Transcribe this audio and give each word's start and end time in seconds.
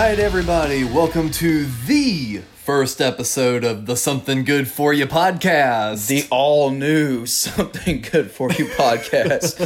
right, 0.00 0.18
everybody, 0.18 0.82
welcome 0.82 1.30
to 1.30 1.66
the 1.86 2.38
first 2.54 3.02
episode 3.02 3.64
of 3.64 3.84
the 3.84 3.94
Something 3.94 4.44
Good 4.44 4.66
For 4.66 4.94
You 4.94 5.04
podcast. 5.06 6.06
The 6.06 6.26
all 6.30 6.70
new 6.70 7.26
Something 7.26 8.00
Good 8.00 8.30
For 8.30 8.50
You 8.50 8.64
podcast. 8.68 9.58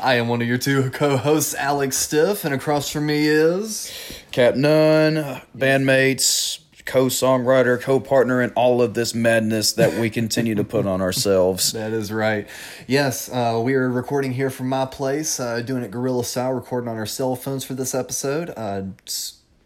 I 0.02 0.14
am 0.14 0.26
one 0.26 0.42
of 0.42 0.48
your 0.48 0.58
two 0.58 0.90
co 0.90 1.16
hosts, 1.16 1.54
Alex 1.54 1.96
Stiff, 1.96 2.44
and 2.44 2.52
across 2.52 2.90
from 2.90 3.06
me 3.06 3.28
is. 3.28 3.92
Cap 4.32 4.56
Nunn, 4.56 5.40
bandmates, 5.56 6.58
co 6.84 7.06
songwriter, 7.06 7.80
co 7.80 8.00
partner 8.00 8.42
in 8.42 8.50
all 8.50 8.82
of 8.82 8.94
this 8.94 9.14
madness 9.14 9.72
that 9.74 9.98
we 9.98 10.10
continue 10.10 10.54
to 10.54 10.64
put 10.64 10.86
on 10.86 11.00
ourselves. 11.00 11.72
That 11.84 11.92
is 11.92 12.12
right. 12.12 12.48
Yes, 12.86 13.28
uh, 13.28 13.60
we 13.62 13.74
are 13.74 13.90
recording 13.90 14.32
here 14.32 14.48
from 14.48 14.68
my 14.68 14.86
place, 14.86 15.38
uh, 15.40 15.60
doing 15.60 15.82
it 15.82 15.90
guerrilla 15.90 16.24
style, 16.24 16.52
recording 16.52 16.88
on 16.88 16.96
our 16.96 17.06
cell 17.06 17.36
phones 17.36 17.64
for 17.64 17.74
this 17.74 17.94
episode. 17.94 18.52
Uh, 18.56 18.82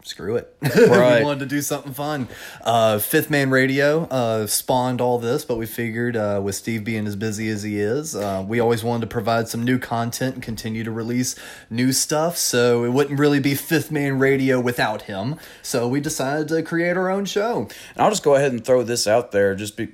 screw 0.08 0.36
it. 0.36 0.54
Right. 0.88 1.20
we 1.20 1.24
wanted 1.24 1.40
to 1.40 1.46
do 1.46 1.60
something 1.60 1.92
fun. 1.92 2.28
Uh, 2.62 2.98
Fifth 2.98 3.30
Man 3.30 3.50
Radio 3.50 4.04
uh, 4.04 4.46
spawned 4.46 5.00
all 5.00 5.18
this, 5.18 5.44
but 5.44 5.58
we 5.58 5.66
figured 5.66 6.16
uh, 6.16 6.40
with 6.42 6.54
Steve 6.54 6.82
being 6.84 7.06
as 7.06 7.14
busy 7.14 7.48
as 7.48 7.62
he 7.62 7.78
is, 7.78 8.16
uh, 8.16 8.44
we 8.46 8.58
always 8.58 8.82
wanted 8.82 9.02
to 9.02 9.06
provide 9.06 9.48
some 9.48 9.62
new 9.64 9.78
content 9.78 10.34
and 10.34 10.42
continue 10.42 10.82
to 10.84 10.90
release 10.90 11.36
new 11.68 11.92
stuff. 11.92 12.36
So 12.36 12.84
it 12.84 12.90
wouldn't 12.90 13.18
really 13.18 13.40
be 13.40 13.54
Fifth 13.54 13.90
Man 13.90 14.18
Radio 14.18 14.60
without 14.60 15.02
him. 15.02 15.36
So 15.62 15.86
we 15.86 16.00
decided 16.00 16.48
to 16.48 16.62
create 16.62 16.96
our 16.96 17.10
own 17.10 17.24
show. 17.24 17.68
And 17.95 18.02
I'll 18.02 18.10
just 18.10 18.24
go 18.24 18.34
ahead 18.34 18.52
and 18.52 18.64
throw 18.64 18.82
this 18.82 19.06
out 19.06 19.32
there 19.32 19.54
just 19.54 19.76
be 19.76 19.88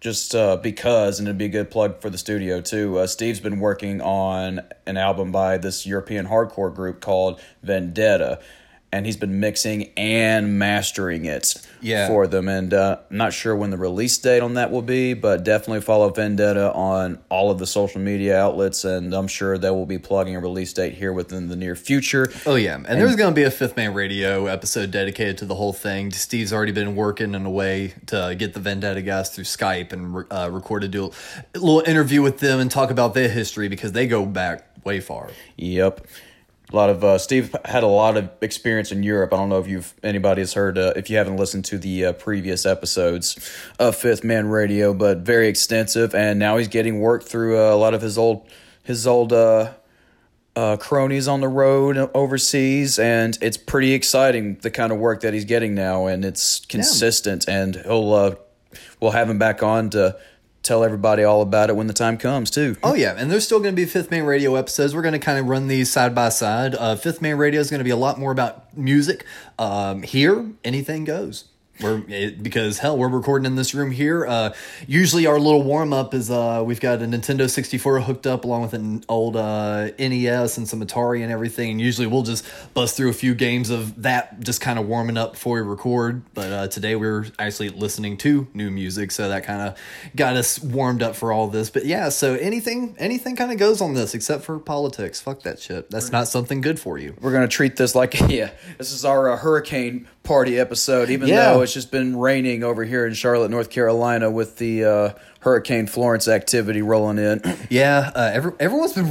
just 0.00 0.34
uh, 0.34 0.56
because 0.56 1.18
and 1.18 1.26
it'd 1.26 1.38
be 1.38 1.46
a 1.46 1.48
good 1.48 1.70
plug 1.70 2.00
for 2.00 2.10
the 2.10 2.18
studio 2.18 2.60
too. 2.60 2.98
Uh, 2.98 3.06
Steve's 3.06 3.40
been 3.40 3.58
working 3.58 4.00
on 4.00 4.60
an 4.86 4.96
album 4.96 5.32
by 5.32 5.58
this 5.58 5.86
European 5.86 6.26
hardcore 6.26 6.72
group 6.72 7.00
called 7.00 7.40
Vendetta. 7.62 8.38
And 8.96 9.04
he's 9.04 9.16
been 9.18 9.40
mixing 9.40 9.90
and 9.96 10.58
mastering 10.58 11.26
it 11.26 11.54
Yeah. 11.82 12.08
for 12.08 12.26
them. 12.26 12.48
And 12.48 12.72
uh, 12.72 12.98
I'm 13.10 13.16
not 13.18 13.32
sure 13.34 13.54
when 13.54 13.68
the 13.70 13.76
release 13.76 14.16
date 14.16 14.40
on 14.40 14.54
that 14.54 14.70
will 14.70 14.80
be, 14.80 15.12
but 15.12 15.44
definitely 15.44 15.82
follow 15.82 16.08
Vendetta 16.08 16.72
on 16.72 17.18
all 17.28 17.50
of 17.50 17.58
the 17.58 17.66
social 17.66 18.00
media 18.00 18.38
outlets. 18.40 18.84
And 18.84 19.12
I'm 19.14 19.28
sure 19.28 19.58
they 19.58 19.70
will 19.70 19.84
be 19.84 19.98
plugging 19.98 20.34
a 20.34 20.40
release 20.40 20.72
date 20.72 20.94
here 20.94 21.12
within 21.12 21.48
the 21.48 21.56
near 21.56 21.76
future. 21.76 22.32
Oh 22.46 22.54
yeah, 22.54 22.76
and, 22.76 22.86
there's 22.86 23.16
going 23.16 23.32
to 23.32 23.38
be 23.38 23.42
a 23.44 23.50
Fifth 23.50 23.76
Man 23.76 23.92
Radio 23.92 24.46
episode 24.46 24.90
dedicated 24.90 25.36
to 25.38 25.44
the 25.44 25.54
whole 25.54 25.74
thing. 25.74 26.10
Steve's 26.12 26.52
already 26.52 26.72
been 26.72 26.96
working 26.96 27.34
in 27.34 27.44
a 27.44 27.50
way 27.50 27.92
to 28.06 28.34
get 28.38 28.54
the 28.54 28.60
Vendetta 28.60 29.02
guys 29.02 29.28
through 29.30 29.44
Skype 29.44 29.92
and 29.92 30.24
uh, 30.30 30.48
record 30.50 30.84
a 30.84 30.88
do- 30.88 31.10
a 31.54 31.58
little 31.58 31.82
interview 31.86 32.22
with 32.22 32.38
them 32.38 32.60
and 32.60 32.70
talk 32.70 32.90
about 32.90 33.12
their 33.12 33.28
history 33.28 33.68
because 33.68 33.92
they 33.92 34.06
go 34.06 34.24
back 34.24 34.64
way 34.84 35.00
far. 35.00 35.28
Yep. 35.56 36.06
A 36.72 36.76
lot 36.76 36.90
of 36.90 37.04
uh, 37.04 37.16
Steve 37.18 37.54
had 37.64 37.84
a 37.84 37.88
lot 37.88 38.16
of 38.16 38.28
experience 38.40 38.90
in 38.90 39.04
Europe. 39.04 39.32
I 39.32 39.36
don't 39.36 39.48
know 39.48 39.60
if 39.60 39.68
you've 39.68 39.94
anybody 40.02 40.42
has 40.42 40.54
heard 40.54 40.76
uh, 40.76 40.94
if 40.96 41.08
you 41.08 41.16
haven't 41.16 41.36
listened 41.36 41.64
to 41.66 41.78
the 41.78 42.06
uh, 42.06 42.12
previous 42.14 42.66
episodes 42.66 43.38
of 43.78 43.94
Fifth 43.94 44.24
Man 44.24 44.48
Radio, 44.48 44.92
but 44.92 45.18
very 45.18 45.46
extensive. 45.46 46.12
And 46.12 46.40
now 46.40 46.56
he's 46.56 46.66
getting 46.66 46.98
work 46.98 47.22
through 47.22 47.56
uh, 47.56 47.72
a 47.72 47.76
lot 47.76 47.94
of 47.94 48.02
his 48.02 48.18
old 48.18 48.48
his 48.82 49.06
old 49.06 49.32
uh, 49.32 49.74
uh, 50.56 50.76
cronies 50.78 51.28
on 51.28 51.40
the 51.40 51.48
road 51.48 51.98
overseas, 52.14 52.98
and 52.98 53.38
it's 53.40 53.56
pretty 53.56 53.92
exciting 53.92 54.56
the 54.62 54.70
kind 54.70 54.90
of 54.90 54.98
work 54.98 55.20
that 55.20 55.34
he's 55.34 55.44
getting 55.44 55.72
now, 55.74 56.06
and 56.06 56.24
it's 56.24 56.64
consistent. 56.66 57.46
And 57.46 57.76
he'll 57.76 58.12
uh, 58.12 58.34
we'll 58.98 59.12
have 59.12 59.30
him 59.30 59.38
back 59.38 59.62
on 59.62 59.90
to 59.90 60.16
tell 60.66 60.84
everybody 60.84 61.22
all 61.22 61.42
about 61.42 61.70
it 61.70 61.76
when 61.76 61.86
the 61.86 61.92
time 61.92 62.18
comes 62.18 62.50
too. 62.50 62.76
Oh 62.82 62.94
yeah, 62.94 63.14
and 63.16 63.30
there's 63.30 63.44
still 63.44 63.60
going 63.60 63.74
to 63.74 63.76
be 63.76 63.86
Fifth 63.86 64.10
Man 64.10 64.24
Radio 64.24 64.56
episodes. 64.56 64.94
We're 64.94 65.02
going 65.02 65.12
to 65.12 65.18
kind 65.18 65.38
of 65.38 65.46
run 65.46 65.68
these 65.68 65.90
side 65.90 66.14
by 66.14 66.28
side. 66.28 66.74
Uh, 66.74 66.96
Fifth 66.96 67.22
Man 67.22 67.38
Radio 67.38 67.60
is 67.60 67.70
going 67.70 67.80
to 67.80 67.84
be 67.84 67.90
a 67.90 67.96
lot 67.96 68.18
more 68.18 68.32
about 68.32 68.76
music. 68.76 69.24
Um, 69.58 70.02
here, 70.02 70.46
anything 70.64 71.04
goes. 71.04 71.44
We're 71.80 71.98
because 72.30 72.78
hell, 72.78 72.96
we're 72.96 73.08
recording 73.08 73.44
in 73.44 73.54
this 73.54 73.74
room 73.74 73.90
here. 73.90 74.26
Uh, 74.26 74.54
usually, 74.86 75.26
our 75.26 75.38
little 75.38 75.62
warm 75.62 75.92
up 75.92 76.14
is 76.14 76.30
uh, 76.30 76.62
we've 76.64 76.80
got 76.80 77.02
a 77.02 77.04
Nintendo 77.04 77.50
64 77.50 78.00
hooked 78.00 78.26
up 78.26 78.44
along 78.44 78.62
with 78.62 78.72
an 78.72 79.04
old 79.08 79.36
uh, 79.36 79.90
NES 79.98 80.56
and 80.56 80.66
some 80.66 80.80
Atari 80.80 81.22
and 81.22 81.30
everything. 81.30 81.72
And 81.72 81.80
usually, 81.80 82.06
we'll 82.06 82.22
just 82.22 82.46
bust 82.72 82.96
through 82.96 83.10
a 83.10 83.14
few 83.14 83.34
games 83.34 83.68
of 83.68 84.02
that, 84.02 84.40
just 84.40 84.60
kind 84.60 84.78
of 84.78 84.86
warming 84.86 85.18
up 85.18 85.34
before 85.34 85.56
we 85.56 85.68
record. 85.68 86.22
But 86.32 86.52
uh, 86.52 86.68
today, 86.68 86.96
we're 86.96 87.26
actually 87.38 87.68
listening 87.68 88.16
to 88.18 88.48
new 88.54 88.70
music, 88.70 89.10
so 89.10 89.28
that 89.28 89.44
kind 89.44 89.60
of 89.60 89.78
got 90.16 90.36
us 90.36 90.58
warmed 90.58 91.02
up 91.02 91.14
for 91.14 91.30
all 91.30 91.48
this. 91.48 91.68
But 91.68 91.84
yeah, 91.84 92.08
so 92.08 92.34
anything, 92.34 92.96
anything 92.98 93.36
kind 93.36 93.52
of 93.52 93.58
goes 93.58 93.82
on 93.82 93.92
this 93.92 94.14
except 94.14 94.44
for 94.44 94.58
politics. 94.58 95.20
Fuck 95.20 95.42
that 95.42 95.58
shit. 95.58 95.90
That's 95.90 96.10
not 96.10 96.28
something 96.28 96.62
good 96.62 96.80
for 96.80 96.96
you. 96.96 97.14
We're 97.20 97.32
gonna 97.32 97.48
treat 97.48 97.76
this 97.76 97.94
like 97.94 98.18
yeah, 98.28 98.52
this 98.78 98.92
is 98.92 99.04
our 99.04 99.28
uh, 99.28 99.36
hurricane 99.36 100.08
party 100.26 100.58
episode. 100.58 101.08
Even 101.10 101.28
Yeah. 101.28 101.52
though 101.54 101.62
it's 101.62 101.72
just 101.72 101.90
been 101.90 102.16
raining 102.18 102.62
over 102.62 102.84
here 102.84 103.06
in 103.06 103.14
Charlotte, 103.14 103.50
North 103.50 103.70
Carolina, 103.70 104.30
with 104.30 104.58
the 104.58 104.84
uh, 104.84 105.10
Hurricane 105.40 105.86
Florence 105.86 106.28
activity 106.28 106.82
rolling 106.82 107.18
in. 107.18 107.40
Yeah, 107.70 108.10
uh, 108.14 108.30
every, 108.32 108.52
everyone's 108.60 108.92
been. 108.92 109.06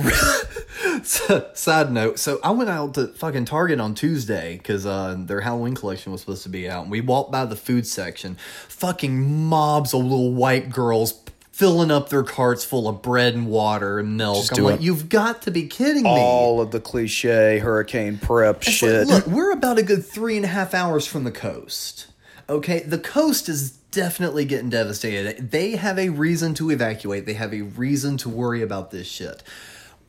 So, 1.03 1.49
Side 1.53 1.91
note: 1.91 2.19
So 2.19 2.39
I 2.43 2.51
went 2.51 2.69
out 2.69 2.93
to 2.95 3.07
fucking 3.07 3.45
Target 3.45 3.79
on 3.79 3.95
Tuesday 3.95 4.57
because 4.57 4.85
uh, 4.85 5.15
their 5.17 5.41
Halloween 5.41 5.75
collection 5.75 6.11
was 6.11 6.21
supposed 6.21 6.43
to 6.43 6.49
be 6.49 6.69
out. 6.69 6.83
And 6.83 6.91
we 6.91 7.01
walked 7.01 7.31
by 7.31 7.45
the 7.45 7.55
food 7.55 7.85
section. 7.87 8.35
Fucking 8.67 9.45
mobs 9.45 9.93
of 9.93 10.01
little 10.03 10.33
white 10.33 10.69
girls 10.69 11.13
filling 11.55 11.89
up 11.89 12.09
their 12.09 12.21
carts 12.21 12.65
full 12.65 12.85
of 12.85 13.01
bread 13.01 13.33
and 13.33 13.47
water 13.47 13.97
and 13.99 14.17
milk. 14.17 14.47
Just 14.47 14.57
I'm 14.57 14.65
like, 14.65 14.81
you've 14.81 15.07
got 15.07 15.43
to 15.43 15.51
be 15.51 15.67
kidding 15.67 16.03
me. 16.03 16.09
All 16.09 16.59
of 16.59 16.71
the 16.71 16.81
cliche 16.81 17.59
hurricane 17.59 18.17
prep 18.17 18.57
It's 18.57 18.67
like, 18.67 18.75
shit. 18.75 19.07
look, 19.07 19.25
we're 19.25 19.53
about 19.53 19.77
a 19.77 19.83
good 19.83 20.05
three 20.05 20.35
and 20.35 20.43
a 20.43 20.49
half 20.49 20.73
hours 20.73 21.07
from 21.07 21.23
the 21.23 21.31
coast. 21.31 22.07
Okay, 22.49 22.81
the 22.81 22.99
coast 22.99 23.47
is 23.47 23.71
definitely 23.71 24.43
getting 24.43 24.69
devastated. 24.69 25.51
They 25.51 25.77
have 25.77 25.97
a 25.97 26.09
reason 26.09 26.55
to 26.55 26.71
evacuate. 26.71 27.25
They 27.25 27.35
have 27.35 27.53
a 27.53 27.61
reason 27.61 28.17
to 28.17 28.29
worry 28.29 28.61
about 28.61 28.91
this 28.91 29.07
shit. 29.07 29.41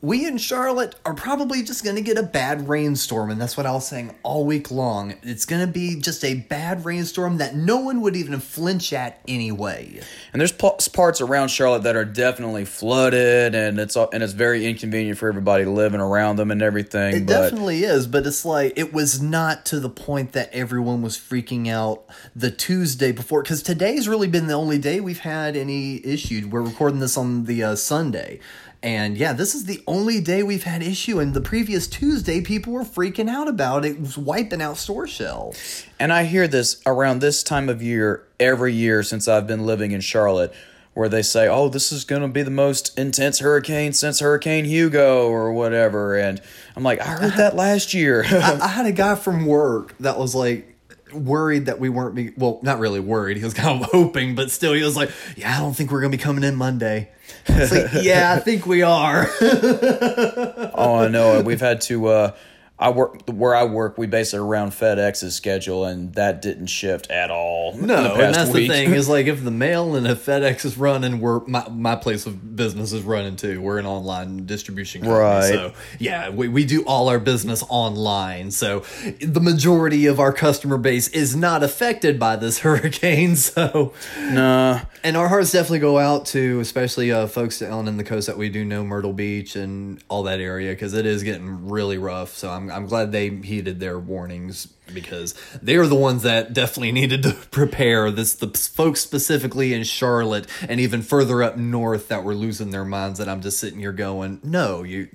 We 0.03 0.27
in 0.27 0.37
Charlotte 0.37 0.95
are 1.07 1.15
probably 1.15 1.63
just 1.63 1.83
going 1.83 1.97
to 1.97 2.03
get 2.03 2.19
a 2.19 2.23
bad 2.23 2.69
rainstorm, 2.69 3.31
and 3.31 3.41
that's 3.41 3.57
what 3.57 3.65
I 3.65 3.73
was 3.73 3.89
saying 3.89 4.15
all 4.23 4.45
week 4.45 4.71
long. 4.71 5.15
It's 5.23 5.47
going 5.47 5.67
to 5.67 5.73
be 5.73 5.99
just 5.99 6.23
a 6.23 6.35
bad 6.35 6.85
rainstorm 6.85 7.39
that 7.39 7.57
no 7.57 7.79
one 7.79 8.03
would 8.03 8.15
even 8.15 8.39
flinch 8.39 8.93
at 8.93 9.21
anyway. 9.27 10.03
And 10.35 10.41
there's 10.41 10.53
pa- 10.53 10.77
parts 10.93 11.23
around 11.23 11.49
Charlotte 11.49 11.85
that 11.85 11.97
are 11.97 12.05
definitely 12.05 12.67
flooded, 12.67 13.55
and 13.55 13.79
it's 13.81 13.97
and 13.97 14.23
it's 14.23 14.35
very 14.35 14.67
inconvenient 14.67 15.17
for 15.17 15.31
everybody 15.31 15.65
living 15.65 16.01
around 16.01 16.37
them 16.37 16.51
and 16.51 16.61
everything. 16.61 17.17
It 17.17 17.27
but 17.27 17.33
definitely 17.33 17.83
is, 17.85 18.07
but 18.07 18.27
it's 18.27 18.45
like 18.45 18.75
it 18.77 18.93
was 18.93 19.23
not 19.23 19.65
to 19.67 19.81
the 19.81 19.91
point 19.91 20.33
that 20.33 20.53
everyone 20.53 21.01
was 21.01 21.17
freaking 21.17 21.69
out 21.69 22.05
the 22.35 22.51
Tuesday 22.51 23.13
before. 23.13 23.43
Because 23.43 23.63
today's 23.63 24.09
really 24.09 24.29
been 24.29 24.47
the 24.47 24.55
only 24.55 24.77
day 24.77 25.01
we've 25.01 25.21
had 25.21 25.57
any 25.57 26.05
issue. 26.05 26.49
We're 26.51 26.61
recording 26.61 27.01
this 27.01 27.17
on 27.17 27.45
the 27.47 27.65
uh, 27.65 27.77
Sunday, 27.77 28.41
and 28.87 29.19
yeah, 29.19 29.33
this 29.33 29.57
is 29.57 29.65
the 29.65 29.83
only 29.89 30.21
day 30.21 30.45
we've 30.45 30.63
had 30.63 30.81
issue. 30.81 31.19
And 31.19 31.35
the 31.35 31.41
previous 31.41 31.89
Tuesday, 31.89 32.41
people 32.41 32.73
were 32.73 32.85
freaking 32.85 33.29
out 33.29 33.49
about 33.49 33.85
it. 33.85 33.97
It 33.97 34.01
was 34.01 34.17
wiping 34.17 34.63
out 34.63 34.77
store 34.77 35.09
shelves. 35.09 35.85
And 35.99 36.13
I 36.13 36.23
hear 36.23 36.47
this 36.47 36.81
around 36.87 37.19
this 37.19 37.43
time 37.43 37.69
of 37.69 37.83
year 37.83 38.25
every 38.39 38.73
year 38.73 39.03
since 39.03 39.27
I've 39.27 39.49
been 39.49 39.67
living 39.67 39.91
in 39.91 40.01
Charlotte, 40.01 40.55
where 40.95 41.09
they 41.09 41.23
say, 41.23 41.49
"Oh, 41.49 41.69
this 41.69 41.91
is 41.91 42.05
going 42.05 42.23
to 42.23 42.29
be 42.29 42.45
the 42.45 42.51
most 42.53 42.97
intense 42.97 43.41
hurricane 43.41 43.93
since 43.93 44.21
Hurricane 44.21 44.67
Hugo 44.67 45.27
or 45.27 45.53
whatever." 45.53 46.17
And 46.17 46.41
I'm 46.77 46.85
like, 46.85 47.01
"I 47.01 47.07
heard 47.07 47.33
that 47.39 47.57
last 47.57 47.93
year." 47.93 48.25
I, 48.31 48.61
I 48.63 48.69
had 48.69 48.87
a 48.87 48.93
guy 48.93 49.17
from 49.17 49.47
work 49.47 49.97
that 49.99 50.17
was 50.17 50.33
like 50.33 50.76
worried 51.13 51.67
that 51.67 51.79
we 51.79 51.89
weren't 51.89 52.15
be 52.15 52.33
well 52.37 52.59
not 52.63 52.79
really 52.79 53.01
worried 53.01 53.37
he 53.37 53.45
was 53.45 53.55
kind 53.55 53.83
of 53.83 53.89
hoping 53.93 54.35
but 54.35 54.51
still 54.51 54.73
he 54.73 54.83
was 54.83 54.97
like 54.97 55.11
yeah 55.37 55.57
i 55.57 55.61
don't 55.61 55.75
think 55.75 55.91
we're 55.91 56.01
gonna 56.01 56.11
be 56.11 56.19
coming 56.19 56.43
in 56.43 56.57
monday 56.57 57.09
it's 57.47 57.73
like 57.73 57.91
yeah 58.05 58.33
i 58.33 58.41
think 58.41 58.67
we 58.67 58.83
are 58.83 59.29
oh, 59.41 61.03
I 61.05 61.09
know. 61.09 61.41
We've 61.43 61.61
had 61.61 61.81
to. 61.83 62.07
Uh, 62.07 62.37
I 62.79 62.91
work 62.91 63.23
where 63.31 63.55
I 63.55 63.65
work. 63.65 63.97
We 63.97 64.07
base 64.07 64.35
it 64.35 64.39
around 64.39 64.73
FedEx's 64.73 65.35
schedule, 65.35 65.87
and 65.87 66.13
that 66.15 66.43
didn't 66.43 66.67
shift 66.67 67.11
at 67.11 67.31
all. 67.31 67.75
No, 67.75 68.15
and 68.17 68.35
that's 68.35 68.51
week. 68.51 68.69
the 68.69 68.75
thing 68.75 68.93
is 68.93 69.09
like 69.17 69.27
if 69.27 69.43
the 69.43 69.51
mail 69.51 69.97
and 69.97 70.07
if 70.07 70.27
FedEx 70.27 70.65
is 70.67 70.77
running, 70.77 71.21
we're 71.21 71.41
my, 71.47 71.67
my 71.71 71.97
place 71.97 72.27
of 72.27 72.55
business 72.55 72.93
is 72.93 73.03
running 73.03 73.37
too. 73.37 73.63
We're 73.63 73.79
an 73.79 73.87
online 73.87 74.45
distribution 74.45 75.01
company, 75.01 75.19
Right. 75.21 75.49
so 75.49 75.73
yeah, 75.99 76.29
we, 76.29 76.49
we 76.49 76.67
do 76.67 76.85
all 76.85 77.09
our 77.09 77.19
business 77.19 77.65
online. 77.71 78.51
So 78.51 78.81
the 79.23 79.41
majority 79.41 80.05
of 80.05 80.21
our 80.21 80.33
customer 80.35 80.77
base 80.77 81.09
is 81.09 81.35
not 81.35 81.63
affected 81.63 82.19
by 82.19 82.37
this 82.37 82.59
hurricane. 82.61 83.37
So 83.37 83.95
Nah, 84.21 84.81
and 85.03 85.17
our 85.17 85.29
hearts 85.29 85.51
definitely 85.53 85.79
go 85.79 85.99
out 85.99 86.27
to 86.27 86.61
especially 86.61 87.11
uh, 87.11 87.27
folks 87.27 87.59
down 87.59 87.89
in 87.89 87.97
the 87.97 88.05
coast 88.05 88.27
that 88.27 88.37
we 88.37 88.51
do 88.51 88.67
know 88.67 88.85
Myrtle 88.85 89.15
Beach 89.15 89.57
and 89.57 90.03
all 90.09 90.25
that 90.25 90.41
area 90.41 90.73
because 90.73 90.93
it 90.93 91.07
is 91.07 91.23
getting 91.23 91.71
really 91.71 91.97
rough. 91.97 92.35
So 92.37 92.51
I'm 92.51 92.66
I'm 92.71 92.87
glad 92.87 93.13
they 93.13 93.29
heeded 93.31 93.81
their 93.81 93.99
warnings 93.99 94.69
because 94.95 95.35
they're 95.63 95.87
the 95.87 95.97
ones 95.97 96.23
that 96.23 96.53
definitely 96.53 96.93
needed 96.93 97.23
to 97.25 97.33
prepare 97.51 98.11
this 98.11 98.35
the 98.35 98.49
folks 98.49 99.01
specifically 99.01 99.75
in 99.75 99.83
Charlotte 99.85 100.47
and 100.69 100.81
even 100.81 101.03
further 101.03 101.43
up 101.43 101.57
north 101.57 102.09
that 102.09 102.23
were 102.25 102.35
losing 102.35 102.71
their 102.71 102.85
minds 102.85 103.19
that 103.19 103.29
I'm 103.29 103.41
just 103.41 103.59
sitting 103.59 103.81
here 103.81 103.93
going 103.93 104.41
no 104.45 104.85
you 104.85 105.07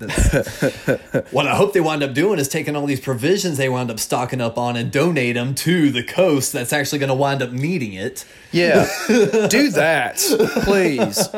what 1.31 1.47
I 1.47 1.55
hope 1.55 1.73
they 1.73 1.79
wind 1.79 2.03
up 2.03 2.13
doing 2.13 2.37
is 2.39 2.49
taking 2.49 2.75
all 2.75 2.85
these 2.85 2.99
provisions 2.99 3.57
they 3.57 3.69
wound 3.69 3.89
up 3.89 3.99
stocking 3.99 4.41
up 4.41 4.57
on 4.57 4.75
and 4.75 4.91
donate 4.91 5.35
them 5.35 5.55
to 5.55 5.89
the 5.89 6.03
coast 6.03 6.51
that's 6.51 6.73
actually 6.73 6.99
going 6.99 7.07
to 7.07 7.15
wind 7.15 7.41
up 7.41 7.51
needing 7.51 7.93
it 7.93 8.25
Yeah, 8.51 8.89
do 9.07 9.69
that, 9.71 10.17
please. 10.63 11.29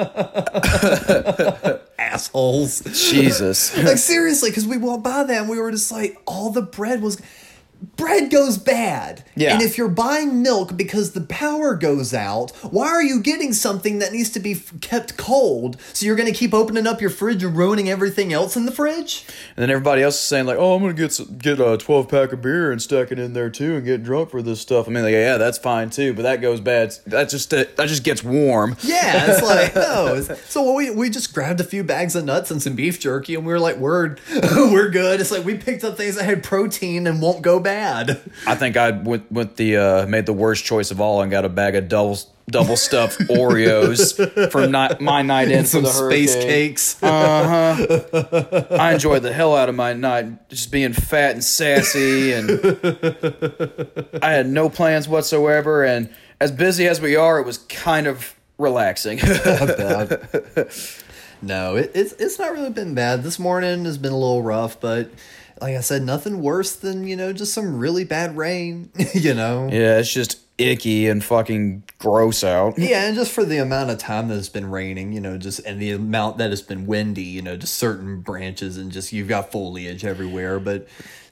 Assholes 2.03 2.81
Jesus. 2.81 3.75
like 3.83 3.97
seriously 3.97 4.49
because 4.49 4.67
we 4.67 4.77
walked 4.77 5.03
by 5.03 5.23
that 5.23 5.41
and 5.41 5.49
we 5.49 5.59
were 5.59 5.71
just 5.71 5.91
like 5.91 6.19
all 6.25 6.51
the 6.51 6.61
bread 6.61 7.01
was 7.01 7.21
bread 7.97 8.31
goes 8.31 8.57
bad 8.57 9.23
Yeah. 9.35 9.53
and 9.53 9.61
if 9.61 9.77
you're 9.77 9.87
buying 9.89 10.41
milk 10.41 10.77
because 10.77 11.11
the 11.11 11.21
power 11.21 11.75
goes 11.75 12.13
out 12.13 12.51
why 12.71 12.87
are 12.87 13.03
you 13.03 13.19
getting 13.21 13.51
something 13.53 13.99
that 13.99 14.11
needs 14.13 14.29
to 14.31 14.39
be 14.39 14.53
f- 14.53 14.73
kept 14.81 15.17
cold 15.17 15.77
so 15.93 16.05
you're 16.05 16.15
going 16.15 16.31
to 16.31 16.37
keep 16.37 16.53
opening 16.53 16.87
up 16.87 17.01
your 17.01 17.09
fridge 17.09 17.43
and 17.43 17.57
ruining 17.57 17.89
everything 17.89 18.31
else 18.31 18.55
in 18.55 18.65
the 18.65 18.71
fridge 18.71 19.25
And 19.55 19.61
then 19.63 19.69
everybody 19.69 20.01
else 20.01 20.15
is 20.15 20.21
saying 20.21 20.45
like, 20.45 20.57
"Oh, 20.57 20.75
I'm 20.75 20.81
gonna 20.81 20.93
get 20.93 21.11
some, 21.13 21.37
get 21.37 21.59
a 21.59 21.77
12 21.77 22.07
pack 22.07 22.31
of 22.31 22.41
beer 22.41 22.71
and 22.71 22.81
stack 22.81 23.11
it 23.11 23.19
in 23.19 23.33
there 23.33 23.49
too, 23.49 23.75
and 23.75 23.85
get 23.85 24.03
drunk 24.03 24.29
for 24.31 24.41
this 24.41 24.59
stuff." 24.61 24.87
I 24.87 24.91
mean, 24.91 25.03
like, 25.03 25.11
yeah, 25.11 25.37
that's 25.37 25.57
fine 25.57 25.89
too, 25.89 26.13
but 26.13 26.21
that 26.23 26.41
goes 26.41 26.59
bad. 26.59 26.93
That 27.07 27.29
just 27.29 27.49
that 27.51 27.75
just 27.77 28.03
gets 28.03 28.23
warm. 28.23 28.75
yeah 28.83 29.31
it's 29.31 29.41
like 29.53 29.75
no 29.75 30.21
so 30.47 30.73
we, 30.73 30.89
we 30.89 31.09
just 31.09 31.33
grabbed 31.33 31.59
a 31.59 31.63
few 31.63 31.83
bags 31.83 32.15
of 32.15 32.25
nuts 32.25 32.49
and 32.51 32.61
some 32.61 32.75
beef 32.75 32.99
jerky 32.99 33.35
and 33.35 33.45
we 33.45 33.51
were 33.53 33.59
like 33.59 33.77
we're 33.77 34.15
we're 34.71 34.89
good 34.89 35.19
it's 35.19 35.31
like 35.31 35.43
we 35.45 35.55
picked 35.57 35.83
up 35.83 35.97
things 35.97 36.15
that 36.15 36.23
had 36.23 36.43
protein 36.43 37.05
and 37.07 37.21
won't 37.21 37.41
go 37.41 37.59
bad 37.59 37.72
I 38.47 38.55
think 38.55 38.77
I 38.77 38.91
went 38.91 39.31
with 39.31 39.55
the 39.55 39.77
uh, 39.77 40.05
made 40.05 40.25
the 40.25 40.33
worst 40.33 40.65
choice 40.65 40.91
of 40.91 41.01
all 41.01 41.21
and 41.21 41.31
got 41.31 41.45
a 41.45 41.49
bag 41.49 41.75
of 41.75 41.87
double 41.89 42.17
double 42.49 42.77
stuffed 42.77 43.19
Oreos 43.29 44.51
for 44.51 44.67
night, 44.67 44.99
my 45.01 45.21
night 45.21 45.49
in 45.49 45.65
some 45.65 45.83
the 45.83 45.89
space 45.89 46.35
cakes 46.35 47.01
I 47.03 48.91
enjoyed 48.93 49.23
the 49.23 49.33
hell 49.33 49.55
out 49.55 49.69
of 49.69 49.75
my 49.75 49.93
night, 49.93 50.49
just 50.49 50.71
being 50.71 50.93
fat 50.93 51.31
and 51.31 51.43
sassy, 51.43 52.33
and 52.33 52.49
I 54.21 54.31
had 54.31 54.47
no 54.47 54.69
plans 54.69 55.07
whatsoever. 55.07 55.83
And 55.83 56.09
as 56.39 56.51
busy 56.51 56.87
as 56.87 56.99
we 57.01 57.15
are, 57.15 57.39
it 57.39 57.45
was 57.45 57.59
kind 57.59 58.07
of 58.07 58.35
relaxing. 58.57 59.19
No, 61.45 61.75
it, 61.75 61.91
it's 61.93 62.13
it's 62.13 62.39
not 62.39 62.53
really 62.53 62.69
been 62.69 62.93
bad. 62.95 63.21
This 63.23 63.37
morning 63.37 63.83
has 63.83 63.97
been 63.97 64.13
a 64.13 64.17
little 64.17 64.41
rough, 64.41 64.79
but 64.79 65.09
like 65.61 65.75
I 65.75 65.81
said, 65.81 66.03
nothing 66.03 66.41
worse 66.41 66.75
than 66.75 67.07
you 67.07 67.15
know 67.15 67.33
just 67.33 67.53
some 67.53 67.77
really 67.77 68.03
bad 68.03 68.37
rain. 68.37 68.91
you 69.13 69.33
know. 69.33 69.69
yeah, 69.71 69.99
it's 69.99 70.13
just 70.13 70.39
icky 70.57 71.07
and 71.07 71.23
fucking 71.23 71.83
gross 71.97 72.43
out. 72.43 72.77
Yeah, 72.77 73.07
and 73.07 73.15
just 73.15 73.31
for 73.31 73.43
the 73.43 73.57
amount 73.57 73.89
of 73.89 73.97
time 73.97 74.27
that 74.27 74.37
it's 74.37 74.49
been 74.49 74.69
raining, 74.69 75.13
you 75.13 75.19
know, 75.19 75.37
just 75.37 75.59
and 75.59 75.81
the 75.81 75.91
amount 75.91 76.37
that 76.37 76.51
it's 76.51 76.61
been 76.61 76.85
windy, 76.85 77.23
you 77.23 77.41
know, 77.41 77.57
just 77.57 77.75
certain 77.75 78.21
branches 78.21 78.77
and 78.77 78.91
just 78.91 79.11
you've 79.13 79.27
got 79.27 79.51
foliage 79.51 80.05
everywhere, 80.05 80.59
but 80.59 80.87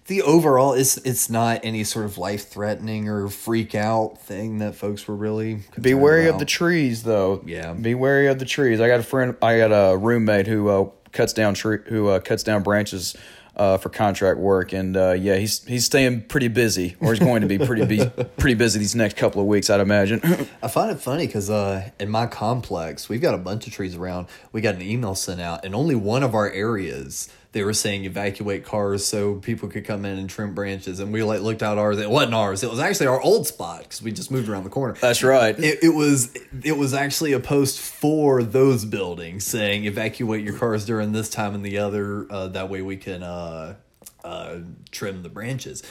the 0.08 0.22
overall 0.24 0.74
it's 0.74 0.98
it's 0.98 1.30
not 1.30 1.62
any 1.64 1.84
sort 1.84 2.06
of 2.06 2.18
life 2.18 2.50
threatening 2.50 3.08
or 3.08 3.30
freak 3.30 3.76
out 3.76 4.18
thing 4.20 4.58
that 4.58 4.76
folks 4.76 5.08
were 5.08 5.16
really 5.16 5.60
Be 5.80 5.94
wary 5.94 6.28
of 6.28 6.40
the 6.40 6.46
trees, 6.46 7.04
though. 7.04 7.44
Yeah. 7.46 7.74
Be 7.74 7.96
wary 7.96 8.28
of 8.28 8.40
the 8.40 8.46
trees. 8.46 8.82
I 8.82 8.88
got 8.88 9.00
a 9.00 9.04
friend. 9.04 9.36
I 9.42 9.58
got 9.58 9.72
a 9.72 9.96
roommate 9.96 10.48
who 10.48 10.70
uh, 10.70 10.90
cuts 11.12 11.34
down 11.34 11.54
tree, 11.54 11.80
who 11.88 12.08
uh, 12.08 12.20
cuts 12.20 12.44
down 12.44 12.64
branches 12.64 13.16
uh, 13.62 13.78
for 13.78 13.90
contract 13.90 14.40
work, 14.40 14.74
and 14.74 14.98
uh, 14.98 15.12
yeah, 15.12 15.36
he's 15.36 15.64
he's 15.66 15.86
staying 15.86 16.24
pretty 16.24 16.48
busy, 16.48 16.96
or 17.00 17.14
he's 17.14 17.20
going 17.20 17.42
to 17.42 17.48
be 17.48 17.60
pretty 17.60 17.86
be, 17.86 18.04
pretty 18.38 18.56
busy 18.56 18.80
these 18.80 18.96
next 18.96 19.18
couple 19.18 19.40
of 19.40 19.46
weeks, 19.46 19.70
I'd 19.70 19.80
imagine. 19.80 20.20
I 20.64 20.68
find 20.68 20.90
it 20.90 21.00
funny 21.00 21.28
because 21.28 21.52
uh, 21.52 21.92
in 22.00 22.10
my 22.10 22.26
complex, 22.26 23.08
we've 23.08 23.22
got 23.22 23.36
a 23.36 23.38
bunch 23.38 23.68
of 23.68 23.74
trees 23.74 23.96
around. 23.96 24.26
We 24.52 24.62
got 24.62 24.74
an 24.74 24.82
email 24.82 25.14
sent 25.14 25.42
out, 25.42 25.64
and 25.64 25.76
only 25.76 25.94
one 25.94 26.24
of 26.24 26.34
our 26.34 26.50
areas 26.50 27.30
they 27.54 27.64
were 27.64 27.74
saying 27.74 28.06
evacuate 28.06 28.64
cars 28.64 29.06
so 29.06 29.36
people 29.36 29.68
could 29.68 29.86
come 29.86 30.06
in 30.06 30.18
and 30.18 30.30
trim 30.30 30.54
branches. 30.54 31.00
And 31.00 31.12
we 31.12 31.22
like 31.24 31.42
looked 31.42 31.62
out 31.62 31.78
ours. 31.78 32.00
It 32.00 32.10
wasn't 32.10 32.34
ours. 32.34 32.64
It 32.64 32.70
was 32.70 32.80
actually 32.80 33.08
our 33.08 33.22
old 33.22 33.46
spot 33.46 33.84
because 33.84 34.02
we 34.02 34.12
just 34.12 34.32
moved 34.32 34.48
around 34.48 34.64
the 34.64 34.70
corner. 34.70 34.94
That's 34.94 35.22
right. 35.22 35.58
It, 35.60 35.84
it 35.84 35.94
was 35.94 36.34
it 36.64 36.78
was 36.78 36.94
actually 36.94 37.34
a 37.34 37.40
post 37.40 37.80
for 37.80 38.44
those 38.44 38.86
buildings 38.86 39.46
saying 39.46 39.86
evacuate 39.86 40.44
your 40.44 40.58
cars 40.58 40.86
during 40.86 41.12
this 41.12 41.30
time 41.30 41.54
and 41.54 41.66
the 41.66 41.78
other. 41.80 42.26
Uh, 42.30 42.48
that 42.48 42.70
way 42.70 42.82
we 42.82 42.96
can 42.96 43.22
uh, 43.22 43.76
uh, 44.24 44.60
trim 44.92 45.24
the 45.24 45.30
branches. 45.30 45.84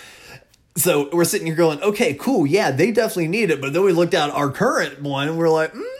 So 0.76 1.10
we're 1.12 1.24
sitting 1.24 1.46
here 1.46 1.56
going, 1.56 1.82
okay, 1.82 2.14
cool, 2.14 2.46
yeah, 2.46 2.70
they 2.70 2.92
definitely 2.92 3.28
need 3.28 3.50
it. 3.50 3.60
But 3.60 3.72
then 3.72 3.82
we 3.82 3.92
looked 3.92 4.14
out 4.14 4.30
our 4.30 4.50
current 4.50 5.02
one 5.02 5.28
and 5.28 5.36
we're 5.36 5.50
like, 5.50 5.74
mm, 5.74 5.99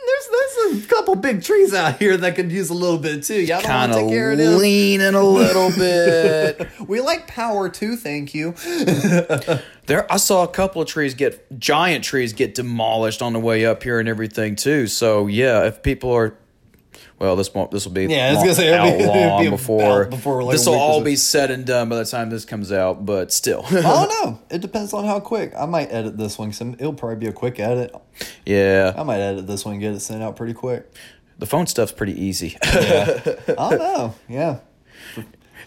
there's 0.68 0.84
a 0.84 0.88
couple 0.88 1.14
big 1.16 1.42
trees 1.42 1.72
out 1.74 1.98
here 1.98 2.16
that 2.16 2.34
could 2.36 2.50
use 2.52 2.70
a 2.70 2.74
little 2.74 2.98
bit 2.98 3.22
too. 3.22 3.40
Y'all 3.40 3.60
don't 3.60 3.70
want 3.70 3.92
kind 3.92 3.92
to 3.92 3.98
of 3.98 4.04
take 4.04 4.10
care 4.10 4.32
of 4.32 4.38
this. 4.38 4.60
leaning 4.60 5.14
a 5.14 5.22
little 5.22 5.70
bit. 5.76 6.68
We 6.86 7.00
like 7.00 7.26
power 7.26 7.68
too, 7.68 7.96
thank 7.96 8.34
you. 8.34 8.54
There, 9.86 10.06
I 10.12 10.18
saw 10.18 10.44
a 10.44 10.48
couple 10.48 10.80
of 10.80 10.86
trees 10.86 11.14
get 11.14 11.58
giant 11.58 12.04
trees 12.04 12.32
get 12.32 12.54
demolished 12.54 13.22
on 13.22 13.32
the 13.32 13.40
way 13.40 13.66
up 13.66 13.82
here 13.82 13.98
and 13.98 14.08
everything 14.08 14.54
too. 14.54 14.86
So 14.86 15.26
yeah, 15.26 15.64
if 15.64 15.82
people 15.82 16.12
are, 16.12 16.36
well, 17.20 17.37
this 17.37 17.52
won't. 17.55 17.70
This 17.70 17.84
will 17.84 17.93
be 17.93 18.06
Yeah, 18.06 18.26
I 18.26 18.31
was 18.31 18.37
long- 18.37 18.44
gonna 18.46 18.55
say, 18.55 18.69
it'll 18.69 18.87
out 18.87 18.93
be- 18.99 19.05
it'll 19.05 19.14
long 19.28 19.44
be 19.44 19.50
before 19.50 20.05
before, 20.06 20.43
like, 20.43 20.52
this 20.56 20.67
will 20.67 20.75
all 20.75 21.02
be 21.02 21.14
said 21.17 21.50
and 21.50 21.64
done 21.67 21.88
by 21.88 21.96
the 21.96 22.05
time 22.05 22.31
this 22.31 22.44
comes 22.44 22.72
out. 22.72 23.05
But 23.06 23.32
still, 23.32 23.64
oh 23.70 24.22
no, 24.25 24.40
it 24.55 24.61
depends 24.61 24.93
on 24.93 25.05
how 25.05 25.20
quick. 25.20 25.52
I 25.56 25.67
might 25.67 25.93
edit 25.93 26.17
this 26.17 26.38
one. 26.38 26.50
Cause 26.50 26.61
it'll 26.61 26.94
probably 26.94 27.17
be 27.17 27.26
a 27.28 27.32
quick 27.32 27.61
edit. 27.61 27.94
yeah, 28.46 28.94
I 28.96 29.02
might 29.02 29.20
edit 29.20 29.46
this 29.46 29.64
one 29.64 29.75
and 29.75 29.81
get 29.82 29.93
it 29.94 30.00
sent 30.00 30.22
out 30.22 30.34
pretty 30.37 30.55
quick. 30.55 30.90
the 31.38 31.46
phone 31.46 31.67
stuff's 31.67 31.93
pretty 31.93 32.20
easy. 32.20 32.56
I 32.62 33.34
don't 33.46 33.78
know. 33.78 34.14
Yeah. 34.28 34.58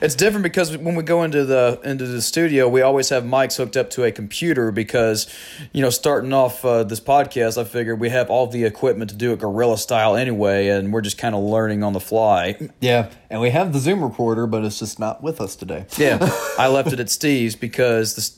It's 0.04 0.16
different 0.16 0.44
because 0.44 0.76
when 0.76 0.96
we 0.96 1.04
go 1.04 1.24
into 1.24 1.46
the 1.46 1.80
into 1.82 2.06
the 2.06 2.22
studio, 2.22 2.68
we 2.68 2.82
always 2.82 3.08
have 3.08 3.24
mics 3.24 3.56
hooked 3.56 3.78
up 3.78 3.90
to 3.92 4.04
a 4.04 4.12
computer 4.12 4.70
because, 4.70 5.34
you 5.72 5.82
know, 5.82 5.90
starting 5.90 6.34
off 6.34 6.66
uh, 6.66 6.84
this 6.84 7.00
podcast, 7.00 7.58
I 7.58 7.64
figured 7.64 8.02
we 8.02 8.10
have 8.10 8.30
all 8.30 8.48
the 8.48 8.66
equipment 8.66 9.12
to 9.12 9.16
do 9.16 9.32
it 9.32 9.40
guerrilla 9.40 9.78
style 9.78 10.18
anyway, 10.18 10.68
and 10.68 10.92
we're 10.92 11.00
just 11.00 11.18
kind 11.18 11.34
of 11.34 11.42
learning 11.42 11.84
on 11.84 11.94
the 11.94 12.02
fly. 12.02 12.70
Yeah. 12.82 13.12
And 13.30 13.40
we 13.40 13.52
have 13.52 13.72
the 13.72 13.80
Zoom 13.80 14.04
recorder, 14.04 14.46
but 14.46 14.66
it's 14.66 14.78
just 14.78 15.00
not 15.00 15.24
with 15.24 15.40
us 15.40 15.56
today. 15.56 15.86
Yeah, 15.98 16.20
I 16.60 16.68
left 16.68 16.92
it 16.92 17.00
at 17.00 17.10
Steve's 17.10 17.56
because 17.56 18.16
this, 18.16 18.36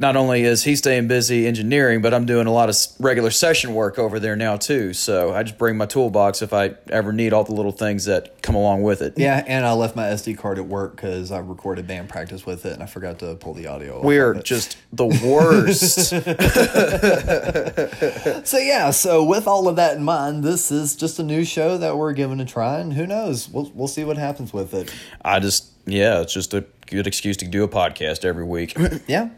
not 0.00 0.16
only 0.16 0.44
is 0.44 0.64
he 0.64 0.76
staying 0.76 1.08
busy 1.08 1.46
engineering, 1.46 2.00
but 2.00 2.14
I'm 2.14 2.24
doing 2.24 2.46
a 2.46 2.52
lot 2.52 2.70
of 2.70 2.76
regular 2.98 3.30
session 3.30 3.74
work 3.74 3.98
over 3.98 4.18
there 4.18 4.34
now 4.34 4.56
too. 4.56 4.94
So 4.94 5.34
I 5.34 5.42
just 5.42 5.58
bring 5.58 5.76
my 5.76 5.84
toolbox 5.84 6.40
if 6.40 6.54
I 6.54 6.74
ever 6.88 7.12
need 7.12 7.34
all 7.34 7.44
the 7.44 7.52
little 7.52 7.70
things 7.70 8.06
that 8.06 8.40
come 8.40 8.54
along 8.54 8.82
with 8.82 9.02
it. 9.02 9.18
Yeah, 9.18 9.44
and 9.46 9.66
I 9.66 9.74
left 9.74 9.96
my 9.96 10.04
SD 10.04 10.38
card 10.38 10.58
at 10.58 10.66
work 10.66 10.96
because 10.96 11.30
I 11.30 11.40
recorded 11.40 11.86
band 11.86 12.08
practice 12.08 12.46
with 12.46 12.64
it, 12.64 12.72
and 12.72 12.82
I 12.82 12.86
forgot 12.86 13.18
to 13.18 13.34
pull 13.34 13.52
the 13.52 13.66
audio. 13.66 13.98
off 13.98 14.04
We're 14.04 14.32
just 14.34 14.78
the 14.90 15.04
worst. 15.04 16.08
so 18.46 18.56
yeah. 18.56 18.90
So 18.90 19.22
with 19.22 19.46
all 19.46 19.68
of 19.68 19.76
that 19.76 19.98
in 19.98 20.02
mind, 20.02 20.42
this 20.42 20.72
is 20.72 20.96
just 20.96 21.18
a 21.18 21.22
new 21.22 21.44
show 21.44 21.76
that 21.76 21.98
we're 21.98 22.14
giving 22.14 22.40
a 22.40 22.46
try, 22.46 22.78
and 22.78 22.94
who 22.94 23.06
knows? 23.06 23.50
We'll 23.50 23.70
we'll 23.74 23.86
see 23.86 24.04
what 24.04 24.16
happens 24.16 24.54
with 24.54 24.72
it. 24.72 24.90
I 25.22 25.40
just, 25.40 25.72
yeah, 25.84 26.22
it's 26.22 26.32
just 26.32 26.54
a 26.54 26.64
good 26.86 27.06
excuse 27.06 27.36
to 27.36 27.46
do 27.46 27.64
a 27.64 27.68
podcast 27.68 28.24
every 28.24 28.44
week. 28.44 28.74
Yeah. 29.06 29.28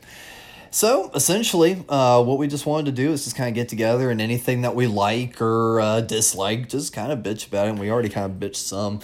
So 0.74 1.10
essentially, 1.14 1.84
uh, 1.86 2.22
what 2.24 2.38
we 2.38 2.48
just 2.48 2.64
wanted 2.64 2.86
to 2.86 2.92
do 2.92 3.12
is 3.12 3.24
just 3.24 3.36
kind 3.36 3.46
of 3.46 3.54
get 3.54 3.68
together 3.68 4.10
and 4.10 4.22
anything 4.22 4.62
that 4.62 4.74
we 4.74 4.86
like 4.86 5.40
or 5.42 5.80
uh, 5.80 6.00
dislike, 6.00 6.70
just 6.70 6.94
kind 6.94 7.12
of 7.12 7.18
bitch 7.18 7.46
about 7.46 7.66
it. 7.66 7.70
And 7.70 7.78
we 7.78 7.90
already 7.90 8.08
kind 8.08 8.32
of 8.32 8.40
bitched 8.40 8.56
some. 8.56 9.00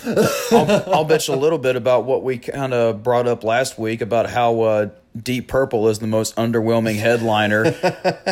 I'll, 0.50 0.94
I'll 0.94 1.04
you 1.04 1.34
a 1.34 1.36
little 1.36 1.58
bit 1.58 1.76
about 1.76 2.06
what 2.06 2.24
we 2.24 2.38
kind 2.38 2.72
of 2.72 3.02
brought 3.02 3.28
up 3.28 3.44
last 3.44 3.78
week 3.78 4.00
about 4.00 4.30
how 4.30 4.60
uh, 4.62 4.88
Deep 5.20 5.48
Purple 5.48 5.88
is 5.88 5.98
the 5.98 6.06
most 6.06 6.36
underwhelming 6.36 6.96
headliner 6.96 7.74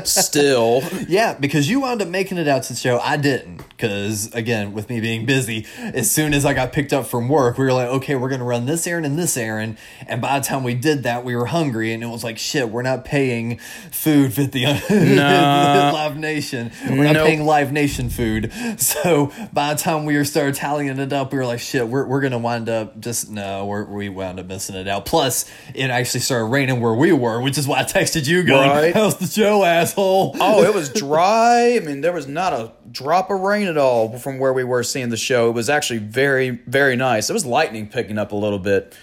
still. 0.05 0.83
yeah, 1.09 1.35
because 1.35 1.69
you 1.69 1.81
wound 1.81 2.03
up 2.03 2.09
making 2.09 2.39
it 2.39 2.47
out 2.49 2.63
to 2.65 2.73
the 2.73 2.79
show. 2.79 2.99
I 3.01 3.17
didn't. 3.17 3.63
Because, 3.69 4.33
again, 4.35 4.73
with 4.73 4.89
me 4.89 5.01
being 5.01 5.27
busy, 5.27 5.67
as 5.79 6.11
soon 6.11 6.33
as 6.33 6.47
I 6.47 6.55
got 6.55 6.73
picked 6.73 6.93
up 6.95 7.07
from 7.07 7.29
work, 7.29 7.59
we 7.59 7.65
were 7.67 7.73
like, 7.75 7.89
okay, 7.89 8.15
we're 8.15 8.29
going 8.31 8.39
to 8.41 8.47
run 8.47 8.65
this 8.67 8.87
errand 8.87 9.05
and 9.05 9.19
this 9.19 9.37
errand. 9.37 9.77
And 10.07 10.23
by 10.23 10.39
the 10.39 10.45
time 10.47 10.65
we 10.65 10.75
did 10.75 11.03
that, 11.03 11.25
we 11.25 11.37
were 11.37 11.47
hungry. 11.47 11.93
And 11.93 12.03
it 12.03 12.07
was 12.07 12.25
like, 12.25 12.39
shit, 12.39 12.71
we're 12.71 12.83
not 12.83 13.05
paying 13.05 13.59
food 13.91 14.33
for 14.33 14.45
the 14.45 14.65
Live 14.91 16.17
Nation. 16.17 16.71
We're 16.89 17.05
not 17.05 17.13
Nope. 17.15 17.27
paying 17.27 17.45
Live 17.45 17.73
Nation 17.73 18.11
food. 18.11 18.53
So 18.79 19.33
by 19.53 19.75
the 19.75 19.81
time 19.81 20.05
we 20.05 20.17
were 20.17 20.25
started 20.25 20.55
tallying 20.55 20.99
it 20.99 21.13
up, 21.13 21.33
we 21.33 21.39
were 21.39 21.47
like, 21.47 21.61
shit, 21.61 21.87
we're, 21.89 22.07
we're 22.07 22.21
going 22.21 22.33
to 22.33 22.39
wind 22.39 22.69
up 22.69 22.99
just, 23.01 23.31
no, 23.31 23.67
we're, 23.67 23.85
we 23.85 24.09
wound 24.09 24.39
up 24.41 24.47
missing 24.47 24.77
it 24.77 24.87
out. 24.89 25.07
Plus, 25.07 25.51
it 25.75 25.91
actually 25.91 26.21
started 26.21 26.47
raining 26.47 26.66
where 26.75 26.95
we 26.95 27.13
were, 27.13 27.41
which 27.41 27.57
is 27.59 27.67
why 27.67 27.81
I 27.81 27.85
texted 27.85 28.27
you 28.27 28.43
going, 28.43 28.69
Right. 28.69 28.95
how's 28.95 29.17
the 29.17 29.27
show, 29.27 29.65
asshole? 29.65 30.37
Oh, 30.41 30.63
it 30.65 30.75
was 30.75 30.89
dry. 30.93 31.77
I 31.77 31.81
mean, 31.85 32.01
there 32.01 32.13
was 32.13 32.27
not 32.27 32.53
a 32.53 32.73
drop 32.91 33.31
of 33.31 33.41
rain 33.41 33.67
at 33.69 33.77
all 33.79 34.19
from 34.19 34.39
where 34.39 34.53
we 34.53 34.65
were 34.65 34.83
seeing 34.83 35.09
the 35.11 35.17
show. 35.17 35.49
It 35.49 35.53
was 35.53 35.69
actually 35.71 35.99
very, 36.01 36.51
very 36.67 36.97
nice. 36.97 37.31
It 37.31 37.33
was 37.33 37.47
lightning 37.47 37.89
picking 37.89 38.19
up 38.19 38.33
a 38.33 38.37
little 38.37 38.59
bit 38.59 38.97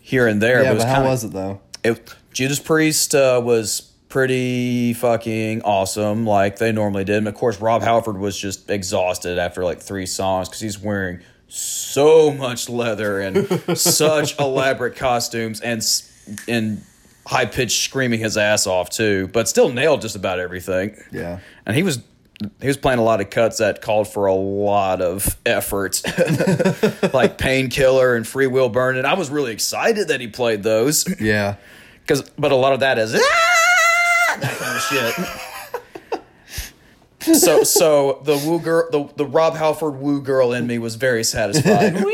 here 0.00 0.26
and 0.26 0.40
there. 0.42 0.62
Yeah, 0.62 0.68
but 0.68 0.70
it 0.70 0.74
was 0.74 0.84
but 0.84 0.88
how 0.88 0.94
kinda- 0.96 1.08
was 1.10 1.24
it 1.24 1.32
though? 1.32 1.60
It, 1.82 2.14
Judas 2.32 2.58
Priest 2.60 3.14
uh, 3.14 3.40
was 3.42 3.80
pretty 4.10 4.92
fucking 4.92 5.62
awesome, 5.62 6.26
like 6.26 6.58
they 6.58 6.72
normally 6.72 7.04
did. 7.04 7.16
And 7.18 7.28
of 7.28 7.34
course, 7.34 7.60
Rob 7.60 7.82
Halford 7.82 8.18
was 8.18 8.36
just 8.38 8.68
exhausted 8.70 9.38
after 9.38 9.64
like 9.64 9.80
three 9.80 10.06
songs 10.06 10.48
because 10.48 10.60
he's 10.60 10.78
wearing 10.78 11.20
so 11.48 12.30
much 12.32 12.68
leather 12.68 13.18
and 13.20 13.46
such 13.78 14.38
elaborate 14.38 14.94
costumes 14.96 15.60
and 15.60 15.82
and 16.46 16.82
high 17.30 17.46
pitched 17.46 17.84
screaming 17.84 18.18
his 18.18 18.36
ass 18.36 18.66
off 18.66 18.90
too, 18.90 19.28
but 19.28 19.48
still 19.48 19.72
nailed 19.72 20.02
just 20.02 20.16
about 20.16 20.40
everything. 20.40 20.96
Yeah. 21.12 21.38
and 21.64 21.76
he 21.76 21.82
was. 21.84 22.00
He 22.62 22.68
was 22.68 22.78
playing 22.78 22.98
a 22.98 23.02
lot 23.02 23.20
of 23.20 23.28
cuts 23.28 23.58
that 23.58 23.82
called 23.82 24.08
for 24.08 24.24
a 24.24 24.32
lot 24.32 25.02
of 25.02 25.36
effort, 25.44 26.00
like 27.12 27.36
Painkiller 27.36 28.14
and 28.16 28.24
Freewheel 28.24 28.72
Burning. 28.72 29.04
I 29.04 29.12
was 29.12 29.28
really 29.28 29.52
excited 29.52 30.08
that 30.08 30.22
he 30.22 30.26
played 30.28 30.62
those. 30.62 31.04
Yeah. 31.20 31.56
Because, 32.00 32.22
but 32.38 32.50
a 32.50 32.56
lot 32.56 32.72
of 32.72 32.80
that 32.80 32.98
is 32.98 33.14
"Ah!" 33.14 34.36
that 34.40 34.56
kind 34.56 34.74
of 36.14 36.18
shit. 37.20 37.36
so, 37.36 37.62
so 37.62 38.22
the 38.24 38.38
woo 38.38 38.58
girl, 38.58 38.88
the, 38.90 39.12
the 39.16 39.26
Rob 39.26 39.54
Halford 39.54 39.96
woo 39.96 40.22
girl 40.22 40.54
in 40.54 40.66
me 40.66 40.78
was 40.78 40.94
very 40.94 41.24
satisfied. 41.24 41.92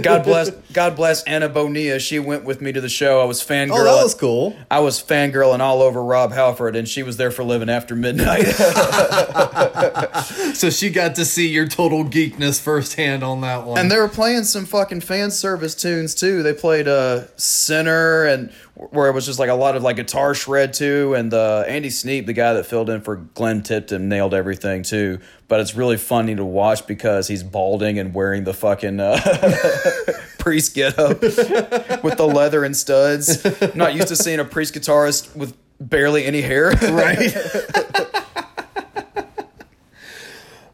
God 0.00 0.24
bless, 0.24 0.50
God 0.72 0.96
bless 0.96 1.22
Anna 1.24 1.48
Bonilla. 1.48 1.98
She 1.98 2.18
went 2.18 2.44
with 2.44 2.60
me 2.60 2.72
to 2.72 2.80
the 2.80 2.88
show. 2.88 3.20
I 3.20 3.24
was 3.24 3.42
fangirl. 3.42 3.80
Oh, 3.80 3.84
that 3.84 4.02
was 4.02 4.14
cool. 4.14 4.56
I 4.70 4.80
was 4.80 5.02
fangirling 5.02 5.60
all 5.60 5.82
over 5.82 6.02
Rob 6.02 6.32
Halford, 6.32 6.76
and 6.76 6.88
she 6.88 7.02
was 7.02 7.16
there 7.16 7.30
for 7.30 7.44
living 7.44 7.68
after 7.68 7.94
midnight. 7.94 8.46
So 10.54 10.70
she 10.70 10.90
got 10.90 11.14
to 11.16 11.24
see 11.24 11.48
your 11.48 11.66
total 11.66 12.04
geekness 12.04 12.60
firsthand 12.60 13.24
on 13.24 13.40
that 13.40 13.64
one. 13.64 13.78
And 13.78 13.90
they 13.90 13.98
were 13.98 14.08
playing 14.08 14.44
some 14.44 14.64
fucking 14.64 15.00
fan 15.00 15.30
service 15.30 15.74
tunes 15.74 16.14
too. 16.14 16.42
They 16.42 16.52
played 16.52 16.86
uh 16.86 17.26
Sinner 17.36 18.24
and 18.26 18.52
where 18.74 19.08
it 19.08 19.12
was 19.12 19.26
just 19.26 19.38
like 19.38 19.50
a 19.50 19.54
lot 19.54 19.76
of 19.76 19.82
like 19.82 19.96
guitar 19.96 20.34
shred 20.34 20.72
too. 20.72 21.14
And 21.14 21.32
uh, 21.32 21.64
Andy 21.66 21.90
Sneap, 21.90 22.26
the 22.26 22.32
guy 22.32 22.54
that 22.54 22.66
filled 22.66 22.90
in 22.90 23.00
for 23.00 23.16
Glenn 23.16 23.62
Tipton, 23.62 24.08
nailed 24.08 24.34
everything 24.34 24.82
too. 24.82 25.20
But 25.48 25.60
it's 25.60 25.74
really 25.74 25.98
funny 25.98 26.34
to 26.34 26.44
watch 26.44 26.86
because 26.86 27.28
he's 27.28 27.42
balding 27.42 27.98
and 27.98 28.14
wearing 28.14 28.44
the 28.44 28.54
fucking 28.54 29.00
uh, 29.00 29.20
priest 30.38 30.74
getup 30.74 31.20
with 31.20 32.16
the 32.16 32.26
leather 32.26 32.64
and 32.64 32.76
studs. 32.76 33.44
I'm 33.44 33.76
not 33.78 33.94
used 33.94 34.08
to 34.08 34.16
seeing 34.16 34.40
a 34.40 34.44
priest 34.44 34.74
guitarist 34.74 35.34
with 35.36 35.56
barely 35.80 36.24
any 36.24 36.40
hair. 36.40 36.70
right? 36.70 37.34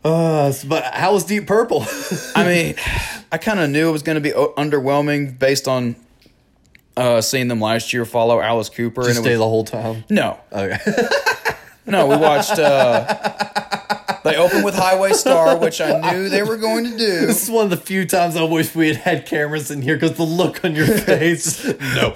uh, 0.05 0.53
but 0.67 0.85
how 0.85 1.13
was 1.13 1.25
Deep 1.25 1.47
Purple? 1.47 1.85
I 2.35 2.45
mean, 2.45 2.75
I 3.33 3.39
kind 3.39 3.61
of 3.61 3.71
knew 3.71 3.89
it 3.89 3.93
was 3.93 4.03
going 4.03 4.17
to 4.17 4.21
be 4.21 4.33
o- 4.35 4.55
underwhelming 4.55 5.39
based 5.39 5.69
on 5.69 5.97
uh, 6.97 7.21
seeing 7.21 7.49
them 7.49 7.61
last 7.61 7.93
year 7.93 8.05
follow 8.05 8.41
Alice 8.41 8.69
Cooper. 8.69 9.03
Just 9.03 9.17
and 9.17 9.25
stay 9.25 9.31
was, 9.33 9.39
the 9.39 9.49
whole 9.49 9.65
time. 9.65 10.05
no, 10.11 10.39
Okay. 10.53 10.79
no, 11.87 12.07
we 12.07 12.17
watched. 12.17 12.59
Uh, 12.59 13.48
they 14.25 14.37
opened 14.37 14.65
with 14.65 14.75
Highway 14.75 15.13
Star, 15.13 15.57
which 15.59 15.81
I 15.81 16.01
knew 16.13 16.29
they 16.29 16.43
were 16.43 16.57
going 16.57 16.85
to 16.85 16.91
do. 16.97 17.27
this 17.27 17.43
is 17.45 17.51
one 17.51 17.65
of 17.65 17.71
the 17.71 17.77
few 17.77 18.07
times 18.07 18.37
I 18.37 18.43
wish 18.43 18.75
we 18.75 18.89
had 18.89 18.97
had 18.97 19.27
cameras 19.27 19.71
in 19.71 19.83
here 19.83 19.97
because 19.97 20.17
the 20.17 20.23
look 20.25 20.65
on 20.65 20.75
your 20.75 20.87
face. 20.99 21.65
no. 21.65 22.15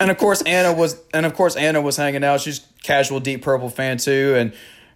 And 0.00 0.10
of 0.10 0.18
course, 0.18 0.42
Anna 0.42 0.72
was, 0.72 1.00
and 1.12 1.26
of 1.26 1.34
course, 1.34 1.56
Anna 1.56 1.80
was 1.80 1.96
hanging 1.96 2.24
out. 2.24 2.40
She's 2.40 2.60
casual 2.82 3.20
Deep 3.20 3.42
Purple 3.42 3.68
fan 3.68 3.98
too, 3.98 4.34
and 4.36 4.52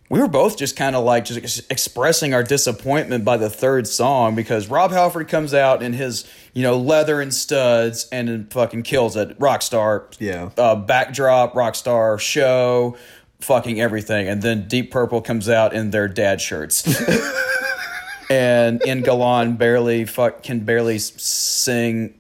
we 0.08 0.20
were 0.20 0.28
both 0.28 0.56
just 0.56 0.76
kind 0.76 0.94
of 0.94 1.04
like 1.04 1.24
just 1.24 1.38
ex- 1.38 1.62
expressing 1.68 2.32
our 2.32 2.42
disappointment 2.44 3.24
by 3.24 3.36
the 3.36 3.50
third 3.50 3.86
song 3.88 4.34
because 4.36 4.68
Rob 4.68 4.92
Halford 4.92 5.26
comes 5.28 5.52
out 5.52 5.82
in 5.82 5.92
his 5.92 6.24
you 6.54 6.62
know 6.62 6.78
leather 6.78 7.20
and 7.20 7.34
studs 7.34 8.08
and 8.12 8.50
fucking 8.52 8.84
kills 8.84 9.16
it. 9.16 9.38
Rockstar, 9.38 10.04
Yeah. 10.20 10.50
uh, 10.56 10.76
backdrop, 10.76 11.54
Rockstar 11.54 12.18
show, 12.20 12.96
fucking 13.40 13.80
everything, 13.80 14.28
and 14.28 14.42
then 14.42 14.68
Deep 14.68 14.90
Purple 14.90 15.20
comes 15.20 15.48
out 15.48 15.72
in 15.74 15.90
their 15.90 16.08
dad 16.08 16.40
shirts. 16.40 16.86
and 18.30 18.84
Ian 18.86 19.02
Gillan 19.02 19.58
barely 19.58 20.04
fuck 20.04 20.42
can 20.42 20.60
barely 20.60 20.98
sing. 20.98 22.18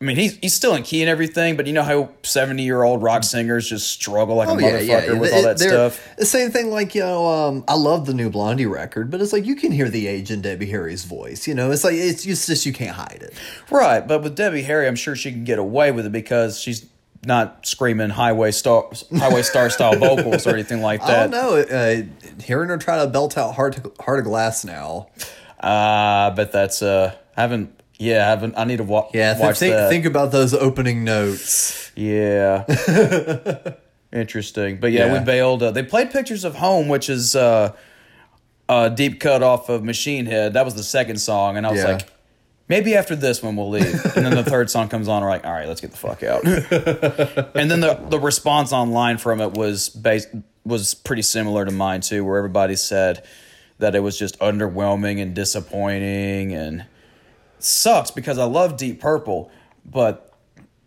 I 0.00 0.04
mean, 0.06 0.16
he's 0.16 0.36
he's 0.36 0.52
still 0.52 0.74
in 0.74 0.82
key 0.82 1.02
and 1.02 1.08
everything, 1.08 1.56
but 1.56 1.66
you 1.66 1.72
know 1.72 1.82
how 1.82 2.10
seventy 2.22 2.64
year 2.64 2.82
old 2.82 3.02
rock 3.02 3.22
singers 3.22 3.68
just 3.68 3.88
struggle 3.88 4.36
like 4.36 4.48
a 4.48 4.52
motherfucker 4.52 5.18
with 5.18 5.32
all 5.32 5.42
that 5.42 5.58
stuff. 5.58 6.06
The 6.18 6.26
same 6.26 6.50
thing, 6.50 6.70
like 6.70 6.94
you 6.94 7.00
know, 7.02 7.26
um, 7.26 7.64
I 7.68 7.74
love 7.74 8.04
the 8.06 8.12
new 8.12 8.28
Blondie 8.28 8.66
record, 8.66 9.10
but 9.10 9.22
it's 9.22 9.32
like 9.32 9.46
you 9.46 9.54
can 9.54 9.72
hear 9.72 9.88
the 9.88 10.06
age 10.06 10.30
in 10.30 10.42
Debbie 10.42 10.66
Harry's 10.66 11.04
voice. 11.04 11.46
You 11.46 11.54
know, 11.54 11.70
it's 11.70 11.84
like 11.84 11.94
it's 11.94 12.24
just, 12.24 12.46
just 12.48 12.66
you 12.66 12.72
can't 12.72 12.96
hide 12.96 13.22
it. 13.22 13.34
Right, 13.70 14.06
but 14.06 14.22
with 14.22 14.34
Debbie 14.34 14.62
Harry, 14.62 14.86
I'm 14.88 14.96
sure 14.96 15.14
she 15.16 15.30
can 15.30 15.44
get 15.44 15.58
away 15.58 15.92
with 15.92 16.04
it 16.04 16.12
because 16.12 16.60
she's 16.60 16.84
not 17.26 17.66
screaming 17.66 18.10
highway 18.10 18.50
star 18.50 18.90
highway 19.16 19.42
star 19.42 19.70
style 19.70 19.96
vocals 19.98 20.46
or 20.46 20.50
anything 20.50 20.80
like 20.82 21.00
that. 21.00 21.10
I 21.10 21.20
don't 21.26 21.30
know. 21.30 21.56
Uh, 21.76 22.02
hearing 22.42 22.68
her 22.68 22.78
try 22.78 22.98
to 23.04 23.10
belt 23.10 23.36
out 23.38 23.54
"Heart 23.54 23.72
to, 23.74 23.92
Heart 24.02 24.20
of 24.20 24.24
Glass" 24.26 24.64
now. 24.64 25.08
Uh, 25.60 26.30
but 26.30 26.52
that's 26.52 26.82
uh, 26.82 27.14
I 27.36 27.40
haven't. 27.40 27.80
Yeah, 27.98 28.26
I 28.26 28.30
haven't. 28.30 28.54
I 28.58 28.64
need 28.64 28.78
to 28.78 28.84
wa- 28.84 29.08
Yeah, 29.14 29.38
watch 29.38 29.58
think 29.58 29.74
that. 29.74 29.88
think 29.88 30.04
about 30.04 30.32
those 30.32 30.52
opening 30.52 31.04
notes. 31.04 31.92
Yeah. 31.96 32.64
Interesting. 34.12 34.78
But 34.78 34.92
yeah, 34.92 35.06
Yeah. 35.06 35.18
we 35.20 35.24
bailed. 35.24 35.62
Uh, 35.62 35.70
they 35.70 35.82
played 35.82 36.10
Pictures 36.10 36.44
of 36.44 36.56
Home, 36.56 36.88
which 36.88 37.08
is 37.08 37.34
uh, 37.34 37.72
a 38.68 38.90
deep 38.90 39.20
cut 39.20 39.42
off 39.42 39.68
of 39.68 39.82
Machine 39.84 40.26
Head. 40.26 40.52
That 40.54 40.64
was 40.64 40.74
the 40.74 40.82
second 40.82 41.16
song. 41.18 41.56
And 41.56 41.66
I 41.66 41.70
was 41.70 41.80
Yeah. 41.80 41.92
like, 41.92 42.08
maybe 42.68 42.94
after 42.94 43.16
this 43.16 43.42
one 43.42 43.56
we'll 43.56 43.70
leave. 43.70 44.04
and 44.16 44.26
then 44.26 44.34
the 44.34 44.44
third 44.50 44.70
song 44.70 44.88
comes 44.88 45.08
on. 45.08 45.22
We're 45.22 45.28
like, 45.28 45.44
all 45.44 45.52
right, 45.52 45.68
let's 45.68 45.80
get 45.80 45.90
the 45.90 45.96
fuck 45.96 46.22
out. 46.22 46.44
and 47.54 47.70
then 47.70 47.80
the, 47.80 47.94
the 48.08 48.18
response 48.18 48.72
online 48.72 49.18
from 49.18 49.40
it 49.40 49.52
was 49.52 49.88
based, 49.88 50.28
was 50.64 50.94
pretty 50.94 51.22
similar 51.22 51.64
to 51.64 51.70
mine 51.70 52.00
too, 52.00 52.24
where 52.24 52.38
everybody 52.38 52.76
said 52.76 53.24
that 53.78 53.94
it 53.94 54.00
was 54.00 54.18
just 54.18 54.38
underwhelming 54.38 55.20
and 55.20 55.34
disappointing 55.34 56.54
and 56.54 56.84
sucks 57.58 58.10
because 58.10 58.38
I 58.38 58.44
love 58.44 58.76
Deep 58.76 59.00
Purple, 59.00 59.50
but 59.84 60.32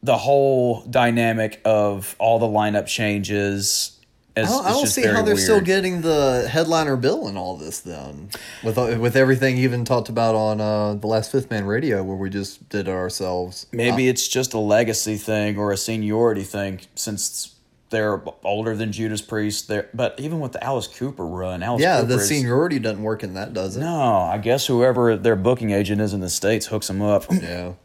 the 0.03 0.17
whole 0.17 0.84
dynamic 0.84 1.60
of 1.65 2.15
all 2.19 2.39
the 2.39 2.48
lineup 2.48 2.88
changes 2.88 3.97
is, 4.38 4.48
I 4.50 4.51
don't, 4.51 4.65
I 4.65 4.70
don't 4.72 4.88
see 4.88 5.06
how 5.06 5.22
they're 5.22 5.38
still 5.38 5.62
getting 5.62 6.01
the 6.01 6.48
headliner 6.51 6.96
bill 6.96 7.27
and 7.27 7.38
all 7.38 7.58
this 7.58 7.79
then, 7.79 8.29
with 8.63 8.77
uh, 8.77 8.98
with 9.00 9.15
everything 9.15 9.58
even 9.58 9.86
talked 9.86 10.10
about 10.10 10.36
on 10.36 10.62
uh, 10.62 10.94
the 10.96 11.08
last 11.08 11.32
Fifth 11.32 11.50
Man 11.50 11.65
Radio 11.65 12.03
where 12.03 12.17
we 12.17 12.29
just 12.29 12.67
did 12.70 12.88
it 12.88 12.91
ourselves. 12.91 13.67
Maybe 13.72 14.08
it's 14.08 14.27
just 14.27 14.53
a 14.53 14.60
legacy 14.60 15.17
thing 15.17 15.58
or 15.58 15.72
a 15.72 15.77
seniority 15.77 16.44
thing 16.44 16.82
since 16.96 17.56
they're 17.89 18.22
older 18.44 18.75
than 18.75 18.91
Judas 18.91 19.22
Priest. 19.22 19.67
There, 19.67 19.89
but 19.94 20.20
even 20.20 20.39
with 20.39 20.51
the 20.51 20.63
Alice 20.63 20.88
Cooper 20.88 21.25
run, 21.25 21.63
Alice 21.63 21.82
yeah, 21.82 22.01
Cooper 22.01 22.08
the 22.08 22.15
is- 22.15 22.27
seniority 22.27 22.79
doesn't 22.79 23.01
work 23.03 23.24
in 23.24 23.34
that, 23.36 23.53
does 23.53 23.77
it? 23.77 23.79
No, 23.79 24.01
I 24.01 24.38
guess 24.38 24.67
whoever 24.67 25.15
their 25.15 25.36
booking 25.36 25.72
agent 25.72 26.01
is 26.01 26.13
in 26.13 26.20
the 26.20 26.29
states 26.29 26.67
hooks 26.67 26.88
them 26.88 27.01
up. 27.01 27.25
Yeah. 27.32 27.74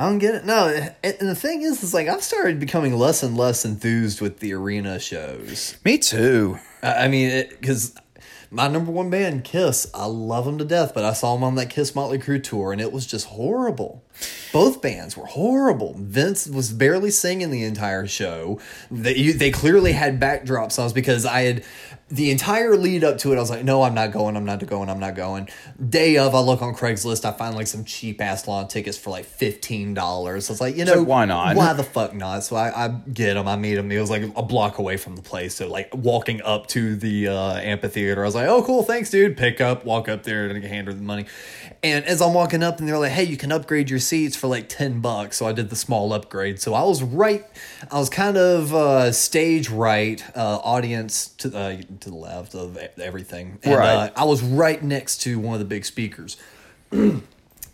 I 0.00 0.04
don't 0.04 0.18
get 0.18 0.34
it. 0.34 0.46
No, 0.46 0.66
and 1.04 1.28
the 1.28 1.34
thing 1.34 1.60
is, 1.60 1.82
is 1.82 1.92
like 1.92 2.08
I've 2.08 2.22
started 2.22 2.58
becoming 2.58 2.96
less 2.96 3.22
and 3.22 3.36
less 3.36 3.66
enthused 3.66 4.22
with 4.22 4.38
the 4.38 4.54
arena 4.54 4.98
shows. 4.98 5.76
Me 5.84 5.98
too. 5.98 6.58
I 6.82 7.04
I 7.04 7.08
mean, 7.08 7.46
because 7.50 7.94
my 8.50 8.66
number 8.66 8.90
one 8.90 9.10
band, 9.10 9.44
Kiss, 9.44 9.90
I 9.92 10.06
love 10.06 10.46
them 10.46 10.56
to 10.56 10.64
death, 10.64 10.92
but 10.94 11.04
I 11.04 11.12
saw 11.12 11.34
them 11.34 11.44
on 11.44 11.54
that 11.56 11.68
Kiss 11.68 11.94
Motley 11.94 12.18
Crue 12.18 12.42
tour, 12.42 12.72
and 12.72 12.80
it 12.80 12.92
was 12.92 13.06
just 13.06 13.26
horrible. 13.26 14.02
Both 14.54 14.80
bands 14.80 15.18
were 15.18 15.26
horrible. 15.26 15.94
Vince 15.98 16.46
was 16.46 16.72
barely 16.72 17.10
singing 17.10 17.50
the 17.50 17.64
entire 17.64 18.06
show. 18.06 18.58
They 18.90 19.32
they 19.32 19.50
clearly 19.50 19.92
had 19.92 20.18
backdrop 20.18 20.72
songs 20.72 20.94
because 20.94 21.26
I 21.26 21.42
had 21.42 21.64
the 22.10 22.30
entire 22.30 22.76
lead 22.76 23.04
up 23.04 23.18
to 23.18 23.32
it. 23.32 23.36
I 23.36 23.40
was 23.40 23.50
like, 23.50 23.64
no, 23.64 23.82
I'm 23.82 23.94
not 23.94 24.10
going. 24.10 24.36
I'm 24.36 24.44
not 24.44 24.64
going. 24.66 24.90
I'm 24.90 24.98
not 24.98 25.14
going. 25.14 25.48
Day 25.88 26.18
of, 26.18 26.34
I 26.34 26.40
look 26.40 26.60
on 26.60 26.74
Craigslist. 26.74 27.24
I 27.24 27.32
find 27.32 27.54
like 27.54 27.68
some 27.68 27.84
cheap 27.84 28.20
ass 28.20 28.48
lawn 28.48 28.66
tickets 28.68 28.98
for 28.98 29.10
like 29.10 29.24
fifteen 29.24 29.94
dollars. 29.94 30.50
I 30.50 30.52
was 30.52 30.60
like, 30.60 30.76
you 30.76 30.84
know, 30.84 30.94
like, 30.94 31.06
why 31.06 31.24
not? 31.24 31.56
Why 31.56 31.72
the 31.72 31.84
fuck 31.84 32.12
not? 32.12 32.42
So 32.42 32.56
I, 32.56 32.86
I 32.86 32.88
get 32.88 33.34
them. 33.34 33.46
I 33.46 33.56
meet 33.56 33.76
them. 33.76 33.92
It 33.92 34.00
was 34.00 34.10
like 34.10 34.22
a 34.34 34.42
block 34.42 34.78
away 34.78 34.96
from 34.96 35.14
the 35.14 35.22
place. 35.22 35.54
So 35.54 35.68
like 35.68 35.94
walking 35.94 36.42
up 36.42 36.66
to 36.68 36.96
the 36.96 37.28
uh, 37.28 37.54
amphitheater, 37.56 38.22
I 38.22 38.24
was 38.24 38.34
like, 38.34 38.48
oh 38.48 38.62
cool, 38.62 38.82
thanks, 38.82 39.10
dude. 39.10 39.36
Pick 39.36 39.60
up, 39.60 39.84
walk 39.84 40.08
up 40.08 40.24
there, 40.24 40.46
and 40.46 40.64
hand 40.64 40.88
her 40.88 40.92
the 40.92 41.02
money. 41.02 41.26
And 41.82 42.04
as 42.04 42.20
I'm 42.20 42.34
walking 42.34 42.62
up, 42.62 42.80
and 42.80 42.88
they're 42.88 42.98
like, 42.98 43.12
hey, 43.12 43.24
you 43.24 43.36
can 43.36 43.52
upgrade 43.52 43.88
your 43.88 44.00
seats 44.00 44.36
for 44.36 44.48
like 44.48 44.68
ten 44.68 45.00
bucks. 45.00 45.36
So 45.36 45.46
I 45.46 45.52
did 45.52 45.70
the 45.70 45.76
small 45.76 46.12
upgrade. 46.12 46.60
So 46.60 46.74
I 46.74 46.82
was 46.82 47.02
right. 47.02 47.46
I 47.90 47.98
was 47.98 48.10
kind 48.10 48.36
of 48.36 48.74
uh, 48.74 49.12
stage 49.12 49.70
right, 49.70 50.22
uh, 50.36 50.58
audience 50.62 51.28
to 51.38 51.56
uh, 51.56 51.76
to 52.02 52.10
the 52.10 52.16
left 52.16 52.54
of 52.54 52.76
everything. 52.98 53.58
And, 53.62 53.76
Right. 53.76 53.94
Uh, 53.94 54.10
I 54.16 54.24
was 54.24 54.42
right 54.42 54.82
next 54.82 55.18
to 55.22 55.38
one 55.38 55.54
of 55.54 55.60
the 55.60 55.66
big 55.66 55.84
speakers 55.84 56.36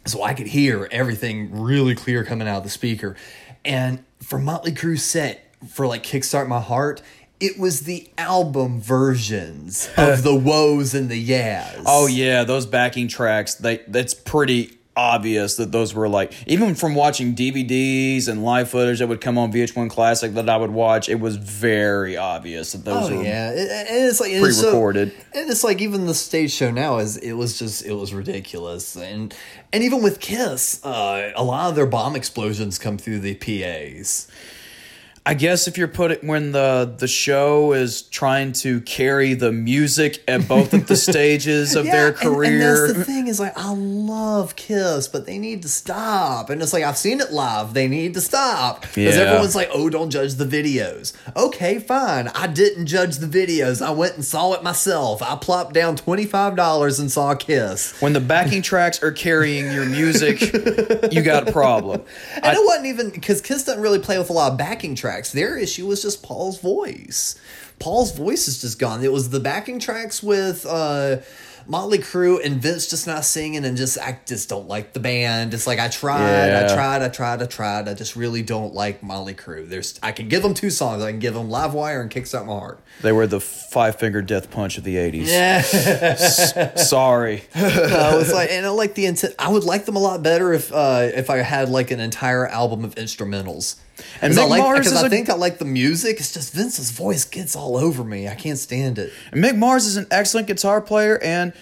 so 0.07 0.23
I 0.23 0.35
could 0.35 0.49
hear 0.49 0.89
everything 0.91 1.61
really 1.61 1.95
clear 1.95 2.25
coming 2.25 2.49
out 2.49 2.59
of 2.59 2.65
the 2.65 2.71
speaker. 2.71 3.17
And 3.65 4.05
for 4.23 4.39
Motley 4.39 4.73
Crue 4.73 4.99
set 4.99 5.53
for 5.69 5.87
like 5.87 6.03
Kickstart 6.03 6.49
My 6.49 6.61
Heart, 6.61 7.03
it 7.41 7.59
was 7.59 7.81
the 7.81 8.09
album 8.17 8.81
versions 8.81 9.91
of 9.97 10.23
the 10.23 10.35
woes 10.35 10.95
and 10.95 11.09
the 11.09 11.19
yeahs. 11.19 11.85
Oh 11.87 12.07
yeah, 12.07 12.45
those 12.45 12.67
backing 12.67 13.09
tracks. 13.09 13.55
They 13.55 13.79
that's 13.89 14.15
pretty 14.15 14.79
obvious 14.97 15.57
that 15.57 15.73
those 15.73 15.95
were 15.95 16.09
like 16.09 16.33
even 16.47 16.75
from 16.75 16.95
watching 16.95 17.35
DVDs 17.35 18.29
and 18.29 18.43
live 18.45 18.71
footage 18.71 18.99
that 19.01 19.09
would 19.09 19.21
come 19.21 19.37
on 19.39 19.53
VH1 19.53 19.91
Classic 19.91 20.33
that 20.35 20.49
I 20.49 20.57
would 20.57 20.71
watch. 20.71 21.09
It 21.09 21.21
was 21.21 21.37
very 21.37 22.17
obvious 22.17 22.73
that 22.73 22.85
those 22.85 23.11
Oh 23.11 23.17
were 23.17 23.23
yeah, 23.23 23.51
It- 23.51 23.71
and 23.91 24.05
it's 24.09 24.21
like 24.21 24.31
it's 24.33 24.57
so- 24.57 24.63
pre-recorded. 24.63 25.13
and 25.35 25.51
it's 25.51 25.63
like 25.65 25.81
even 25.81 26.07
the 26.07 26.15
stage 26.15 26.53
show 26.53 26.71
now 26.71 26.99
is 26.99 27.17
it 27.19 27.33
was 27.35 27.59
just 27.59 27.85
it 27.85 27.93
was 27.95 28.15
ridiculous, 28.15 28.97
and 28.97 29.35
and 29.73 29.85
even 29.85 30.03
with 30.03 30.21
Kiss, 30.21 30.83
uh, 30.85 31.33
a 31.37 31.45
lot 31.45 31.69
of 31.69 31.77
their 31.77 31.87
bomb 31.87 32.17
explosions 32.17 32.79
come 32.79 32.97
through 32.99 33.19
the 33.21 33.35
PA's. 33.35 34.27
I 35.29 35.35
guess 35.35 35.67
if 35.67 35.77
you're 35.77 35.89
putting 35.89 36.29
when 36.29 36.53
the 36.53 36.95
the 36.99 37.09
show 37.09 37.73
is 37.73 38.03
trying 38.03 38.53
to 38.63 38.81
carry 38.83 39.35
the 39.35 39.51
music 39.51 40.23
at 40.29 40.47
both 40.47 40.73
of 40.73 40.87
the 40.87 40.95
stages 41.11 41.75
of 41.75 41.85
their 41.85 42.09
and- 42.11 42.17
And, 42.23 42.35
career. 42.35 42.87
that's 42.87 42.97
the 42.99 43.05
thing 43.05 43.27
is 43.27 43.41
like 43.41 43.59
I 43.59 43.73
love 43.75 44.55
Kiss, 44.55 45.09
but 45.09 45.27
they 45.27 45.39
need 45.39 45.63
to 45.63 45.69
stop. 45.69 46.49
And 46.49 46.63
it's 46.63 46.73
like 46.73 46.85
I've 46.85 46.97
seen 46.97 47.21
it 47.21 47.33
live. 47.33 47.75
They 47.75 47.89
need 47.89 48.15
to 48.15 48.21
stop 48.21 48.83
because 48.83 49.17
Yeah. 49.17 49.23
everyone's 49.23 49.57
like, 49.57 49.69
"Oh, 49.75 49.91
don't 49.91 50.11
judge 50.11 50.35
the 50.35 50.45
videos." 50.47 51.13
Okay, 51.35 51.81
fine. 51.81 52.29
I 52.29 52.47
didn't 52.47 52.87
judge 52.87 53.17
the 53.17 53.27
videos. 53.27 53.85
I 53.85 53.91
went 53.91 54.15
and 54.15 54.25
saw 54.25 54.53
it 54.53 54.63
myself. 54.63 55.23
I 55.23 55.35
plopped 55.35 55.75
down 55.75 55.97
twenty 55.97 56.25
five 56.25 56.55
dollars 56.55 57.01
and 57.01 57.11
saw 57.11 57.35
Kiss. 57.35 57.95
when 58.01 58.13
the 58.13 58.21
backing 58.21 58.63
tracks 58.63 59.03
are 59.03 59.11
carrying 59.11 59.73
your 59.73 59.87
music, 59.87 60.41
you 61.13 61.23
got 61.23 61.49
a 61.49 61.53
problem. 61.53 62.03
And 62.47 62.57
it 62.57 62.63
wasn't 62.65 62.87
even 62.87 63.11
because 63.11 63.41
Kiss 63.41 63.65
doesn't 63.65 63.83
really 63.83 63.99
play 63.99 64.19
with 64.19 64.31
a 64.31 64.33
lot 64.33 64.53
of 64.53 64.59
backing 64.59 64.95
tracks. 64.95 65.16
Their 65.25 65.57
issue 65.57 65.87
was 65.87 66.03
just 66.03 66.23
Paul's 66.23 66.61
voice. 66.61 67.39
Paul's 67.79 68.17
voice 68.17 68.49
is 68.49 68.61
just 68.61 68.79
gone. 68.79 69.05
It 69.05 69.13
was 69.13 69.31
the 69.31 69.41
backing 69.41 69.79
tracks 69.79 70.23
with 70.23 70.65
uh, 70.67 71.19
Motley 71.69 71.99
Crue 71.99 72.45
and 72.45 72.63
Vince 72.63 72.89
just 72.89 73.07
not 73.07 73.25
singing 73.25 73.65
and 73.65 73.77
just 73.77 73.99
I 73.99 74.19
just 74.25 74.49
don't 74.49 74.69
like 74.69 74.93
the 74.93 75.01
band. 75.01 75.53
It's 75.53 75.67
like 75.67 75.79
I 75.79 75.89
tried, 75.89 76.65
I 76.65 76.75
tried, 76.75 77.03
I 77.03 77.09
tried, 77.09 77.43
I 77.43 77.47
tried. 77.47 77.89
I 77.89 77.95
just 77.95 78.17
really 78.17 78.43
don't 78.43 78.73
like 78.73 79.03
Motley 79.03 79.35
Crue. 79.35 79.69
There's 79.69 79.99
I 80.03 80.13
can 80.13 80.29
give 80.29 80.43
them 80.43 80.55
two 80.55 80.71
songs. 80.71 81.03
I 81.03 81.11
can 81.11 81.19
give 81.19 81.35
them 81.35 81.51
Live 81.51 81.75
Wire 81.75 82.01
and 82.01 82.11
Kickstart 82.11 82.47
My 82.47 82.53
Heart. 82.53 82.81
They 83.03 83.13
were 83.13 83.27
the 83.27 83.41
five 83.41 83.97
finger 83.97 84.23
death 84.23 84.51
punch 84.51 84.79
of 84.79 84.85
the 84.85 84.97
80s. 84.97 85.27
Yeah. 85.27 86.75
Sorry. 86.77 87.43
no, 87.55 88.21
it's 88.21 88.33
like, 88.33 88.51
and 88.51 88.65
I 88.65 88.71
like 88.71 88.95
the 88.95 89.07
intent. 89.07 89.35
I 89.39 89.49
would 89.51 89.65
like 89.65 89.85
them 89.87 89.97
a 89.97 90.01
lot 90.01 90.23
better 90.23 90.53
if 90.53 90.73
uh, 90.73 91.11
if 91.15 91.31
I 91.31 91.39
had 91.39 91.69
like 91.69 91.91
an 91.91 92.01
entire 92.01 92.47
album 92.47 92.85
of 92.85 92.95
instrumentals. 92.95 93.77
And 94.21 94.33
Because 94.35 94.39
I 94.39 94.43
Mick 94.45 94.49
like 94.51 94.61
Mars 94.63 94.79
because 94.81 94.93
is 94.93 95.03
I 95.03 95.07
a- 95.07 95.11
think 95.11 95.31
I 95.31 95.35
like 95.35 95.59
the 95.59 95.65
music. 95.65 96.19
It's 96.21 96.33
just 96.35 96.53
Vince's 96.53 96.91
voice 96.91 97.25
gets 97.25 97.57
all 97.57 97.77
over 97.77 98.05
me. 98.05 98.29
I 98.29 98.35
can't 98.35 98.59
stand 98.59 98.99
it. 98.99 99.13
And 99.33 99.43
Mick 99.43 99.57
Mars 99.57 99.87
is 99.87 99.97
an 99.97 100.07
excellent 100.11 100.47
guitar 100.49 100.81
player, 100.83 101.19
and 101.23 101.53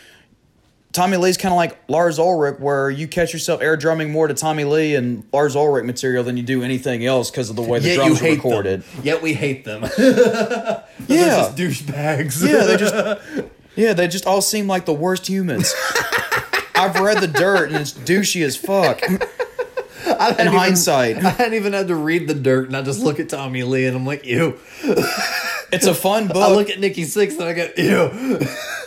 Tommy 0.93 1.17
Lee's 1.17 1.37
kind 1.37 1.53
of 1.53 1.57
like 1.57 1.77
Lars 1.89 2.19
Ulrich, 2.21 2.61
where 2.61 2.89
you 2.91 3.09
catch 3.09 3.33
yourself 3.33 3.61
air 3.63 3.77
drumming 3.77 4.11
more 4.13 4.29
to 4.29 4.35
Tommy 4.35 4.63
Lee 4.65 4.95
and 4.95 5.25
Lars 5.33 5.57
Ulrich 5.57 5.85
material 5.85 6.23
than 6.23 6.37
you 6.37 6.43
do 6.45 6.63
anything 6.63 7.05
else 7.05 7.31
because 7.31 7.51
of 7.51 7.57
the 7.57 7.63
way 7.63 7.81
the 7.81 7.89
Yet 7.89 7.97
drums 7.97 8.23
are 8.23 8.25
recorded. 8.31 8.83
them. 8.83 9.01
Yet 9.05 9.21
we 9.23 9.35
hate 9.35 9.65
them. 9.65 9.83
Yeah. 11.07 11.51
They're 11.55 11.69
just 11.71 11.87
douchebags. 11.87 12.47
Yeah, 12.49 12.65
they 12.65 12.77
just 12.77 12.95
yeah, 13.77 13.93
they 13.93 14.07
just 14.09 14.27
all 14.27 14.41
seem 14.41 14.67
like 14.69 14.85
the 14.87 14.95
worst 14.95 15.27
humans. 15.29 15.75
I've 16.77 16.99
read 17.01 17.19
the 17.21 17.27
dirt 17.29 17.71
and 17.71 17.77
it's 17.81 17.93
douchey 17.93 18.45
as 18.45 18.57
fuck. 18.57 19.01
I 20.07 20.31
in 20.31 20.41
even- 20.41 20.53
hindsight. 20.53 21.17
I 21.25 21.31
hadn't 21.31 21.55
even 21.55 21.73
had 21.73 21.89
to 21.89 21.95
read 21.97 22.29
the 22.29 22.35
dirt, 22.35 22.67
and 22.69 22.77
I 22.77 22.83
just 22.83 23.01
look 23.01 23.19
at 23.21 23.29
Tommy 23.29 23.63
Lee, 23.63 23.87
and 23.87 23.97
I'm 23.97 24.07
like, 24.07 24.25
ew. 24.27 24.59
It's 25.73 25.87
a 25.87 25.95
fun 25.95 26.29
book. 26.29 26.37
I 26.37 26.51
look 26.55 26.71
at 26.71 26.79
Nikki 26.81 27.03
Sixx, 27.03 27.33
and 27.39 27.45
I 27.45 27.53
go, 27.53 27.69
ew. 27.77 28.39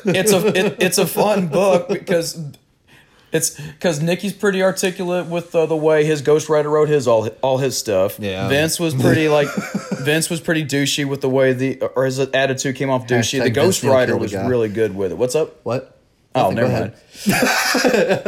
it's 0.06 0.32
a 0.32 0.48
it, 0.48 0.76
it's 0.80 0.98
a 0.98 1.08
fun 1.08 1.48
book 1.50 1.90
because 1.90 2.40
it's 3.34 3.60
because 3.60 4.02
Nikki's 4.02 4.32
pretty 4.32 4.64
articulate 4.64 5.26
with 5.28 5.54
uh, 5.54 5.66
the 5.66 5.76
way 5.76 6.06
his 6.06 6.22
ghostwriter 6.22 6.72
wrote 6.72 6.88
his 6.88 7.08
all 7.08 7.28
all 7.42 7.58
his 7.58 7.78
stuff. 7.78 8.20
Yeah. 8.20 8.48
Vince 8.48 8.80
was 8.80 8.94
pretty 8.94 9.28
like 9.28 9.50
Vince 10.00 10.30
was 10.30 10.40
pretty 10.40 10.64
douchey 10.64 11.04
with 11.06 11.20
the 11.22 11.30
way 11.30 11.52
the 11.52 11.82
or 11.82 12.06
his 12.06 12.20
attitude 12.20 12.76
came 12.78 12.90
off 12.90 13.06
douchey. 13.06 13.42
Hashtag 13.42 13.54
the 13.54 13.60
ghostwriter 13.60 14.18
was 14.18 14.32
guy. 14.32 14.48
really 14.48 14.70
good 14.70 14.96
with 14.96 15.12
it. 15.12 15.18
What's 15.18 15.36
up? 15.36 15.60
What? 15.66 15.97
Oh, 16.38 16.52
never 16.52 16.68
go 16.68 16.80
mind. 16.80 16.94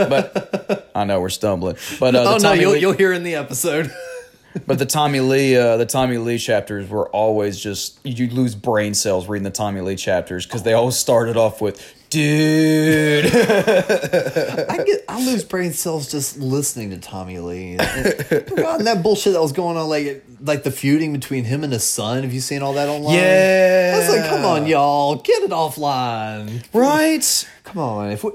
but 0.09 0.91
I 0.95 1.03
know 1.03 1.21
we're 1.21 1.29
stumbling. 1.29 1.77
But 1.99 2.15
uh, 2.15 2.23
the 2.23 2.29
Oh 2.29 2.37
no, 2.37 2.53
you'll, 2.53 2.71
Lee, 2.73 2.79
you'll 2.79 2.93
hear 2.93 3.13
in 3.13 3.23
the 3.23 3.35
episode. 3.35 3.91
but 4.67 4.79
the 4.79 4.85
Tommy 4.85 5.19
Lee 5.19 5.55
uh, 5.55 5.77
the 5.77 5.85
Tommy 5.85 6.17
Lee 6.17 6.37
chapters 6.37 6.89
were 6.89 7.07
always 7.09 7.59
just 7.59 7.99
you 8.03 8.29
lose 8.29 8.55
brain 8.55 8.93
cells 8.93 9.27
reading 9.27 9.43
the 9.43 9.49
Tommy 9.49 9.81
Lee 9.81 9.95
chapters 9.95 10.45
because 10.45 10.63
they 10.63 10.73
always 10.73 10.95
started 10.95 11.37
off 11.37 11.61
with 11.61 11.95
dude. 12.09 13.25
I 13.27 14.83
get 14.83 15.05
I 15.07 15.23
lose 15.25 15.43
brain 15.43 15.73
cells 15.73 16.11
just 16.11 16.37
listening 16.37 16.89
to 16.91 16.97
Tommy 16.97 17.39
Lee. 17.39 17.77
And, 17.77 18.45
God, 18.55 18.79
and 18.79 18.87
that 18.87 19.03
bullshit 19.03 19.33
that 19.33 19.41
was 19.41 19.51
going 19.51 19.77
on, 19.77 19.87
like 19.87 20.23
like 20.41 20.63
the 20.63 20.71
feuding 20.71 21.13
between 21.13 21.43
him 21.43 21.63
and 21.63 21.71
his 21.71 21.83
son. 21.83 22.23
Have 22.23 22.33
you 22.33 22.41
seen 22.41 22.61
all 22.61 22.73
that 22.73 22.89
online? 22.89 23.15
Yeah. 23.15 23.93
I 23.95 23.99
was 23.99 24.09
like, 24.09 24.29
come 24.29 24.45
on, 24.45 24.65
y'all, 24.65 25.15
get 25.17 25.43
it 25.43 25.51
offline. 25.51 26.63
right. 26.73 27.47
Come 27.69 27.83
on. 27.83 28.09
If 28.09 28.23
we, 28.23 28.31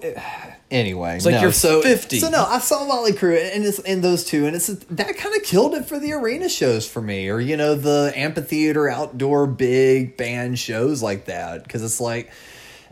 anyway, 0.70 1.16
It's 1.16 1.26
like 1.26 1.34
no, 1.34 1.40
you're 1.42 1.52
so 1.52 1.82
50. 1.82 2.20
So 2.20 2.30
no, 2.30 2.44
I 2.44 2.60
saw 2.60 2.86
Motley 2.86 3.12
Crue 3.12 3.52
and 3.52 3.64
it's 3.64 3.80
and 3.80 4.02
those 4.02 4.24
two, 4.24 4.46
and 4.46 4.54
it's 4.54 4.68
that 4.68 5.16
kind 5.16 5.34
of 5.34 5.42
killed 5.42 5.74
it 5.74 5.86
for 5.86 5.98
the 5.98 6.12
arena 6.12 6.48
shows 6.48 6.88
for 6.88 7.02
me, 7.02 7.28
or 7.28 7.40
you 7.40 7.56
know 7.56 7.74
the 7.74 8.12
amphitheater 8.14 8.88
outdoor 8.88 9.48
big 9.48 10.16
band 10.16 10.60
shows 10.60 11.02
like 11.02 11.24
that, 11.24 11.64
because 11.64 11.82
it's 11.82 12.00
like 12.00 12.30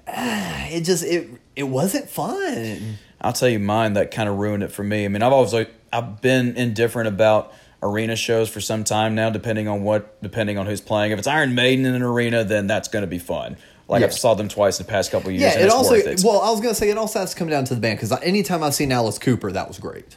ah, 0.09 0.67
it 0.71 0.81
just 0.81 1.05
it 1.05 1.29
it 1.55 1.65
wasn't 1.65 2.09
fun. 2.09 2.99
I'll 3.21 3.33
tell 3.33 3.49
you 3.49 3.61
mine 3.61 3.93
that 3.93 4.11
kind 4.11 4.29
of 4.29 4.39
ruined 4.39 4.65
it 4.65 4.73
for 4.73 4.83
me. 4.83 5.05
I 5.05 5.09
mean, 5.09 5.23
I've 5.23 5.33
always 5.33 5.53
like 5.53 5.73
I've 5.93 6.21
been 6.21 6.57
indifferent 6.57 7.07
about 7.07 7.53
arena 7.85 8.17
shows 8.17 8.49
for 8.49 8.61
some 8.61 8.83
time 8.83 9.15
now, 9.15 9.31
depending 9.31 9.69
on 9.69 9.85
what 9.85 10.21
depending 10.23 10.59
on 10.59 10.67
who's 10.67 10.81
playing. 10.81 11.13
If 11.13 11.21
it's 11.21 11.29
Iron 11.29 11.55
Maiden 11.55 11.87
in 11.87 11.95
an 11.95 12.03
arena, 12.03 12.43
then 12.43 12.67
that's 12.67 12.89
going 12.89 13.03
to 13.03 13.09
be 13.09 13.21
fun. 13.21 13.57
Like 13.89 14.01
Yeah. 14.01 14.07
I've 14.07 14.15
saw 14.15 14.35
them 14.35 14.49
twice 14.49 14.79
in 14.81 14.87
the 14.87 14.91
past 14.91 15.11
couple 15.11 15.29
of 15.29 15.35
years. 15.35 15.55
Yeah, 15.55 15.61
it 15.63 15.71
also 15.71 15.95
it. 15.95 16.23
well, 16.25 16.41
I 16.41 16.51
was 16.51 16.61
gonna 16.61 16.75
say 16.75 16.89
it 16.91 16.97
also 16.99 17.19
has 17.21 17.31
to 17.33 17.37
come 17.37 17.49
down 17.49 17.65
to 17.65 17.75
the 17.75 17.81
band 17.81 17.99
because 17.99 18.13
anytime 18.23 18.63
I've 18.63 18.75
seen 18.75 18.91
Alice 18.93 19.19
Cooper, 19.19 19.53
that 19.53 19.69
was 19.69 19.79
great. 19.79 20.17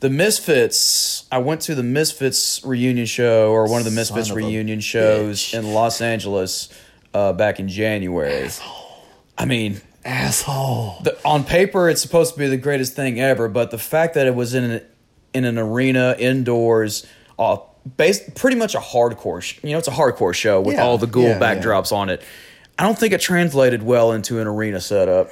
the 0.00 0.10
Misfits. 0.10 1.24
I 1.30 1.38
went 1.38 1.60
to 1.62 1.74
the 1.74 1.82
Misfits 1.82 2.64
reunion 2.64 3.06
show 3.06 3.50
or 3.52 3.68
one 3.70 3.80
of 3.80 3.84
the 3.84 3.90
Misfits 3.90 4.30
of 4.30 4.36
reunion 4.36 4.80
shows 4.80 5.38
bitch. 5.40 5.58
in 5.58 5.72
Los 5.72 6.00
Angeles 6.00 6.68
uh, 7.14 7.32
back 7.32 7.60
in 7.60 7.68
January. 7.68 8.32
Asshole. 8.44 8.86
I 9.38 9.44
mean, 9.44 9.80
Asshole. 10.04 10.96
the, 11.02 11.18
on 11.24 11.44
paper 11.44 11.88
it's 11.88 12.00
supposed 12.02 12.34
to 12.34 12.38
be 12.38 12.46
the 12.48 12.56
greatest 12.56 12.94
thing 12.94 13.20
ever, 13.20 13.48
but 13.48 13.70
the 13.70 13.78
fact 13.78 14.14
that 14.14 14.26
it 14.26 14.34
was 14.34 14.54
in 14.54 14.64
an 14.64 14.82
in 15.32 15.44
an 15.44 15.58
arena 15.58 16.16
indoors, 16.18 17.06
uh, 17.38 17.58
based 17.96 18.34
pretty 18.34 18.56
much 18.56 18.74
a 18.74 18.78
hardcore. 18.80 19.40
Sh- 19.42 19.58
you 19.62 19.70
know, 19.72 19.78
it's 19.78 19.86
a 19.88 19.92
hardcore 19.92 20.34
show 20.34 20.60
with 20.60 20.74
Yeah, 20.76 20.82
all 20.84 20.98
the 20.98 21.06
Ghoul 21.06 21.24
yeah, 21.24 21.38
yeah. 21.38 21.54
backdrops 21.54 21.92
on 21.92 22.08
it. 22.10 22.22
I 22.80 22.82
don't 22.82 22.98
think 22.98 23.12
it 23.12 23.20
translated 23.20 23.82
well 23.82 24.12
into 24.12 24.40
an 24.40 24.46
arena 24.46 24.80
setup. 24.80 25.28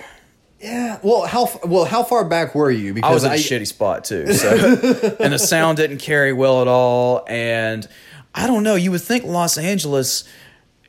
Yeah. 0.61 0.99
Well, 1.03 1.25
how 1.25 1.49
well 1.65 1.87
how 1.87 2.03
far 2.03 2.27
back 2.27 2.55
were 2.55 2.71
you? 2.71 2.93
Because 2.93 3.11
I 3.11 3.15
was 3.15 3.25
in 3.25 3.33
a 3.33 3.61
shitty 3.61 3.67
spot 3.67 4.05
too, 4.05 4.35
so 4.35 5.17
and 5.21 5.33
the 5.33 5.39
sound 5.39 5.79
didn't 5.79 5.97
carry 5.97 6.35
well 6.35 6.61
at 6.61 6.69
all. 6.69 7.25
And 7.27 7.89
I 8.35 8.47
don't 8.47 8.65
know. 8.65 8.75
You 8.75 8.91
would 8.91 9.01
think 9.01 9.25
Los 9.25 9.57
Angeles 9.57 10.29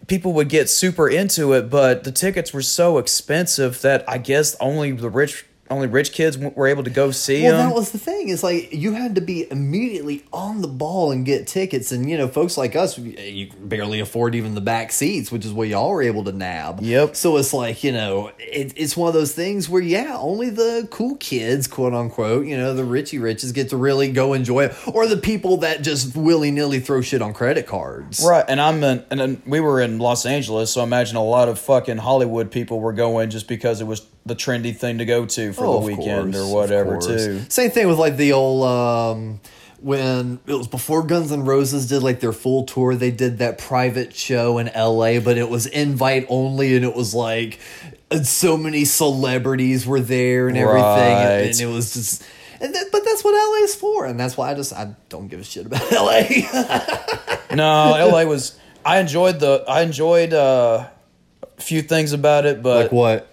people 0.08 0.34
would 0.34 0.50
get 0.50 0.70
super 0.70 1.08
into 1.08 1.54
it, 1.54 1.70
but 1.70 2.04
the 2.04 2.12
tickets 2.12 2.52
were 2.52 2.62
so 2.62 2.98
expensive 2.98 3.80
that 3.80 4.04
I 4.06 4.18
guess 4.18 4.58
only 4.60 4.92
the 4.92 5.10
rich, 5.10 5.46
only 5.70 5.88
rich 5.88 6.12
kids 6.14 6.38
were 6.38 6.68
able 6.68 6.84
to 6.84 6.90
go 6.90 7.12
see 7.12 7.44
Well, 7.44 7.58
them. 7.58 7.70
that 7.70 7.76
was 7.76 7.92
the 7.92 7.98
thing. 8.00 8.30
Is 8.30 8.44
like 8.44 8.74
you 8.74 8.94
had 8.94 9.16
to 9.16 9.22
be 9.22 9.50
immediately 9.52 10.24
on 10.34 10.62
the 10.62 10.68
ball 10.68 11.12
and 11.12 11.26
get 11.26 11.48
tickets, 11.48 11.92
and 11.92 12.10
you 12.10 12.18
know, 12.18 12.28
folks 12.28 12.58
like 12.58 12.76
us, 12.76 12.98
eh, 12.98 13.02
you 13.30 13.52
barely 13.60 14.00
afford 14.00 14.36
even 14.36 14.56
the 14.56 14.62
back 14.62 14.92
seats, 14.92 15.32
which 15.32 15.46
is 15.46 15.54
what 15.54 15.68
y'all 15.68 15.90
were 15.90 16.02
able 16.02 16.24
to 16.24 16.32
nab. 16.32 16.82
Yep. 16.82 17.16
So 17.16 17.38
it's 17.38 17.54
like 17.54 17.84
you 17.84 17.92
know, 17.92 18.32
it, 18.40 18.74
it's 18.76 18.98
one 18.98 19.08
of 19.08 19.14
those 19.14 19.34
things 19.34 19.70
where 19.70 19.82
yeah, 19.82 20.18
only 20.20 20.50
the 20.50 20.88
cool 20.92 21.16
kids, 21.18 21.68
quote 21.68 21.94
unquote, 21.94 22.46
you 22.46 22.58
know, 22.58 22.74
the 22.74 22.84
richy 22.84 23.22
riches 23.22 23.52
get 23.52 23.70
to 23.70 23.78
really 23.78 24.12
go 24.12 24.34
enjoy 24.34 24.66
it, 24.66 24.76
or 24.88 25.08
the 25.08 25.18
people 25.18 25.58
that 25.58 25.82
just 25.82 26.16
willy 26.16 26.52
nilly 26.52 26.80
throw 26.80 27.02
shit 27.02 27.22
on 27.22 27.34
credit 27.34 27.68
cards. 27.68 28.24
Right, 28.26 28.46
and 28.48 28.60
I'm 28.60 28.84
in, 28.84 29.04
and 29.12 29.20
then 29.20 29.42
we 29.46 29.60
were 29.60 29.82
in 29.82 30.00
Los 30.00 30.26
Angeles, 30.26 30.72
so 30.72 30.82
I 30.82 30.84
imagine 30.84 31.16
a 31.16 31.24
lot 31.24 31.50
of 31.50 31.60
fucking 31.60 31.98
Hollywood 31.98 32.52
people 32.52 32.80
were 32.80 32.94
going 32.94 33.30
just 33.30 33.48
because 33.48 33.82
it 33.82 33.86
was 33.88 34.02
the 34.30 34.36
trendy 34.36 34.74
thing 34.76 35.00
to 35.00 35.06
go 35.06 35.26
to 35.26 35.52
for 35.52 35.66
Oh, 35.66 35.80
the 35.82 35.88
weekend 35.88 36.34
course, 36.34 36.46
or 36.48 36.54
whatever 36.56 36.98
too. 37.02 37.42
Same 37.50 37.70
thing 37.72 37.88
with 37.90 37.98
like 38.00 38.16
the 38.16 38.32
old 38.32 38.64
um 38.66 39.42
when 39.82 40.40
it 40.46 40.54
was 40.56 40.68
before 40.68 41.04
Guns 41.04 41.32
N' 41.32 41.44
Roses 41.46 41.88
did 41.88 42.04
like 42.04 42.20
their 42.20 42.34
full 42.34 42.64
tour, 42.66 42.96
they 42.96 43.12
did 43.12 43.38
that 43.40 43.58
private 43.58 44.14
show 44.14 44.58
in 44.58 44.70
LA, 44.76 45.20
but 45.20 45.38
it 45.38 45.50
was 45.50 45.66
invite 45.66 46.26
only 46.30 46.76
and 46.76 46.84
it 46.86 46.96
was 46.96 47.14
like 47.14 47.60
and 48.12 48.26
so 48.28 48.58
many 48.58 48.86
celebrities 48.86 49.86
were 49.86 50.02
there 50.02 50.48
and 50.48 50.58
everything 50.58 50.82
and, 50.82 51.30
Right. 51.30 51.52
and 51.52 51.60
it 51.62 51.66
was 51.68 51.94
just 51.94 52.24
and 52.62 52.76
that, 52.76 52.88
but 52.92 53.06
that's 53.06 53.24
what 53.24 53.32
LA 53.34 53.64
is 53.64 53.76
for, 53.76 54.06
and 54.06 54.20
that's 54.20 54.36
why 54.36 54.52
I 54.52 54.54
just 54.54 54.74
I 54.74 54.94
don't 55.08 55.30
give 55.30 55.40
a 55.40 55.44
shit 55.46 55.66
about 55.66 55.90
LA. 55.94 56.24
No, 57.56 57.96
LA 58.12 58.26
was. 58.26 58.60
I 58.86 59.00
enjoyed 59.00 59.40
the. 59.40 59.64
I 59.68 59.82
enjoyed 59.82 60.34
uh, 60.34 60.88
a 61.58 61.62
few 61.62 61.82
things 61.82 62.12
about 62.14 62.46
it, 62.46 62.62
but 62.62 62.84
like 62.84 62.92
what? 62.92 63.28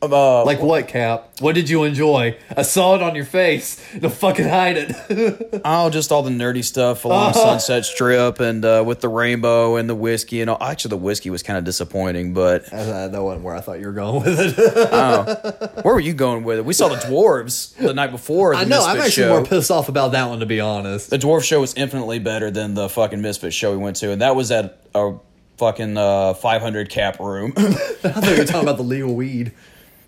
Uh, 0.00 0.44
Like 0.44 0.60
what, 0.60 0.86
Cap? 0.86 1.28
What 1.40 1.54
did 1.56 1.68
you 1.68 1.82
enjoy? 1.84 2.36
I 2.56 2.62
saw 2.62 2.94
it 2.94 3.02
on 3.02 3.14
your 3.16 3.24
face. 3.24 3.84
Don't 3.98 4.12
fucking 4.14 4.48
hide 4.48 4.76
it. 4.76 5.60
oh, 5.64 5.90
just 5.90 6.12
all 6.12 6.22
the 6.22 6.30
nerdy 6.30 6.62
stuff 6.64 7.04
along 7.04 7.32
Sunset 7.34 7.84
Strip 7.84 8.38
and 8.40 8.64
uh, 8.64 8.84
with 8.86 9.00
the 9.00 9.08
rainbow 9.08 9.74
and 9.76 9.88
the 9.88 9.94
whiskey 9.96 10.40
and 10.40 10.50
all. 10.50 10.58
Actually, 10.62 10.90
the 10.90 10.96
whiskey 10.98 11.30
was 11.30 11.42
kind 11.42 11.58
of 11.58 11.64
disappointing, 11.64 12.32
but 12.32 12.72
Uh, 12.72 13.08
that 13.08 13.22
wasn't 13.22 13.44
where 13.44 13.56
I 13.56 13.60
thought 13.60 13.80
you 13.80 13.86
were 13.86 13.92
going 13.92 14.22
with 14.22 14.38
it. 14.38 15.84
where 15.84 15.94
were 15.94 16.00
you 16.00 16.14
going 16.14 16.44
with 16.44 16.58
it? 16.58 16.64
We 16.64 16.74
saw 16.74 16.88
the 16.88 16.96
dwarves 16.96 17.74
the 17.76 17.92
night 17.94 18.10
before. 18.12 18.54
The 18.54 18.60
I 18.60 18.64
know. 18.64 18.84
I'm 18.84 18.98
actually 18.98 19.10
show. 19.24 19.28
more 19.40 19.44
pissed 19.44 19.70
off 19.70 19.88
about 19.88 20.12
that 20.12 20.28
one, 20.28 20.40
to 20.40 20.46
be 20.46 20.60
honest. 20.60 21.10
the 21.10 21.18
dwarf 21.18 21.42
show 21.42 21.60
was 21.60 21.74
infinitely 21.74 22.18
better 22.20 22.50
than 22.50 22.74
the 22.74 22.88
fucking 22.88 23.20
Misfit 23.20 23.52
show 23.52 23.72
we 23.72 23.78
went 23.78 23.96
to, 23.96 24.12
and 24.12 24.20
that 24.22 24.36
was 24.36 24.50
at 24.52 24.80
a 24.94 25.14
fucking 25.56 25.96
uh, 25.96 26.34
500 26.34 26.88
cap 26.88 27.18
room. 27.18 27.52
I 27.56 27.62
thought 27.72 28.30
you 28.30 28.38
were 28.38 28.44
talking 28.44 28.62
about 28.62 28.76
the 28.76 28.84
legal 28.84 29.12
weed. 29.14 29.52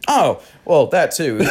Oh, 0.09 0.43
well, 0.65 0.87
that 0.89 1.13
too. 1.13 1.39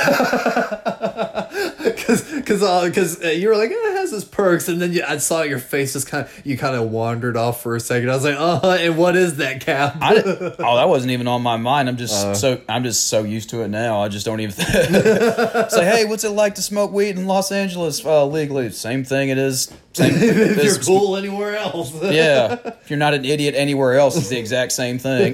Cause, 2.10 2.42
cause, 2.46 2.64
uh, 2.64 2.90
cause 2.94 3.24
uh, 3.24 3.28
you 3.28 3.50
were 3.50 3.56
like, 3.56 3.70
eh, 3.70 3.76
it 3.76 3.98
has 3.98 4.12
its 4.12 4.24
perks, 4.26 4.68
and 4.68 4.82
then 4.82 4.94
you, 4.94 5.04
I 5.08 5.18
saw 5.18 5.44
your 5.44 5.60
face 5.60 5.94
just 5.94 6.08
kind 6.08 6.26
of, 6.26 6.46
you 6.46 6.58
kind 6.58 6.76
of 6.76 6.90
wandered 6.90 7.38
off 7.38 7.62
for 7.62 7.76
a 7.76 7.80
second. 7.80 8.10
I 8.10 8.16
was 8.16 8.24
like, 8.24 8.36
uh, 8.38 8.78
and 8.80 8.98
what 8.98 9.16
is 9.16 9.38
that, 9.38 9.62
Cap? 9.62 9.98
I 10.02 10.16
oh, 10.60 10.76
that 10.78 10.90
wasn't 10.90 11.12
even 11.12 11.28
on 11.28 11.44
my 11.44 11.58
mind. 11.58 11.88
I'm 11.88 11.98
just 11.98 12.26
Uh. 12.26 12.34
so 12.34 12.62
I'm 12.68 12.84
just 12.84 13.08
so 13.10 13.24
used 13.24 13.52
to 13.52 13.62
it 13.62 13.68
now. 13.68 14.02
I 14.02 14.08
just 14.08 14.26
don't 14.26 14.40
even 14.40 14.56
say, 14.56 15.86
"Hey, 15.86 16.06
what's 16.06 16.24
it 16.24 16.30
like 16.32 16.56
to 16.56 16.62
smoke 16.64 16.92
weed 16.92 17.18
in 17.18 17.28
Los 17.28 17.52
Angeles 17.52 18.04
uh, 18.04 18.26
legally?" 18.26 18.72
Same 18.72 19.04
thing 19.04 19.30
it 19.30 19.38
is. 19.38 19.72
Same. 19.94 20.14
if 20.16 20.64
you're 20.64 20.78
cool 20.80 21.16
anywhere 21.16 21.58
else. 21.58 21.94
Yeah, 22.02 22.54
if 22.66 22.90
you're 22.90 23.00
not 23.00 23.14
an 23.14 23.26
idiot 23.26 23.54
anywhere 23.56 23.96
else, 23.96 24.18
it's 24.18 24.30
the 24.30 24.40
exact 24.40 24.72
same 24.72 24.98
thing. 24.98 25.34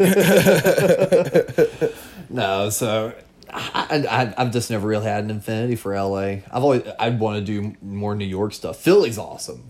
No, 2.35 2.69
so 2.69 3.13
I, 3.49 4.05
I, 4.09 4.33
I've 4.37 4.51
just 4.51 4.69
never 4.69 4.87
really 4.87 5.05
had 5.05 5.23
an 5.23 5.29
infinity 5.29 5.75
for 5.75 5.95
LA. 5.95 6.17
I've 6.51 6.63
always, 6.63 6.83
I'd 6.99 7.19
want 7.19 7.37
to 7.37 7.45
do 7.45 7.75
more 7.81 8.15
New 8.15 8.25
York 8.25 8.53
stuff. 8.53 8.77
Philly's 8.77 9.17
awesome. 9.17 9.69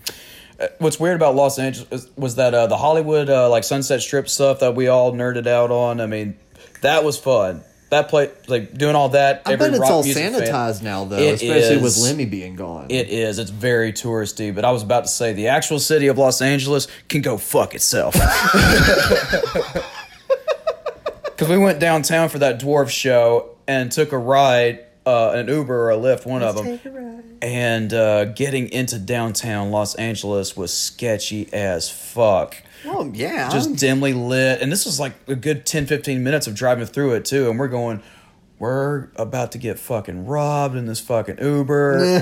What's 0.80 0.99
weird 0.99 1.17
about 1.17 1.36
Los 1.36 1.60
Angeles 1.60 2.08
was 2.15 2.36
that 2.36 2.54
uh, 2.54 2.67
the 2.67 2.78
Hollywood 2.78 3.30
uh, 3.30 3.49
like 3.49 3.63
Sunset 3.63 4.01
Strip 4.01 4.30
stuff 4.30 4.62
that 4.62 4.73
we 4.73 4.88
all 4.88 5.12
nerded 5.12 5.47
out 5.47 5.69
on. 5.69 5.99
I 5.99 6.08
mean, 6.08 6.38
that 6.82 7.04
was 7.04 7.19
fun. 7.19 7.62
That 7.89 8.08
play 8.10 8.32
like 8.47 8.73
doing 8.73 8.95
all 8.95 9.10
that. 9.10 9.43
I 9.45 9.58
bet 9.58 9.73
it's 9.73 9.82
all 9.82 10.01
music 10.01 10.23
fan- 10.23 10.34
sanitized 10.34 10.82
now, 10.82 11.06
though, 11.06 11.17
especially 11.17 11.78
with 11.78 11.97
is. 11.97 12.01
Lemmy 12.01 12.25
being 12.25 12.56
gone. 12.56 12.88
It 12.89 13.10
is. 13.10 13.38
It's 13.38 13.51
very 13.51 13.93
touristy. 13.93 14.56
But 14.56 14.65
I 14.65 14.71
was 14.71 14.82
about 14.82 15.04
to 15.04 15.10
say 15.10 15.34
the 15.34 15.49
actual 15.49 15.80
city 15.80 16.08
of 16.08 16.17
Los 16.17 16.41
Angeles 16.41 16.88
can 17.10 17.21
go 17.21 17.38
fuck 17.38 17.75
itself. 17.75 18.15
Because 21.36 21.50
we 21.50 21.58
went 21.58 21.80
downtown 21.80 22.30
for 22.30 22.39
that 22.39 22.60
dwarf 22.62 22.89
show 22.89 23.50
and 23.67 23.91
took 23.91 24.12
a 24.13 24.17
ride, 24.17 24.86
uh, 25.06 25.32
an 25.36 25.48
Uber 25.50 25.76
or 25.88 25.91
a 25.91 25.98
Lyft, 25.98 26.26
one 26.26 26.41
of 26.41 26.56
them. 26.56 27.38
And 27.41 27.93
uh, 27.93 28.26
getting 28.26 28.69
into 28.69 28.98
downtown 28.98 29.69
Los 29.71 29.95
Angeles 29.95 30.56
was 30.56 30.74
sketchy 30.74 31.50
as 31.54 31.89
fuck. 31.89 32.56
oh 32.86 33.12
yeah, 33.13 33.50
Just 33.50 33.76
dimly 33.76 34.13
lit. 34.13 34.62
And 34.62 34.71
this 34.71 34.86
was 34.86 35.00
like 35.00 35.13
a 35.28 35.36
good 35.36 35.65
10, 35.65 35.86
15 35.88 36.24
minutes 36.24 36.48
of 36.48 36.56
driving 36.56 36.86
through 36.86 37.15
it 37.15 37.26
too. 37.26 37.50
And 37.50 37.60
we're 37.60 37.67
going, 37.67 38.02
we're 38.58 39.10
about 39.17 39.52
to 39.52 39.58
get 39.58 39.78
fucking 39.78 40.26
robbed 40.26 40.76
in 40.78 40.86
this 40.86 41.02
fucking 41.02 41.38
Uber. 41.39 42.21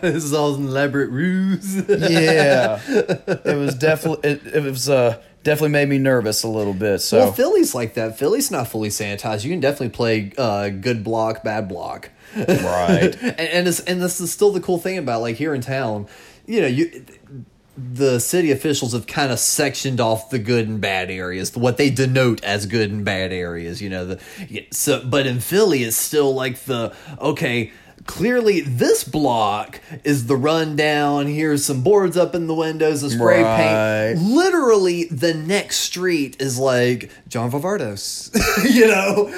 this 0.00 0.22
is 0.24 0.32
all 0.32 0.54
an 0.54 0.68
elaborate 0.68 1.10
ruse. 1.10 1.74
yeah 1.88 2.80
it 2.88 3.58
was 3.58 3.74
definitely 3.74 4.30
it, 4.30 4.46
it 4.46 4.62
was 4.62 4.88
uh 4.88 5.20
definitely 5.42 5.70
made 5.70 5.88
me 5.88 5.98
nervous 5.98 6.42
a 6.42 6.48
little 6.48 6.74
bit 6.74 6.98
so 7.00 7.18
Well, 7.18 7.32
Philly's 7.32 7.74
like 7.74 7.94
that. 7.94 8.18
Philly's 8.18 8.50
not 8.50 8.68
fully 8.68 8.88
sanitized. 8.88 9.44
You 9.44 9.50
can 9.50 9.60
definitely 9.60 9.90
play 9.90 10.32
uh, 10.36 10.68
good 10.68 11.04
block, 11.04 11.42
bad 11.42 11.68
block. 11.68 12.10
right 12.36 13.16
and, 13.22 13.40
and 13.40 13.66
this 13.66 13.80
and 13.80 14.02
this 14.02 14.20
is 14.20 14.30
still 14.30 14.52
the 14.52 14.60
cool 14.60 14.78
thing 14.78 14.98
about 14.98 15.22
like 15.22 15.36
here 15.36 15.54
in 15.54 15.62
town 15.62 16.06
you 16.46 16.60
know 16.60 16.66
you 16.66 17.04
the 17.76 18.18
city 18.18 18.50
officials 18.50 18.92
have 18.92 19.06
kind 19.06 19.30
of 19.30 19.38
sectioned 19.38 20.00
off 20.00 20.30
the 20.30 20.38
good 20.38 20.68
and 20.68 20.80
bad 20.80 21.10
areas 21.10 21.56
what 21.56 21.76
they 21.76 21.88
denote 21.88 22.42
as 22.44 22.66
good 22.66 22.90
and 22.90 23.04
bad 23.04 23.32
areas 23.32 23.80
you 23.80 23.88
know 23.88 24.04
the 24.04 24.66
so 24.70 25.02
but 25.04 25.26
in 25.26 25.40
philly 25.40 25.84
it's 25.84 25.96
still 25.96 26.34
like 26.34 26.58
the 26.64 26.94
okay 27.20 27.72
clearly 28.06 28.60
this 28.60 29.04
block 29.04 29.80
is 30.04 30.26
the 30.26 30.36
rundown 30.36 31.26
here's 31.26 31.64
some 31.64 31.82
boards 31.82 32.16
up 32.16 32.34
in 32.34 32.46
the 32.46 32.54
windows 32.54 33.02
and 33.02 33.12
spray 33.12 33.42
Right. 33.42 34.14
paint 34.16 34.22
literally 34.28 35.04
the 35.04 35.34
next 35.34 35.78
street 35.78 36.40
is 36.40 36.58
like 36.58 37.10
John 37.28 37.50
Vivardos, 37.50 38.30
you 38.74 38.86
know, 38.86 39.28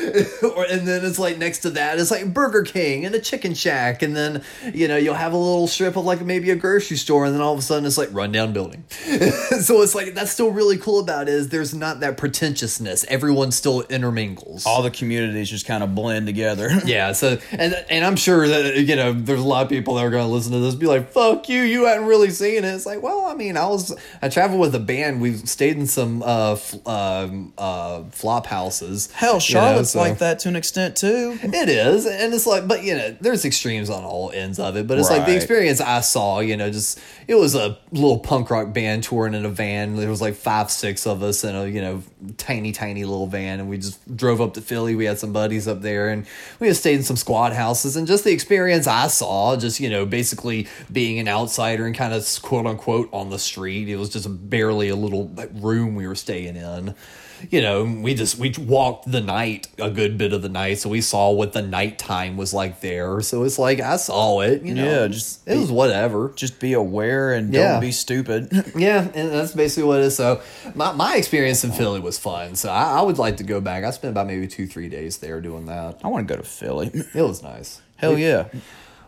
or 0.56 0.64
and 0.64 0.86
then 0.86 1.04
it's 1.04 1.18
like 1.18 1.38
next 1.38 1.60
to 1.60 1.70
that 1.70 1.98
is 1.98 2.10
like 2.10 2.32
Burger 2.32 2.62
King 2.62 3.04
and 3.04 3.14
a 3.14 3.20
Chicken 3.20 3.54
Shack, 3.54 4.02
and 4.02 4.14
then 4.14 4.42
you 4.72 4.86
know 4.86 4.96
you'll 4.96 5.14
have 5.14 5.32
a 5.32 5.36
little 5.36 5.66
strip 5.66 5.96
of 5.96 6.04
like 6.04 6.20
maybe 6.22 6.50
a 6.50 6.56
grocery 6.56 6.96
store, 6.96 7.24
and 7.24 7.34
then 7.34 7.40
all 7.40 7.52
of 7.52 7.58
a 7.58 7.62
sudden 7.62 7.84
it's 7.86 7.98
like 7.98 8.08
rundown 8.12 8.52
building. 8.52 8.84
so 9.60 9.82
it's 9.82 9.94
like 9.94 10.14
that's 10.14 10.30
still 10.30 10.50
really 10.52 10.78
cool 10.78 11.00
about 11.00 11.28
it 11.28 11.34
is 11.34 11.48
there's 11.48 11.74
not 11.74 11.98
that 12.00 12.16
pretentiousness. 12.16 13.04
Everyone 13.08 13.50
still 13.50 13.80
intermingles. 13.82 14.64
all 14.66 14.82
the 14.82 14.90
communities 14.90 15.50
just 15.50 15.66
kind 15.66 15.82
of 15.82 15.94
blend 15.94 16.26
together 16.26 16.70
Yeah, 16.84 17.10
so 17.12 17.38
and 17.50 17.74
and 17.90 18.04
I'm 18.04 18.16
sure 18.16 18.46
that 18.50 18.76
you 18.76 18.96
know 18.96 19.12
there's 19.12 19.40
a 19.40 19.44
lot 19.44 19.62
of 19.62 19.68
people 19.68 19.94
that 19.94 20.04
are 20.04 20.10
going 20.10 20.26
to 20.26 20.32
listen 20.32 20.52
to 20.52 20.58
this 20.58 20.74
be 20.74 20.86
like, 20.86 21.10
"Fuck 21.10 21.48
you, 21.48 21.62
you 21.62 21.86
hadn't 21.86 22.06
really 22.06 22.30
seen 22.30 22.58
it." 22.58 22.64
It's 22.64 22.86
like, 22.86 23.02
well, 23.02 23.24
I 23.26 23.34
mean, 23.34 23.56
I 23.56 23.66
was 23.66 23.96
I 24.20 24.28
traveled 24.28 24.60
with 24.60 24.74
a 24.74 24.78
band. 24.80 25.20
We 25.20 25.34
stayed 25.36 25.76
in 25.76 25.86
some 25.86 26.22
uh, 26.22 26.52
f- 26.52 26.86
um, 26.86 27.52
uh, 27.56 28.02
flop 28.10 28.46
houses. 28.46 29.10
hell 29.12 29.30
you 29.30 29.34
know, 29.34 29.38
charlotte's 29.40 29.90
so- 29.90 30.00
like 30.00 30.18
that 30.18 30.40
to 30.40 30.48
an 30.48 30.56
extent 30.56 30.96
too 30.96 31.38
It 31.42 31.68
is, 31.68 32.06
and 32.06 32.34
it's 32.34 32.46
like, 32.46 32.68
but 32.68 32.82
you 32.84 32.94
know, 32.94 33.16
there's 33.20 33.44
extremes 33.44 33.90
on 33.90 34.04
all 34.04 34.30
ends 34.32 34.58
of 34.58 34.76
it. 34.76 34.86
But 34.86 34.98
it's 34.98 35.10
like 35.10 35.26
the 35.26 35.36
experience 35.36 35.80
I 35.80 36.00
saw. 36.00 36.40
You 36.40 36.56
know, 36.56 36.70
just 36.70 36.98
it 37.30 37.38
was 37.38 37.54
a 37.54 37.78
little 37.92 38.18
punk 38.18 38.50
rock 38.50 38.72
band 38.72 39.04
touring 39.04 39.34
in 39.34 39.44
a 39.44 39.48
van. 39.48 39.94
There 39.94 40.10
was 40.10 40.20
like 40.20 40.34
five, 40.34 40.68
six 40.68 41.06
of 41.06 41.22
us 41.22 41.44
in 41.44 41.54
a 41.54 41.64
you 41.64 41.80
know 41.80 42.02
tiny, 42.38 42.72
tiny 42.72 43.04
little 43.04 43.28
van, 43.28 43.60
and 43.60 43.70
we 43.70 43.78
just 43.78 44.16
drove 44.16 44.40
up 44.40 44.54
to 44.54 44.60
Philly. 44.60 44.96
We 44.96 45.04
had 45.04 45.20
some 45.20 45.32
buddies 45.32 45.68
up 45.68 45.80
there, 45.80 46.08
and 46.08 46.26
we 46.58 46.66
just 46.66 46.80
stayed 46.80 46.96
in 46.96 47.02
some 47.04 47.16
squad 47.16 47.52
houses. 47.52 47.94
And 47.94 48.08
just 48.08 48.24
the 48.24 48.32
experience 48.32 48.88
I 48.88 49.06
saw, 49.06 49.56
just 49.56 49.78
you 49.78 49.88
know, 49.88 50.06
basically 50.06 50.66
being 50.90 51.20
an 51.20 51.28
outsider 51.28 51.86
and 51.86 51.94
kind 51.94 52.12
of 52.12 52.26
quote 52.42 52.66
unquote 52.66 53.08
on 53.12 53.30
the 53.30 53.38
street. 53.38 53.88
It 53.88 53.96
was 53.96 54.08
just 54.08 54.26
barely 54.50 54.88
a 54.88 54.96
little 54.96 55.30
room 55.52 55.94
we 55.94 56.08
were 56.08 56.16
staying 56.16 56.56
in 56.56 56.96
you 57.50 57.60
know, 57.62 57.84
we 57.84 58.14
just 58.14 58.36
we 58.38 58.52
walked 58.58 59.10
the 59.10 59.20
night 59.20 59.68
a 59.78 59.90
good 59.90 60.18
bit 60.18 60.32
of 60.32 60.42
the 60.42 60.48
night, 60.48 60.78
so 60.78 60.88
we 60.90 61.00
saw 61.00 61.30
what 61.30 61.52
the 61.52 61.62
nighttime 61.62 62.36
was 62.36 62.52
like 62.52 62.80
there. 62.80 63.20
So 63.22 63.44
it's 63.44 63.58
like 63.58 63.80
I 63.80 63.96
saw 63.96 64.40
it, 64.40 64.62
you 64.62 64.74
know. 64.74 64.84
Yeah, 64.84 65.06
just 65.08 65.46
it 65.48 65.56
was 65.58 65.72
whatever. 65.72 66.32
just 66.36 66.60
be 66.60 66.72
aware 66.74 67.32
and 67.32 67.52
Yeah. 67.54 67.72
don't 67.72 67.80
be 67.80 67.92
stupid 67.92 68.50
Yeah, 68.76 69.08
and 69.14 69.30
that's 69.32 69.52
basically 69.52 69.84
what 69.88 70.00
it 70.00 70.06
is. 70.06 70.16
So 70.16 70.42
my 70.74 70.92
my 70.92 71.16
experience 71.16 71.64
in 71.64 71.72
Philly 71.72 72.00
was 72.00 72.18
fun. 72.18 72.56
So 72.56 72.68
I, 72.70 72.98
I 72.98 73.02
would 73.02 73.18
like 73.18 73.38
to 73.38 73.44
go 73.44 73.60
back. 73.60 73.84
I 73.84 73.90
spent 73.90 74.10
about 74.12 74.26
maybe 74.26 74.46
two 74.46 74.66
three 74.66 74.88
days 74.88 75.18
there 75.18 75.40
doing 75.40 75.66
that. 75.66 76.00
i 76.04 76.08
want 76.08 76.26
to 76.28 76.34
go 76.34 76.40
to 76.40 76.46
philly 76.46 76.90
It 77.14 77.22
was 77.22 77.42
nice. 77.42 77.80
hell 77.96 78.18
yeah 78.18 78.48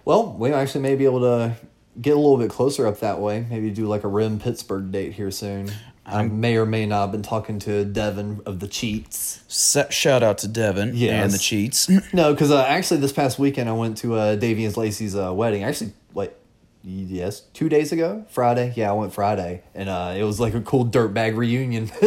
Well, 0.05 0.33
we 0.33 0.53
actually 0.53 0.81
may 0.83 0.97
be 0.97 1.05
able 1.05 1.21
to 1.21 1.55
get 2.01 2.13
a 2.15 2.17
little 2.19 2.39
bit 2.39 2.51
closer 2.51 2.87
up 2.87 3.01
that 3.01 3.21
way. 3.21 3.47
Maybe 3.51 3.71
do 3.71 3.87
like 3.87 4.03
a 4.05 4.09
Rim 4.09 4.39
Pittsburgh 4.41 4.91
date 4.91 5.13
here 5.13 5.31
soon. 5.31 5.71
I 6.05 6.23
may 6.25 6.57
or 6.57 6.67
may 6.67 6.85
not 6.85 7.03
have 7.03 7.13
been 7.13 7.23
talking 7.23 7.59
to 7.61 7.85
Devin 7.85 8.43
of 8.45 8.59
the 8.61 8.67
Cheats. 8.67 9.41
Shout 9.49 10.23
out 10.23 10.39
to 10.39 10.49
devin 10.49 10.97
and 10.97 11.31
the 11.31 11.39
cheats 11.39 11.89
No, 12.13 12.33
because 12.33 12.51
uh, 12.51 12.65
actually 12.65 13.01
this 13.01 13.13
past 13.13 13.39
weekend 13.39 13.69
I 13.69 13.73
went 13.73 13.99
to 13.99 14.15
uh, 14.15 14.35
Davey 14.37 14.65
and 14.65 14.77
Lacey's 14.77 15.15
uh, 15.15 15.33
wedding. 15.33 15.63
Actually, 15.63 15.93
what? 16.13 16.39
Yes, 16.85 17.43
two 17.53 17.69
days 17.69 17.93
ago, 17.93 18.25
Friday. 18.31 18.73
Yeah, 18.75 18.91
I 18.91 18.95
went 18.95 19.13
Friday, 19.15 19.63
and 19.73 19.89
uh, 19.89 20.15
it 20.17 20.25
was 20.25 20.41
like 20.41 20.55
a 20.55 20.61
cool 20.61 20.85
dirtbag 20.85 21.37
reunion. 21.37 21.85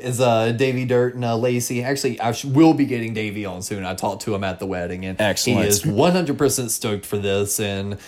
Is 0.00 0.20
uh, 0.20 0.50
Davey 0.50 0.84
Dirt 0.84 1.14
and 1.14 1.24
uh, 1.24 1.36
Lacey? 1.36 1.84
Actually, 1.84 2.20
I 2.20 2.32
sh- 2.32 2.46
will 2.46 2.74
be 2.74 2.84
getting 2.84 3.14
Davy 3.14 3.44
on 3.46 3.62
soon. 3.62 3.84
I 3.84 3.94
talked 3.94 4.22
to 4.22 4.34
him 4.34 4.42
at 4.42 4.58
the 4.58 4.66
wedding, 4.66 5.04
and 5.04 5.20
Excellent. 5.20 5.62
he 5.62 5.68
is 5.68 5.86
one 5.86 6.10
hundred 6.12 6.36
percent 6.36 6.72
stoked 6.72 7.06
for 7.06 7.16
this. 7.16 7.60
And 7.60 7.98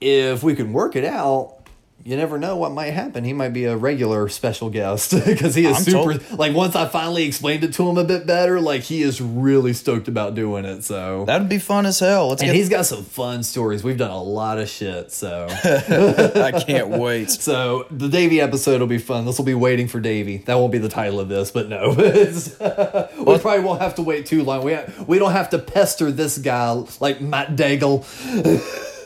if 0.00 0.42
we 0.42 0.56
can 0.56 0.72
work 0.72 0.96
it 0.96 1.04
out. 1.04 1.58
You 2.02 2.16
never 2.16 2.38
know 2.38 2.56
what 2.56 2.72
might 2.72 2.92
happen. 2.92 3.24
He 3.24 3.34
might 3.34 3.50
be 3.50 3.66
a 3.66 3.76
regular 3.76 4.26
special 4.30 4.70
guest 4.70 5.10
because 5.26 5.54
he 5.54 5.66
is 5.66 5.76
I'm 5.76 5.82
super. 5.82 6.18
told- 6.18 6.38
Like 6.38 6.54
once 6.54 6.74
I 6.74 6.88
finally 6.88 7.24
explained 7.24 7.62
it 7.62 7.74
to 7.74 7.86
him 7.88 7.98
a 7.98 8.04
bit 8.04 8.26
better, 8.26 8.58
like 8.58 8.80
he 8.82 9.02
is 9.02 9.20
really 9.20 9.74
stoked 9.74 10.08
about 10.08 10.34
doing 10.34 10.64
it. 10.64 10.82
So 10.82 11.26
that'd 11.26 11.48
be 11.50 11.58
fun 11.58 11.84
as 11.84 11.98
hell 11.98 12.28
let's 12.30 12.40
and 12.40 12.48
get 12.48 12.56
he's 12.56 12.70
got 12.70 12.86
some 12.86 13.04
fun 13.04 13.42
stories. 13.42 13.84
We've 13.84 13.98
done 13.98 14.10
a 14.10 14.22
lot 14.22 14.58
of 14.58 14.68
shit. 14.70 15.12
So 15.12 15.46
i 15.50 16.52
can't 16.66 16.88
wait 16.88 17.30
so 17.30 17.86
the 17.90 18.08
Davy 18.08 18.40
episode 18.40 18.80
will 18.80 18.86
be 18.88 18.98
fun. 18.98 19.26
This 19.26 19.36
will 19.36 19.44
be 19.44 19.54
waiting 19.54 19.86
for 19.86 20.00
Davy. 20.00 20.38
That 20.38 20.54
won't 20.54 20.72
be 20.72 20.78
the 20.78 20.88
title 20.88 21.20
of 21.20 21.28
this, 21.28 21.50
but 21.50 21.68
no, 21.68 21.90
we 21.98 23.38
probably 23.38 23.60
won't 23.60 23.82
have 23.82 23.96
to 23.96 24.02
wait 24.02 24.24
too 24.24 24.42
long. 24.42 24.64
We 24.64 24.72
ha- 24.72 24.86
we 25.06 25.18
don't 25.18 25.32
have 25.32 25.50
to 25.50 25.58
pester 25.58 26.10
this 26.10 26.38
guy 26.38 26.70
like 26.98 27.20
Matt 27.20 27.56
Daigle. 27.56 28.04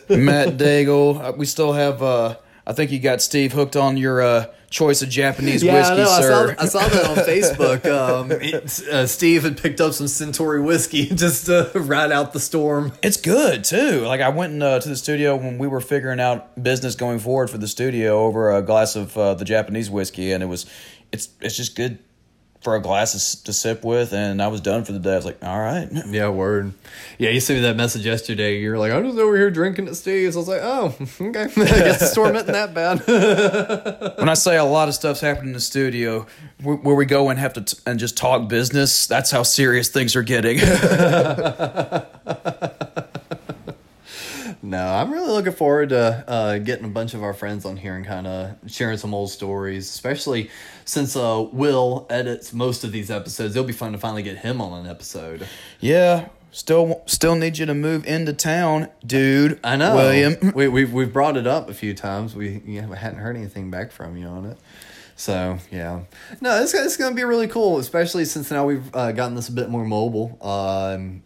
Matt 0.09 0.57
Daigle. 0.59 1.21
Uh, 1.21 1.33
We 1.37 1.47
still 1.47 1.73
have 1.73 2.03
uh, 2.03 2.37
I 2.67 2.73
think 2.73 2.91
you 2.91 2.99
got 2.99 3.21
Steve 3.21 3.53
hooked 3.53 3.77
on 3.77 3.97
your 3.99 4.23
uh, 4.23 4.47
choice 4.71 5.03
of 5.03 5.09
Japanese 5.11 5.63
Yeah, 5.63 5.75
whiskey, 5.75 5.93
I 5.93 5.97
know. 5.97 6.11
I 6.11 6.21
sir. 6.21 6.55
saw, 6.57 6.63
I 6.63 6.67
saw 6.67 6.89
that 6.89 7.07
on 7.11 7.17
Facebook. 7.27 7.85
Um, 7.87 8.31
it- 8.41 8.89
uh, 8.89 9.07
Steve 9.07 9.43
had 9.43 9.59
picked 9.61 9.81
up 9.83 9.93
some 9.93 10.07
Suntory 10.07 10.65
whiskey 10.65 11.07
just 11.15 11.47
to 11.47 11.71
ride 11.75 12.11
out 12.11 12.33
the 12.33 12.41
storm. 12.41 12.93
It's 13.03 13.19
good 13.19 13.65
too. 13.65 14.01
Like 14.07 14.21
I 14.23 14.31
went 14.31 14.63
uh, 14.63 14.81
to 14.81 14.89
the 14.89 14.97
studio 14.97 15.37
when 15.37 15.59
we 15.59 15.67
were 15.69 15.81
figuring 15.83 16.21
out 16.21 16.63
business 16.63 16.95
going 16.95 17.19
forward 17.19 17.51
for 17.51 17.59
the 17.59 17.69
studio 17.69 18.21
over 18.21 18.51
a 18.51 18.63
glass 18.63 18.97
of 18.97 19.17
uh, 19.19 19.35
the 19.35 19.45
Japanese 19.45 19.91
whiskey, 19.91 20.33
and 20.33 20.43
it 20.43 20.47
was, 20.47 20.65
it's 21.13 21.29
it's 21.43 21.57
just 21.57 21.77
good 21.77 21.99
for 22.65 22.75
a 22.77 22.81
glass 22.81 23.13
to, 23.13 23.45
to 23.45 23.53
sip 23.53 23.85
with, 23.85 24.15
and 24.15 24.43
I 24.43 24.49
was 24.49 24.63
done 24.63 24.85
for 24.85 24.93
the 24.93 24.99
day. 24.99 25.13
I 25.13 25.17
was 25.17 25.27
like, 25.27 25.45
all 25.45 25.61
right, 25.61 25.87
Yeah, 26.09 26.31
word. 26.31 26.73
Yeah, 27.19 27.29
you 27.29 27.39
sent 27.39 27.59
me 27.59 27.63
that 27.67 27.77
message 27.77 28.07
yesterday. 28.07 28.59
You're 28.59 28.79
like, 28.79 28.91
I'm 28.91 29.05
just 29.05 29.19
over 29.19 29.37
here 29.37 29.51
drinking 29.51 29.87
at 29.87 29.97
Steve's. 29.97 30.35
I 30.35 30.39
was 30.39 30.49
like, 30.49 30.63
oh, 30.63 30.95
okay. 31.21 31.43
I 31.43 31.47
guess 31.55 32.01
the 32.01 32.07
storm 32.07 32.35
isn't 32.37 32.51
that 32.51 32.73
bad. 32.75 34.17
when 34.19 34.29
I 34.31 34.35
say 34.35 34.57
a 34.57 34.65
lot 34.65 34.89
of 34.89 34.95
stuff's 34.95 35.21
happening 35.21 35.49
in 35.49 35.53
the 35.53 35.61
studio, 35.61 36.27
where, 36.63 36.77
where 36.77 36.95
we 36.95 37.05
go 37.05 37.29
and 37.29 37.39
have 37.39 37.53
to 37.53 37.61
t- 37.61 37.77
and 37.87 37.99
just 37.99 38.17
talk 38.17 38.49
business, 38.49 39.07
that's 39.07 39.31
how 39.31 39.43
serious 39.43 39.91
things 39.91 40.17
are 40.17 40.23
getting. 40.23 40.59
No, 44.65 44.83
I'm 44.83 45.13
really 45.13 45.31
looking 45.31 45.53
forward 45.53 45.91
to 45.91 46.25
uh, 46.27 46.57
getting 46.57 46.87
a 46.87 46.89
bunch 46.89 47.13
of 47.13 47.23
our 47.23 47.35
friends 47.35 47.67
on 47.67 47.77
here 47.77 47.95
and 47.97 48.07
kind 48.07 48.27
of 48.27 48.57
sharing 48.67 48.97
some 48.97 49.13
old 49.13 49.31
stories, 49.31 49.91
especially 49.91 50.51
since 50.87 51.15
uh, 51.17 51.47
Will 51.53 52.07
edits 52.09 52.55
most 52.55 52.83
of 52.83 52.91
these 52.91 53.11
episodes. 53.11 53.55
It'll 53.55 53.67
be 53.67 53.75
fun 53.75 53.93
to 53.93 53.99
finally 53.99 54.23
get 54.23 54.39
him 54.39 54.63
on 54.63 54.85
an 54.85 54.91
episode. 54.91 55.47
yeah, 55.81 56.29
still 56.51 57.03
still 57.05 57.35
need 57.35 57.59
you 57.59 57.67
to 57.67 57.75
move 57.75 58.07
into 58.07 58.33
town, 58.33 58.89
dude. 59.07 59.61
I 59.63 59.77
know, 59.77 59.97
William. 59.97 60.37
We, 60.55 60.69
we've 60.69 60.93
we've 60.93 61.13
brought 61.13 61.37
it 61.37 61.47
up 61.47 61.69
a 61.69 61.75
few 61.75 61.93
times. 61.93 62.35
We 62.35 62.63
you 62.65 62.81
know, 62.81 62.93
hadn't 62.93 63.19
heard 63.19 63.37
anything 63.37 63.71
back 63.71 63.93
from 63.93 64.17
you 64.17 64.27
on 64.27 64.47
it. 64.47 64.57
So 65.15 65.59
yeah, 65.71 66.05
no, 66.41 66.63
it's 66.63 66.73
it's 66.73 66.97
gonna 66.97 67.15
be 67.15 67.25
really 67.25 67.49
cool, 67.49 67.77
especially 67.77 68.25
since 68.25 68.51
now 68.51 68.65
we've 68.65 68.95
uh, 68.97 69.13
gotten 69.13 69.35
this 69.35 69.51
a 69.51 69.53
bit 69.53 69.69
more 69.69 69.85
mobile. 69.85 70.39
Um, 70.41 71.23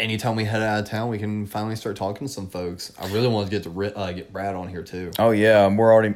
anytime 0.00 0.34
we 0.36 0.44
head 0.44 0.62
out 0.62 0.80
of 0.80 0.88
town, 0.88 1.08
we 1.08 1.18
can 1.18 1.46
finally 1.46 1.76
start 1.76 1.96
talking 1.96 2.26
to 2.26 2.32
some 2.32 2.48
folks. 2.48 2.92
I 2.98 3.06
really 3.12 3.28
want 3.28 3.48
to 3.48 3.50
get 3.50 3.62
to 3.64 3.96
uh, 3.96 4.12
get 4.12 4.32
Brad 4.32 4.54
on 4.56 4.68
here 4.68 4.82
too. 4.82 5.10
Oh 5.18 5.30
yeah, 5.30 5.66
we're 5.68 5.92
already 5.92 6.14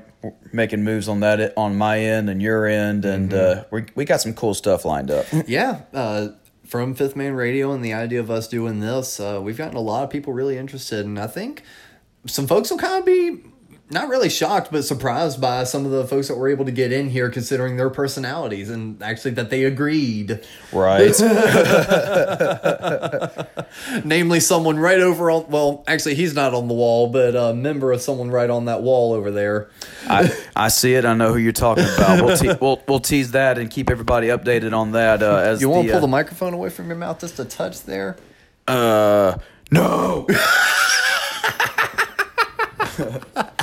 making 0.53 0.83
moves 0.83 1.09
on 1.09 1.21
that 1.21 1.53
on 1.57 1.77
my 1.77 1.99
end 2.01 2.29
and 2.31 2.43
your 2.43 2.67
end, 2.67 3.05
and 3.05 3.31
Mm-hmm. 3.31 3.61
uh, 3.61 3.65
we 3.71 3.85
we 3.95 4.05
got 4.05 4.21
some 4.21 4.35
cool 4.35 4.55
stuff 4.55 4.85
lined 4.85 5.11
up. 5.11 5.27
Yeah, 5.47 5.83
uh, 5.93 6.29
from 6.67 6.95
Fifth 6.95 7.15
Man 7.15 7.35
Radio 7.35 7.73
and 7.73 7.85
the 7.85 7.93
idea 7.93 8.21
of 8.21 8.31
us 8.31 8.49
doing 8.49 8.81
this, 8.81 9.21
uh, 9.21 9.39
we've 9.43 9.59
gotten 9.59 9.77
a 9.77 9.81
lot 9.81 10.03
of 10.05 10.11
people 10.11 10.33
really 10.33 10.57
interested, 10.57 11.05
and 11.05 11.19
I 11.19 11.27
think 11.27 11.63
some 12.27 12.47
folks 12.47 12.71
will 12.71 12.79
kind 12.79 12.99
of 13.01 13.05
be 13.05 13.45
not 13.91 14.09
really 14.09 14.31
shocked, 14.31 14.73
but 14.73 14.83
surprised 14.83 15.41
by 15.41 15.65
some 15.65 15.85
of 15.85 15.93
the 15.93 16.07
folks 16.07 16.29
that 16.29 16.37
were 16.37 16.49
able 16.49 16.65
to 16.65 16.73
get 16.73 16.91
in 16.91 17.11
here, 17.11 17.29
considering 17.29 17.77
their 17.77 17.91
personalities 17.91 18.71
and 18.71 19.01
actually 19.03 19.33
that 19.33 19.51
they 19.51 19.65
agreed. 19.65 20.41
Right. 20.73 21.15
Namely, 24.05 24.41
someone 24.41 24.79
right 24.79 25.01
over 25.01 25.31
on 25.31 25.47
well, 25.49 25.85
actually 25.87 26.15
he's 26.15 26.35
not 26.35 26.55
on 26.55 26.67
the 26.67 26.75
wall, 26.75 27.09
but 27.09 27.37
a 27.37 27.53
member 27.53 27.93
of 27.93 28.01
someone 28.01 28.31
right 28.31 28.49
on 28.49 28.65
that 28.65 28.83
wall 28.83 29.13
over 29.13 29.31
there. 29.31 29.69
I, 30.09 30.35
I 30.57 30.69
see 30.69 30.95
it. 30.95 31.05
I 31.05 31.15
know 31.15 31.33
who 31.33 31.39
you're 31.39 31.53
talking 31.53 31.85
about. 31.85 32.25
We'll, 32.25 32.37
te- 32.37 32.59
we'll 32.61 32.83
we'll 32.89 33.01
tease 33.01 33.33
that 33.33 33.59
and 33.59 33.71
keep 33.71 33.91
everybody 33.91 34.29
updated 34.29 34.73
on 34.73 34.93
that. 34.93 35.23
Uh, 35.23 35.37
as 35.37 35.61
You 35.61 35.69
want 35.69 35.87
to 35.87 35.89
the, 35.89 35.93
pull 35.93 36.01
the 36.01 36.07
uh, 36.07 36.11
microphone 36.11 36.55
away 36.55 36.71
from 36.71 36.89
your 36.89 36.97
mouth 36.97 37.21
just 37.21 37.39
a 37.39 37.45
touch 37.45 37.83
there? 37.83 38.17
uh 38.67 39.37
no. 39.71 40.27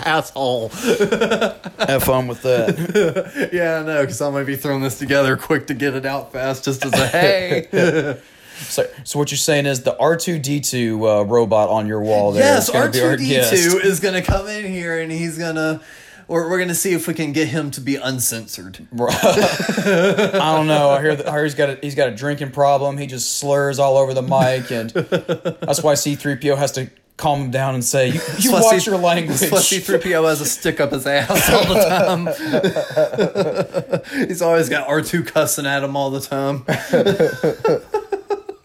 Asshole. 0.06 0.70
Have 1.80 2.04
fun 2.04 2.28
with 2.28 2.42
that. 2.44 3.50
Yeah, 3.52 3.80
I 3.80 3.84
know, 3.84 4.02
because 4.02 4.22
I'm 4.22 4.32
going 4.32 4.46
to 4.46 4.52
be 4.52 4.56
throwing 4.56 4.82
this 4.82 4.98
together 5.00 5.36
quick 5.36 5.68
to 5.68 5.74
get 5.74 5.96
it 5.96 6.06
out 6.06 6.32
fast 6.32 6.66
just 6.66 6.86
as 6.86 6.94
a 6.94 7.08
hey. 7.08 8.18
So, 8.62 8.88
so 9.04 9.18
what 9.18 9.32
you're 9.32 9.40
saying 9.40 9.66
is 9.66 9.82
the 9.82 9.96
R2D2 10.00 11.22
uh, 11.22 11.26
robot 11.26 11.70
on 11.70 11.88
your 11.88 12.02
wall 12.02 12.32
there 12.32 12.44
yes, 12.44 12.68
is 12.68 12.74
going 12.74 12.92
to 12.92 12.98
be 12.98 13.04
our 13.04 13.16
R2D2 13.16 13.28
guest. 13.28 13.54
is 13.54 14.00
going 14.00 14.14
to 14.14 14.22
come 14.22 14.48
in 14.48 14.72
here 14.72 15.00
and 15.00 15.12
he's 15.12 15.38
going 15.38 15.56
to. 15.56 15.82
We're, 16.28 16.48
we're 16.50 16.58
going 16.58 16.70
to 16.70 16.76
see 16.76 16.94
if 16.94 17.08
we 17.08 17.16
can 17.16 17.34
get 17.34 17.48
him 17.48 17.72
to 17.72 17.82
be 17.82 17.96
uncensored. 17.96 18.88
I 18.98 20.54
don't 20.56 20.68
know. 20.68 20.92
I 20.92 21.02
hear, 21.02 21.16
that, 21.16 21.28
I 21.28 21.32
hear 21.32 21.44
he's 21.44 21.56
got 21.56 21.70
a, 21.72 21.80
he's 21.82 21.96
got 21.96 22.08
a 22.10 22.16
drinking 22.16 22.52
problem. 22.52 22.98
He 23.00 23.08
just 23.08 23.40
slurs 23.40 23.80
all 23.80 23.98
over 23.98 24.14
the 24.14 24.22
mic, 24.22 24.72
and 24.72 24.92
that's 24.92 25.82
why 25.82 25.96
C3PO 25.96 26.56
has 26.56 26.72
to 26.74 26.90
calm 27.17 27.41
him 27.41 27.52
down 27.52 27.76
and 27.76 27.84
say, 27.84 28.10
"You, 28.10 28.21
you 28.39 28.52
watch 28.52 28.86
your 28.86 28.97
language." 28.97 29.38
Plus, 29.50 29.69
C3PO 29.71 30.28
has 30.28 30.41
a 30.41 30.45
stick 30.45 30.80
up 30.80 30.91
his 30.91 31.06
ass 31.06 31.50
all 31.50 31.74
the 31.74 31.82
time. 34.12 34.28
He's 34.28 34.41
always 34.41 34.69
got 34.69 34.88
R2 34.88 35.28
cussing 35.28 35.65
at 35.65 35.84
him 35.84 35.95
all 35.95 36.10
the 36.10 36.21
time. 36.21 36.65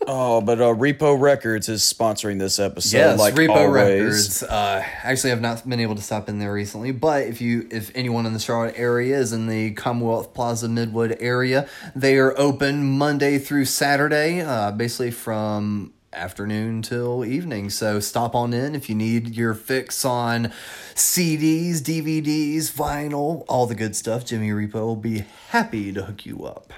Oh, 0.09 0.40
but 0.40 0.61
uh, 0.61 0.66
Repo 0.66 1.20
Records 1.20 1.68
is 1.68 1.82
sponsoring 1.82 2.38
this 2.38 2.61
episode. 2.61 2.96
yes, 2.96 3.18
like 3.18 3.35
Repo 3.35 3.56
always. 3.56 3.72
Records. 3.72 4.42
Uh, 4.44 4.85
actually, 5.02 5.32
I've 5.32 5.40
not 5.40 5.68
been 5.68 5.80
able 5.80 5.96
to 5.96 6.02
stop 6.02 6.28
in 6.28 6.38
there 6.38 6.52
recently, 6.52 6.92
but 6.92 7.24
if 7.24 7.40
you, 7.40 7.66
if 7.72 7.90
anyone 7.94 8.24
in 8.24 8.32
the 8.32 8.38
Charlotte 8.38 8.74
area 8.76 9.18
is 9.18 9.32
in 9.32 9.48
the 9.48 9.72
Commonwealth 9.72 10.32
Plaza 10.32 10.68
Midwood 10.68 11.16
area, 11.18 11.68
they 11.96 12.18
are 12.18 12.38
open 12.38 12.85
Monday 12.96 13.38
through 13.38 13.64
Saturday, 13.64 14.40
uh, 14.42 14.70
basically 14.70 15.11
from 15.11 15.92
afternoon 16.16 16.83
till 16.83 17.24
evening. 17.24 17.70
So 17.70 18.00
stop 18.00 18.35
on 18.35 18.52
in 18.55 18.74
if 18.74 18.88
you 18.88 18.94
need 18.94 19.37
your 19.37 19.55
fix 19.55 20.05
on 20.05 20.50
CDs, 20.94 21.76
DVDs, 21.81 22.72
vinyl, 22.72 23.44
all 23.48 23.66
the 23.66 23.74
good 23.74 23.94
stuff. 23.94 24.24
Jimmy 24.24 24.50
Repo 24.50 24.74
will 24.74 24.96
be 24.96 25.24
happy 25.50 25.92
to 25.92 26.05
hook 26.05 26.24
you 26.26 26.44
up. 26.44 26.72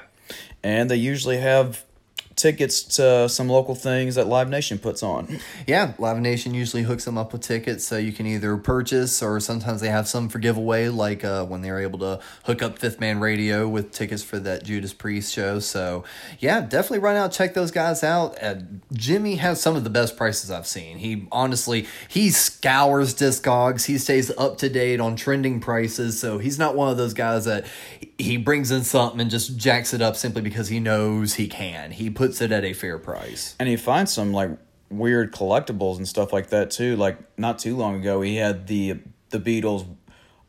and 0.63 0.91
they 0.91 0.97
usually 0.97 1.39
have 1.39 1.85
tickets 2.39 2.83
to 2.97 3.29
some 3.29 3.49
local 3.49 3.75
things 3.75 4.15
that 4.15 4.27
Live 4.27 4.49
Nation 4.49 4.79
puts 4.79 5.03
on. 5.03 5.41
Yeah, 5.67 5.93
Live 5.99 6.19
Nation 6.21 6.55
usually 6.55 6.85
hooks 6.85 7.05
them 7.05 7.19
up 7.19 7.33
with 7.33 7.43
tickets, 7.43 7.85
so 7.85 7.99
you 7.99 8.13
can 8.13 8.27
either 8.27 8.57
purchase 8.57 9.23
or 9.23 9.41
sometimes 9.41 9.81
they 9.81 9.89
have 9.89 10.09
some 10.09 10.29
for 10.29 10.39
giveaway, 10.39 10.89
like 10.89 11.25
uh, 11.25 11.45
when 11.45 11.61
they 11.61 11.71
were 11.71 11.81
able 11.81 11.99
to 11.99 12.21
hook 12.45 12.63
up 12.63 12.79
Fifth 12.79 13.01
Man 13.01 13.21
Radio 13.21 13.69
with 13.69 13.93
tickets 13.93 14.23
for 14.23 14.39
that 14.39 14.65
Judas 14.65 14.95
Priest 14.95 15.33
show. 15.33 15.59
So, 15.59 16.05
yeah, 16.39 16.61
definitely 16.61 17.01
run 17.01 17.17
out, 17.17 17.33
check 17.33 17.55
those 17.55 17.71
guys 17.71 18.03
out. 18.03 18.43
Uh, 18.43 18.57
Jimmy 18.93 19.37
has 19.37 19.61
some 19.61 19.77
of 19.77 19.85
the 19.85 19.91
best 19.91 20.17
prices 20.17 20.51
I've 20.51 20.67
seen. 20.67 20.99
He 20.99 21.27
honestly 21.33 21.87
he 22.09 22.31
scours 22.31 23.15
Discogs. 23.15 23.87
He 23.87 23.99
stays 23.99 24.31
up 24.39 24.59
to 24.59 24.69
date 24.69 25.01
on 25.01 25.17
trending 25.17 25.61
prices, 25.61 26.19
so 26.21 26.39
he's 26.39 26.59
not 26.59 26.77
one 26.77 26.89
of 26.89 26.97
those 26.97 27.15
guys 27.15 27.45
that 27.47 27.67
he 28.19 28.37
brings 28.37 28.73
in 28.73 28.83
something 28.83 29.21
and 29.21 29.31
just 29.31 29.57
jacks 29.57 29.95
it 29.95 30.03
up 30.03 30.17
simply 30.17 30.43
because 30.43 30.69
he 30.69 30.81
knows 30.81 31.35
he 31.35 31.47
can. 31.47 31.93
He 31.93 32.11
puts 32.11 32.41
it 32.41 32.51
at 32.51 32.65
a 32.65 32.73
fair 32.73 32.99
price. 32.99 33.55
And 33.61 33.69
he 33.69 33.77
finds 33.77 34.13
some 34.13 34.33
like 34.33 34.51
weird 34.91 35.33
collectibles 35.33 35.99
and 35.99 36.09
stuff 36.09 36.33
like 36.33 36.51
that 36.51 36.73
too. 36.73 36.97
Like 36.97 37.19
not 37.39 37.61
too 37.61 37.77
long 37.77 37.97
ago, 38.01 38.21
he 38.21 38.37
had 38.37 38.67
the 38.67 38.99
the 39.31 39.39
Beatles 39.39 39.87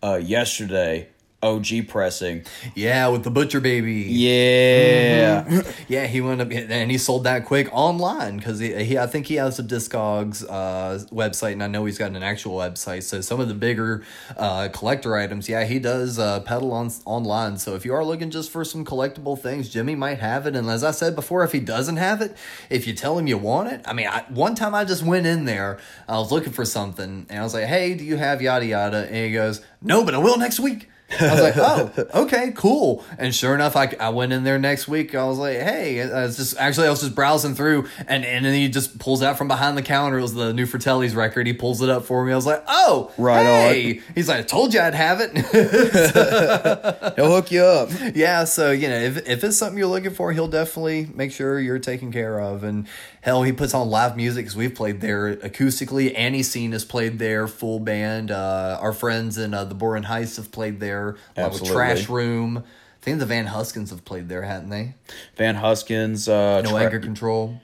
uh, 0.02 0.20
yesterday 0.22 1.10
OG 1.42 1.88
pressing. 1.88 2.46
Yeah, 2.76 3.08
with 3.08 3.24
the 3.24 3.32
Butcher 3.32 3.60
Baby. 3.62 4.06
Yeah. 4.10 5.64
Yeah, 5.88 6.06
he 6.06 6.22
went 6.22 6.40
up 6.40 6.52
and 6.52 6.92
he 6.92 7.00
sold 7.00 7.24
that 7.24 7.46
quick 7.46 7.68
online 7.72 8.38
because 8.38 8.60
he, 8.60 8.84
he 8.84 8.98
I 9.00 9.08
think 9.08 9.26
he 9.26 9.36
has 9.36 9.58
a 9.58 9.64
Discogs 9.64 10.46
uh, 10.48 11.04
website 11.12 11.54
and 11.54 11.64
I 11.64 11.68
know 11.68 11.86
he's 11.86 11.98
got 11.98 12.12
an 12.12 12.22
actual 12.22 12.58
website. 12.58 13.04
So 13.04 13.22
some 13.22 13.40
of 13.40 13.48
the 13.48 13.56
bigger 13.56 14.04
uh, 14.38 14.70
collector 14.72 15.16
items, 15.16 15.50
yeah, 15.50 15.64
he 15.64 15.80
does 15.80 16.20
uh, 16.20 16.42
peddle 16.42 16.72
on 16.74 16.92
online. 17.06 17.58
So 17.58 17.76
if 17.76 17.86
you 17.86 17.94
are 17.96 18.06
looking 18.06 18.30
just 18.30 18.52
for 18.52 18.64
some 18.64 18.86
collectible 18.86 19.40
things, 19.40 19.70
Jimmy 19.70 19.96
might 19.96 20.20
have 20.20 20.46
it. 20.46 20.56
And 20.56 20.70
as 20.70 20.84
I 20.84 20.92
said 20.92 21.16
before, 21.16 21.44
if 21.44 21.54
he 21.54 21.60
doesn't 21.60 21.98
have 21.98 22.22
it, 22.22 22.38
if 22.70 22.86
you 22.86 22.94
tell 22.94 23.18
him 23.18 23.26
you 23.26 23.38
want 23.40 23.72
it, 23.72 23.82
I 23.86 23.94
mean, 23.94 24.08
I, 24.08 24.26
one 24.30 24.54
time 24.54 24.76
I 24.76 24.86
just 24.86 25.04
went 25.04 25.26
in 25.26 25.46
there, 25.46 25.80
I 26.08 26.18
was 26.20 26.32
looking 26.32 26.54
for 26.54 26.66
something, 26.66 27.26
and 27.30 27.40
I 27.40 27.44
was 27.44 27.54
like, 27.54 27.66
"Hey, 27.66 27.96
do 27.96 28.04
you 28.04 28.18
have 28.18 28.42
yada 28.42 28.66
yada?" 28.66 29.06
And 29.06 29.16
he 29.16 29.32
goes, 29.32 29.62
"No, 29.82 30.04
but 30.04 30.14
I 30.14 30.18
will 30.18 30.38
next 30.38 30.60
week." 30.60 30.90
I 31.20 31.32
was 31.32 31.42
like, 31.42 31.58
oh, 31.58 31.92
okay, 32.24 32.52
cool. 32.56 33.04
And 33.18 33.34
sure 33.34 33.56
enough, 33.56 33.76
I, 33.76 33.96
I 34.00 34.10
went 34.10 34.32
in 34.32 34.44
there 34.44 34.60
next 34.60 34.88
week. 34.88 35.16
I 35.16 35.24
was 35.26 35.38
like, 35.38 35.58
hey, 35.58 36.02
I 36.02 36.24
was 36.24 36.38
just 36.38 36.58
actually 36.58 36.88
I 36.88 36.90
was 36.92 37.02
just 37.02 37.16
browsing 37.16 37.56
through, 37.56 37.88
and 38.08 38.24
and 38.26 38.46
then 38.46 38.54
he 38.54 38.70
just 38.70 39.00
pulls 39.00 39.24
out 39.24 39.38
from 39.38 39.48
behind 39.48 39.78
the 39.78 39.82
counter. 39.82 40.20
It 40.20 40.22
was 40.22 40.34
the 40.34 40.54
new 40.54 40.66
Fratelli's 40.66 41.16
record. 41.16 41.48
He 41.48 41.54
pulls 41.54 41.82
it 41.82 41.90
up 41.90 42.06
for 42.06 42.24
me. 42.26 42.32
I 42.32 42.36
was 42.36 42.46
like, 42.46 42.64
oh, 42.68 43.12
Right 43.18 43.44
hey. 43.44 44.02
He's 44.16 44.28
like, 44.28 44.40
I 44.40 44.44
told 44.44 44.74
you 44.74 44.82
I'd 44.82 44.94
have 44.94 45.20
it. 45.22 45.32
He'll 47.16 47.32
hook 47.32 47.52
you 47.52 47.64
up. 47.64 47.90
yeah, 48.16 48.44
so 48.44 48.72
you 48.72 48.88
know, 48.90 48.98
if 48.98 49.28
if 49.28 49.44
it's 49.44 49.58
something 49.58 49.78
you're 49.78 49.88
looking 49.88 50.12
for, 50.12 50.32
he'll 50.32 50.48
definitely 50.48 51.10
make 51.14 51.32
sure 51.32 51.60
you're 51.60 51.80
taken 51.80 52.12
care 52.12 52.40
of. 52.40 52.64
And 52.64 52.88
hell, 53.22 53.44
he 53.44 53.52
puts 53.52 53.74
on 53.74 53.90
live 53.90 54.16
music 54.18 54.46
because 54.46 54.56
we've 54.56 54.74
played 54.76 55.02
there 55.02 55.36
acoustically. 55.38 56.18
Annie 56.18 56.44
Scene 56.44 56.72
has 56.72 56.86
played 56.86 57.20
there, 57.20 57.48
full 57.48 57.80
band. 57.80 58.32
Uh, 58.32 58.78
our 58.82 58.94
friends 58.94 59.38
in 59.38 59.54
uh, 59.54 59.64
the 59.66 59.76
Boren 59.76 60.04
Heist 60.04 60.38
have 60.38 60.52
played 60.52 60.80
there. 60.80 61.16
Absolutely. 61.38 61.74
Trash 61.76 62.10
Room. 62.10 62.60
I 62.60 63.02
think 63.02 63.20
the 63.20 63.26
Van 63.26 63.46
Huskins 63.46 63.92
have 63.92 64.04
played 64.04 64.28
there, 64.30 64.42
hadn't 64.44 64.70
they? 64.70 64.94
Van 65.38 65.56
Huskins. 65.56 66.28
Uh, 66.28 66.62
No 66.62 66.72
Tra- 66.72 66.84
Anger 66.84 67.00
Control. 67.00 67.62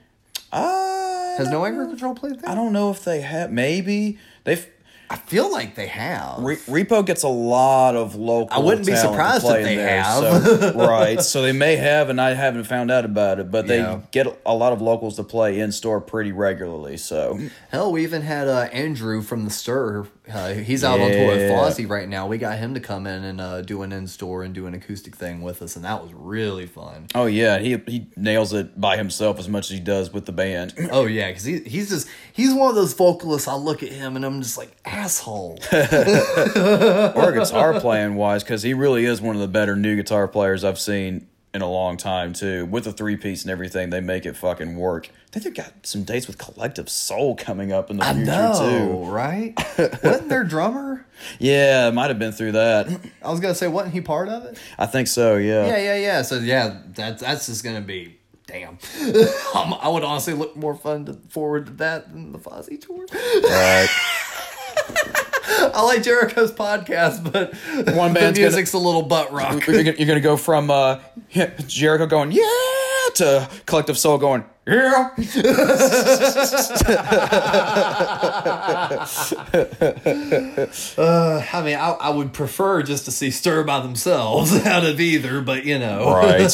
Uh, 0.52 1.36
Has 1.36 1.50
No 1.50 1.64
Anger 1.66 1.86
Control 1.86 2.14
played 2.14 2.40
there? 2.40 2.50
I 2.50 2.54
don't 2.54 2.72
know 2.72 2.90
if 2.90 3.04
they 3.04 3.20
have. 3.20 3.52
Maybe 3.52 4.18
they've 4.44 4.66
I 5.08 5.16
feel 5.16 5.52
like 5.52 5.76
they 5.76 5.86
have. 5.86 6.38
Re- 6.40 6.56
Repo 6.56 7.04
gets 7.06 7.22
a 7.22 7.28
lot 7.28 7.94
of 7.94 8.16
local. 8.16 8.48
I 8.50 8.58
wouldn't 8.64 8.86
be 8.86 8.96
surprised 8.96 9.44
if 9.46 9.62
they 9.64 9.76
there, 9.76 10.02
have. 10.02 10.42
so- 10.44 10.72
right, 10.76 11.20
so 11.22 11.42
they 11.42 11.52
may 11.52 11.76
have, 11.76 12.10
and 12.10 12.20
I 12.20 12.34
haven't 12.34 12.64
found 12.64 12.90
out 12.90 13.04
about 13.04 13.38
it. 13.38 13.50
But 13.50 13.66
they 13.68 13.78
Yeah. 13.78 14.00
get 14.10 14.26
a 14.44 14.54
lot 14.54 14.72
of 14.72 14.82
locals 14.82 15.16
to 15.16 15.22
play 15.22 15.60
in 15.60 15.70
store 15.70 16.00
pretty 16.00 16.32
regularly. 16.32 16.96
So 16.96 17.38
Hell, 17.70 17.92
we 17.92 18.02
even 18.02 18.22
had 18.22 18.48
uh, 18.48 18.68
Andrew 18.72 19.22
from 19.22 19.44
the 19.44 19.50
Stir. 19.50 20.06
Uh, 20.32 20.54
he's 20.54 20.82
out 20.82 21.00
on 21.00 21.10
tour 21.10 21.26
with 21.28 21.50
Fozzy 21.50 21.88
right 21.88 22.08
now. 22.08 22.26
We 22.26 22.38
got 22.38 22.58
him 22.58 22.74
to 22.74 22.80
come 22.80 23.06
in 23.06 23.22
and 23.24 23.40
uh, 23.40 23.62
do 23.62 23.82
an 23.82 23.92
in 23.92 24.06
store 24.06 24.42
and 24.42 24.54
do 24.54 24.66
an 24.66 24.74
acoustic 24.74 25.14
thing 25.14 25.42
with 25.42 25.62
us, 25.62 25.76
and 25.76 25.84
that 25.84 26.02
was 26.02 26.12
really 26.12 26.66
fun. 26.66 27.06
Oh 27.14 27.26
yeah, 27.26 27.58
he 27.58 27.76
he 27.86 28.08
nails 28.16 28.52
it 28.52 28.80
by 28.80 28.96
himself 28.96 29.38
as 29.38 29.48
much 29.48 29.70
as 29.70 29.76
he 29.76 29.80
does 29.80 30.12
with 30.12 30.26
the 30.26 30.32
band. 30.32 30.74
Oh 30.96 31.04
yeah, 31.04 31.28
because 31.28 31.44
he, 31.44 31.58
he's 31.60 31.90
just 31.90 32.08
he's 32.32 32.54
one 32.54 32.70
of 32.70 32.74
those 32.74 32.94
vocalists. 32.94 33.48
I 33.48 33.54
look 33.54 33.82
at 33.82 33.90
him 33.90 34.16
and 34.16 34.24
I'm 34.24 34.40
just 34.40 34.56
like 34.56 34.74
asshole. 34.84 35.58
or 35.72 37.32
guitar 37.32 37.78
playing 37.80 38.14
wise, 38.14 38.42
because 38.42 38.62
he 38.62 38.72
really 38.72 39.04
is 39.04 39.20
one 39.20 39.34
of 39.34 39.42
the 39.42 39.48
better 39.48 39.76
new 39.76 39.96
guitar 39.96 40.26
players 40.26 40.64
I've 40.64 40.78
seen 40.78 41.26
in 41.56 41.62
a 41.62 41.68
long 41.70 41.96
time 41.96 42.32
too. 42.32 42.66
With 42.66 42.84
the 42.84 42.92
three 42.92 43.16
piece 43.16 43.42
and 43.42 43.50
everything, 43.50 43.90
they 43.90 44.00
make 44.00 44.24
it 44.24 44.36
fucking 44.36 44.76
work. 44.76 45.08
I 45.08 45.38
think 45.38 45.44
they've 45.44 45.64
got 45.64 45.72
some 45.82 46.04
dates 46.04 46.28
with 46.28 46.38
Collective 46.38 46.88
Soul 46.88 47.34
coming 47.34 47.72
up 47.72 47.90
in 47.90 47.96
the 47.96 48.04
I 48.04 48.12
future 48.14 48.30
know, 48.30 49.02
too. 49.04 49.10
right? 49.10 49.54
wasn't 49.78 50.28
their 50.28 50.44
drummer? 50.44 51.04
Yeah, 51.40 51.88
it 51.88 51.94
might 51.94 52.08
have 52.08 52.18
been 52.18 52.32
through 52.32 52.52
that. 52.52 52.86
I 53.22 53.30
was 53.30 53.40
gonna 53.40 53.54
say, 53.54 53.66
wasn't 53.66 53.94
he 53.94 54.00
part 54.00 54.28
of 54.28 54.44
it? 54.44 54.58
I 54.78 54.86
think 54.86 55.08
so. 55.08 55.36
Yeah. 55.36 55.66
Yeah, 55.66 55.78
yeah, 55.78 55.96
yeah. 55.96 56.22
So 56.22 56.38
yeah, 56.38 56.82
that's 56.94 57.22
that's 57.22 57.46
just 57.46 57.64
gonna 57.64 57.80
be 57.80 58.18
damn. 58.46 58.78
Um, 59.54 59.74
I 59.80 59.88
would 59.88 60.04
honestly 60.04 60.34
look 60.34 60.54
more 60.54 60.74
fun 60.74 61.06
to, 61.06 61.14
forward 61.30 61.66
to 61.66 61.72
that 61.74 62.12
than 62.12 62.32
the 62.32 62.38
Fozzy 62.38 62.78
tour. 62.78 63.06
Right. 63.42 63.88
I 65.48 65.82
like 65.84 66.02
Jericho's 66.02 66.52
podcast, 66.52 67.30
but 67.32 67.54
One 67.94 68.12
the 68.12 68.20
band's 68.20 68.38
music's 68.38 68.72
a 68.72 68.78
little 68.78 69.02
butt 69.02 69.32
rock. 69.32 69.66
you're, 69.66 69.82
gonna, 69.84 69.96
you're 69.96 70.06
gonna 70.06 70.20
go 70.20 70.36
from 70.36 70.70
uh, 70.70 70.98
Jericho 71.66 72.06
going 72.06 72.32
yeah 72.32 72.42
to 73.14 73.48
Collective 73.66 73.96
Soul 73.98 74.18
going 74.18 74.44
yeah. 74.66 75.10
I 80.98 81.62
mean, 81.64 81.76
I, 81.76 81.96
I 82.00 82.10
would 82.10 82.32
prefer 82.32 82.82
just 82.82 83.04
to 83.04 83.12
see 83.12 83.30
Stir 83.30 83.62
by 83.64 83.80
themselves 83.80 84.52
out 84.66 84.84
of 84.84 85.00
either, 85.00 85.40
but 85.40 85.64
you 85.64 85.78
know, 85.78 86.12
Right. 86.12 86.50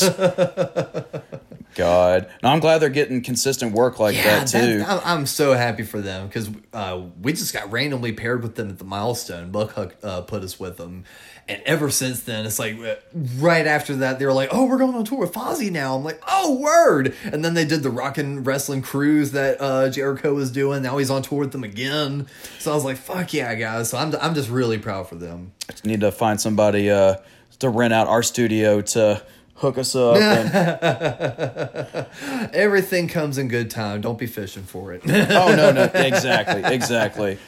God. 1.75 2.29
No, 2.43 2.51
I'm 2.51 2.61
glad 2.61 2.79
they're 2.79 2.89
getting 2.91 3.23
consistent 3.23 3.73
work 3.73 3.99
like 3.99 4.15
Yeah, 4.17 4.41
that 4.41 4.49
too. 4.49 4.79
that- 4.79 5.07
I'm, 5.07 5.27
so 5.27 5.55
happy 5.55 5.83
for 5.85 6.01
them 6.01 6.27
because 6.27 6.51
uh, 6.73 7.03
we 7.21 7.33
just 7.33 7.53
got 7.53 7.71
randomly 7.73 8.13
paired 8.13 8.43
with 8.43 8.57
them 8.57 8.69
at 8.71 8.79
the 8.79 8.85
milestone. 8.85 9.51
Buck 9.51 9.95
uh, 10.03 10.23
put 10.23 10.43
us 10.43 10.59
with 10.61 10.77
them, 10.77 11.05
and 11.49 11.63
ever 11.65 11.91
since 11.91 12.21
then, 12.23 12.45
it's 12.47 12.59
like 12.59 12.79
uh, 12.79 12.97
right 13.39 13.67
after 13.67 13.97
that 13.97 14.19
they 14.19 14.27
were 14.27 14.33
like, 14.33 14.51
"Oh, 14.53 14.67
we're 14.67 14.79
going 14.79 14.95
on 14.95 15.05
tour 15.05 15.21
with 15.21 15.33
Fozzy 15.33 15.71
now." 15.71 15.97
I'm 15.97 16.05
like, 16.05 16.21
"Oh, 16.29 16.57
word!" 16.57 17.15
And 17.25 17.45
then 17.45 17.55
they 17.55 17.65
did 17.65 17.83
the 17.83 17.91
Rockin' 17.91 18.45
Wrestling 18.45 18.83
Cruise 18.83 19.33
that 19.33 19.61
uh, 19.61 19.89
Jericho 19.89 20.35
was 20.35 20.51
doing. 20.51 20.83
Now 20.83 20.99
he's 20.99 21.11
on 21.11 21.23
tour 21.23 21.41
with 21.41 21.53
them 21.53 21.65
again. 21.65 22.27
So 22.59 22.73
I 22.73 22.75
was 22.75 22.85
like, 22.85 22.97
"Fuck 22.97 23.33
yeah, 23.33 23.55
guys!" 23.55 23.91
So 23.91 23.99
I'm 23.99 24.15
I'm 24.21 24.35
just 24.35 24.51
really 24.51 24.79
proud 24.79 25.09
for 25.09 25.15
them. 25.15 25.53
I 25.69 25.73
Just 25.73 25.87
need 25.87 26.01
to 26.01 26.13
find 26.13 26.41
somebody 26.41 26.91
uh, 26.91 27.17
to 27.61 27.69
rent 27.69 27.93
out 27.93 28.09
our 28.09 28.23
studio 28.23 28.81
to 28.81 29.23
hook 29.63 29.79
us 29.79 29.95
up. 29.95 30.17
and, 30.17 32.07
Everything 32.55 33.09
comes 33.09 33.39
in 33.39 33.49
good 33.49 33.71
time. 33.71 34.01
Don't 34.03 34.19
be 34.19 34.27
fishing 34.27 34.65
for 34.65 34.93
it. 34.93 35.03
oh 35.07 35.55
no, 35.57 35.73
no, 35.73 35.85
exactly, 35.95 36.63
exactly. 36.75 37.39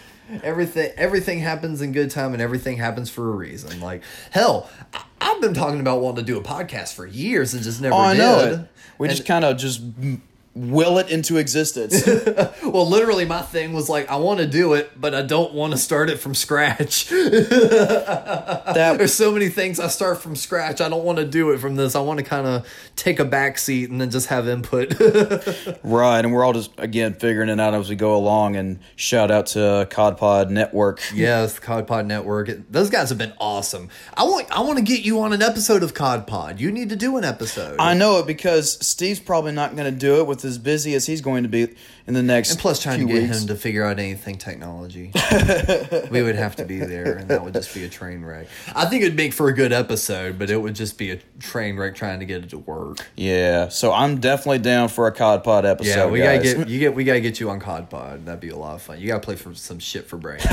everything 0.42 0.90
everything 0.96 1.38
happens 1.40 1.82
in 1.82 1.92
good 1.92 2.10
time 2.10 2.32
and 2.32 2.40
everything 2.40 2.78
happens 2.78 3.10
for 3.10 3.28
a 3.28 3.32
reason 3.36 3.78
like 3.80 4.00
hell 4.30 4.70
I- 4.94 5.04
i've 5.20 5.38
been 5.42 5.52
talking 5.52 5.80
about 5.80 6.00
wanting 6.00 6.24
to 6.24 6.32
do 6.32 6.38
a 6.38 6.42
podcast 6.42 6.94
for 6.94 7.06
years 7.06 7.52
and 7.52 7.62
just 7.62 7.82
never 7.82 7.94
Oh, 7.94 7.98
I 7.98 8.14
did 8.14 8.18
know 8.20 8.38
it. 8.38 8.68
We 8.96 9.08
And- 9.08 9.16
just 9.18 9.28
kind 9.28 9.44
of 9.44 9.58
just 9.58 9.82
will 10.54 10.98
it 10.98 11.10
into 11.10 11.36
existence. 11.36 12.06
well 12.64 12.88
literally 12.88 13.24
my 13.24 13.42
thing 13.42 13.72
was 13.72 13.88
like 13.88 14.08
i 14.10 14.16
want 14.16 14.38
to 14.38 14.46
do 14.46 14.74
it 14.74 14.90
but 15.00 15.14
i 15.14 15.22
don't 15.22 15.52
want 15.52 15.72
to 15.72 15.78
start 15.78 16.08
it 16.08 16.18
from 16.18 16.34
scratch 16.34 17.08
that 17.08 18.94
there's 18.98 19.12
so 19.12 19.32
many 19.32 19.48
things 19.48 19.80
i 19.80 19.86
start 19.86 20.20
from 20.20 20.36
scratch 20.36 20.80
i 20.80 20.88
don't 20.88 21.04
want 21.04 21.18
to 21.18 21.24
do 21.24 21.50
it 21.50 21.58
from 21.58 21.76
this 21.76 21.94
i 21.94 22.00
want 22.00 22.18
to 22.18 22.24
kind 22.24 22.46
of 22.46 22.66
take 22.96 23.18
a 23.18 23.24
back 23.24 23.58
seat 23.58 23.90
and 23.90 24.00
then 24.00 24.10
just 24.10 24.28
have 24.28 24.48
input 24.48 24.94
right, 25.82 26.24
and 26.24 26.32
we're 26.32 26.44
all 26.44 26.52
just 26.52 26.70
again 26.78 27.14
figuring 27.14 27.48
it 27.48 27.60
out 27.60 27.74
as 27.74 27.88
we 27.88 27.96
go 27.96 28.16
along. 28.16 28.56
And 28.56 28.78
shout 28.96 29.30
out 29.30 29.46
to 29.48 29.86
CodPod 29.90 30.50
Network. 30.50 31.00
Yes, 31.14 31.54
the 31.54 31.60
Cod 31.60 31.86
Pod 31.86 32.06
Network. 32.06 32.50
Those 32.70 32.90
guys 32.90 33.08
have 33.10 33.18
been 33.18 33.32
awesome. 33.38 33.88
I 34.14 34.24
want 34.24 34.50
I 34.50 34.60
want 34.60 34.78
to 34.78 34.84
get 34.84 35.04
you 35.04 35.20
on 35.20 35.32
an 35.32 35.42
episode 35.42 35.82
of 35.82 35.94
Cod 35.94 36.26
Pod. 36.26 36.60
You 36.60 36.70
need 36.70 36.90
to 36.90 36.96
do 36.96 37.16
an 37.16 37.24
episode. 37.24 37.76
I 37.78 37.94
know 37.94 38.18
it 38.18 38.26
because 38.26 38.84
Steve's 38.86 39.20
probably 39.20 39.52
not 39.52 39.76
going 39.76 39.92
to 39.92 39.98
do 39.98 40.20
it 40.20 40.26
with 40.26 40.40
as 40.44 40.58
busy 40.58 40.94
as 40.94 41.06
he's 41.06 41.20
going 41.20 41.42
to 41.42 41.48
be 41.48 41.74
in 42.06 42.14
the 42.14 42.22
next. 42.22 42.50
and 42.50 42.58
plus, 42.58 42.82
trying 42.82 43.00
to 43.00 43.06
get 43.06 43.22
weeks. 43.22 43.40
him 43.40 43.48
to 43.48 43.54
figure 43.54 43.84
out 43.84 43.98
anything 43.98 44.36
technology, 44.36 45.10
we 46.10 46.22
would 46.22 46.36
have 46.36 46.56
to 46.56 46.64
be 46.64 46.78
there, 46.78 47.16
and 47.16 47.28
that 47.28 47.42
would 47.42 47.54
just 47.54 47.74
be 47.74 47.84
a 47.84 47.88
train 47.88 48.24
wreck. 48.24 48.46
I 48.74 48.84
think 48.86 49.02
it'd 49.02 49.16
make 49.16 49.32
for 49.32 49.48
a 49.48 49.54
good 49.54 49.72
episode, 49.72 50.38
but 50.38 50.50
it 50.50 50.58
would 50.58 50.74
just 50.74 50.98
be 50.98 51.12
a 51.12 51.18
train 51.40 51.76
wreck 51.76 51.94
trying 51.94 52.20
to 52.20 52.26
get 52.26 52.44
it 52.44 52.50
to 52.50 52.58
work. 52.58 52.98
Yeah, 53.16 53.68
so 53.68 53.92
I'm 53.92 54.20
definitely 54.20 54.58
down 54.58 54.88
for 54.88 55.06
a 55.06 55.12
COD 55.12 55.42
Pod 55.42 55.64
episode. 55.64 55.90
Yeah, 55.90 56.06
we 56.06 56.18
guys. 56.18 56.42
gotta 56.42 56.58
get 56.58 56.68
you 56.68 56.78
get 56.78 56.94
we 56.94 57.04
gotta 57.04 57.20
get 57.20 57.40
you 57.40 57.48
on 57.48 57.60
Cod 57.60 57.88
Pod. 57.88 58.26
That'd 58.26 58.40
be 58.40 58.50
a 58.50 58.56
lot 58.56 58.74
of 58.74 58.82
fun. 58.82 59.00
You 59.00 59.06
gotta 59.06 59.20
play 59.20 59.36
for 59.36 59.54
some 59.54 59.78
shit 59.78 60.06
for 60.06 60.16
brains. 60.16 60.42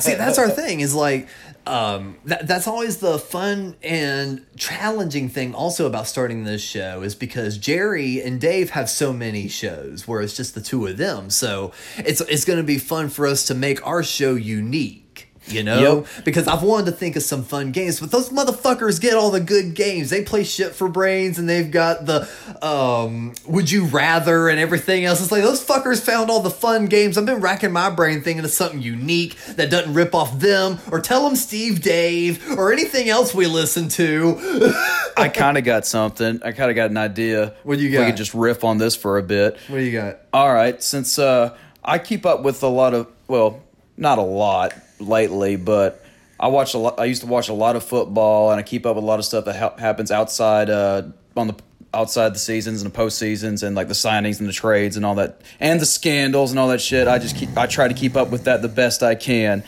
See, 0.00 0.14
that's 0.14 0.38
our 0.38 0.50
thing. 0.50 0.80
Is 0.80 0.94
like 0.94 1.28
um, 1.66 2.16
that, 2.26 2.46
that's 2.46 2.68
always 2.68 2.98
the 2.98 3.18
fun 3.18 3.76
and 3.82 4.44
challenging 4.56 5.28
thing. 5.28 5.54
Also 5.54 5.86
about 5.86 6.06
starting 6.06 6.44
this 6.44 6.62
show 6.62 7.02
is 7.02 7.14
because 7.14 7.58
Jerry 7.58 8.22
and 8.22 8.40
Dave 8.40 8.70
have 8.70 8.88
so 8.88 9.12
many 9.12 9.48
shows 9.48 10.06
where 10.06 10.20
it's 10.20 10.36
just 10.36 10.55
the 10.56 10.60
two 10.60 10.84
of 10.88 10.96
them. 10.96 11.30
So 11.30 11.70
it's 11.98 12.20
it's 12.22 12.44
gonna 12.44 12.64
be 12.64 12.78
fun 12.78 13.08
for 13.08 13.28
us 13.28 13.46
to 13.46 13.54
make 13.54 13.86
our 13.86 14.02
show 14.02 14.34
unique. 14.34 15.05
You 15.48 15.62
know, 15.62 15.96
Yep. 15.98 16.24
because 16.24 16.48
I've 16.48 16.62
wanted 16.64 16.86
to 16.86 16.92
think 16.96 17.14
of 17.14 17.22
some 17.22 17.44
fun 17.44 17.70
games, 17.70 18.00
but 18.00 18.10
those 18.10 18.30
motherfuckers 18.30 19.00
get 19.00 19.14
all 19.14 19.30
the 19.30 19.38
good 19.40 19.74
games. 19.74 20.10
They 20.10 20.22
play 20.24 20.42
shit 20.42 20.74
for 20.74 20.88
brains, 20.88 21.38
and 21.38 21.48
they've 21.48 21.70
got 21.70 22.04
the 22.06 22.28
um, 22.62 23.32
would 23.46 23.70
you 23.70 23.84
rather 23.84 24.48
and 24.48 24.58
everything 24.58 25.04
else. 25.04 25.20
It's 25.22 25.30
like 25.30 25.42
those 25.42 25.64
fuckers 25.64 26.00
found 26.00 26.30
all 26.30 26.40
the 26.40 26.50
fun 26.50 26.86
games. 26.86 27.16
I've 27.16 27.26
been 27.26 27.40
racking 27.40 27.70
my 27.72 27.90
brain 27.90 28.22
thinking 28.22 28.44
of 28.44 28.50
something 28.50 28.82
unique 28.82 29.36
that 29.56 29.70
doesn't 29.70 29.94
rip 29.94 30.14
off 30.14 30.38
them 30.40 30.78
or 30.90 31.00
tell 31.00 31.24
them 31.24 31.36
Steve 31.36 31.80
Dave 31.82 32.58
or 32.58 32.72
anything 32.72 33.08
else 33.08 33.32
we 33.34 33.46
listen 33.46 33.88
to. 33.90 34.38
I 35.16 35.28
kind 35.28 35.56
of 35.56 35.64
got 35.64 35.86
something. 35.86 36.40
I 36.44 36.52
kind 36.52 36.70
of 36.70 36.76
got 36.76 36.90
an 36.90 36.96
idea. 36.96 37.54
What 37.62 37.78
do 37.78 37.84
you 37.84 37.92
got? 37.92 38.00
We 38.00 38.06
could 38.06 38.16
just 38.16 38.34
riff 38.34 38.64
on 38.64 38.78
this 38.78 38.96
for 38.96 39.18
a 39.18 39.22
bit. 39.22 39.56
What 39.68 39.78
do 39.78 39.82
you 39.84 39.92
got? 39.98 40.18
All 40.32 40.52
right, 40.52 40.82
since 40.82 41.18
uh, 41.18 41.56
I 41.84 41.98
keep 41.98 42.26
up 42.26 42.42
with 42.42 42.62
a 42.62 42.68
lot 42.68 42.94
of 42.94 43.06
well, 43.28 43.62
not 43.96 44.18
a 44.18 44.22
lot 44.22 44.74
lately, 44.98 45.56
but 45.56 46.04
I 46.38 46.48
watch 46.48 46.74
a 46.74 46.78
lot. 46.78 46.98
I 47.00 47.04
used 47.04 47.22
to 47.22 47.28
watch 47.28 47.48
a 47.48 47.54
lot 47.54 47.76
of 47.76 47.84
football, 47.84 48.50
and 48.50 48.58
I 48.58 48.62
keep 48.62 48.84
up 48.86 48.96
with 48.96 49.04
a 49.04 49.06
lot 49.06 49.18
of 49.18 49.24
stuff 49.24 49.44
that 49.46 49.56
ha- 49.56 49.76
happens 49.78 50.10
outside 50.10 50.68
uh, 50.70 51.02
on 51.36 51.48
the 51.48 51.54
outside 51.94 52.34
the 52.34 52.38
seasons 52.38 52.82
and 52.82 52.90
the 52.90 52.94
post 52.94 53.18
seasons, 53.18 53.62
and 53.62 53.74
like 53.74 53.88
the 53.88 53.94
signings 53.94 54.38
and 54.40 54.48
the 54.48 54.52
trades 54.52 54.96
and 54.96 55.06
all 55.06 55.14
that, 55.14 55.40
and 55.60 55.80
the 55.80 55.86
scandals 55.86 56.50
and 56.50 56.58
all 56.60 56.68
that 56.68 56.80
shit. 56.80 57.08
I 57.08 57.18
just 57.18 57.36
keep. 57.36 57.56
I 57.56 57.66
try 57.66 57.88
to 57.88 57.94
keep 57.94 58.16
up 58.16 58.30
with 58.30 58.44
that 58.44 58.60
the 58.62 58.68
best 58.68 59.02
I 59.02 59.14
can. 59.14 59.64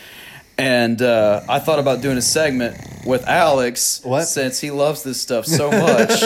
And 0.59 1.01
uh, 1.01 1.43
I 1.49 1.61
thought 1.61 1.79
about 1.79 2.03
doing 2.03 2.17
a 2.19 2.23
segment 2.23 2.77
with 3.07 3.29
Alex 3.29 4.01
What? 4.03 4.25
since 4.25 4.59
he 4.61 4.73
loves 4.73 5.05
this 5.05 5.21
stuff 5.23 5.47
so 5.47 5.71
much. 5.71 6.21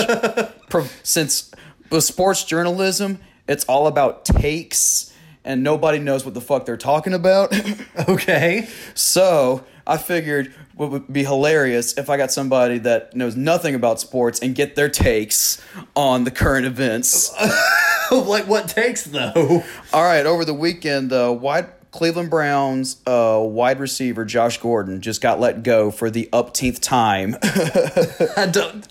Pro- 0.70 0.86
since 1.02 1.50
with 1.90 2.02
sports 2.02 2.42
journalism, 2.42 3.18
it's 3.46 3.64
all 3.66 3.86
about 3.86 4.24
takes, 4.24 5.11
and 5.44 5.62
nobody 5.62 5.98
knows 5.98 6.24
what 6.24 6.34
the 6.34 6.40
fuck 6.40 6.66
they're 6.66 6.76
talking 6.76 7.14
about. 7.14 7.52
Okay. 8.08 8.68
so 8.94 9.64
I 9.86 9.96
figured 9.96 10.52
what 10.74 10.90
would 10.90 11.12
be 11.12 11.24
hilarious 11.24 11.96
if 11.98 12.08
I 12.10 12.16
got 12.16 12.32
somebody 12.32 12.78
that 12.78 13.14
knows 13.14 13.36
nothing 13.36 13.74
about 13.74 14.00
sports 14.00 14.40
and 14.40 14.54
get 14.54 14.74
their 14.76 14.88
takes 14.88 15.62
on 15.94 16.24
the 16.24 16.30
current 16.30 16.66
events. 16.66 17.32
like 18.10 18.46
what 18.48 18.68
takes 18.68 19.04
though? 19.04 19.62
all 19.92 20.02
right, 20.02 20.26
over 20.26 20.44
the 20.44 20.54
weekend, 20.54 21.12
uh, 21.12 21.32
wide 21.38 21.68
Cleveland 21.92 22.30
Browns 22.30 22.96
uh, 23.06 23.38
wide 23.44 23.78
receiver 23.78 24.24
Josh 24.24 24.58
Gordon 24.58 25.02
just 25.02 25.20
got 25.20 25.38
let 25.38 25.62
go 25.62 25.90
for 25.90 26.10
the 26.10 26.26
upteenth 26.32 26.80
time. 26.80 27.36
I 27.42 28.46
don't. 28.50 28.88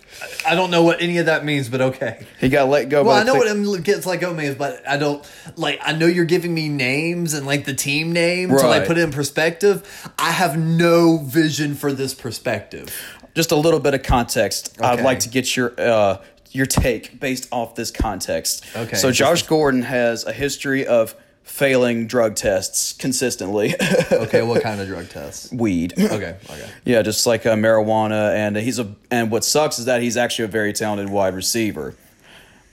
I 0.47 0.53
don't 0.53 0.69
know 0.69 0.83
what 0.83 1.01
any 1.01 1.17
of 1.17 1.25
that 1.25 1.43
means, 1.43 1.67
but 1.67 1.81
okay. 1.81 2.27
he 2.39 2.47
got 2.47 2.69
let 2.69 2.89
go. 2.89 3.03
Well, 3.03 3.17
I 3.17 3.23
know 3.23 3.33
what 3.33 3.47
it 3.47 3.83
gets 3.83 4.05
like 4.05 4.21
oh 4.21 4.35
means, 4.35 4.53
but 4.53 4.87
I 4.87 4.97
don't 4.97 5.27
like. 5.55 5.79
I 5.81 5.93
know 5.93 6.05
you're 6.05 6.25
giving 6.25 6.53
me 6.53 6.69
names 6.69 7.33
and 7.33 7.47
like 7.47 7.65
the 7.65 7.73
team 7.73 8.13
name 8.13 8.49
to 8.49 8.67
like 8.67 8.85
put 8.85 8.99
it 8.99 9.01
in 9.01 9.11
perspective. 9.11 10.11
I 10.19 10.31
have 10.31 10.55
no 10.57 11.17
vision 11.17 11.73
for 11.73 11.91
this 11.91 12.13
perspective. 12.13 12.95
just 13.33 13.51
a 13.51 13.55
little 13.55 13.79
bit 13.79 13.95
of 13.95 14.03
context. 14.03 14.79
I'd 14.79 15.01
like 15.01 15.21
to 15.21 15.29
get 15.29 15.55
your 15.55 15.73
uh, 15.75 16.21
your 16.51 16.67
take 16.67 17.19
based 17.19 17.47
off 17.51 17.73
this 17.73 17.89
context. 17.89 18.63
Okay. 18.75 18.95
So 18.95 19.11
Josh 19.11 19.47
Gordon 19.47 19.81
has 19.81 20.23
a 20.23 20.33
history 20.33 20.85
of 20.85 21.15
failing 21.43 22.07
drug 22.07 22.35
tests 22.35 22.93
consistently. 22.93 23.75
Okay, 24.11 24.41
what 24.41 24.61
kind 24.61 24.79
of 24.79 24.87
drug 24.87 25.09
tests? 25.09 25.51
Weed. 25.51 25.93
Okay, 25.97 26.37
okay. 26.49 26.69
Yeah, 26.85 27.01
just 27.01 27.25
like 27.25 27.45
uh, 27.45 27.55
marijuana, 27.55 28.33
and 28.33 28.55
he's 28.55 28.77
a. 28.77 28.93
And 29.09 29.31
what 29.31 29.43
sucks 29.43 29.79
is 29.79 29.85
that 29.85 30.01
he's 30.01 30.15
actually 30.15 30.45
a 30.45 30.49
very 30.49 30.73
talented 30.73 31.09
wide 31.09 31.33
receiver, 31.33 31.95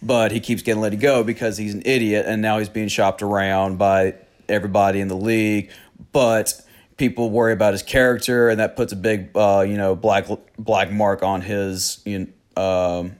but 0.02 0.30
he 0.30 0.40
keeps 0.40 0.62
getting 0.62 0.80
let 0.80 0.94
go 1.00 1.24
because 1.24 1.56
he's 1.56 1.74
an 1.74 1.82
idiot, 1.84 2.26
and 2.26 2.42
now 2.42 2.58
he's 2.58 2.68
being 2.68 2.88
shopped 2.88 3.22
around 3.22 3.78
by 3.78 4.14
everybody 4.48 5.00
in 5.00 5.08
the 5.08 5.16
league. 5.16 5.70
But 6.12 6.60
people 6.96 7.30
worry 7.30 7.52
about 7.52 7.72
his 7.72 7.82
character, 7.82 8.48
and 8.48 8.60
that 8.60 8.76
puts 8.76 8.92
a 8.92 8.96
big, 8.96 9.30
uh, 9.34 9.64
you 9.66 9.76
know, 9.76 9.96
black 9.96 10.26
black 10.58 10.90
mark 10.90 11.22
on 11.22 11.40
his 11.40 12.00
you 12.04 12.28
know, 12.56 12.62
um, 12.62 13.16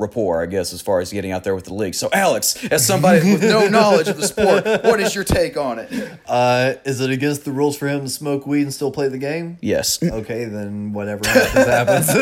rapport, 0.00 0.42
I 0.42 0.46
guess, 0.46 0.72
as 0.72 0.80
far 0.82 1.00
as 1.00 1.12
getting 1.12 1.30
out 1.30 1.44
there 1.44 1.54
with 1.54 1.64
the 1.64 1.74
league. 1.74 1.94
So, 1.94 2.08
Alex, 2.12 2.64
as 2.66 2.84
somebody 2.86 3.30
with 3.32 3.42
no 3.42 3.68
knowledge 3.76 4.08
of 4.08 4.16
the 4.16 4.26
sport, 4.26 4.64
what 4.84 5.00
is 5.00 5.14
your 5.14 5.24
take 5.24 5.56
on 5.56 5.78
it? 5.78 5.92
Uh, 6.26 6.74
is 6.84 7.00
it 7.00 7.10
against 7.10 7.44
the 7.44 7.52
rules 7.52 7.76
for 7.76 7.86
him 7.88 8.00
to 8.02 8.08
smoke 8.08 8.46
weed 8.46 8.62
and 8.62 8.72
still 8.74 8.90
play 8.90 9.08
the 9.08 9.18
game? 9.18 9.58
Yes, 9.60 10.02
Okay, 10.02 10.44
then 10.46 10.92
whatever 10.92 11.28
happens 11.28 11.66
happens. 11.66 12.08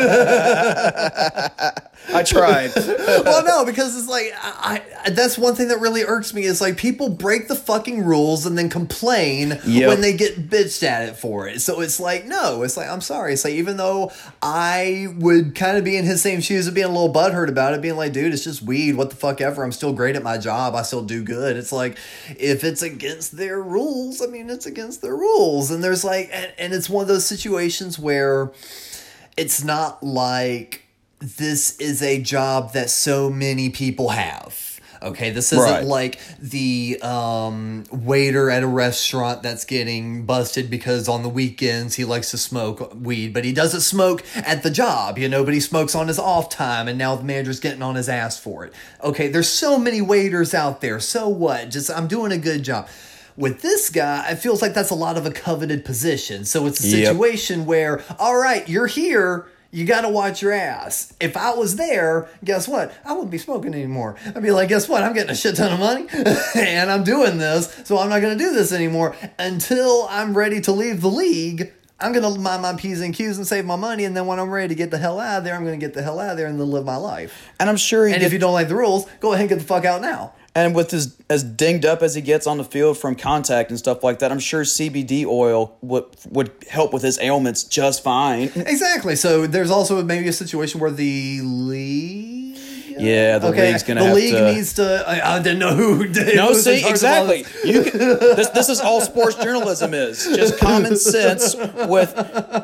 I 2.13 2.23
tried. 2.23 2.71
well, 2.75 3.43
no, 3.45 3.65
because 3.65 3.95
it's 3.97 4.07
like 4.07 4.31
I, 4.41 4.81
I. 5.05 5.09
That's 5.11 5.37
one 5.37 5.55
thing 5.55 5.67
that 5.67 5.79
really 5.79 6.03
irks 6.03 6.33
me 6.33 6.43
is 6.43 6.61
like 6.61 6.77
people 6.77 7.09
break 7.09 7.47
the 7.47 7.55
fucking 7.55 8.03
rules 8.03 8.45
and 8.45 8.57
then 8.57 8.69
complain 8.69 9.59
Yep. 9.65 9.87
when 9.89 10.01
they 10.01 10.13
get 10.13 10.49
bitched 10.49 10.81
at 10.83 11.09
it 11.09 11.17
for 11.17 11.47
it. 11.47 11.61
So 11.61 11.81
it's 11.81 11.99
like 11.99 12.25
no, 12.25 12.63
it's 12.63 12.77
like 12.77 12.89
I'm 12.89 13.01
sorry. 13.01 13.33
It's 13.33 13.43
like 13.43 13.53
even 13.55 13.77
though 13.77 14.11
I 14.41 15.07
would 15.17 15.55
kind 15.55 15.77
of 15.77 15.83
be 15.83 15.97
in 15.97 16.05
his 16.05 16.21
same 16.21 16.41
shoes 16.41 16.67
of 16.67 16.73
being 16.73 16.87
a 16.87 16.91
little 16.91 17.13
butthurt 17.13 17.49
about 17.49 17.68
it, 17.73 17.81
being 17.81 17.95
like, 17.95 18.13
dude, 18.13 18.33
it's 18.33 18.43
just 18.43 18.61
weed. 18.61 18.95
What 18.95 19.09
the 19.09 19.15
fuck 19.15 19.41
ever. 19.41 19.63
I'm 19.63 19.71
still 19.71 19.93
great 19.93 20.15
at 20.15 20.23
my 20.23 20.37
job. 20.37 20.75
I 20.75 20.81
still 20.81 21.03
do 21.03 21.23
good. 21.23 21.57
It's 21.57 21.71
like 21.71 21.97
if 22.37 22.63
it's 22.63 22.81
against 22.81 23.37
their 23.37 23.61
rules, 23.61 24.21
I 24.21 24.27
mean, 24.27 24.49
it's 24.49 24.65
against 24.65 25.01
their 25.01 25.15
rules. 25.15 25.71
And 25.71 25.83
there's 25.83 26.03
like, 26.03 26.29
and, 26.31 26.53
and 26.57 26.73
it's 26.73 26.89
one 26.89 27.03
of 27.03 27.07
those 27.07 27.25
situations 27.25 27.97
where 27.97 28.51
it's 29.37 29.63
not 29.63 30.03
like 30.03 30.85
this 31.19 31.77
is 31.79 32.01
a 32.01 32.21
job 32.21 32.73
that 32.73 32.89
so 32.89 33.29
many 33.29 33.69
people 33.69 34.09
have. 34.09 34.68
Okay, 35.01 35.29
this 35.31 35.53
isn't 35.53 35.63
Right. 35.65 35.83
like 35.85 36.19
the 36.39 36.99
um, 37.01 37.85
waiter 37.91 38.49
at 38.49 38.63
a 38.63 38.67
restaurant 38.67 39.41
that's 39.43 39.63
getting 39.65 40.25
busted 40.25 40.69
because 40.69 41.07
on 41.07 41.23
the 41.23 41.29
weekends 41.29 41.95
he 41.95 42.03
likes 42.05 42.31
to 42.31 42.37
smoke 42.37 42.93
weed, 42.99 43.33
but 43.33 43.45
he 43.45 43.53
doesn't 43.53 43.81
smoke 43.81 44.23
at 44.35 44.61
the 44.63 44.69
job, 44.69 45.17
you 45.17 45.29
know, 45.29 45.43
but 45.45 45.53
he 45.53 45.59
smokes 45.59 45.95
on 45.95 46.07
his 46.07 46.19
off 46.19 46.49
time 46.49 46.87
and 46.87 46.97
now 46.97 47.15
the 47.15 47.23
manager's 47.23 47.59
getting 47.59 47.81
on 47.81 47.95
his 47.95 48.09
ass 48.09 48.37
for 48.37 48.65
it. 48.65 48.73
Okay, 49.03 49.27
there's 49.29 49.47
so 49.49 49.77
many 49.77 50.01
waiters 50.01 50.53
out 50.53 50.81
there. 50.81 50.99
So 50.99 51.29
what? 51.29 51.69
Just 51.69 51.89
I'm 51.89 52.07
doing 52.07 52.31
a 52.31 52.37
good 52.37 52.63
job. 52.63 52.87
With 53.37 53.61
this 53.61 53.89
guy, 53.89 54.29
it 54.31 54.35
feels 54.35 54.61
like 54.61 54.73
that's 54.73 54.89
a 54.89 54.95
lot 54.95 55.15
of 55.17 55.25
a 55.25 55.31
coveted 55.31 55.85
position. 55.85 56.43
So 56.43 56.65
it's 56.65 56.83
a 56.83 56.87
Yep. 56.87 57.07
situation 57.07 57.65
where, 57.65 58.03
all 58.19 58.35
right, 58.37 58.67
you're 58.67 58.87
here. 58.87 59.45
You 59.71 59.85
got 59.85 60.01
to 60.01 60.09
watch 60.09 60.41
your 60.41 60.51
ass. 60.51 61.13
If 61.19 61.37
I 61.37 61.51
was 61.53 61.75
there, 61.75 62.27
guess 62.43 62.67
what? 62.67 62.91
I 63.05 63.13
wouldn't 63.13 63.29
be 63.29 63.37
smoking 63.37 63.73
anymore. 63.75 64.15
I'd 64.25 64.41
be 64.41 64.49
like, 64.51 64.69
guess 64.69 64.89
what? 64.89 65.03
I'm 65.03 65.13
getting 65.13 65.29
a 65.29 65.35
shit 65.35 65.55
ton 65.57 65.71
of 65.73 65.79
money 65.79 66.07
and 66.55 66.89
I'm 66.89 67.03
doing 67.03 67.37
this. 67.37 67.81
So 67.85 67.99
I'm 67.99 68.09
not 68.09 68.21
going 68.21 68.35
to 68.37 68.43
do 68.43 68.51
this 68.53 68.71
anymore 68.71 69.15
until 69.37 70.07
I'm 70.09 70.35
ready 70.35 70.59
to 70.61 70.71
leave 70.71 71.01
the 71.01 71.09
league. 71.09 71.71
I'm 71.99 72.13
going 72.13 72.33
to 72.33 72.39
mind 72.39 72.61
my 72.63 72.73
P's 72.73 73.01
and 73.01 73.13
Q's 73.13 73.37
and 73.37 73.45
save 73.45 73.65
my 73.65 73.75
money. 73.75 74.05
And 74.05 74.15
then 74.17 74.25
when 74.25 74.39
I'm 74.39 74.49
ready 74.49 74.69
to 74.69 74.75
get 74.75 74.89
the 74.89 74.97
hell 74.97 75.19
out 75.19 75.39
of 75.39 75.43
there, 75.43 75.53
I'm 75.53 75.65
going 75.65 75.79
to 75.79 75.85
get 75.85 75.93
the 75.93 76.01
hell 76.01 76.19
out 76.19 76.31
of 76.31 76.37
there 76.37 76.47
and 76.47 76.59
then 76.59 76.71
live 76.71 76.85
my 76.85 76.95
life. 76.95 77.51
And 77.59 77.69
I'm 77.69 77.77
sure 77.77 78.05
And 78.05 78.15
did- 78.15 78.23
if 78.23 78.33
you 78.33 78.39
don't 78.39 78.53
like 78.53 78.69
the 78.69 78.75
rules, 78.75 79.05
go 79.19 79.33
ahead 79.33 79.41
and 79.41 79.49
get 79.49 79.59
the 79.59 79.65
fuck 79.65 79.85
out 79.85 80.01
now. 80.01 80.33
And 80.55 80.73
with 80.75 80.89
his 80.91 81.15
as 81.29 81.43
dinged 81.43 81.85
up 81.85 82.01
as 82.01 82.15
he 82.15 82.21
gets 82.21 82.47
on 82.47 82.57
the 82.57 82.63
field 82.63 82.97
from 82.97 83.15
contact 83.15 83.69
and 83.69 83.77
stuff 83.77 84.03
like 84.03 84.19
that, 84.19 84.31
I'm 84.31 84.39
sure 84.39 84.63
CBD 84.63 85.25
oil 85.25 85.77
would 85.81 86.05
would 86.29 86.51
help 86.69 86.91
with 86.91 87.03
his 87.03 87.19
ailments 87.19 87.63
just 87.63 88.03
fine. 88.03 88.51
Exactly. 88.55 89.15
So 89.15 89.45
there's 89.47 89.71
also 89.71 90.03
maybe 90.03 90.27
a 90.27 90.33
situation 90.33 90.79
where 90.79 90.91
the 90.91 91.41
league. 91.41 92.57
Yeah, 92.97 93.37
the 93.37 93.51
league's 93.51 93.83
gonna 93.83 94.01
The 94.01 94.07
have 94.07 94.15
league 94.15 94.33
to- 94.33 94.53
needs 94.53 94.73
to. 94.73 95.05
I, 95.07 95.35
I 95.35 95.41
didn't 95.41 95.59
know 95.59 95.73
who. 95.73 96.05
Did, 96.11 96.35
No, 96.35 96.47
who 96.47 96.49
was 96.49 96.67
in 96.67 96.75
see, 96.77 96.81
charge 96.81 96.97
of 96.97 97.05
all 97.05 97.31
exactly. 97.31 97.43
this. 97.43 97.65
You 97.65 97.83
can, 97.91 97.99
this 98.35 98.49
this 98.49 98.67
is 98.69 98.81
all 98.81 98.99
sports 98.99 99.35
journalism 99.37 99.93
is 99.93 100.25
just 100.25 100.57
common 100.57 100.97
sense 100.97 101.55
with 101.55 102.13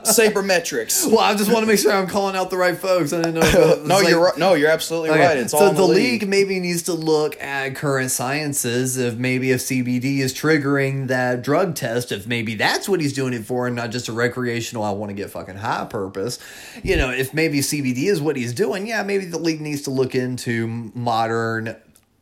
sabermetrics. 0.04 1.08
Well, 1.08 1.20
I 1.20 1.36
just 1.36 1.52
want 1.52 1.64
to 1.64 1.68
make 1.68 1.80
sure 1.80 1.92
I'm 1.94 2.08
calling 2.08 2.36
out 2.36 2.50
the 2.50 2.58
right 2.58 2.78
folks. 2.78 3.14
I 3.14 3.18
didn't 3.18 3.36
know. 3.36 3.42
if 3.42 3.56
it 3.56 3.60
was 3.80 3.88
No, 3.88 3.96
like- 3.96 4.10
you're. 4.10 4.38
No, 4.38 4.54
you're 4.56 4.70
absolutely 4.72 5.12
Okay, 5.12 5.26
right. 5.26 5.38
It's 5.38 5.52
so 5.52 5.58
all 5.60 5.70
the, 5.70 5.76
the, 5.78 5.84
league. 5.88 6.28
maybe 6.28 6.60
needs 6.60 6.84
to 6.84 6.94
look 6.94 7.42
at 7.42 7.75
current 7.76 8.12
sciences 8.12 8.98
of 8.98 9.20
maybe 9.20 9.52
if 9.52 9.62
CBD 9.62 10.20
is 10.20 10.34
triggering 10.34 11.08
that 11.08 11.42
drug 11.42 11.76
test, 11.76 12.12
if 12.12 12.26
maybe 12.26 12.56
that's 12.56 12.90
what 12.90 13.02
he's 13.02 13.14
doing 13.14 13.34
it 13.34 13.46
for 13.46 13.68
and 13.68 13.76
not 13.76 13.92
just 13.92 14.08
a 14.08 14.14
recreational 14.14 14.84
I 14.84 14.92
want 14.92 15.10
to 15.10 15.14
get 15.14 15.30
fucking 15.30 15.58
high 15.58 15.86
purpose. 15.86 16.40
You 16.84 16.98
know, 16.98 17.12
if 17.12 17.34
maybe 17.34 17.60
CBD 17.60 18.06
is 18.06 18.22
what 18.22 18.36
he's 18.36 18.54
doing, 18.54 18.88
yeah, 18.88 19.04
maybe 19.04 19.26
the 19.26 19.40
league 19.40 19.62
needs 19.62 19.84
to 19.84 19.92
look 19.92 20.16
into 20.16 20.68
modern 20.96 21.76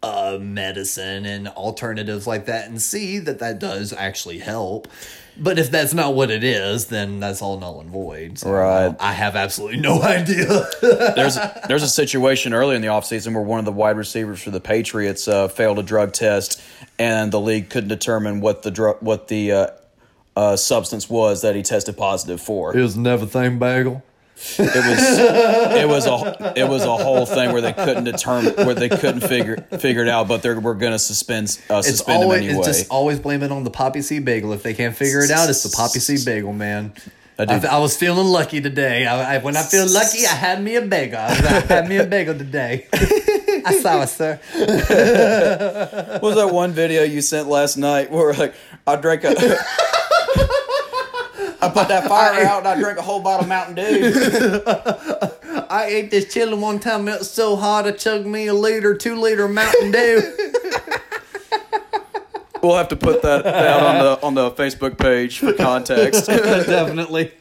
uh, 0.04 0.38
medicine 0.42 1.26
and 1.26 1.48
alternatives 1.48 2.28
like 2.28 2.46
that 2.48 2.68
and 2.68 2.82
see 2.82 3.20
that 3.20 3.40
that 3.40 3.60
does 3.60 3.94
actually 3.94 4.40
help. 4.40 4.88
But 5.38 5.58
if 5.58 5.72
that's 5.72 5.94
not 5.94 6.14
what 6.14 6.30
it 6.30 6.44
is, 6.44 6.88
then 6.88 7.20
that's 7.20 7.42
all 7.42 7.60
null 7.60 7.80
and 7.82 7.90
void. 7.90 8.38
So 8.40 8.52
Right. 8.52 8.96
I 9.00 9.14
have 9.14 9.36
absolutely 9.36 9.80
no 9.80 10.02
idea. 10.04 10.66
there's 10.82 11.38
there's 11.68 11.84
a 11.84 11.90
situation 11.90 12.54
early 12.54 12.76
in 12.76 12.82
the 12.82 12.88
offseason 12.90 13.34
where 13.34 13.44
one 13.44 13.60
of 13.60 13.66
the 13.66 13.72
wide 13.72 13.98
receivers 13.98 14.42
for 14.42 14.52
the 14.52 14.60
Patriots 14.62 15.28
uh, 15.28 15.48
failed 15.48 15.80
a 15.80 15.84
drug 15.84 16.14
test, 16.14 16.62
and 17.00 17.32
the 17.32 17.40
league 17.40 17.70
couldn't 17.70 17.90
determine 17.90 18.42
what 18.42 18.64
the 18.64 18.72
drug 18.72 18.98
what 19.02 19.28
the 19.28 19.52
uh, 19.52 19.68
uh, 20.36 20.56
substance 20.56 21.10
was 21.10 21.42
that 21.42 21.56
he 21.56 21.62
tested 21.64 21.98
positive 21.98 22.42
for. 22.42 22.76
It 22.76 22.82
was 22.82 22.96
never 22.98 23.26
thing 23.26 23.60
bagel. 23.60 24.04
It 24.36 24.60
was 24.60 25.20
it 25.78 25.88
was 25.88 26.06
a 26.06 26.54
it 26.58 26.68
was 26.68 26.84
a 26.84 26.96
whole 26.98 27.26
thing 27.26 27.52
where 27.54 27.62
they 27.62 27.74
couldn't 27.74 28.04
determine 28.04 28.54
where 28.66 28.76
they 28.76 28.90
couldn't 28.90 29.22
figure 29.22 29.58
figure 29.80 30.02
it 30.02 30.10
out, 30.10 30.28
but 30.28 30.42
they 30.42 30.54
were 30.54 30.74
going 30.76 30.92
to 30.92 31.00
suspend 31.00 31.58
uh, 31.70 31.78
It's 31.78 31.88
suspend 31.88 32.24
always 32.24 32.42
him 32.42 32.50
anyway. 32.50 32.60
it's 32.68 32.80
just 32.80 32.92
always 32.92 33.20
blame 33.20 33.42
it 33.44 33.52
on 33.52 33.64
the 33.64 33.70
poppy 33.72 34.02
seed 34.02 34.26
bagel. 34.26 34.52
If 34.54 34.64
they 34.64 34.74
can't 34.74 34.96
figure 34.96 35.22
it 35.22 35.32
out, 35.32 35.50
it's 35.50 35.64
the 35.64 35.76
poppy 35.76 36.00
seed 36.00 36.26
bagel, 36.26 36.52
man. 36.54 36.94
I, 37.40 37.46
do. 37.46 37.68
I 37.68 37.80
was 37.80 37.98
feeling 37.98 38.28
lucky 38.28 38.62
today. 38.62 39.08
I, 39.08 39.36
I, 39.36 39.38
when 39.40 39.58
I 39.58 39.64
feel 39.64 39.88
lucky, 39.90 40.24
I 40.26 40.36
had 40.36 40.62
me 40.62 40.76
a 40.76 40.82
bagel. 40.84 41.20
I, 41.20 41.30
I 41.30 41.60
had 41.62 41.90
me 41.90 41.98
a 41.98 42.06
bagel 42.06 42.38
today. 42.38 42.88
I 42.94 43.80
saw 43.82 44.04
it, 44.04 44.08
sir. 44.10 44.40
what 44.54 46.22
was 46.22 46.36
that 46.36 46.50
one 46.54 46.72
video 46.74 47.04
you 47.04 47.22
sent 47.22 47.48
last 47.48 47.78
night 47.78 48.12
where 48.12 48.34
like 48.34 48.54
I 48.86 48.96
drank 48.98 49.24
a 49.24 49.34
I 51.64 51.70
put 51.70 51.88
that 51.88 52.08
fire 52.08 52.46
out 52.46 52.60
and 52.60 52.68
I 52.68 52.80
drank 52.80 52.98
a 52.98 53.02
whole 53.02 53.22
bottle 53.22 53.44
of 53.44 53.48
Mountain 53.48 53.76
Dew. 53.76 54.62
I 55.70 55.86
ate 55.88 56.12
this 56.12 56.34
chili 56.34 56.56
one 56.56 56.80
time. 56.80 57.08
It 57.08 57.20
was 57.20 57.32
so 57.32 57.56
hot, 57.56 57.88
I 57.88 57.92
chugged 57.92 58.28
me 58.28 58.48
a 58.48 58.54
liter, 58.54 58.96
two 58.96 59.16
liter 59.16 59.48
Mountain 59.48 59.92
Dew. 59.92 60.22
We'll 62.64 62.78
have 62.78 62.88
to 62.90 62.96
put 62.96 63.22
that 63.24 63.46
out 63.46 63.84
on 63.84 64.00
the 64.00 64.26
on 64.26 64.36
the 64.36 64.52
Facebook 64.52 64.98
page 64.98 65.40
for 65.40 65.52
context. 65.52 66.28
Definitely. 66.28 67.34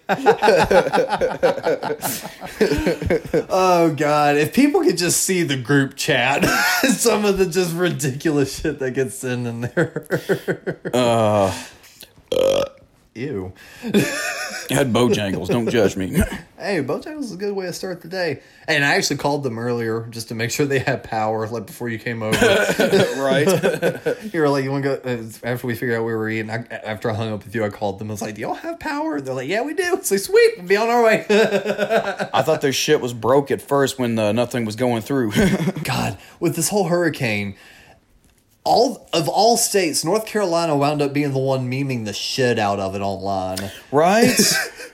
oh 3.48 3.94
God! 3.96 4.36
If 4.36 4.52
people 4.52 4.82
could 4.82 4.98
just 4.98 5.22
see 5.22 5.44
the 5.44 5.56
group 5.56 5.94
chat, 5.94 6.44
some 6.88 7.24
of 7.24 7.38
the 7.38 7.46
just 7.46 7.72
ridiculous 7.72 8.58
shit 8.60 8.80
that 8.80 8.94
gets 8.94 9.14
sent 9.14 9.46
in 9.46 9.60
there. 9.60 10.80
Uh, 10.92 11.54
Ew. 13.14 13.52
I 13.82 13.88
had 14.70 14.92
Bojangles. 14.92 15.48
Don't 15.48 15.68
judge 15.68 15.96
me. 15.96 16.22
Hey, 16.62 16.80
Bojangles 16.80 17.22
is 17.22 17.32
a 17.32 17.36
good 17.36 17.56
way 17.56 17.66
to 17.66 17.72
start 17.72 18.02
the 18.02 18.08
day. 18.08 18.40
And 18.68 18.84
I 18.84 18.94
actually 18.94 19.16
called 19.16 19.42
them 19.42 19.58
earlier 19.58 20.06
just 20.10 20.28
to 20.28 20.36
make 20.36 20.52
sure 20.52 20.64
they 20.64 20.78
had 20.78 21.02
power, 21.02 21.48
like 21.48 21.66
before 21.66 21.88
you 21.88 21.98
came 21.98 22.22
over. 22.22 22.36
right? 23.16 23.48
you 24.32 24.40
were 24.40 24.48
like, 24.48 24.62
"You 24.62 24.70
want 24.70 24.84
to 24.84 24.96
go?" 24.96 25.10
uh, 25.10 25.24
After 25.42 25.66
we 25.66 25.74
figured 25.74 25.98
out 25.98 26.04
we 26.04 26.14
were 26.14 26.28
eating, 26.28 26.52
I, 26.52 26.58
after 26.70 27.10
I 27.10 27.14
hung 27.14 27.32
up 27.32 27.44
with 27.44 27.52
you, 27.52 27.64
I 27.64 27.68
called 27.68 27.98
them. 27.98 28.10
I 28.10 28.12
was 28.12 28.22
like, 28.22 28.36
"Do 28.36 28.42
y'all 28.42 28.54
have 28.54 28.78
power?" 28.78 29.20
They're 29.20 29.34
like, 29.34 29.48
"Yeah, 29.48 29.62
we 29.62 29.74
do." 29.74 29.94
It's 29.94 30.12
like, 30.12 30.20
"Sweet, 30.20 30.52
we'll 30.56 30.68
be 30.68 30.76
on 30.76 30.88
our 30.88 31.02
way." 31.02 31.26
I 31.28 32.42
thought 32.42 32.60
their 32.60 32.72
shit 32.72 33.00
was 33.00 33.12
broke 33.12 33.50
at 33.50 33.60
first 33.60 33.98
when 33.98 34.16
uh, 34.16 34.30
nothing 34.30 34.64
was 34.64 34.76
going 34.76 35.02
through. 35.02 35.32
God, 35.82 36.16
with 36.38 36.54
this 36.54 36.68
whole 36.68 36.84
hurricane, 36.84 37.56
all 38.64 39.08
of 39.12 39.28
all 39.28 39.56
states, 39.56 40.04
North 40.04 40.26
Carolina 40.26 40.76
wound 40.76 41.02
up 41.02 41.12
being 41.12 41.32
the 41.32 41.38
one 41.38 41.70
memeing 41.70 42.04
the 42.04 42.12
shit 42.12 42.58
out 42.58 42.78
of 42.78 42.94
it 42.94 43.00
online. 43.00 43.70
right? 43.90 44.30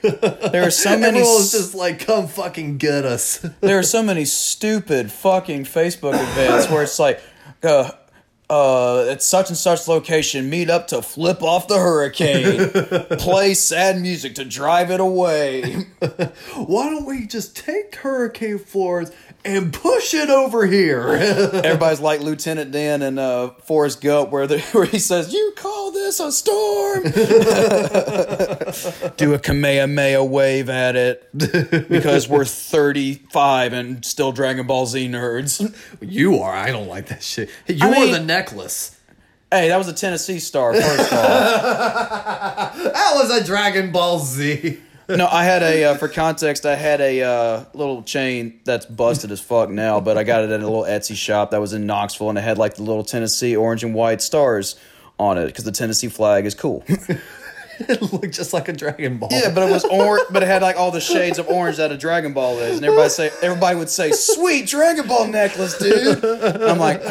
There 0.01 0.65
are 0.65 0.71
so 0.71 0.91
many. 0.91 1.19
Everyone 1.19 1.33
was 1.39 1.51
just 1.51 1.75
like, 1.75 1.99
"Come 2.05 2.27
fucking 2.29 2.77
get 2.77 3.03
us." 3.03 3.39
there 3.59 3.77
are 3.77 3.83
so 3.83 4.01
many 4.01 4.23
stupid 4.23 5.11
fucking 5.11 5.65
Facebook 5.65 6.13
events 6.31 6.69
where 6.71 6.83
it's 6.83 6.99
like, 6.99 7.21
uh, 7.63 7.91
uh, 8.49 9.05
at 9.09 9.21
such 9.21 9.49
and 9.49 9.57
such 9.57 9.87
location, 9.87 10.49
meet 10.49 10.69
up 10.69 10.87
to 10.87 11.01
flip 11.01 11.43
off 11.43 11.67
the 11.67 11.77
hurricane, 11.77 12.69
play 13.19 13.53
sad 13.53 14.01
music 14.01 14.35
to 14.35 14.45
drive 14.45 14.89
it 14.91 14.99
away. 14.99 15.61
Why 16.55 16.89
don't 16.89 17.05
we 17.05 17.27
just 17.27 17.55
take 17.55 17.93
Hurricane 17.95 18.57
Florence 18.57 19.11
and 19.45 19.71
push 19.71 20.13
it 20.13 20.29
over 20.29 20.65
here? 20.65 21.07
Everybody's 21.63 21.99
like 21.99 22.21
Lieutenant 22.21 22.71
Dan 22.71 23.01
and 23.03 23.19
uh, 23.19 23.51
Forrest 23.65 24.01
Gump, 24.01 24.31
where, 24.31 24.47
the, 24.47 24.59
where 24.71 24.85
he 24.85 24.97
says, 24.99 25.31
You 25.31 25.53
call 25.55 25.91
this 25.91 26.19
a 26.19 26.31
storm? 26.31 27.03
Do 29.17 29.33
a 29.33 29.39
Kamehameha 29.39 30.23
wave 30.23 30.69
at 30.69 30.95
it 30.95 31.27
because 31.89 32.27
we're 32.27 32.45
35 32.45 33.73
and 33.73 34.03
still 34.05 34.31
Dragon 34.31 34.65
Ball 34.67 34.85
Z 34.85 35.07
nerds. 35.07 35.75
you 36.01 36.39
are. 36.39 36.53
I 36.53 36.71
don't 36.71 36.87
like 36.87 37.07
that 37.07 37.21
shit. 37.23 37.49
You 37.67 37.77
I 37.81 37.87
wore 37.91 38.05
mean- 38.05 38.13
the 38.13 38.19
necklace. 38.39 38.95
Hey, 39.51 39.67
that 39.69 39.77
was 39.77 39.87
a 39.87 39.93
Tennessee 39.93 40.39
star, 40.39 40.73
first 40.73 41.13
off. 41.13 42.75
That 42.79 43.11
was 43.15 43.31
a 43.31 43.43
Dragon 43.43 43.91
Ball 43.91 44.19
Z. 44.19 44.79
No, 45.09 45.27
I 45.27 45.43
had 45.43 45.63
a, 45.63 45.85
uh, 45.85 45.95
for 45.95 46.07
context, 46.07 46.65
I 46.65 46.75
had 46.75 47.01
a 47.01 47.23
uh, 47.23 47.65
little 47.73 48.03
chain 48.03 48.59
that's 48.63 48.85
busted 48.85 49.31
as 49.31 49.41
fuck 49.41 49.69
now, 49.69 49.99
but 49.99 50.17
I 50.17 50.23
got 50.23 50.43
it 50.43 50.51
at 50.51 50.61
a 50.61 50.63
little 50.63 50.83
Etsy 50.83 51.15
shop 51.15 51.51
that 51.51 51.59
was 51.59 51.73
in 51.73 51.87
Knoxville, 51.87 52.29
and 52.29 52.37
it 52.37 52.43
had 52.43 52.59
like 52.59 52.75
the 52.75 52.83
little 52.83 53.03
Tennessee 53.03 53.55
orange 53.55 53.83
and 53.83 53.95
white 53.95 54.21
stars 54.21 54.75
on 55.17 55.37
it 55.39 55.47
because 55.47 55.63
the 55.65 55.71
Tennessee 55.71 56.09
flag 56.09 56.45
is 56.45 56.53
cool. 56.53 56.85
it 57.79 58.01
looked 58.13 58.31
just 58.33 58.53
like 58.53 58.67
a 58.67 58.73
Dragon 58.73 59.17
Ball. 59.17 59.29
Yeah, 59.31 59.53
but 59.53 59.67
it 59.67 59.71
was 59.71 59.85
orange, 59.85 60.23
but 60.31 60.43
it 60.43 60.47
had 60.47 60.61
like 60.61 60.77
all 60.77 60.91
the 60.91 60.99
shades 61.01 61.39
of 61.39 61.47
orange 61.47 61.77
that 61.77 61.91
a 61.91 61.97
Dragon 61.97 62.33
Ball 62.33 62.59
is, 62.59 62.77
and 62.77 62.85
everybody 62.85 63.09
say 63.09 63.31
everybody 63.41 63.77
would 63.77 63.89
say, 63.89 64.11
"Sweet 64.11 64.67
Dragon 64.67 65.07
Ball 65.07 65.27
necklace, 65.27 65.77
dude." 65.77 66.23
And 66.23 66.63
I'm 66.63 66.79
like, 66.79 67.01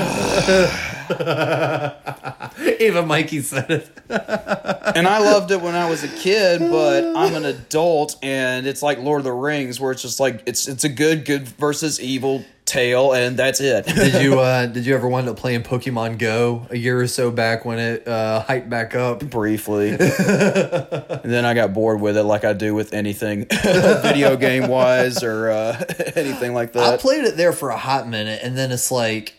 even 2.81 3.07
Mikey 3.07 3.41
said 3.41 3.71
it. 3.71 3.91
and 4.09 5.07
I 5.07 5.19
loved 5.19 5.51
it 5.51 5.61
when 5.61 5.75
I 5.75 5.89
was 5.89 6.05
a 6.05 6.09
kid, 6.09 6.61
but 6.61 7.17
I'm 7.17 7.35
an 7.35 7.45
adult, 7.45 8.17
and 8.23 8.67
it's 8.67 8.83
like 8.83 8.99
Lord 8.99 9.21
of 9.21 9.25
the 9.25 9.33
Rings, 9.33 9.81
where 9.81 9.93
it's 9.93 10.03
just 10.03 10.21
like 10.21 10.43
it's 10.47 10.69
it's 10.69 10.85
a 10.85 10.89
good 10.89 11.25
good 11.25 11.49
versus 11.49 12.01
evil 12.01 12.45
tale, 12.69 13.13
and 13.13 13.37
that's 13.37 13.61
it. 13.61 13.87
Did 13.87 14.23
you 14.23 14.41
uh 14.41 14.67
did 14.67 14.87
you 14.87 14.95
ever 14.95 15.09
wind 15.09 15.29
up 15.29 15.37
playing 15.37 15.63
Pokemon 15.63 16.19
Go 16.19 16.67
a 16.71 16.77
year 16.77 17.01
or 17.01 17.07
so 17.07 17.31
back 17.31 17.65
when 17.65 17.79
it 17.79 18.07
uh 18.07 18.45
hyped 18.47 18.69
back 18.69 18.95
up? 18.95 19.19
briefly. 19.31 19.91
and 19.91 19.99
then 19.99 21.45
I 21.45 21.55
got 21.55 21.73
bored 21.73 22.01
with 22.01 22.17
it, 22.17 22.25
like 22.25 22.45
I 22.45 22.53
do 22.53 22.75
with 22.75 22.93
anything, 22.93 23.47
video 23.63 24.37
game 24.37 24.69
wise 24.69 25.23
or 25.23 25.51
uh, 25.51 25.85
anything 26.17 26.55
like 26.55 26.73
that. 26.73 26.95
I 26.95 26.97
played 26.97 27.25
it 27.25 27.37
there 27.37 27.53
for 27.53 27.71
a 27.71 27.77
hot 27.77 28.09
minute 28.09 28.41
and 28.43 28.57
then 28.57 28.73
it's 28.73 28.91
like 28.91 29.35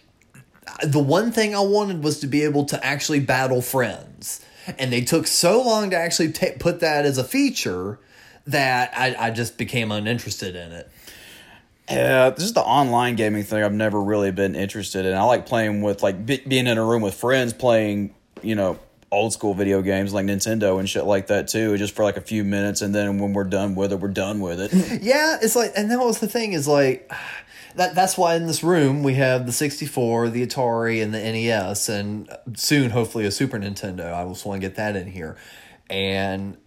the 0.84 1.00
one 1.00 1.32
thing 1.32 1.56
I 1.56 1.62
wanted 1.62 2.04
was 2.04 2.20
to 2.20 2.28
be 2.28 2.44
able 2.44 2.66
to 2.66 2.86
actually 2.86 3.20
battle 3.20 3.62
friends. 3.62 4.46
And 4.78 4.94
they 4.94 5.02
took 5.02 5.26
so 5.26 5.62
long 5.64 5.90
to 5.90 5.98
actually 5.98 6.32
ta 6.32 6.48
put 6.60 6.80
that 6.82 7.06
as 7.06 7.18
a 7.18 7.24
feature 7.24 8.00
that 8.46 8.92
I, 8.96 9.16
I 9.28 9.32
just 9.32 9.58
became 9.58 9.92
uninterested 9.92 10.56
in 10.56 10.72
it. 10.72 10.92
Yeah, 11.90 12.30
this 12.30 12.44
is 12.44 12.54
the 12.54 12.62
online 12.62 13.16
gaming 13.16 13.44
thing 13.44 13.64
I've 13.64 13.74
never 13.74 14.02
really 14.02 14.32
been 14.32 14.56
interested 14.56 15.06
in. 15.06 15.16
I 15.16 15.24
like 15.24 15.46
playing 15.46 15.82
with 15.82 16.04
like 16.04 16.26
be- 16.26 16.44
being 16.48 16.68
in 16.68 16.78
a 16.78 16.84
room 16.84 17.02
with 17.02 17.16
friends 17.16 17.52
playing, 17.54 18.14
you 18.44 18.56
know, 18.56 18.80
old 19.12 19.34
school 19.34 19.54
video 19.56 19.82
games 19.82 20.14
like 20.14 20.26
Nintendo 20.26 20.80
and 20.80 20.88
shit 20.88 21.06
like 21.06 21.28
that 21.28 21.48
too, 21.48 21.78
just 21.78 21.96
for 21.96 22.04
like 22.04 22.18
a 22.18 22.22
few 22.22 22.44
minutes, 22.44 22.82
and 22.82 22.94
then 22.94 23.18
when 23.20 23.34
we're 23.34 23.44
done 23.44 23.76
with 23.76 23.92
it, 23.92 24.00
we're 24.00 24.08
done 24.08 24.40
with 24.40 24.60
it. 24.60 24.72
Yeah, 25.02 25.38
it's 25.42 25.56
like, 25.56 25.72
and 25.76 25.90
that 25.90 26.00
was 26.00 26.20
the 26.20 26.28
thing 26.28 26.54
is 26.54 26.68
like, 26.68 27.12
that 27.76 27.96
that's 27.96 28.18
why 28.18 28.36
in 28.36 28.46
this 28.46 28.64
room 28.64 29.04
we 29.04 29.16
have 29.16 29.46
the 29.46 29.52
64, 29.52 30.30
the 30.30 30.46
Atari, 30.46 31.02
and 31.02 31.14
the 31.14 31.20
NES, 31.20 31.90
and 31.90 32.30
soon 32.56 32.92
hopefully 32.92 33.26
a 33.26 33.32
Super 33.32 33.58
Nintendo. 33.58 34.14
I 34.14 34.28
just 34.28 34.46
want 34.46 34.62
to 34.62 34.68
get 34.68 34.76
that 34.76 34.96
in 34.96 35.08
here, 35.08 35.38
and 35.90 36.58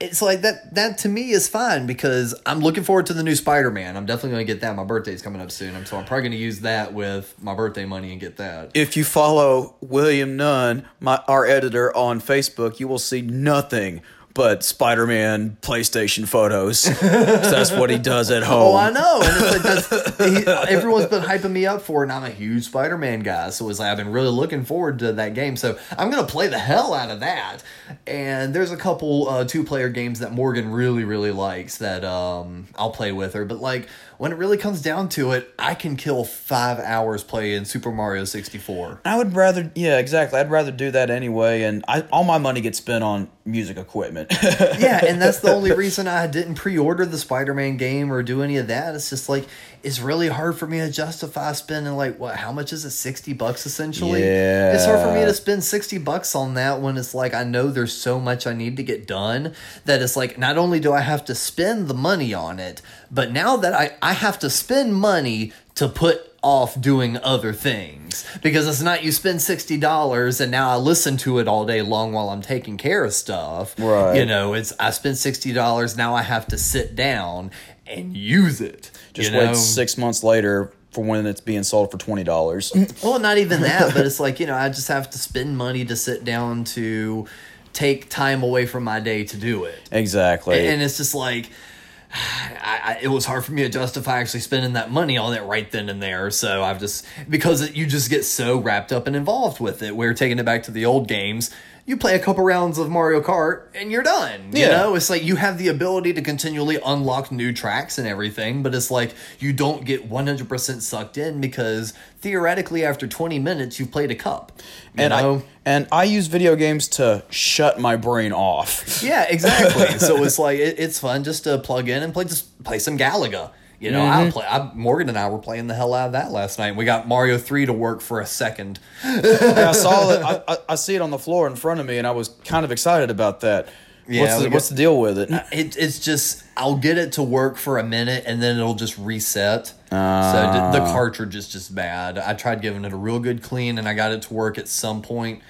it's 0.00 0.22
like 0.22 0.42
that. 0.42 0.74
That 0.74 0.98
to 0.98 1.08
me 1.08 1.30
is 1.30 1.48
fine 1.48 1.86
because 1.86 2.34
I'm 2.46 2.60
looking 2.60 2.84
forward 2.84 3.06
to 3.06 3.14
the 3.14 3.22
new 3.22 3.34
Spider 3.34 3.70
Man. 3.70 3.96
I'm 3.96 4.06
definitely 4.06 4.30
going 4.30 4.46
to 4.46 4.52
get 4.52 4.60
that. 4.60 4.76
My 4.76 4.84
birthday's 4.84 5.22
coming 5.22 5.40
up 5.40 5.50
soon, 5.50 5.84
so 5.86 5.96
I'm 5.96 6.04
probably 6.04 6.22
going 6.22 6.32
to 6.32 6.38
use 6.38 6.60
that 6.60 6.92
with 6.92 7.34
my 7.40 7.54
birthday 7.54 7.84
money 7.84 8.12
and 8.12 8.20
get 8.20 8.36
that. 8.36 8.70
if 8.74 8.96
you 8.96 9.04
follow 9.04 9.76
William 9.80 10.36
Nunn, 10.36 10.86
my 11.00 11.22
our 11.28 11.46
editor 11.46 11.94
on 11.96 12.20
Facebook, 12.20 12.80
you 12.80 12.88
will 12.88 12.98
see 12.98 13.22
nothing 13.22 14.02
but 14.34 14.62
Spider-Man 14.64 15.56
PlayStation 15.62 16.26
photos. 16.28 16.84
'Cause 16.88 17.00
that's 17.00 17.70
what 17.72 17.88
he 17.90 17.98
does 17.98 18.30
at 18.30 18.42
home. 18.52 18.74
Oh, 18.74 18.76
I 18.76 18.90
know, 18.90 19.20
and 19.22 19.32
it's 19.44 19.52
like 19.52 19.62
that's 19.62 20.18
he, 20.18 20.74
everyone's 20.74 21.06
been 21.06 21.22
hyping 21.22 21.52
me 21.52 21.66
up 21.66 21.82
for 21.82 22.02
it, 22.02 22.06
and 22.06 22.12
I'm 22.12 22.24
a 22.24 22.30
huge 22.30 22.64
Spider-Man 22.64 23.20
guy, 23.20 23.50
so 23.50 23.68
it's 23.70 23.78
like 23.78 23.90
I've 23.90 23.96
been 23.96 24.10
really 24.12 24.30
looking 24.30 24.64
forward 24.64 24.98
to 25.00 25.12
that 25.12 25.34
game. 25.34 25.56
So 25.56 25.78
I'm 25.96 26.10
gonna 26.10 26.26
play 26.26 26.48
the 26.48 26.58
hell 26.58 26.94
out 26.94 27.10
of 27.10 27.20
that. 27.20 27.58
And 28.06 28.54
there's 28.54 28.72
a 28.72 28.76
couple 28.78 29.28
uh, 29.28 29.44
two-player 29.44 29.88
games 29.90 30.20
that 30.20 30.32
Morgan 30.32 30.70
really, 30.72 31.04
really 31.04 31.30
likes 31.32 31.78
that 31.78 32.02
um, 32.04 32.66
I'll 32.76 32.90
play 32.90 33.12
with 33.12 33.34
her. 33.34 33.44
But 33.44 33.60
like 33.60 33.88
when 34.18 34.32
it 34.32 34.36
really 34.36 34.56
comes 34.56 34.80
down 34.82 35.08
to 35.10 35.32
it, 35.32 35.52
I 35.58 35.74
can 35.74 35.96
kill 35.96 36.24
five 36.24 36.78
hours 36.78 37.22
playing 37.22 37.64
Super 37.64 37.90
Mario 37.90 38.24
64. 38.24 39.00
I 39.04 39.16
would 39.16 39.34
rather, 39.34 39.70
yeah, 39.74 39.98
exactly. 39.98 40.38
I'd 40.38 40.50
rather 40.50 40.70
do 40.70 40.90
that 40.90 41.10
anyway, 41.10 41.62
and 41.62 41.84
I, 41.88 42.02
all 42.12 42.24
my 42.24 42.38
money 42.38 42.60
gets 42.60 42.78
spent 42.78 43.04
on 43.04 43.28
music 43.44 43.76
equipment. 43.76 44.32
yeah, 44.42 45.04
and 45.04 45.20
that's 45.20 45.40
the 45.40 45.50
only 45.54 45.72
reason 45.72 46.08
I 46.08 46.26
didn't 46.26 46.54
pre-order 46.54 47.04
the 47.06 47.18
Spider-Man 47.18 47.76
game 47.76 48.12
or 48.12 48.22
do 48.22 48.42
any 48.42 48.56
of 48.56 48.68
that. 48.68 48.94
It's 48.94 49.10
just 49.10 49.28
like 49.28 49.46
it's 49.84 50.00
really 50.00 50.28
hard 50.28 50.56
for 50.56 50.66
me 50.66 50.78
to 50.78 50.90
justify 50.90 51.52
spending 51.52 51.94
like 51.94 52.18
what? 52.18 52.36
How 52.36 52.52
much 52.52 52.72
is 52.72 52.84
it? 52.84 52.90
Sixty 52.90 53.32
bucks 53.32 53.66
essentially. 53.66 54.20
yeah. 54.22 54.74
it's 54.74 54.84
hard 54.84 55.00
for 55.00 55.12
me 55.12 55.24
to 55.24 55.34
spend 55.34 55.62
sixty 55.62 55.98
bucks 55.98 56.34
on 56.34 56.54
that 56.54 56.80
when 56.80 56.96
it's 56.96 57.14
like 57.14 57.34
I 57.34 57.44
know 57.44 57.68
there's 57.68 57.92
so 57.92 58.18
much 58.18 58.46
I 58.46 58.52
need 58.52 58.76
to 58.78 58.82
get 58.82 59.06
done 59.06 59.54
that 59.84 60.02
it's 60.02 60.16
like 60.16 60.38
not 60.38 60.58
only 60.58 60.80
do 60.80 60.92
I 60.92 61.00
have 61.00 61.24
to 61.26 61.34
spend 61.34 61.88
the 61.88 61.94
money 61.94 62.32
on 62.32 62.58
it, 62.58 62.82
but 63.10 63.32
now 63.32 63.56
that 63.58 63.74
I 63.74 63.96
I 64.02 64.12
have 64.14 64.38
to 64.40 64.50
spend 64.50 64.94
money 64.94 65.52
to 65.74 65.88
put 65.88 66.34
off 66.44 66.78
doing 66.78 67.16
other 67.18 67.54
things 67.54 68.24
because 68.42 68.68
it's 68.68 68.82
not 68.82 69.02
you 69.02 69.10
spend 69.10 69.38
$60 69.38 70.40
and 70.40 70.50
now 70.50 70.70
I 70.70 70.76
listen 70.76 71.16
to 71.18 71.38
it 71.38 71.48
all 71.48 71.64
day 71.64 71.80
long 71.80 72.12
while 72.12 72.28
I'm 72.28 72.42
taking 72.42 72.76
care 72.76 73.02
of 73.02 73.14
stuff. 73.14 73.74
Right. 73.78 74.18
You 74.18 74.26
know, 74.26 74.52
it's 74.52 74.72
I 74.78 74.90
spent 74.90 75.16
$60 75.16 75.96
now 75.96 76.14
I 76.14 76.22
have 76.22 76.46
to 76.48 76.58
sit 76.58 76.94
down 76.94 77.50
and 77.86 78.14
use 78.16 78.60
it. 78.60 78.90
Just 79.14 79.30
you 79.30 79.36
know? 79.36 79.46
wait 79.46 79.56
six 79.56 79.96
months 79.96 80.22
later 80.22 80.72
for 80.90 81.02
when 81.02 81.26
it's 81.26 81.40
being 81.40 81.62
sold 81.62 81.90
for 81.90 81.98
twenty 81.98 82.24
dollars. 82.24 82.72
Mm, 82.72 83.02
well, 83.02 83.18
not 83.18 83.38
even 83.38 83.62
that, 83.62 83.94
but 83.94 84.04
it's 84.04 84.20
like, 84.20 84.38
you 84.40 84.46
know, 84.46 84.54
I 84.54 84.68
just 84.68 84.88
have 84.88 85.08
to 85.10 85.18
spend 85.18 85.56
money 85.56 85.84
to 85.86 85.96
sit 85.96 86.24
down 86.24 86.64
to 86.64 87.26
take 87.72 88.08
time 88.08 88.42
away 88.42 88.66
from 88.66 88.84
my 88.84 89.00
day 89.00 89.24
to 89.24 89.36
do 89.36 89.64
it. 89.64 89.78
exactly. 89.90 90.66
And 90.66 90.80
it's 90.80 90.96
just 90.96 91.14
like, 91.14 91.50
I, 92.12 92.80
I, 92.84 92.98
it 93.02 93.08
was 93.08 93.24
hard 93.26 93.44
for 93.44 93.52
me 93.52 93.62
to 93.62 93.68
justify 93.68 94.20
actually 94.20 94.40
spending 94.40 94.74
that 94.74 94.90
money 94.90 95.18
on 95.18 95.34
it 95.34 95.42
right 95.42 95.70
then 95.70 95.88
and 95.88 96.02
there. 96.02 96.30
So 96.30 96.62
I've 96.62 96.78
just, 96.78 97.04
because 97.28 97.60
it, 97.60 97.74
you 97.74 97.86
just 97.86 98.08
get 98.08 98.24
so 98.24 98.58
wrapped 98.58 98.92
up 98.92 99.06
and 99.06 99.16
involved 99.16 99.60
with 99.60 99.82
it. 99.82 99.96
We're 99.96 100.14
taking 100.14 100.38
it 100.38 100.44
back 100.44 100.62
to 100.64 100.70
the 100.70 100.86
old 100.86 101.08
games. 101.08 101.50
You 101.86 101.98
play 101.98 102.14
a 102.14 102.18
couple 102.18 102.42
rounds 102.44 102.78
of 102.78 102.88
Mario 102.88 103.20
Kart 103.20 103.64
and 103.74 103.92
you're 103.92 104.02
done. 104.02 104.52
You 104.54 104.62
Yeah. 104.62 104.68
know, 104.68 104.94
it's 104.94 105.10
like 105.10 105.22
you 105.22 105.36
have 105.36 105.58
the 105.58 105.68
ability 105.68 106.14
to 106.14 106.22
continually 106.22 106.78
unlock 106.84 107.30
new 107.30 107.52
tracks 107.52 107.98
and 107.98 108.08
everything, 108.08 108.62
but 108.62 108.74
it's 108.74 108.90
like 108.90 109.14
you 109.38 109.52
don't 109.52 109.84
get 109.84 110.08
100% 110.08 110.80
sucked 110.80 111.18
in 111.18 111.42
because 111.42 111.92
theoretically, 112.22 112.86
after 112.86 113.06
20 113.06 113.38
minutes, 113.38 113.78
you've 113.78 113.90
played 113.90 114.10
a 114.10 114.14
cup. 114.14 114.50
And 114.96 115.10
know? 115.10 115.36
I 115.36 115.42
and 115.66 115.86
I 115.92 116.04
use 116.04 116.26
video 116.26 116.56
games 116.56 116.88
to 116.88 117.22
shut 117.28 117.78
my 117.78 117.96
brain 117.96 118.32
off. 118.32 119.02
Yeah, 119.02 119.24
exactly. 119.28 119.98
so 119.98 120.22
it's 120.24 120.38
like 120.38 120.58
it, 120.58 120.78
it's 120.78 120.98
fun 120.98 121.22
just 121.22 121.44
to 121.44 121.58
plug 121.58 121.88
in 121.90 122.02
and 122.02 122.14
play 122.14 122.24
just 122.24 122.62
play 122.64 122.78
some 122.78 122.96
Galaga. 122.96 123.50
You 123.80 123.90
know, 123.90 124.04
I 124.04 124.22
mm-hmm. 124.22 124.30
play. 124.30 124.46
I, 124.46 124.72
Morgan 124.74 125.08
and 125.08 125.18
I 125.18 125.28
were 125.28 125.38
playing 125.38 125.66
the 125.66 125.74
hell 125.74 125.94
out 125.94 126.06
of 126.06 126.12
that 126.12 126.30
last 126.30 126.58
night. 126.58 126.76
We 126.76 126.84
got 126.84 127.06
Mario 127.06 127.38
three 127.38 127.66
to 127.66 127.72
work 127.72 128.00
for 128.00 128.20
a 128.20 128.26
second. 128.26 128.78
I 129.02 129.72
saw 129.72 130.10
it. 130.10 130.22
I, 130.24 130.42
I, 130.48 130.56
I 130.70 130.74
see 130.76 130.94
it 130.94 131.02
on 131.02 131.10
the 131.10 131.18
floor 131.18 131.46
in 131.46 131.56
front 131.56 131.80
of 131.80 131.86
me, 131.86 131.98
and 131.98 132.06
I 132.06 132.12
was 132.12 132.28
kind 132.44 132.64
of 132.64 132.72
excited 132.72 133.10
about 133.10 133.40
that. 133.40 133.68
Yeah, 134.06 134.22
what's, 134.22 134.36
the, 134.36 134.44
got- 134.44 134.52
what's 134.52 134.68
the 134.68 134.74
deal 134.74 135.00
with 135.00 135.18
it? 135.18 135.30
It, 135.50 135.76
it's 135.76 135.98
just 135.98 136.44
I'll 136.56 136.76
get 136.76 136.98
it 136.98 137.12
to 137.12 137.22
work 137.22 137.56
for 137.56 137.78
a 137.78 137.84
minute 137.84 138.24
and 138.26 138.42
then 138.42 138.58
it'll 138.58 138.74
just 138.74 138.98
reset. 138.98 139.68
so 139.68 139.72
the 139.90 139.96
ah. 139.96 140.92
cartridge 140.92 141.34
is 141.34 141.48
just 141.48 141.74
bad. 141.74 142.18
I 142.18 142.34
tried 142.34 142.60
giving 142.60 142.84
it 142.84 142.92
a 142.92 142.96
real 142.96 143.18
good 143.18 143.42
clean 143.42 143.78
and 143.78 143.88
I 143.88 143.94
got 143.94 144.12
it 144.12 144.22
to 144.22 144.34
work 144.34 144.58
at 144.58 144.68
some 144.68 145.02
point. 145.02 145.42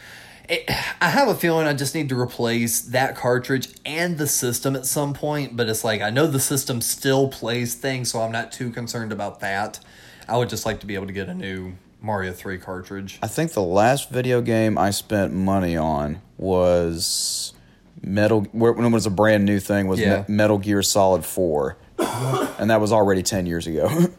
It, 0.48 0.64
I 1.00 1.08
have 1.08 1.28
a 1.28 1.34
feeling 1.34 1.66
I 1.66 1.72
just 1.72 1.94
need 1.94 2.08
to 2.10 2.20
replace 2.20 2.80
that 2.82 3.16
cartridge 3.16 3.68
and 3.86 4.18
the 4.18 4.26
system 4.26 4.76
at 4.76 4.84
some 4.84 5.14
point, 5.14 5.56
but 5.56 5.68
it's 5.68 5.84
like 5.84 6.02
I 6.02 6.10
know 6.10 6.26
the 6.26 6.40
system 6.40 6.80
still 6.80 7.28
plays 7.28 7.74
things, 7.74 8.10
so 8.10 8.20
I'm 8.20 8.32
not 8.32 8.52
too 8.52 8.70
concerned 8.70 9.10
about 9.12 9.40
that. 9.40 9.80
I 10.28 10.36
would 10.36 10.48
just 10.50 10.66
like 10.66 10.80
to 10.80 10.86
be 10.86 10.94
able 10.94 11.06
to 11.06 11.12
get 11.12 11.28
a 11.28 11.34
new 11.34 11.74
Mario 12.00 12.32
3 12.32 12.58
cartridge. 12.58 13.18
I 13.22 13.26
think 13.26 13.52
the 13.52 13.62
last 13.62 14.10
video 14.10 14.42
game 14.42 14.76
I 14.76 14.90
spent 14.90 15.32
money 15.32 15.76
on 15.76 16.20
was 16.36 17.54
Metal. 18.02 18.42
When 18.52 18.84
it 18.84 18.90
was 18.90 19.06
a 19.06 19.10
brand 19.10 19.46
new 19.46 19.58
thing, 19.60 19.88
was 19.88 19.98
Yeah. 19.98 20.24
Me- 20.28 20.34
Metal 20.36 20.58
Gear 20.58 20.82
Solid 20.82 21.24
Four, 21.24 21.78
and 21.98 22.68
that 22.70 22.80
was 22.82 22.92
already 22.92 23.22
ten 23.22 23.46
years 23.46 23.66
ago. 23.66 23.88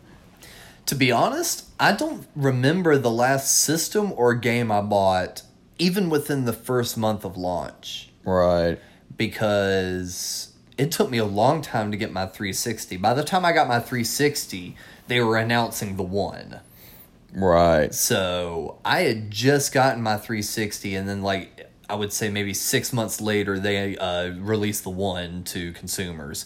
To 0.87 0.93
be 0.93 1.11
honest, 1.11 1.65
I 1.79 1.93
don't 1.93 2.27
remember 2.35 2.95
the 2.95 3.09
last 3.09 3.51
system 3.63 4.13
or 4.15 4.35
game 4.35 4.71
I 4.71 4.81
bought, 4.81 5.41
even 5.77 6.09
within 6.09 6.45
the 6.45 6.53
first 6.53 6.97
month 6.97 7.25
of 7.25 7.37
launch, 7.37 8.09
Right. 8.23 8.79
because 9.17 10.53
it 10.77 10.91
took 10.91 11.09
me 11.09 11.17
a 11.17 11.25
long 11.25 11.61
time 11.61 11.91
to 11.91 11.97
get 11.97 12.11
my 12.11 12.25
360. 12.25 12.97
By 12.97 13.13
the 13.13 13.23
time 13.23 13.45
I 13.45 13.51
got 13.51 13.67
my 13.67 13.79
360, 13.79 14.75
they 15.07 15.21
were 15.21 15.37
announcing 15.37 15.95
the 15.95 16.03
one. 16.03 16.59
Right. 17.33 17.93
So 17.93 18.77
I 18.85 19.01
had 19.01 19.29
just 19.31 19.73
gotten 19.73 20.01
my 20.01 20.17
360, 20.17 20.95
and 20.95 21.07
then 21.07 21.21
like 21.21 21.69
I 21.89 21.95
would 21.95 22.11
say 22.13 22.29
maybe 22.29 22.53
six 22.53 22.91
months 22.91 23.21
later, 23.21 23.59
they 23.59 23.95
uh, 23.97 24.31
released 24.31 24.83
the 24.83 24.89
one 24.89 25.43
to 25.45 25.71
consumers. 25.73 26.45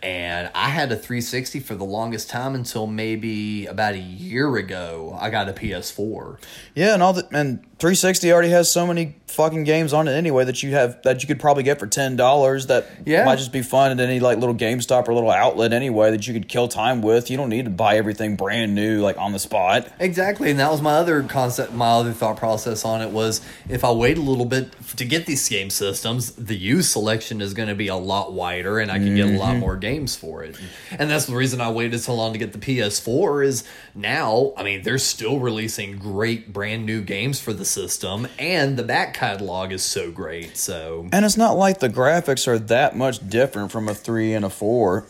And 0.00 0.48
I 0.54 0.68
had 0.68 0.92
a 0.92 0.96
360 0.96 1.58
for 1.60 1.74
the 1.74 1.84
longest 1.84 2.30
time 2.30 2.54
until 2.54 2.86
maybe 2.86 3.66
about 3.66 3.94
a 3.94 3.98
year 3.98 4.56
ago. 4.56 5.18
I 5.20 5.28
got 5.28 5.48
a 5.48 5.52
PS4. 5.52 6.38
Yeah, 6.76 6.94
and 6.94 7.02
all 7.02 7.12
the 7.12 7.28
and 7.32 7.64
360 7.78 8.32
already 8.32 8.48
has 8.48 8.70
so 8.70 8.86
many 8.86 9.14
fucking 9.28 9.62
games 9.62 9.92
on 9.92 10.08
it 10.08 10.12
anyway 10.12 10.44
that 10.44 10.62
you 10.62 10.72
have 10.72 11.00
that 11.02 11.22
you 11.22 11.28
could 11.28 11.38
probably 11.38 11.62
get 11.62 11.78
for 11.78 11.86
ten 11.86 12.16
dollars 12.16 12.66
that 12.66 12.86
Yeah. 13.04 13.24
might 13.24 13.36
just 13.36 13.52
be 13.52 13.62
fun 13.62 13.92
at 13.92 14.00
any 14.00 14.18
like 14.18 14.38
little 14.38 14.54
GameStop 14.54 15.06
or 15.06 15.14
little 15.14 15.30
outlet 15.30 15.72
anyway 15.72 16.10
that 16.10 16.26
you 16.26 16.32
could 16.32 16.48
kill 16.48 16.66
time 16.66 17.02
with. 17.02 17.30
You 17.30 17.36
don't 17.36 17.50
need 17.50 17.66
to 17.66 17.70
buy 17.70 17.96
everything 17.96 18.34
brand 18.36 18.74
new 18.74 19.00
like 19.00 19.16
on 19.16 19.32
the 19.32 19.38
spot. 19.38 19.86
Exactly, 20.00 20.50
and 20.50 20.58
that 20.58 20.70
was 20.70 20.82
my 20.82 20.94
other 20.94 21.22
concept. 21.22 21.72
My 21.72 21.90
other 21.90 22.12
thought 22.12 22.36
process 22.36 22.84
on 22.84 23.00
it 23.00 23.10
was 23.10 23.40
if 23.68 23.84
I 23.84 23.92
wait 23.92 24.18
a 24.18 24.22
little 24.22 24.46
bit 24.46 24.72
to 24.96 25.04
get 25.04 25.26
these 25.26 25.48
game 25.48 25.70
systems, 25.70 26.32
the 26.32 26.56
use 26.56 26.90
selection 26.90 27.40
is 27.40 27.54
going 27.54 27.68
to 27.68 27.76
be 27.76 27.88
a 27.88 27.96
lot 27.96 28.32
wider, 28.32 28.80
and 28.80 28.90
I 28.90 28.98
can 28.98 29.14
get 29.14 29.26
a 29.26 29.38
lot 29.38 29.50
mm-hmm. 29.50 29.60
more 29.60 29.76
games 29.76 30.16
for 30.16 30.42
it. 30.42 30.56
And 30.90 31.08
that's 31.10 31.26
the 31.26 31.36
reason 31.36 31.60
I 31.60 31.70
waited 31.70 32.00
so 32.00 32.14
long 32.14 32.32
to 32.32 32.38
get 32.38 32.52
the 32.52 32.58
PS4. 32.58 33.44
Is 33.44 33.64
now, 33.94 34.52
I 34.56 34.64
mean, 34.64 34.82
they're 34.82 34.98
still 34.98 35.38
releasing 35.38 35.98
great 35.98 36.52
brand 36.52 36.86
new 36.86 37.02
games 37.02 37.38
for 37.38 37.52
the 37.52 37.67
system, 37.68 38.26
and 38.38 38.76
the 38.76 38.82
back 38.82 39.14
catalog 39.14 39.72
is 39.72 39.82
so 39.82 40.10
great. 40.10 40.56
So 40.56 41.08
And 41.12 41.24
it's 41.24 41.36
not 41.36 41.52
like 41.56 41.78
the 41.78 41.88
graphics 41.88 42.48
are 42.48 42.58
that 42.58 42.96
much 42.96 43.28
different 43.28 43.70
from 43.70 43.88
a 43.88 43.94
three 43.94 44.34
and 44.34 44.44
a 44.44 44.50
four. 44.50 45.06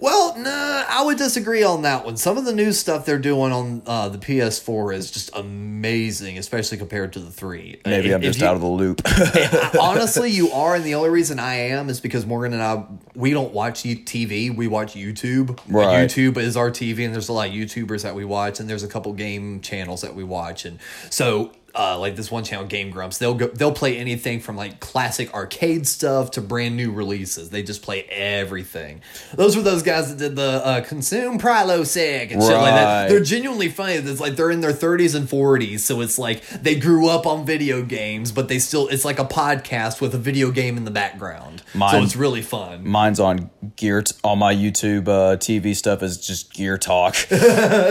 Well, 0.00 0.38
nah, 0.38 0.84
I 0.88 1.02
would 1.04 1.18
disagree 1.18 1.64
on 1.64 1.82
that 1.82 2.04
one. 2.04 2.16
Some 2.16 2.38
of 2.38 2.44
the 2.44 2.52
new 2.54 2.70
stuff 2.70 3.04
they're 3.04 3.18
doing 3.18 3.50
on 3.50 3.82
uh, 3.84 4.08
the 4.08 4.18
PS4 4.18 4.94
is 4.94 5.10
just 5.10 5.34
amazing, 5.34 6.38
especially 6.38 6.78
compared 6.78 7.14
to 7.14 7.18
the 7.18 7.32
three. 7.32 7.80
Maybe 7.84 8.10
If- 8.10 8.14
I'm 8.14 8.22
just 8.22 8.38
you- 8.40 8.46
out 8.46 8.54
of 8.54 8.60
the 8.60 8.68
loop. 8.68 9.02
Honestly, 9.80 10.30
you 10.30 10.52
are, 10.52 10.76
and 10.76 10.84
the 10.84 10.94
only 10.94 11.10
reason 11.10 11.40
I 11.40 11.54
am 11.70 11.88
is 11.88 12.00
because 12.00 12.24
Morgan 12.26 12.52
and 12.52 12.62
I 12.62 12.84
we 13.16 13.32
don't 13.32 13.52
watch 13.52 13.82
TV, 13.82 14.54
we 14.54 14.68
watch 14.68 14.94
YouTube. 14.94 15.58
Right. 15.68 16.08
YouTube 16.08 16.36
is 16.36 16.56
our 16.56 16.70
TV, 16.70 17.04
and 17.04 17.12
there's 17.12 17.28
a 17.28 17.32
lot 17.32 17.48
of 17.48 17.54
YouTubers 17.54 18.04
that 18.04 18.14
we 18.14 18.24
watch, 18.24 18.60
and 18.60 18.70
there's 18.70 18.84
a 18.84 18.88
couple 18.88 19.12
game 19.14 19.60
channels 19.62 20.02
that 20.02 20.14
we 20.14 20.22
watch, 20.22 20.64
and 20.64 20.78
so. 21.10 21.50
Uh, 21.78 21.96
like 21.96 22.16
this 22.16 22.28
one 22.28 22.42
channel, 22.42 22.66
Game 22.66 22.90
Grumps, 22.90 23.18
they'll 23.18 23.34
go. 23.34 23.46
They'll 23.46 23.72
play 23.72 23.98
anything 23.98 24.40
from 24.40 24.56
like 24.56 24.80
classic 24.80 25.32
arcade 25.32 25.86
stuff 25.86 26.32
to 26.32 26.40
brand 26.40 26.76
new 26.76 26.90
releases. 26.90 27.50
They 27.50 27.62
just 27.62 27.82
play 27.82 28.02
everything. 28.04 29.00
Those 29.34 29.56
were 29.56 29.62
those 29.62 29.84
guys 29.84 30.08
that 30.08 30.18
did 30.18 30.34
the 30.34 30.60
uh, 30.64 30.80
consume 30.80 31.38
Prilosec 31.38 32.32
and 32.32 32.42
shit 32.42 32.50
like 32.50 32.74
that. 32.74 33.08
They're 33.08 33.22
genuinely 33.22 33.68
funny. 33.68 33.92
It's 33.92 34.18
like 34.18 34.34
they're 34.34 34.50
in 34.50 34.60
their 34.60 34.72
30s 34.72 35.14
and 35.14 35.28
40s, 35.28 35.80
so 35.80 36.00
it's 36.00 36.18
like 36.18 36.44
they 36.48 36.74
grew 36.74 37.08
up 37.08 37.26
on 37.26 37.46
video 37.46 37.82
games, 37.82 38.32
but 38.32 38.48
they 38.48 38.58
still 38.58 38.88
it's 38.88 39.04
like 39.04 39.20
a 39.20 39.24
podcast 39.24 40.00
with 40.00 40.14
a 40.14 40.18
video 40.18 40.50
game 40.50 40.76
in 40.76 40.84
the 40.84 40.90
background. 40.90 41.62
so 41.74 42.02
it's 42.02 42.16
really 42.16 42.42
fun. 42.42 42.86
Mine's 42.88 43.20
on 43.20 43.50
gear. 43.76 44.02
T- 44.02 44.16
all 44.24 44.34
my 44.34 44.52
YouTube 44.52 45.06
uh, 45.06 45.36
TV 45.36 45.76
stuff 45.76 46.02
is 46.02 46.18
just 46.18 46.52
gear 46.52 46.76
talk. 46.76 47.14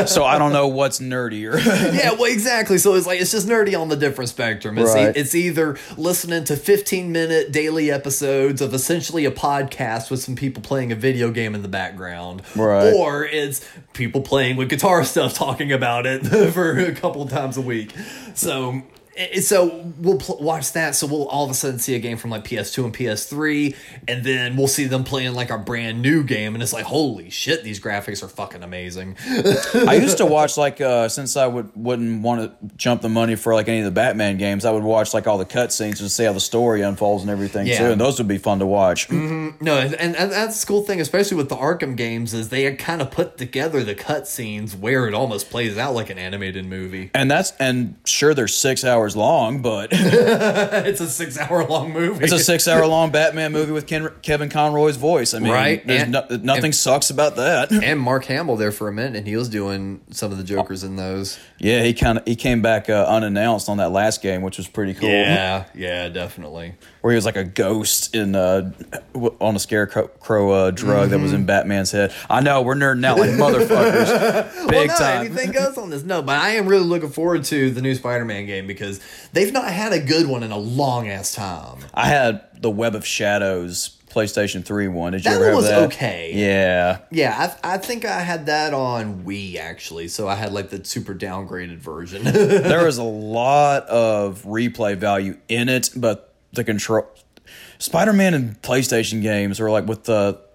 so 0.07 0.25
I 0.25 0.38
don't 0.38 0.51
know 0.51 0.67
what's 0.67 0.99
nerdier. 0.99 1.63
yeah, 1.65 2.11
well, 2.11 2.25
exactly. 2.25 2.77
So 2.79 2.95
it's 2.95 3.07
like 3.07 3.21
it's 3.21 3.31
just 3.31 3.47
nerdy 3.47 3.76
on 3.78 3.89
the 3.89 3.95
different 3.95 4.30
spectrum. 4.30 4.78
It's, 4.78 4.95
e- 4.95 5.19
it's 5.19 5.34
either 5.36 5.78
listening 5.97 6.43
to 6.45 6.55
15 6.57 7.11
minute 7.11 7.51
daily 7.51 7.89
episodes 7.91 8.61
of 8.61 8.73
essentially 8.73 9.25
a 9.25 9.32
podcast 9.32 10.11
with 10.11 10.21
some 10.21 10.36
people 10.36 10.61
playing 10.61 10.91
a 10.91 10.95
video 10.95 11.32
game 11.32 11.55
in 11.55 11.61
the 11.61 11.67
background, 11.69 12.41
Right. 12.55 12.91
or 12.93 13.23
it's 13.25 13.65
people 13.93 14.21
playing 14.21 14.57
with 14.57 14.69
guitar 14.69 15.03
stuff 15.03 15.34
talking 15.34 15.71
about 15.71 16.05
it 16.05 16.19
for 16.53 16.78
a 16.78 16.93
couple 16.93 17.21
of 17.21 17.30
times 17.30 17.55
a 17.57 17.61
week. 17.61 17.93
So. 18.34 18.82
So 19.41 19.91
we'll 19.99 20.18
pl- 20.18 20.38
watch 20.39 20.74
that. 20.74 20.95
So 20.95 21.07
we'll 21.07 21.28
all 21.28 21.43
of 21.45 21.51
a 21.51 21.53
sudden 21.53 21.80
see 21.80 21.95
a 21.95 21.99
game 21.99 22.18
from 22.18 22.30
like 22.30 22.43
PS2 22.43 22.86
and 22.86 22.93
PS3, 22.95 23.76
and 24.07 24.24
then 24.24 24.55
we'll 24.55 24.68
see 24.68 24.86
them 24.86 25.03
playing 25.03 25.34
like 25.34 25.49
a 25.49 25.57
brand 25.57 26.01
new 26.01 26.24
game, 26.24 26.53
and 26.53 26.61
it's 26.61 26.74
like, 26.74 26.86
holy 26.86 27.30
shit, 27.30 27.63
these 27.63 27.80
graphics 27.80 28.22
are 28.24 28.28
fucking 28.28 28.61
amazing. 28.63 29.15
I 29.74 29.95
used 30.01 30.18
to 30.18 30.26
watch 30.28 30.57
like 30.57 30.80
uh, 30.82 31.09
since 31.09 31.36
I 31.36 31.47
would 31.47 31.72
wouldn't 31.76 32.22
want 32.22 32.41
to 32.61 32.76
jump 32.78 33.01
the 33.01 33.09
money 33.09 33.36
for 33.36 33.53
like 33.53 33.68
any 33.68 33.80
of 33.80 33.86
the 33.86 33.91
Batman 33.91 34.38
games. 34.38 34.65
I 34.65 34.72
would 34.72 34.84
watch 34.84 35.13
like 35.13 35.26
all 35.28 35.38
the 35.38 35.45
cutscenes 35.45 35.99
and 35.99 36.11
see 36.11 36.24
how 36.26 36.34
the 36.34 36.39
story 36.39 36.82
unfolds 36.82 37.24
and 37.24 37.32
everything 37.32 37.68
Yeah. 37.68 37.80
too. 37.80 37.86
And 37.93 38.01
those 38.01 38.18
would 38.20 38.28
be 38.28 38.38
fun 38.38 38.59
to 38.59 38.65
watch. 38.65 39.09
No, 39.09 39.78
and, 39.78 39.95
and, 39.95 40.15
and 40.15 40.32
that's 40.32 40.61
the 40.61 40.68
cool 40.68 40.84
thing, 40.84 41.01
especially 41.01 41.38
with 41.38 41.49
the 41.49 41.55
Arkham 41.55 41.95
games, 41.95 42.34
is 42.34 42.49
they 42.49 42.72
kind 42.76 43.01
of 43.01 43.09
put 43.11 43.38
together 43.38 43.84
the 43.84 43.95
cutscenes 43.95 44.78
where 44.78 45.07
it 45.07 45.13
almost 45.13 45.49
plays 45.49 45.78
out 45.78 45.93
like 45.95 46.09
an 46.09 46.18
animated 46.20 46.65
movie. 46.65 47.09
And 47.13 47.32
that's 47.32 47.51
and 47.59 47.95
sure 48.05 48.34
they're 48.34 48.47
six 48.47 48.84
hours 48.84 49.06
long, 49.15 49.61
but 49.61 49.89
it's 49.91 50.99
a 51.01 51.09
six-hour-long 51.09 51.93
movie. 51.93 52.23
it's 52.23 52.33
a 52.33 52.39
six 52.39 52.67
hour 52.67 52.85
long 52.87 53.11
Batman 53.11 53.51
movie 53.51 53.71
with 53.71 53.87
Ken, 53.87 54.09
Kevin 54.21 54.49
Conroy's 54.49 54.97
voice. 54.97 55.33
I 55.33 55.39
mean, 55.39 55.51
Right, 55.53 55.85
There's 55.85 56.03
and- 56.03 56.11
no, 56.11 56.25
nothing 56.41 56.71
sucks 56.73 57.09
about 57.09 57.35
that. 57.37 57.71
and 57.71 57.99
Mark 57.99 58.25
Hamill 58.25 58.55
there 58.57 58.71
for 58.71 58.87
a 58.87 58.93
minute, 58.93 59.15
and 59.15 59.27
he 59.27 59.35
was 59.35 59.49
doing 59.49 60.01
some 60.11 60.31
of 60.31 60.37
the 60.37 60.43
Jokers 60.43 60.83
in 60.83 60.95
those. 60.95 61.39
Yeah, 61.59 61.83
he 61.83 61.93
kind 61.93 62.17
of 62.19 62.25
he 62.27 62.35
came 62.35 62.61
back 62.61 62.89
uh, 62.89 63.05
unannounced 63.07 63.69
on 63.69 63.77
that 63.77 63.91
last 63.91 64.21
game, 64.21 64.41
which 64.41 64.57
was 64.57 64.67
pretty 64.67 64.93
cool. 64.93 65.09
Yeah, 65.09 65.65
yeah, 65.73 66.09
definitely. 66.09 66.75
Where 67.01 67.11
he 67.13 67.15
was 67.15 67.25
like 67.25 67.35
a 67.37 67.43
ghost 67.43 68.15
in 68.15 68.35
uh 68.35 68.71
on 69.39 69.55
a 69.55 69.59
scarecrow 69.59 70.49
uh, 70.51 70.71
drug 70.71 71.09
that 71.11 71.19
was 71.19 71.31
Mm-hmm. 71.31 71.41
in 71.41 71.45
Batman's 71.45 71.91
head. 71.91 72.13
I 72.29 72.41
know 72.41 72.61
we're 72.61 72.75
nerding 72.75 73.05
out 73.05 73.17
like 73.19 73.31
motherfuckers, 73.31 74.67
big 74.69 74.75
well, 74.75 74.87
no, 74.87 74.95
time. 74.97 75.25
anything 75.25 75.51
goes 75.51 75.77
on 75.77 75.89
this. 75.89 76.03
No, 76.03 76.21
but 76.21 76.37
I 76.39 76.51
am 76.51 76.67
really 76.67 76.85
looking 76.85 77.09
forward 77.09 77.43
to 77.45 77.69
the 77.71 77.81
new 77.81 77.95
Spider-Man 77.95 78.45
game 78.45 78.67
because 78.67 78.99
they've 79.33 79.51
not 79.53 79.69
had 79.71 79.93
a 79.93 79.99
good 79.99 80.27
one 80.27 80.43
in 80.43 80.51
a 80.51 80.57
long 80.57 81.09
ass 81.09 81.33
time. 81.35 81.79
I 81.93 82.07
had 82.07 82.45
the 82.61 82.69
Web 82.71 82.95
of 82.95 83.05
Shadows 83.05 83.89
PlayStation 84.09 84.63
Three 84.65 84.87
one. 84.87 85.11
Did 85.11 85.25
you 85.25 85.31
That 85.31 85.35
ever 85.35 85.43
one 85.43 85.49
have 85.49 85.55
was 85.57 85.67
that? 85.67 85.83
okay. 85.93 86.31
Yeah, 86.33 86.99
Yeah, 87.11 87.55
I, 87.63 87.73
I 87.75 87.77
think 87.77 88.05
I 88.05 88.19
had 88.21 88.45
that 88.47 88.73
on 88.73 89.23
Wii 89.25 89.57
actually, 89.57 90.07
so 90.07 90.27
I 90.27 90.35
had 90.35 90.53
like 90.53 90.69
the 90.69 90.83
super 90.83 91.13
downgraded 91.13 91.77
version. 91.77 92.23
there 92.23 92.85
was 92.85 92.97
a 92.97 93.03
lot 93.03 93.83
of 93.87 94.43
replay 94.43 94.95
value 94.97 95.37
in 95.49 95.69
it, 95.69 95.89
but 95.95 96.33
the 96.57 96.63
control. 96.65 97.07
Spider-Man 97.79 98.33
and 98.33 98.61
PlayStation 98.61 99.21
games 99.21 99.59
or 99.61 99.71
like 99.71 99.87
with 99.87 100.03
the. 100.03 100.45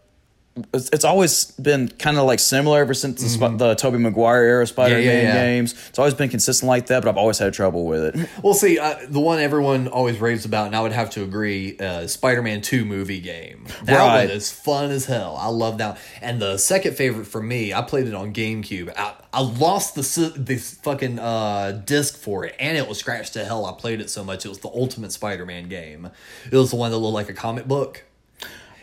It's, 0.75 0.91
it's 0.91 1.05
always 1.05 1.47
been 1.53 1.89
kind 1.89 2.19
of 2.19 2.25
like 2.27 2.39
similar 2.39 2.81
ever 2.81 2.93
since 2.93 3.23
the, 3.23 3.29
Sp- 3.33 3.57
the 3.57 3.75
Tobey 3.75 3.97
Maguire 3.97 4.43
era 4.43 4.67
Spider-Man 4.67 5.03
Mm-hmm. 5.03 5.27
yeah. 5.27 5.33
games. 5.45 5.75
It's 5.89 5.99
always 5.99 6.13
been 6.13 6.29
consistent 6.29 6.69
like 6.69 6.87
that, 6.89 7.03
but 7.03 7.09
I've 7.09 7.17
always 7.17 7.39
had 7.39 7.55
trouble 7.55 7.87
with 7.87 8.15
it. 8.15 8.29
Well, 8.43 8.53
see, 8.53 8.79
uh, 8.79 8.97
the 9.09 9.19
one 9.21 9.39
everyone 9.39 9.89
always 9.89 10.19
raves 10.19 10.45
about, 10.45 10.67
and 10.67 10.77
I 10.77 10.81
would 10.83 10.93
have 10.93 11.09
to 11.11 11.23
agree, 11.23 11.79
uh, 11.79 12.07
Spider-Man 12.07 12.61
Two 12.61 12.85
movie 12.85 13.21
game. 13.21 13.65
That 13.85 13.97
Right. 13.97 14.27
one 14.29 14.37
is 14.37 14.53
fun 14.53 14.91
as 14.91 15.07
hell. 15.07 15.37
I 15.41 15.47
love 15.49 15.79
that. 15.79 15.97
And 16.21 16.41
the 16.43 16.59
second 16.59 16.97
favorite 16.97 17.27
for 17.27 17.43
me, 17.43 17.73
I 17.73 17.81
played 17.81 18.07
it 18.07 18.15
on 18.15 18.35
GameCube. 18.35 18.93
I, 18.97 19.15
I 19.33 19.41
lost 19.41 19.95
the 19.95 20.35
the 20.37 20.57
fucking 20.59 21.19
uh, 21.19 21.81
disc 21.87 22.19
for 22.19 22.45
it, 22.45 22.55
and 22.59 22.77
it 22.77 22.87
was 22.87 22.99
scratched 22.99 23.33
to 23.35 23.45
hell. 23.47 23.65
I 23.65 23.73
played 23.73 24.03
it 24.03 24.11
so 24.11 24.23
much. 24.23 24.45
It 24.45 24.51
was 24.51 24.59
the 24.59 24.69
Ultimate 24.69 25.13
Spider-Man 25.13 25.69
game. 25.71 26.11
It 26.51 26.57
was 26.57 26.71
the 26.71 26.77
one 26.77 26.91
that 26.91 26.99
looked 26.99 27.15
like 27.15 27.31
a 27.31 27.35
comic 27.35 27.67
book. 27.67 28.05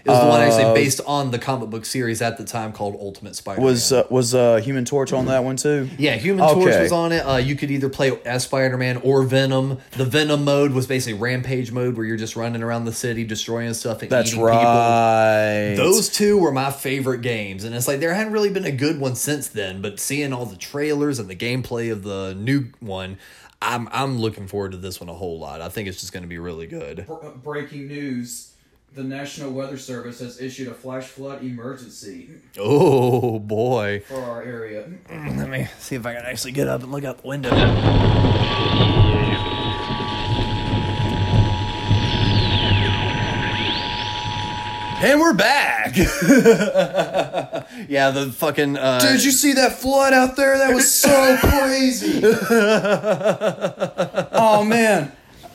It 0.06 0.10
was 0.10 0.20
the 0.20 0.26
one 0.28 0.40
Uh, 0.42 0.44
actually 0.46 0.74
based 0.74 1.02
on 1.06 1.32
the 1.32 1.40
comic 1.40 1.70
book 1.70 1.86
series 1.86 2.22
at 2.22 2.38
the 2.38 2.44
time 2.46 2.72
called 2.72 2.98
Ultimate 3.00 3.36
Spider-Man. 3.36 3.66
Was 3.66 3.92
uh, 3.92 4.04
was 4.10 4.34
uh, 4.34 4.58
Human 4.58 4.86
Torch 4.86 5.12
on 5.14 5.26
that 5.26 5.44
one 5.44 5.56
too? 5.58 5.90
Yeah, 5.98 6.16
Human 6.16 6.48
Torch 6.48 6.68
Okay. 6.68 6.82
was 6.84 6.92
on 6.92 7.12
it. 7.12 7.20
Uh, 7.20 7.38
you 7.38 7.56
could 7.56 7.70
either 7.72 7.90
play 7.90 8.18
as 8.26 8.44
Spider 8.44 8.78
Man 8.78 8.98
or 8.98 9.24
Venom. 9.24 9.78
The 9.98 10.06
Venom 10.06 10.44
mode 10.46 10.72
was 10.72 10.88
basically 10.88 11.20
Rampage 11.20 11.72
mode, 11.72 11.98
where 11.98 12.06
you're 12.06 12.18
just 12.18 12.36
running 12.36 12.64
around 12.64 12.86
the 12.86 12.94
city, 12.94 13.24
destroying 13.24 13.74
stuff 13.74 14.02
and 14.02 14.10
That's 14.12 14.30
eating 14.32 14.42
right. 14.44 15.72
people. 15.74 15.86
Those 15.86 16.10
two 16.10 16.38
were 16.38 16.52
my 16.52 16.72
favorite 16.72 17.22
games, 17.22 17.64
and 17.64 17.76
it's 17.76 17.88
like 17.88 18.00
there 18.00 18.14
hadn't 18.14 18.34
really 18.34 18.50
been 18.50 18.66
a 18.66 18.72
good 18.72 19.00
one 19.00 19.16
since 19.16 19.48
then. 19.48 19.82
But 19.82 20.00
seeing 20.00 20.34
all 20.34 20.46
the 20.46 20.56
trailers 20.56 21.20
and 21.20 21.30
the 21.30 21.36
gameplay 21.36 21.92
of 21.92 22.04
the 22.04 22.34
new 22.38 22.68
one, 22.80 23.18
I'm 23.62 23.90
I'm 23.92 24.20
looking 24.20 24.48
forward 24.48 24.72
to 24.72 24.78
this 24.78 25.00
one 25.02 25.10
a 25.10 25.14
whole 25.14 25.38
lot. 25.40 25.62
I 25.62 25.70
think 25.70 25.88
it's 25.90 26.00
just 26.00 26.14
going 26.14 26.24
to 26.24 26.30
be 26.30 26.38
really 26.38 26.68
good. 26.68 27.06
Breaking 27.44 27.88
news: 27.88 28.49
The 28.94 29.04
National 29.04 29.52
Weather 29.52 29.78
Service 29.78 30.20
has 30.20 30.42
issued 30.42 30.68
a 30.68 30.74
flash 30.74 31.06
flood 31.06 31.44
emergency 31.44 32.30
Oh 32.58 33.38
boy! 33.40 34.02
for 34.08 34.20
our 34.22 34.42
area. 34.42 34.90
Let 35.10 35.50
me 35.50 35.68
see 35.78 35.96
if 35.96 36.06
I 36.06 36.16
can 36.16 36.26
actually 36.26 36.54
get 36.54 36.68
up 36.68 36.82
and 36.82 36.92
look 36.92 37.04
out 37.04 37.22
the 37.22 37.28
window. 37.28 37.52
And 45.02 45.20
we're 45.22 45.34
back. 45.34 45.96
Yeah, 47.88 48.12
the 48.12 48.30
fucking. 48.32 48.76
Uh, 48.78 49.00
Did 49.00 49.24
you 49.24 49.32
see 49.32 49.54
that 49.54 49.72
flood 49.80 50.12
out 50.14 50.36
there? 50.36 50.58
That 50.58 50.76
was 50.76 50.92
so 50.94 51.38
crazy. 51.42 52.20
oh 54.34 54.66
man, 54.66 55.12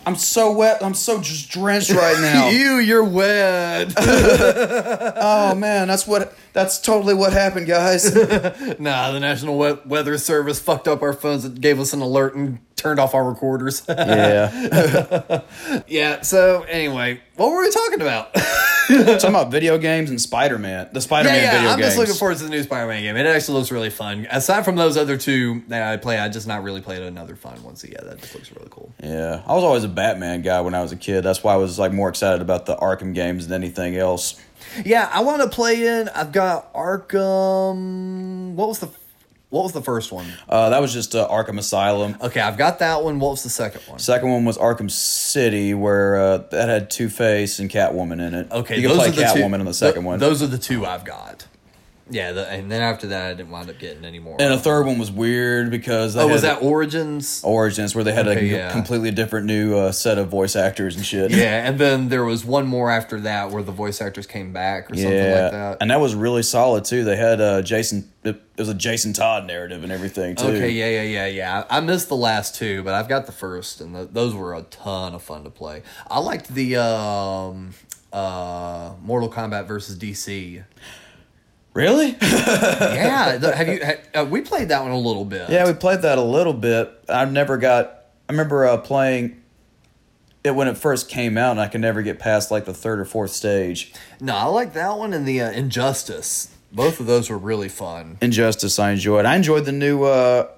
I'm 0.06 0.16
so 0.16 0.52
wet. 0.52 0.82
I'm 0.82 0.94
so 0.94 1.20
just 1.20 1.50
drenched 1.50 1.90
right 1.90 2.18
now. 2.20 2.48
You, 2.50 2.76
you're 2.78 3.04
wet. 3.04 3.92
oh 3.98 5.54
man, 5.56 5.88
that's 5.88 6.06
what. 6.06 6.34
That's 6.52 6.78
totally 6.78 7.14
what 7.14 7.32
happened, 7.32 7.66
guys. 7.66 8.14
nah, 8.78 9.10
the 9.10 9.18
National 9.18 9.58
we- 9.58 9.78
Weather 9.86 10.16
Service 10.18 10.60
fucked 10.60 10.86
up 10.86 11.02
our 11.02 11.12
phones 11.12 11.44
and 11.44 11.60
gave 11.60 11.80
us 11.80 11.92
an 11.92 12.00
alert 12.00 12.36
and 12.36 12.60
turned 12.76 13.00
off 13.00 13.14
our 13.14 13.24
recorders. 13.24 13.84
yeah, 13.88 15.40
yeah. 15.86 16.20
So 16.22 16.62
anyway, 16.62 17.20
what 17.36 17.50
were 17.50 17.62
we 17.62 17.70
talking 17.70 18.00
about? 18.00 18.34
talking 18.88 19.30
about 19.30 19.50
video 19.50 19.78
games 19.78 20.10
and 20.10 20.20
Spider 20.20 20.58
Man, 20.58 20.88
the 20.92 21.00
Spider 21.00 21.28
Man 21.30 21.36
yeah, 21.36 21.42
yeah. 21.42 21.52
video 21.52 21.70
I'm 21.70 21.78
games. 21.78 21.86
just 21.88 21.98
looking 21.98 22.14
forward 22.14 22.36
to 22.38 22.44
the 22.44 22.50
new 22.50 22.62
Spider-Man 22.62 23.02
game. 23.02 23.16
It 23.16 23.26
actually 23.26 23.58
looks 23.58 23.70
really 23.70 23.90
fun. 23.90 24.26
Aside 24.30 24.64
from 24.64 24.76
those 24.76 24.96
other 24.96 25.16
two 25.16 25.62
that 25.68 25.90
I 25.90 25.96
play, 25.96 26.18
I 26.18 26.28
just 26.28 26.46
not 26.46 26.62
really 26.62 26.80
played 26.80 27.02
another 27.02 27.34
fun 27.34 27.62
one. 27.62 27.76
So 27.76 27.88
yeah, 27.90 28.02
that 28.02 28.18
just 28.20 28.34
looks 28.34 28.52
really 28.52 28.68
cool. 28.70 28.92
Yeah, 29.02 29.42
I 29.46 29.54
was 29.54 29.64
always 29.64 29.84
a 29.84 29.88
Batman 29.88 30.42
guy 30.42 30.60
when 30.60 30.74
I 30.74 30.82
was 30.82 30.92
a 30.92 30.96
kid. 30.96 31.22
That's 31.22 31.42
why 31.42 31.54
I 31.54 31.56
was 31.56 31.78
like 31.78 31.92
more 31.92 32.08
excited 32.08 32.42
about 32.42 32.66
the 32.66 32.76
Arkham 32.76 33.14
games 33.14 33.48
than 33.48 33.62
anything 33.62 33.96
else. 33.96 34.40
Yeah, 34.84 35.08
I 35.12 35.22
want 35.22 35.42
to 35.42 35.48
play 35.48 35.86
in. 35.86 36.08
I've 36.10 36.32
got 36.32 36.72
Arkham. 36.74 38.54
What 38.54 38.68
was 38.68 38.80
the 38.80 38.90
What 39.54 39.62
was 39.62 39.72
the 39.72 39.82
first 39.82 40.10
one? 40.10 40.26
Uh, 40.48 40.70
that 40.70 40.80
was 40.80 40.92
just 40.92 41.14
uh, 41.14 41.28
Arkham 41.28 41.60
Asylum. 41.60 42.16
Okay, 42.20 42.40
I've 42.40 42.58
got 42.58 42.80
that 42.80 43.04
one. 43.04 43.20
What 43.20 43.30
was 43.30 43.44
the 43.44 43.48
second 43.48 43.82
one? 43.82 44.00
Second 44.00 44.30
one 44.30 44.44
was 44.44 44.58
Arkham 44.58 44.90
City, 44.90 45.74
where 45.74 46.16
uh, 46.16 46.38
that 46.50 46.68
had 46.68 46.90
Two 46.90 47.08
Face 47.08 47.60
and 47.60 47.70
Catwoman 47.70 48.14
in 48.14 48.34
it. 48.34 48.50
Okay, 48.50 48.80
you 48.80 48.88
can 48.88 48.96
play 48.96 49.12
Catwoman 49.12 49.50
two, 49.50 49.54
in 49.54 49.64
the 49.64 49.72
second 49.72 50.02
th- 50.02 50.06
one. 50.06 50.18
Those 50.18 50.42
are 50.42 50.48
the 50.48 50.58
two 50.58 50.84
I've 50.84 51.04
got. 51.04 51.46
Yeah, 52.10 52.32
the, 52.32 52.46
and 52.46 52.70
then 52.70 52.82
after 52.82 53.06
that, 53.06 53.30
I 53.30 53.34
didn't 53.34 53.50
wind 53.50 53.70
up 53.70 53.78
getting 53.78 54.04
any 54.04 54.18
more. 54.18 54.36
and 54.38 54.52
a 54.52 54.58
third 54.58 54.84
one 54.84 54.98
was 54.98 55.10
weird 55.10 55.70
because 55.70 56.14
oh, 56.16 56.28
was 56.28 56.42
that 56.42 56.60
Origins? 56.62 57.42
Origins, 57.42 57.94
where 57.94 58.04
they 58.04 58.12
had 58.12 58.28
Okay, 58.28 58.40
a 58.50 58.56
yeah. 58.56 58.70
completely 58.72 59.10
different 59.10 59.46
new 59.46 59.74
uh, 59.74 59.90
set 59.90 60.18
of 60.18 60.28
voice 60.28 60.54
actors 60.54 60.96
and 60.96 61.06
shit. 61.06 61.30
Yeah, 61.30 61.66
and 61.66 61.78
then 61.78 62.10
there 62.10 62.22
was 62.24 62.44
one 62.44 62.66
more 62.66 62.90
after 62.90 63.20
that 63.20 63.50
where 63.52 63.62
the 63.62 63.72
voice 63.72 64.02
actors 64.02 64.26
came 64.26 64.52
back 64.52 64.90
or 64.90 64.96
something 64.96 65.12
like 65.12 65.52
that. 65.52 65.78
and 65.80 65.90
that 65.90 65.98
was 65.98 66.14
really 66.14 66.42
solid 66.42 66.84
too. 66.84 67.04
They 67.04 67.16
had 67.16 67.40
uh, 67.40 67.62
Jason. 67.62 68.10
It 68.22 68.38
was 68.58 68.68
a 68.68 68.74
Jason 68.74 69.14
Todd 69.14 69.46
narrative 69.46 69.82
and 69.82 69.90
everything 69.90 70.36
too. 70.36 70.44
Okay, 70.48 70.70
yeah, 70.70 70.88
yeah, 70.88 71.02
yeah, 71.02 71.26
yeah. 71.26 71.64
I 71.70 71.80
missed 71.80 72.08
the 72.08 72.16
last 72.16 72.54
two, 72.54 72.82
but 72.82 72.92
I've 72.92 73.08
got 73.08 73.24
the 73.24 73.32
first, 73.32 73.80
and 73.80 73.94
th 73.94 74.08
those 74.12 74.34
were 74.34 74.54
a 74.54 74.62
ton 74.62 75.14
of 75.14 75.22
fun 75.22 75.42
to 75.44 75.50
play. 75.50 75.82
I 76.10 76.18
liked 76.20 76.48
the 76.54 76.76
um, 76.76 77.72
uh, 78.12 78.92
Mortal 79.02 79.30
Kombat 79.30 79.66
versus 79.66 79.96
DC. 79.98 80.64
Really? 81.74 82.16
Yeah, 82.94 83.36
the, 83.36 83.54
have 83.54 83.68
you? 83.68 83.80
Ha, 83.84 84.20
uh, 84.20 84.24
we 84.24 84.40
played 84.40 84.68
that 84.68 84.82
one 84.82 84.90
a 84.92 84.98
little 84.98 85.24
bit. 85.24 85.50
yeah, 85.50 85.66
we 85.66 85.74
played 85.74 86.02
that 86.02 86.18
a 86.18 86.22
little 86.22 86.52
bit. 86.54 86.90
I 87.08 87.24
never 87.26 87.58
got. 87.58 88.04
I 88.28 88.32
remember 88.32 88.64
uh, 88.66 88.78
playing 88.78 89.42
it 90.44 90.54
when 90.54 90.68
it 90.68 90.78
first 90.78 91.08
came 91.08 91.36
out, 91.36 91.52
and 91.52 91.60
I 91.60 91.68
could 91.68 91.80
never 91.80 92.02
get 92.02 92.18
past 92.18 92.50
like 92.50 92.64
the 92.64 92.74
third 92.74 93.00
or 93.00 93.04
fourth 93.04 93.32
stage. 93.32 93.92
No, 94.20 94.34
I 94.36 94.44
like 94.44 94.72
that 94.74 94.96
one 94.98 95.12
and 95.12 95.26
the 95.26 95.40
uh, 95.42 95.50
Injustice. 95.50 96.54
Both 96.72 97.00
of 97.00 97.06
those 97.06 97.28
were 97.30 97.38
really 97.38 97.68
fun. 97.68 98.18
Injustice, 98.20 98.78
I 98.78 98.92
enjoyed. 98.92 99.24
I 99.26 99.36
enjoyed 99.36 99.64
the 99.64 99.72
new 99.72 100.04
uh, 100.04 100.48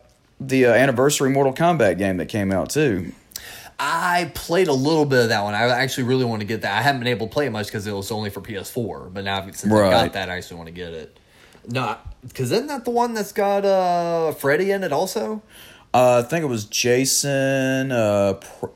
the 0.40 0.66
uh, 0.66 0.72
anniversary 0.72 1.30
Mortal 1.30 1.52
Kombat 1.54 1.98
game 1.98 2.18
that 2.18 2.26
came 2.26 2.52
out 2.52 2.70
too. 2.70 3.12
I 3.78 4.30
played 4.34 4.68
a 4.68 4.72
little 4.72 5.04
bit 5.04 5.24
of 5.24 5.28
that 5.28 5.42
one. 5.44 5.54
I 5.54 5.64
actually 5.68 6.04
really 6.04 6.24
want 6.24 6.40
to 6.40 6.46
get 6.46 6.62
that. 6.62 6.78
I 6.78 6.82
haven't 6.82 7.00
been 7.00 7.08
able 7.08 7.26
to 7.26 7.32
play 7.32 7.46
it 7.46 7.50
much 7.50 7.66
because 7.66 7.86
it 7.86 7.92
was 7.92 8.10
only 8.10 8.30
for 8.30 8.40
PS4. 8.40 9.12
But 9.12 9.24
now 9.24 9.42
since 9.44 9.66
I 9.66 9.68
Right. 9.68 9.90
got 9.90 10.12
that, 10.14 10.30
I 10.30 10.36
actually 10.36 10.56
want 10.56 10.68
to 10.68 10.72
get 10.74 10.94
it. 10.94 11.18
No, 11.68 11.96
because 12.26 12.52
isn't 12.52 12.68
that 12.68 12.84
the 12.84 12.90
one 12.90 13.12
that's 13.12 13.32
got 13.32 13.64
uh 13.64 14.32
Freddy 14.32 14.70
in 14.70 14.82
it 14.84 14.92
also? 14.92 15.42
Uh, 15.92 16.22
I 16.24 16.28
think 16.28 16.42
it 16.44 16.48
was 16.48 16.64
Jason. 16.64 17.90
Uh, 17.92 18.34
pr- 18.34 18.66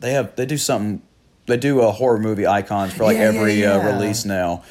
they 0.00 0.12
have 0.12 0.34
they 0.36 0.44
do 0.46 0.58
something. 0.58 1.02
They 1.46 1.56
do 1.56 1.80
a 1.80 1.90
horror 1.90 2.18
movie 2.18 2.46
icons 2.46 2.92
for 2.92 3.04
like 3.04 3.16
Yeah, 3.16 3.30
yeah, 3.30 3.38
every 3.40 3.66
Uh, 3.66 3.78
release 3.92 4.24
now. 4.24 4.62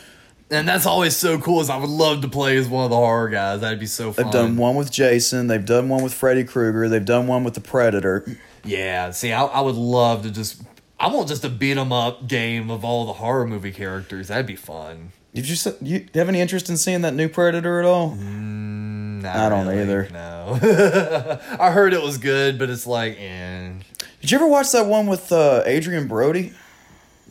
And 0.50 0.68
that's 0.68 0.86
always 0.86 1.16
so 1.16 1.38
cool. 1.40 1.62
Is 1.62 1.70
I 1.70 1.78
would 1.78 1.90
love 1.90 2.22
to 2.22 2.28
play 2.28 2.58
as 2.58 2.68
one 2.68 2.84
of 2.84 2.90
the 2.90 2.98
horror 2.98 3.30
guys. 3.30 3.62
That'd 3.62 3.80
be 3.80 3.86
so 3.86 4.12
fun. 4.12 4.26
They've 4.26 4.34
done 4.34 4.58
one 4.58 4.76
with 4.76 4.92
Jason. 4.92 5.48
They've 5.48 5.66
done 5.66 5.88
one 5.90 6.04
with 6.04 6.14
Freddy 6.14 6.44
Krueger. 6.44 6.90
They've 6.90 7.04
done 7.06 7.26
one 7.28 7.44
with 7.46 7.54
the 7.54 7.62
Predator. 7.62 8.26
Yeah. 8.64 9.12
See, 9.12 9.32
I, 9.32 9.44
I 9.46 9.62
would 9.62 9.76
love 9.76 10.24
to 10.24 10.32
just. 10.32 10.62
I 11.00 11.08
want 11.08 11.28
just 11.28 11.44
a 11.44 11.50
beat 11.50 11.78
'em 11.78 11.92
up 11.92 12.28
game 12.28 12.70
of 12.70 12.86
all 12.86 13.06
the 13.06 13.14
horror 13.14 13.48
movie 13.48 13.72
characters. 13.72 14.28
That'd 14.28 14.46
be 14.46 14.56
fun. 14.56 15.12
Did 15.34 15.48
you 15.50 15.56
you 15.82 16.06
have 16.14 16.30
any 16.30 16.42
interest 16.42 16.70
in 16.70 16.78
seeing 16.78 17.02
that 17.02 17.14
new 17.14 17.28
Predator 17.30 17.80
at 17.80 17.86
all? 17.86 18.16
Not 18.16 19.36
I 19.36 19.50
don't 19.50 19.68
really, 19.68 19.82
either. 19.82 20.08
No. 20.12 20.60
I 21.60 21.72
heard 21.72 21.94
it 21.94 22.02
was 22.02 22.18
good, 22.18 22.60
but 22.60 22.70
it's 22.70 22.86
like, 22.88 23.18
eh. 23.20 23.72
Did 24.20 24.32
you 24.32 24.38
ever 24.38 24.48
watch 24.48 24.72
that 24.72 24.86
one 24.88 25.08
with 25.08 25.32
uh, 25.32 25.64
Adrien 25.66 26.08
Brody? 26.08 26.54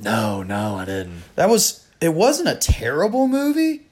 No, 0.00 0.42
no, 0.42 0.76
I 0.76 0.84
didn't. 0.84 1.22
That 1.36 1.48
was 1.48 1.86
it. 2.00 2.14
wasn't 2.14 2.48
a 2.48 2.56
terrible 2.56 3.28
movie, 3.28 3.82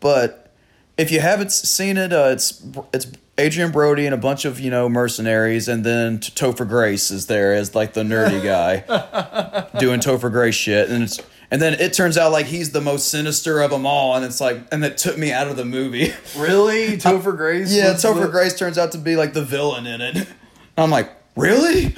but 0.00 0.52
if 0.98 1.10
you 1.10 1.20
haven't 1.20 1.52
seen 1.52 1.96
it, 1.96 2.12
uh, 2.12 2.28
it's 2.32 2.62
it's 2.92 3.06
Adrien 3.38 3.72
Brody 3.72 4.06
and 4.06 4.14
a 4.14 4.18
bunch 4.18 4.44
of 4.44 4.60
you 4.60 4.70
know 4.70 4.88
mercenaries, 4.88 5.66
and 5.68 5.84
then 5.84 6.20
T- 6.20 6.30
Topher 6.32 6.68
Grace 6.68 7.10
is 7.10 7.26
there 7.26 7.52
as 7.54 7.74
like 7.74 7.92
the 7.94 8.02
nerdy 8.02 8.42
guy 8.42 9.66
doing 9.78 10.00
Topher 10.00 10.30
Grace 10.30 10.54
shit, 10.54 10.88
and 10.88 11.02
it's 11.04 11.20
and 11.50 11.60
then 11.60 11.74
it 11.74 11.92
turns 11.92 12.16
out 12.16 12.30
like 12.32 12.46
he's 12.46 12.70
the 12.70 12.80
most 12.80 13.08
sinister 13.08 13.60
of 13.60 13.70
them 13.72 13.86
all, 13.86 14.14
and 14.14 14.24
it's 14.24 14.40
like 14.40 14.58
and 14.70 14.84
it 14.84 14.96
took 14.98 15.18
me 15.18 15.32
out 15.32 15.48
of 15.48 15.56
the 15.56 15.64
movie. 15.64 16.12
Really, 16.36 16.96
Topher 16.96 17.36
Grace? 17.36 17.74
yeah, 17.74 17.92
was 17.92 18.04
Topher 18.04 18.22
the- 18.22 18.28
Grace 18.28 18.56
turns 18.58 18.78
out 18.78 18.92
to 18.92 18.98
be 18.98 19.16
like 19.16 19.32
the 19.32 19.44
villain 19.44 19.86
in 19.86 20.00
it. 20.00 20.28
I'm 20.78 20.90
like, 20.90 21.10
really? 21.36 21.92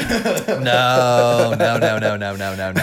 No, 0.48 1.54
no, 1.58 1.78
no, 1.78 1.98
no, 1.98 2.16
no, 2.16 2.36
no, 2.36 2.54
no, 2.54 2.72
no. 2.72 2.82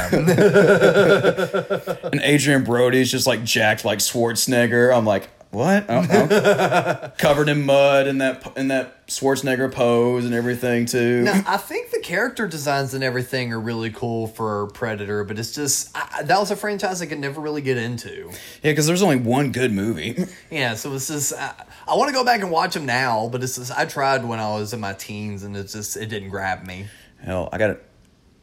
And 2.11 2.21
Adrien 2.21 2.63
Brody's 2.63 3.09
just 3.11 3.27
like 3.27 3.43
jacked 3.43 3.85
like 3.85 3.99
Schwarzenegger. 3.99 4.95
I'm 4.95 5.05
like, 5.05 5.27
what? 5.53 5.85
Oh, 5.87 6.05
oh. 6.09 7.11
Covered 7.17 7.47
in 7.49 7.65
mud 7.65 8.07
in 8.07 8.17
that 8.17 8.51
in 8.57 8.67
that 8.69 9.07
Schwarzenegger 9.07 9.71
pose 9.71 10.25
and 10.25 10.33
everything 10.33 10.85
too. 10.85 11.21
Now, 11.23 11.43
I 11.47 11.57
think 11.57 11.91
the 11.91 11.99
character 11.99 12.47
designs 12.47 12.93
and 12.93 13.03
everything 13.03 13.53
are 13.53 13.59
really 13.59 13.91
cool 13.91 14.27
for 14.27 14.67
Predator, 14.67 15.23
but 15.23 15.37
it's 15.39 15.53
just 15.53 15.95
I, 15.95 16.07
I- 16.19 16.23
that 16.23 16.39
was 16.39 16.51
a 16.51 16.55
franchise 16.55 17.01
I 17.01 17.05
could 17.05 17.19
never 17.19 17.39
really 17.39 17.61
get 17.61 17.77
into. 17.77 18.29
Yeah, 18.63 18.71
because 18.71 18.87
there's 18.87 19.01
only 19.03 19.17
one 19.17 19.51
good 19.51 19.71
movie. 19.71 20.25
Yeah, 20.51 20.75
so 20.75 20.93
it's 20.93 21.07
just 21.07 21.33
I, 21.33 21.53
I 21.87 21.95
want 21.95 22.09
to 22.09 22.13
go 22.13 22.23
back 22.23 22.41
and 22.41 22.51
watch 22.51 22.73
them 22.75 22.85
now, 22.85 23.27
but 23.31 23.41
it's 23.43 23.55
just 23.55 23.71
I 23.71 23.85
tried 23.85 24.23
when 24.25 24.39
I 24.39 24.53
was 24.55 24.73
in 24.73 24.79
my 24.79 24.93
teens, 24.93 25.43
and 25.43 25.55
it's 25.57 25.73
just 25.73 25.97
it 25.97 26.07
didn't 26.07 26.29
grab 26.29 26.65
me. 26.65 26.85
Hell, 27.23 27.49
I 27.51 27.57
got 27.57 27.69
an 27.71 27.77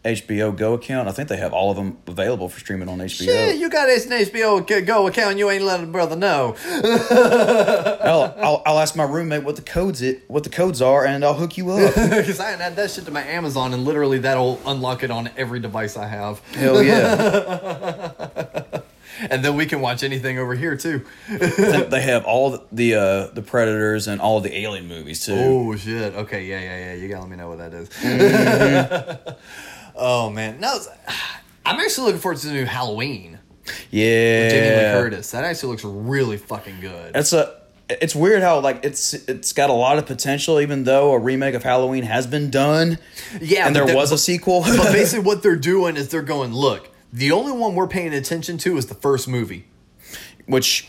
HBO 0.04 0.56
Go 0.56 0.72
account. 0.74 1.08
I 1.08 1.12
think 1.12 1.28
they 1.28 1.36
have 1.36 1.52
all 1.52 1.70
of 1.70 1.76
them 1.76 1.98
available 2.06 2.48
for 2.48 2.58
streaming 2.58 2.88
on 2.88 2.98
HBO. 2.98 3.24
Shit, 3.24 3.56
you 3.58 3.68
got 3.68 3.88
an 3.90 3.96
HBO 3.98 4.86
Go 4.86 5.06
account, 5.06 5.36
you 5.36 5.50
ain't 5.50 5.64
letting 5.64 5.92
brother 5.92 6.16
know. 6.16 6.52
Hell, 6.62 8.34
I'll, 8.38 8.62
I'll 8.64 8.78
ask 8.78 8.96
my 8.96 9.04
roommate 9.04 9.44
what 9.44 9.56
the 9.56 9.62
codes 9.62 10.00
it 10.00 10.24
what 10.28 10.44
the 10.44 10.50
codes 10.50 10.80
are, 10.80 11.04
and 11.04 11.22
I'll 11.24 11.34
hook 11.34 11.56
you 11.58 11.70
up. 11.70 11.94
Because 12.20 12.40
I 12.40 12.52
add 12.52 12.76
that 12.76 12.90
shit 12.90 13.04
to 13.06 13.10
my 13.10 13.22
Amazon, 13.22 13.74
and 13.74 13.84
literally 13.84 14.18
that'll 14.18 14.60
unlock 14.66 15.02
it 15.02 15.10
on 15.10 15.30
every 15.36 15.60
device 15.60 15.96
I 15.96 16.06
have, 16.06 16.40
Hell 16.54 16.82
yeah! 16.82 18.12
and 19.30 19.44
then 19.44 19.56
we 19.56 19.66
can 19.66 19.80
watch 19.80 20.02
anything 20.02 20.38
over 20.38 20.54
here 20.54 20.76
too. 20.76 21.04
they 21.28 22.00
have 22.02 22.24
all 22.24 22.58
the 22.72 22.94
uh, 22.94 23.26
the 23.28 23.42
Predators 23.42 24.08
and 24.08 24.20
all 24.20 24.40
the 24.40 24.56
Alien 24.56 24.88
movies 24.88 25.24
too. 25.24 25.34
Oh 25.34 25.76
shit! 25.76 26.14
Okay, 26.14 26.46
yeah, 26.46 26.60
yeah, 26.60 26.78
yeah. 26.78 26.94
You 26.94 27.08
gotta 27.08 27.22
let 27.22 27.30
me 27.30 27.36
know 27.36 27.48
what 27.48 27.58
that 27.58 27.74
is. 27.74 27.88
Oh 30.00 30.30
man, 30.30 30.58
no, 30.60 30.78
I'm 31.64 31.78
actually 31.78 32.06
looking 32.06 32.20
forward 32.20 32.38
to 32.38 32.48
the 32.48 32.54
new 32.54 32.64
Halloween. 32.64 33.38
yeah, 33.90 34.48
Jamie 34.48 34.76
Lee 34.76 34.92
Curtis. 35.00 35.30
That 35.30 35.44
actually 35.44 35.72
looks 35.72 35.84
really 35.84 36.38
fucking 36.38 36.80
good. 36.80 37.14
It's 37.14 37.32
a 37.32 37.60
it's 37.88 38.14
weird 38.14 38.42
how 38.42 38.60
like 38.60 38.84
it's 38.84 39.14
it's 39.14 39.52
got 39.52 39.70
a 39.70 39.74
lot 39.74 39.98
of 39.98 40.06
potential 40.06 40.60
even 40.60 40.84
though 40.84 41.12
a 41.12 41.18
remake 41.18 41.54
of 41.54 41.62
Halloween 41.62 42.04
has 42.04 42.26
been 42.26 42.50
done. 42.50 42.98
Yeah, 43.40 43.66
and 43.66 43.76
there 43.76 43.94
was 43.94 44.12
a 44.12 44.18
sequel. 44.18 44.62
but 44.62 44.76
basically, 44.92 45.24
what 45.24 45.42
they're 45.42 45.56
doing 45.56 45.96
is 45.96 46.08
they're 46.08 46.22
going, 46.22 46.52
look, 46.52 46.88
the 47.12 47.32
only 47.32 47.52
one 47.52 47.74
we're 47.74 47.88
paying 47.88 48.14
attention 48.14 48.58
to 48.58 48.76
is 48.76 48.86
the 48.86 48.94
first 48.94 49.28
movie. 49.28 49.66
which 50.46 50.88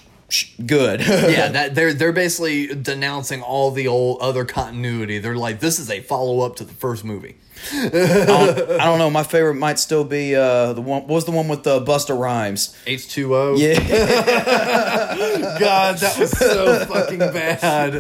good. 0.66 1.02
yeah, 1.08 1.50
that 1.50 1.76
they're 1.76 1.94
they're 1.94 2.14
basically 2.14 2.68
denouncing 2.68 3.42
all 3.42 3.72
the 3.72 3.88
old 3.88 4.22
other 4.22 4.46
continuity. 4.46 5.20
They're 5.20 5.36
like, 5.36 5.60
this 5.60 5.80
is 5.80 5.90
a 5.90 6.02
follow 6.02 6.42
up 6.42 6.56
to 6.58 6.64
the 6.64 6.74
first 6.74 7.04
movie. 7.04 7.38
I, 7.74 7.90
don't, 8.26 8.72
I 8.80 8.86
don't 8.86 9.00
know. 9.00 9.10
My 9.10 9.24
favorite 9.24 9.56
might 9.56 9.80
still 9.80 10.04
be 10.04 10.36
uh 10.36 10.74
the 10.74 10.82
one. 10.82 11.02
What 11.04 11.10
was 11.10 11.26
the 11.26 11.32
one 11.32 11.48
with 11.48 11.66
uh, 11.68 11.80
Busta 11.84 12.18
Rhymes? 12.18 12.76
H 12.86 13.10
two 13.10 13.36
O. 13.36 13.56
Yeah, 13.56 13.80
God, 15.60 15.98
that 15.98 16.18
was 16.20 16.32
so 16.32 16.86
fucking 16.86 17.20
bad. 17.20 17.98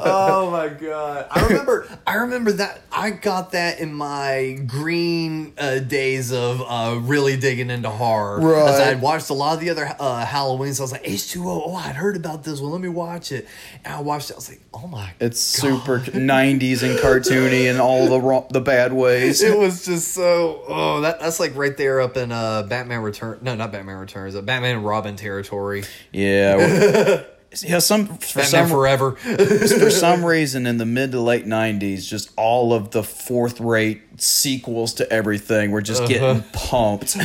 Oh 0.00 0.50
my 0.50 0.68
god! 0.68 1.26
I 1.30 1.46
remember. 1.46 1.88
I 2.06 2.14
remember 2.16 2.52
that. 2.52 2.80
I 2.92 3.10
got 3.10 3.52
that 3.52 3.80
in 3.80 3.92
my 3.92 4.58
green 4.66 5.52
uh, 5.58 5.78
days 5.80 6.32
of 6.32 6.62
uh, 6.66 6.98
really 7.00 7.36
digging 7.36 7.70
into 7.70 7.90
horror. 7.90 8.40
Right. 8.40 8.68
As 8.68 8.80
I'd 8.80 9.00
watched 9.00 9.30
a 9.30 9.34
lot 9.34 9.54
of 9.54 9.60
the 9.60 9.70
other 9.70 9.86
uh, 9.98 10.24
Halloweens. 10.24 10.80
I 10.80 10.82
was 10.84 10.92
like 10.92 11.02
H 11.04 11.30
two 11.30 11.48
O. 11.48 11.62
Oh, 11.66 11.74
I'd 11.74 11.96
heard 11.96 12.16
about 12.16 12.44
this 12.44 12.60
one. 12.60 12.72
Let 12.72 12.80
me 12.80 12.88
watch 12.88 13.32
it. 13.32 13.46
And 13.84 13.94
I 13.94 14.00
watched 14.00 14.30
it. 14.30 14.34
I 14.34 14.36
was 14.36 14.48
like, 14.48 14.60
oh 14.74 14.86
my. 14.86 15.12
It's 15.20 15.60
God. 15.60 15.84
super 15.84 15.98
90s 15.98 16.82
and 16.82 16.98
cartoony 16.98 17.70
and 17.70 17.80
all 17.80 18.08
the 18.08 18.20
wrong, 18.20 18.46
the 18.50 18.60
bad 18.60 18.77
ways. 18.92 19.42
It 19.42 19.58
was 19.58 19.84
just 19.84 20.12
so. 20.12 20.62
Oh, 20.66 21.00
that 21.02 21.20
that's 21.20 21.40
like 21.40 21.56
right 21.56 21.76
there 21.76 22.00
up 22.00 22.16
in 22.16 22.32
uh, 22.32 22.62
Batman 22.64 23.02
Return. 23.02 23.38
No, 23.42 23.54
not 23.54 23.72
Batman 23.72 23.98
Returns. 23.98 24.34
Uh, 24.34 24.42
Batman 24.42 24.76
and 24.76 24.86
Robin 24.86 25.16
territory. 25.16 25.84
Yeah. 26.12 27.22
yeah, 27.62 27.78
some 27.78 28.06
for 28.06 28.40
Batman 28.40 28.44
some 28.44 28.68
Forever. 28.68 29.12
for 29.16 29.90
some 29.90 30.24
reason 30.24 30.66
in 30.66 30.78
the 30.78 30.86
mid 30.86 31.12
to 31.12 31.20
late 31.20 31.46
90s 31.46 32.06
just 32.06 32.32
all 32.36 32.72
of 32.72 32.90
the 32.90 33.02
fourth 33.02 33.60
rate 33.60 34.02
sequels 34.20 34.94
to 34.94 35.10
everything 35.12 35.70
were 35.70 35.82
just 35.82 36.06
getting 36.06 36.42
pumped. 36.52 37.16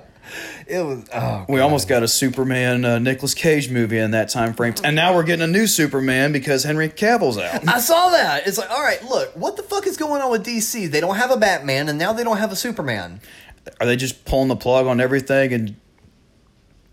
it 0.71 0.85
was. 0.85 1.05
Oh, 1.13 1.45
we 1.49 1.61
almost 1.61 1.89
got 1.89 2.03
a 2.03 2.09
Superman 2.09 2.85
uh, 2.85 2.99
Nicolas 2.99 3.35
Cage 3.35 3.71
movie 3.71 3.99
in 3.99 4.13
that 4.13 4.29
time 4.29 4.55
frame. 4.55 4.75
And 4.85 4.95
now 4.95 5.15
we're 5.15 5.25
getting 5.25 5.43
a 5.43 5.51
new 5.51 5.67
Superman 5.67 6.33
because 6.33 6.65
Henry 6.65 6.89
Cavill's 6.89 7.39
out. 7.39 7.67
I 7.69 7.81
saw 7.81 8.11
that. 8.11 8.47
It's 8.47 8.59
like, 8.59 8.71
all 8.71 8.83
right, 8.83 9.03
look, 9.05 9.37
what 9.37 9.57
the 9.57 9.63
fuck 9.63 9.87
is 9.87 9.97
going 9.97 10.23
on 10.23 10.31
with 10.31 10.47
DC? 10.47 10.91
They 10.91 11.01
don't 11.01 11.17
have 11.17 11.31
a 11.31 11.37
Batman, 11.37 11.89
and 11.89 11.99
now 11.99 12.13
they 12.13 12.25
don't 12.25 12.39
have 12.39 12.53
a 12.53 12.57
Superman. 12.57 13.21
Are 13.81 13.87
they 13.87 13.97
just 13.97 14.25
pulling 14.25 14.49
the 14.49 14.57
plug 14.57 14.87
on 14.87 15.01
everything 15.01 15.53
and 15.53 15.77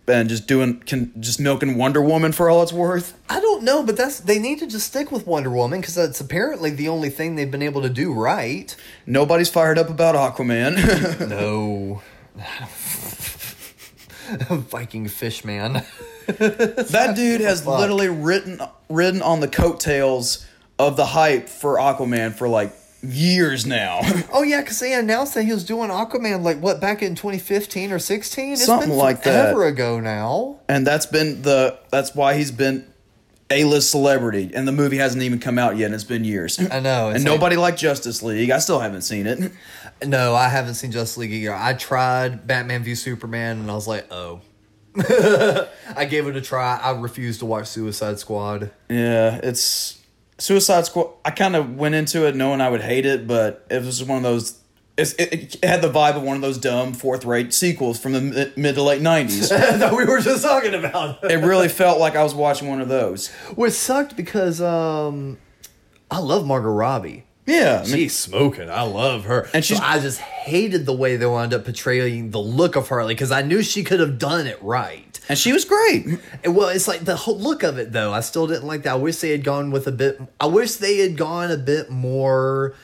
and 0.09 0.29
just 0.29 0.47
doing 0.47 0.79
can 0.79 1.11
just 1.21 1.39
milking 1.39 1.77
Wonder 1.77 2.01
Woman 2.01 2.31
for 2.31 2.49
all 2.49 2.63
it's 2.63 2.73
worth? 2.73 3.17
I 3.29 3.39
don't 3.39 3.63
know, 3.63 3.83
but 3.83 3.97
that's 3.97 4.19
they 4.19 4.39
need 4.39 4.59
to 4.59 4.67
just 4.67 4.87
stick 4.87 5.11
with 5.11 5.27
Wonder 5.27 5.49
Woman 5.49 5.81
because 5.81 5.95
that's 5.95 6.21
apparently 6.21 6.69
the 6.69 6.87
only 6.87 7.09
thing 7.09 7.35
they've 7.35 7.51
been 7.51 7.61
able 7.61 7.81
to 7.81 7.89
do 7.89 8.13
right. 8.13 8.75
Nobody's 9.05 9.49
fired 9.49 9.77
up 9.77 9.89
about 9.89 10.15
Aquaman. 10.15 10.77
No. 11.27 12.01
Viking 14.49 15.07
fish 15.07 15.43
man. 15.45 15.83
that 16.27 17.13
dude 17.15 17.41
has 17.41 17.61
fuck? 17.63 17.79
literally 17.79 18.09
written 18.09 18.59
ridden 18.89 19.21
on 19.21 19.39
the 19.39 19.47
coattails 19.47 20.45
of 20.79 20.97
the 20.97 21.05
hype 21.05 21.47
for 21.49 21.77
Aquaman 21.77 22.33
for 22.33 22.47
like 22.47 22.73
years 23.01 23.65
now. 23.65 24.01
Oh 24.33 24.43
yeah, 24.43 24.61
because 24.61 24.79
they 24.79 24.93
announced 24.93 25.33
that 25.35 25.43
he 25.43 25.51
was 25.53 25.63
doing 25.63 25.89
Aquaman 25.89 26.43
like 26.43 26.59
what 26.59 26.79
back 26.81 27.01
in 27.01 27.15
2015 27.15 27.91
or 27.91 27.99
16. 27.99 28.53
It's 28.53 28.65
Something 28.65 28.89
been 28.89 28.97
like 28.97 29.23
that. 29.23 29.45
Forever 29.53 29.65
ago 29.67 29.99
now. 29.99 30.59
and 30.67 30.85
that's 30.85 31.05
been 31.05 31.41
the 31.41 31.77
that's 31.89 32.13
why 32.13 32.35
he's 32.35 32.51
been 32.51 32.85
a 33.49 33.63
list 33.63 33.89
celebrity 33.91 34.51
and 34.53 34.67
the 34.67 34.71
movie 34.73 34.97
hasn't 34.97 35.23
even 35.23 35.39
come 35.39 35.57
out 35.57 35.77
yet 35.77 35.85
and 35.85 35.95
it's 35.95 36.03
been 36.03 36.25
years. 36.25 36.59
I 36.69 36.81
know. 36.81 37.09
and 37.09 37.23
nobody 37.23 37.55
liked 37.55 37.79
Justice 37.79 38.21
League. 38.21 38.49
I 38.51 38.59
still 38.59 38.79
haven't 38.79 39.03
seen 39.03 39.25
it. 39.25 39.51
No, 40.05 40.35
I 40.35 40.49
haven't 40.49 40.75
seen 40.75 40.91
Justice 40.91 41.17
League 41.17 41.31
either. 41.31 41.53
I 41.53 41.73
tried 41.73 42.45
Batman 42.45 42.83
v 42.83 42.95
Superman, 42.95 43.59
and 43.59 43.71
I 43.71 43.75
was 43.75 43.87
like, 43.87 44.11
oh. 44.11 44.41
I 45.95 46.05
gave 46.09 46.27
it 46.27 46.35
a 46.35 46.41
try. 46.41 46.77
I 46.77 46.91
refused 46.91 47.39
to 47.39 47.45
watch 47.45 47.67
Suicide 47.67 48.19
Squad. 48.19 48.71
Yeah, 48.89 49.39
it's 49.43 50.01
Suicide 50.39 50.85
Squad. 50.85 51.11
I 51.23 51.31
kind 51.31 51.55
of 51.55 51.75
went 51.75 51.93
into 51.95 52.25
it 52.27 52.35
knowing 52.35 52.61
I 52.61 52.69
would 52.69 52.81
hate 52.81 53.05
it, 53.05 53.27
but 53.27 53.65
it 53.69 53.83
was 53.83 54.03
one 54.03 54.17
of 54.17 54.23
those. 54.23 54.59
It, 54.97 55.13
it 55.19 55.63
had 55.63 55.83
the 55.83 55.91
vibe 55.91 56.15
of 56.15 56.23
one 56.23 56.35
of 56.35 56.41
those 56.41 56.57
dumb 56.57 56.93
fourth 56.93 57.25
rate 57.25 57.53
sequels 57.53 57.99
from 57.99 58.13
the 58.13 58.21
mid, 58.21 58.57
mid 58.57 58.75
to 58.75 58.81
late 58.81 59.01
nineties. 59.01 59.49
that 59.49 59.95
we 59.95 60.05
were 60.05 60.19
just 60.19 60.43
talking 60.43 60.73
about. 60.73 61.23
it 61.29 61.43
really 61.43 61.69
felt 61.69 61.99
like 61.99 62.15
I 62.15 62.23
was 62.23 62.33
watching 62.33 62.67
one 62.67 62.81
of 62.81 62.89
those. 62.89 63.27
Which 63.55 63.73
sucked 63.73 64.15
because 64.15 64.59
um, 64.61 65.37
I 66.09 66.17
love 66.17 66.47
Margot 66.47 66.71
Robbie. 66.71 67.26
Yeah, 67.47 67.81
I 67.83 67.87
mean, 67.87 67.95
She's 67.95 68.15
smoking. 68.15 68.69
I 68.69 68.81
love 68.81 69.23
her. 69.25 69.47
And 69.53 69.63
So 69.63 69.77
I 69.81 69.99
just 69.99 70.19
hated 70.19 70.85
the 70.85 70.93
way 70.93 71.15
they 71.15 71.25
wound 71.25 71.53
up 71.53 71.63
portraying 71.63 72.31
the 72.31 72.39
look 72.39 72.75
of 72.75 72.89
Harley 72.89 73.13
because 73.15 73.31
I 73.31 73.41
knew 73.41 73.63
she 73.63 73.83
could 73.83 73.99
have 74.01 74.19
done 74.19 74.45
it 74.47 74.61
right. 74.61 75.19
and 75.29 75.39
she 75.39 75.53
was 75.53 75.63
great. 75.65 76.19
And, 76.43 76.55
well, 76.55 76.67
it's 76.69 76.87
like 76.87 77.05
the 77.05 77.15
whole 77.15 77.39
look 77.39 77.63
of 77.63 77.77
it 77.79 77.93
though. 77.93 78.11
I 78.13 78.19
still 78.19 78.47
didn't 78.47 78.67
like 78.67 78.83
that. 78.83 78.91
I 78.91 78.95
wish 78.95 79.17
they 79.17 79.31
had 79.31 79.43
gone 79.45 79.71
with 79.71 79.87
a 79.87 79.91
bit. 79.91 80.19
I 80.39 80.47
wish 80.47 80.73
they 80.75 80.97
had 80.97 81.17
gone 81.17 81.49
a 81.49 81.57
bit 81.57 81.89
more 81.89 82.75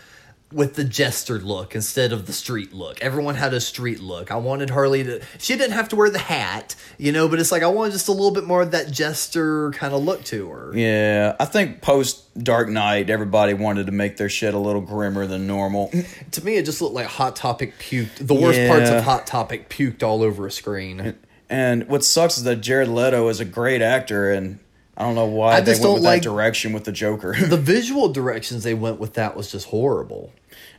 with 0.54 0.76
the 0.76 0.84
jester 0.84 1.40
look 1.40 1.76
instead 1.76 2.12
of 2.14 2.26
the 2.26 2.34
street 2.34 2.74
look. 2.74 3.02
Everyone 3.02 3.36
had 3.36 3.54
a 3.54 3.60
street 3.62 4.00
look. 4.00 4.32
I 4.32 4.36
wanted 4.36 4.70
Harley 4.70 5.04
to. 5.04 5.22
She 5.40 5.56
didn't 5.58 5.74
have 5.74 5.90
to 5.90 5.96
wear 5.96 6.10
the 6.10 6.20
hat, 6.20 6.76
you 6.98 7.12
know. 7.12 7.28
But 7.28 7.40
it's 7.40 7.52
like 7.52 7.64
I 7.64 7.68
wanted 7.68 7.94
just 7.94 8.08
a 8.08 8.12
little 8.12 8.32
bit 8.32 8.46
more 8.46 8.62
of 8.62 8.72
that 8.72 8.92
jester 8.92 9.72
kind 9.72 9.94
of 9.94 10.04
look 10.04 10.24
to 10.26 10.50
her. 10.50 10.78
Yeah, 10.78 11.36
I 11.40 11.46
think 11.46 11.82
post 11.82 12.22
Dark 12.44 12.70
Knight, 12.70 13.10
everybody 13.10 13.54
wanted 13.54 13.86
to 13.88 13.92
make 13.92 14.18
their 14.18 14.30
shit 14.30 14.54
a 14.54 14.60
little 14.60 14.82
grimmer 14.82 15.26
than 15.26 15.48
normal. 15.48 15.92
To 16.32 16.44
me, 16.44 16.56
it 16.56 16.66
just 16.66 16.82
looked 16.82 16.96
like 16.96 17.06
Hot 17.06 17.36
Topic 17.36 17.78
puked. 17.78 18.26
The 18.26 18.34
worst 18.34 18.60
parts 18.68 18.90
of 18.90 19.04
Hot 19.04 19.28
Topic 19.28 19.70
puked 19.70 20.02
all 20.02 20.24
over 20.24 20.48
a 20.48 20.52
screen. 20.52 21.16
And 21.50 21.88
what 21.88 22.04
sucks 22.04 22.38
is 22.38 22.44
that 22.46 22.58
Jared 22.58 22.88
Leto 22.88 23.28
is 23.28 23.40
a 23.40 23.46
great 23.46 23.82
actor, 23.82 24.32
and 24.32 24.58
I 24.98 25.04
don't 25.04 25.14
know 25.16 25.26
why 25.26 25.56
I 25.56 25.62
they 25.62 25.74
went 25.74 25.94
with 25.94 26.04
like- 26.04 26.24
that 26.24 26.30
direction 26.30 26.74
with 26.74 26.86
the 26.86 26.92
Joker. 26.92 27.36
the 27.48 27.58
visual 27.58 28.10
directions 28.10 28.64
they 28.64 28.74
went 28.74 29.00
with 29.00 29.14
that 29.14 29.36
was 29.36 29.52
just 29.52 29.68
horrible. 29.68 30.32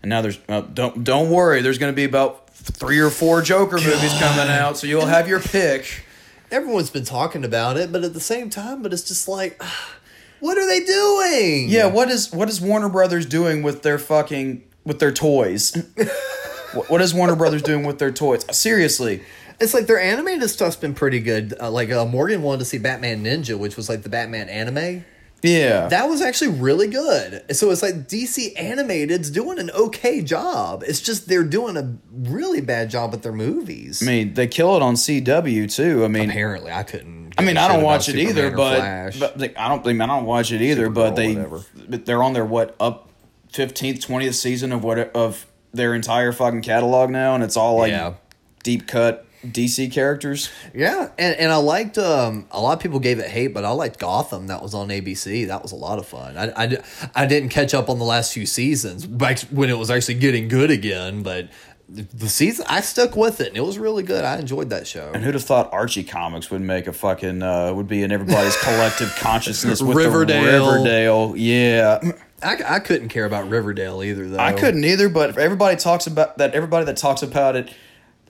And 0.04 0.10
now 0.10 0.20
there's 0.20 0.38
uh, 0.50 0.60
don't 0.60 1.02
don't 1.02 1.30
worry, 1.30 1.62
there's 1.62 1.78
going 1.78 1.90
to 1.90 1.96
be 1.96 2.04
about 2.04 2.50
three 2.50 2.98
or 2.98 3.08
four 3.08 3.40
Joker 3.40 3.76
movies 3.76 4.12
coming 4.18 4.50
out, 4.50 4.76
so 4.76 4.86
you'll 4.86 5.06
have 5.06 5.26
your 5.26 5.40
pick. 5.40 6.04
Everyone's 6.50 6.90
been 6.90 7.06
talking 7.06 7.42
about 7.42 7.78
it, 7.78 7.90
but 7.90 8.04
at 8.04 8.12
the 8.12 8.20
same 8.20 8.50
time, 8.50 8.82
but 8.82 8.92
it's 8.92 9.04
just 9.04 9.28
like, 9.28 9.62
what 10.40 10.58
are 10.58 10.66
they 10.66 10.84
doing? 10.84 11.70
Yeah, 11.70 11.86
what 11.86 12.10
is 12.10 12.30
what 12.34 12.50
is 12.50 12.60
Warner 12.60 12.90
Brothers 12.90 13.24
doing 13.24 13.62
with 13.62 13.80
their 13.82 13.98
fucking 13.98 14.62
with 14.84 14.98
their 14.98 15.10
toys? 15.10 15.74
what, 16.74 16.90
what 16.90 17.00
is 17.00 17.14
Warner 17.14 17.34
Brothers 17.34 17.62
doing 17.62 17.84
with 17.86 17.98
their 17.98 18.12
toys? 18.12 18.44
Seriously, 18.54 19.22
It's 19.58 19.72
like 19.72 19.86
their 19.86 19.98
animated 19.98 20.50
stuff's 20.50 20.76
been 20.76 20.94
pretty 20.94 21.20
good. 21.20 21.54
Uh, 21.58 21.70
like 21.70 21.90
uh, 21.90 22.04
Morgan 22.04 22.42
wanted 22.42 22.58
to 22.58 22.64
see 22.66 22.76
Batman 22.76 23.24
Ninja, 23.24 23.58
which 23.58 23.78
was 23.78 23.88
like 23.88 24.02
the 24.02 24.10
Batman 24.10 24.50
anime. 24.50 25.06
Yeah. 25.44 25.88
That 25.88 26.08
was 26.08 26.22
actually 26.22 26.58
really 26.58 26.88
good. 26.88 27.44
So 27.54 27.70
it's 27.70 27.82
like 27.82 28.08
DC 28.08 28.56
Animated's 28.56 29.30
doing 29.30 29.58
an 29.58 29.70
okay 29.72 30.22
job. 30.22 30.82
It's 30.86 31.00
just 31.00 31.28
they're 31.28 31.44
doing 31.44 31.76
a 31.76 31.96
really 32.10 32.60
bad 32.62 32.88
job 32.90 33.12
with 33.12 33.22
their 33.22 33.32
movies. 33.32 34.02
I 34.02 34.06
mean, 34.06 34.34
they 34.34 34.46
kill 34.46 34.74
it 34.74 34.82
on 34.82 34.94
CW 34.94 35.72
too. 35.72 36.04
I 36.04 36.08
mean, 36.08 36.30
Apparently, 36.30 36.72
I 36.72 36.82
couldn't. 36.82 37.34
I 37.36 37.42
mean, 37.42 37.56
I 37.56 37.68
don't 37.68 37.82
watch 37.82 38.08
it 38.08 38.16
either, 38.16 38.50
Superman 38.50 39.10
but, 39.18 39.20
but 39.20 39.38
like, 39.38 39.58
I 39.58 39.68
don't. 39.68 39.84
I, 39.86 39.92
mean, 39.92 40.00
I 40.00 40.06
don't 40.06 40.24
watch 40.24 40.50
it 40.52 40.62
either, 40.62 40.88
but 40.88 41.14
they 41.16 41.34
whatever. 41.34 41.60
but 41.88 42.06
they're 42.06 42.22
on 42.22 42.32
their 42.32 42.44
what 42.44 42.74
up 42.80 43.10
fifteenth, 43.52 44.00
twentieth 44.00 44.36
season 44.36 44.72
of 44.72 44.82
what 44.82 44.98
of 45.14 45.46
their 45.72 45.94
entire 45.94 46.32
fucking 46.32 46.62
catalog 46.62 47.10
now, 47.10 47.34
and 47.34 47.42
it's 47.44 47.56
all 47.56 47.76
like 47.76 47.90
Yeah. 47.90 48.14
deep 48.62 48.86
cut 48.86 49.26
DC 49.52 49.92
characters. 49.92 50.50
Yeah, 50.74 51.10
and, 51.18 51.36
and 51.36 51.52
I 51.52 51.56
liked 51.56 51.98
um 51.98 52.46
a 52.50 52.60
lot 52.60 52.72
of 52.74 52.80
people 52.80 52.98
gave 53.00 53.18
it 53.18 53.30
hate, 53.30 53.48
but 53.48 53.64
I 53.64 53.70
liked 53.70 53.98
Gotham 53.98 54.48
that 54.48 54.62
was 54.62 54.74
on 54.74 54.88
ABC. 54.88 55.46
That 55.46 55.62
was 55.62 55.72
a 55.72 55.76
lot 55.76 55.98
of 55.98 56.06
fun. 56.06 56.36
I, 56.36 56.52
I, 56.56 56.76
I 57.14 57.26
didn't 57.26 57.50
catch 57.50 57.74
up 57.74 57.88
on 57.88 57.98
the 57.98 58.04
last 58.04 58.32
few 58.32 58.46
seasons 58.46 59.06
back 59.06 59.40
when 59.50 59.70
it 59.70 59.78
was 59.78 59.90
actually 59.90 60.14
getting 60.14 60.48
good 60.48 60.70
again, 60.70 61.22
but 61.22 61.48
the 61.88 62.28
season 62.28 62.64
I 62.68 62.80
stuck 62.80 63.14
with 63.14 63.40
it 63.40 63.48
and 63.48 63.56
it 63.56 63.60
was 63.60 63.78
really 63.78 64.02
good. 64.02 64.24
I 64.24 64.38
enjoyed 64.38 64.70
that 64.70 64.86
show. 64.86 65.12
And 65.14 65.22
who'd 65.22 65.34
have 65.34 65.44
thought 65.44 65.72
Archie 65.72 66.04
comics 66.04 66.50
would 66.50 66.62
make 66.62 66.86
a 66.86 66.92
fucking 66.92 67.42
uh, 67.42 67.72
would 67.74 67.86
be 67.88 68.02
in 68.02 68.10
everybody's 68.10 68.56
collective 68.62 69.14
consciousness 69.18 69.82
with 69.82 69.96
Riverdale. 69.96 70.44
The 70.44 70.72
Riverdale, 70.72 71.34
yeah. 71.36 72.00
I, 72.42 72.56
I 72.66 72.78
couldn't 72.78 73.10
care 73.10 73.26
about 73.26 73.48
Riverdale 73.48 74.02
either 74.02 74.28
though. 74.28 74.38
I 74.38 74.52
couldn't 74.54 74.84
either, 74.84 75.08
but 75.08 75.36
everybody 75.38 75.76
talks 75.76 76.06
about 76.06 76.38
that. 76.38 76.54
Everybody 76.54 76.86
that 76.86 76.96
talks 76.96 77.22
about 77.22 77.54
it 77.56 77.70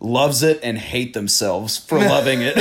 loves 0.04 0.42
it 0.42 0.60
and 0.62 0.76
hate 0.76 1.14
themselves 1.14 1.78
for 1.78 1.98
loving 2.14 2.40
it. 2.42 2.56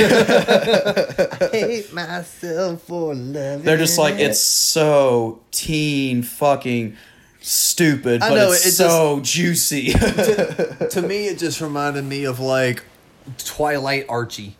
hate 1.52 1.92
myself 1.92 2.82
for 2.82 3.14
loving. 3.14 3.60
It. 3.60 3.64
They're 3.64 3.76
just 3.76 3.98
like 3.98 4.14
it. 4.14 4.22
it's 4.30 4.40
so 4.40 5.40
teen 5.50 6.22
fucking 6.22 6.96
stupid, 7.40 8.22
I 8.22 8.30
but 8.30 8.34
know, 8.36 8.52
it's 8.52 8.66
it 8.66 8.72
so 8.72 9.20
juicy. 9.22 9.92
to 9.92 11.04
me 11.06 11.26
it 11.28 11.38
just 11.38 11.60
reminded 11.60 12.04
me 12.04 12.24
of 12.24 12.40
like 12.40 12.82
Twilight 13.38 14.06
Archie. 14.08 14.56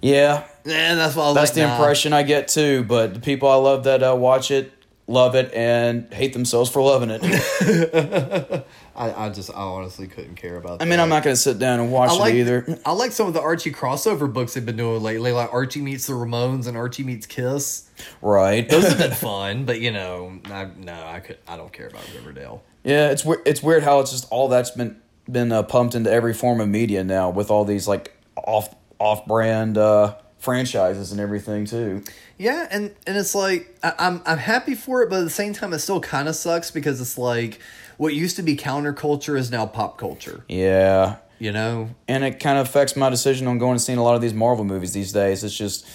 yeah, 0.00 0.44
And 0.64 0.98
that's 0.98 1.14
what 1.16 1.30
I 1.30 1.34
that's 1.34 1.50
like, 1.50 1.54
the 1.54 1.66
nah. 1.66 1.76
impression 1.76 2.12
I 2.14 2.22
get 2.22 2.48
too. 2.48 2.84
But 2.84 3.12
the 3.14 3.20
people 3.20 3.48
I 3.50 3.56
love 3.56 3.84
that 3.84 4.02
uh, 4.02 4.14
watch 4.16 4.50
it 4.50 4.72
love 5.08 5.34
it 5.36 5.52
and 5.54 6.12
hate 6.12 6.32
themselves 6.32 6.68
for 6.70 6.82
loving 6.82 7.10
it. 7.12 8.66
I, 8.96 9.26
I 9.26 9.28
just 9.28 9.50
I 9.50 9.60
honestly 9.60 10.06
couldn't 10.06 10.36
care 10.36 10.56
about. 10.56 10.80
I 10.80 10.86
mean, 10.86 10.98
I'm 10.98 11.08
not 11.08 11.22
gonna 11.22 11.36
sit 11.36 11.58
down 11.58 11.80
and 11.80 11.92
watch 11.92 12.10
I 12.10 12.14
like 12.14 12.34
it 12.34 12.40
either. 12.40 12.78
I 12.84 12.92
like 12.92 13.12
some 13.12 13.28
of 13.28 13.34
the 13.34 13.40
Archie 13.40 13.72
crossover 13.72 14.32
books 14.32 14.54
they've 14.54 14.64
been 14.64 14.76
doing 14.76 15.02
lately, 15.02 15.32
like 15.32 15.52
Archie 15.52 15.82
meets 15.82 16.06
the 16.06 16.14
Ramones 16.14 16.66
and 16.66 16.76
Archie 16.76 17.04
meets 17.04 17.26
Kiss. 17.26 17.88
Right? 18.22 18.68
Those 18.68 18.88
have 18.88 18.98
been 18.98 19.10
fun, 19.12 19.64
but 19.64 19.80
you 19.80 19.90
know, 19.90 20.40
I, 20.46 20.68
no, 20.78 20.94
I 20.94 21.20
could 21.20 21.38
I 21.46 21.56
don't 21.56 21.72
care 21.72 21.88
about 21.88 22.08
Riverdale. 22.14 22.62
Yeah, 22.84 23.10
it's 23.10 23.24
weird. 23.24 23.42
It's 23.44 23.62
weird 23.62 23.82
how 23.82 24.00
it's 24.00 24.12
just 24.12 24.26
all 24.30 24.48
that's 24.48 24.70
been 24.70 25.00
been 25.30 25.52
uh, 25.52 25.62
pumped 25.62 25.94
into 25.94 26.10
every 26.10 26.32
form 26.32 26.60
of 26.60 26.68
media 26.68 27.04
now 27.04 27.30
with 27.30 27.50
all 27.50 27.64
these 27.64 27.86
like 27.86 28.16
off 28.36 28.74
off 28.98 29.26
brand 29.26 29.76
uh, 29.76 30.14
franchises 30.38 31.12
and 31.12 31.20
everything 31.20 31.64
too. 31.64 32.02
Yeah, 32.38 32.66
and 32.70 32.94
and 33.06 33.16
it's 33.16 33.34
like 33.34 33.76
I, 33.82 33.92
I'm 33.98 34.22
I'm 34.24 34.38
happy 34.38 34.74
for 34.74 35.02
it, 35.02 35.10
but 35.10 35.20
at 35.20 35.24
the 35.24 35.30
same 35.30 35.52
time, 35.52 35.72
it 35.72 35.80
still 35.80 36.00
kind 36.00 36.28
of 36.28 36.36
sucks 36.36 36.70
because 36.70 37.00
it's 37.00 37.18
like 37.18 37.60
what 37.96 38.14
used 38.14 38.36
to 38.36 38.42
be 38.42 38.56
counterculture 38.56 39.38
is 39.38 39.50
now 39.50 39.66
pop 39.66 39.98
culture. 39.98 40.44
Yeah, 40.48 41.16
You 41.38 41.52
know, 41.52 41.90
and 42.08 42.24
it 42.24 42.40
kind 42.40 42.58
of 42.58 42.66
affects 42.66 42.96
my 42.96 43.10
decision 43.10 43.46
on 43.46 43.58
going 43.58 43.72
and 43.72 43.80
seeing 43.80 43.98
a 43.98 44.02
lot 44.02 44.14
of 44.14 44.20
these 44.22 44.34
Marvel 44.34 44.64
movies 44.64 44.92
these 44.92 45.12
days. 45.12 45.44
It's 45.44 45.56
just, 45.56 45.86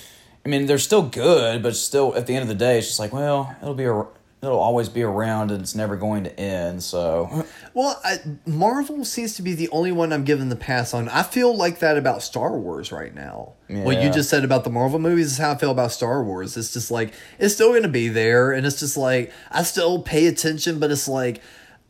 I 0.45 0.49
mean, 0.49 0.65
they're 0.65 0.77
still 0.77 1.03
good, 1.03 1.61
but 1.63 1.75
still 1.75 2.15
at 2.15 2.27
the 2.27 2.35
end 2.35 2.43
of 2.43 2.47
the 2.47 2.55
day, 2.55 2.77
it's 2.77 2.87
just 2.87 2.99
like, 2.99 3.13
well, 3.13 3.55
it'll 3.61 3.75
be 3.75 3.85
a, 3.85 4.05
it'll 4.43 4.59
always 4.59 4.89
be 4.89 5.03
around, 5.03 5.51
and 5.51 5.61
it's 5.61 5.75
never 5.75 5.95
going 5.95 6.23
to 6.23 6.39
end. 6.39 6.81
So, 6.81 7.45
Well, 7.75 8.01
I, 8.03 8.17
Marvel 8.47 9.05
seems 9.05 9.35
to 9.35 9.43
be 9.43 9.53
the 9.53 9.69
only 9.69 9.91
one 9.91 10.11
I'm 10.11 10.23
giving 10.23 10.49
the 10.49 10.55
pass 10.55 10.95
on. 10.95 11.07
I 11.09 11.21
feel 11.21 11.55
like 11.55 11.77
that 11.79 11.95
about 11.95 12.23
Star 12.23 12.57
Wars 12.57 12.91
right 12.91 13.13
now. 13.13 13.53
What 13.67 14.01
you 14.01 14.09
just 14.09 14.29
said 14.29 14.43
about 14.43 14.63
the 14.63 14.69
Marvel 14.71 14.97
movies 14.99 15.27
is 15.33 15.37
how 15.37 15.51
I 15.51 15.55
feel 15.57 15.69
about 15.71 15.91
Star 15.91 16.23
Wars. 16.23 16.57
It's 16.57 16.73
just 16.73 16.89
like 16.91 17.13
it's 17.39 17.53
still 17.53 17.69
going 17.69 17.83
to 17.83 17.87
be 17.87 18.09
there, 18.09 18.51
and 18.51 18.65
it's 18.65 18.79
just 18.79 18.97
like 18.97 19.31
I 19.51 19.61
still 19.63 20.01
pay 20.01 20.25
attention, 20.27 20.77
but 20.79 20.91
it's 20.91 21.07
like 21.07 21.39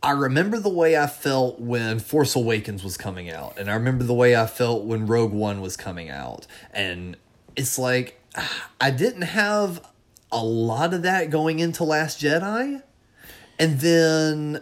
I 0.04 0.12
remember 0.12 0.60
the 0.60 0.70
way 0.70 0.98
I 0.98 1.08
felt 1.08 1.60
when 1.60 2.00
Force 2.00 2.36
Awakens 2.36 2.84
was 2.84 2.98
coming 2.98 3.30
out, 3.30 3.60
and 3.60 3.70
I 3.70 3.76
remember 3.76 4.04
the 4.04 4.14
way 4.14 4.36
I 4.36 4.48
felt 4.48 4.84
when 4.84 5.06
Rogue 5.06 5.32
One 5.32 5.62
was 5.62 5.78
coming 5.78 6.10
out, 6.10 6.48
and 6.74 7.18
it's 7.56 7.78
like 7.78 8.20
I 8.80 8.92
didn't 8.92 9.24
have 9.24 9.86
a 10.32 10.44
lot 10.44 10.94
of 10.94 11.04
that 11.04 11.30
going 11.30 11.60
into 11.60 11.84
Last 11.84 12.22
Jedi. 12.22 12.82
And 13.60 13.80
then 13.80 14.62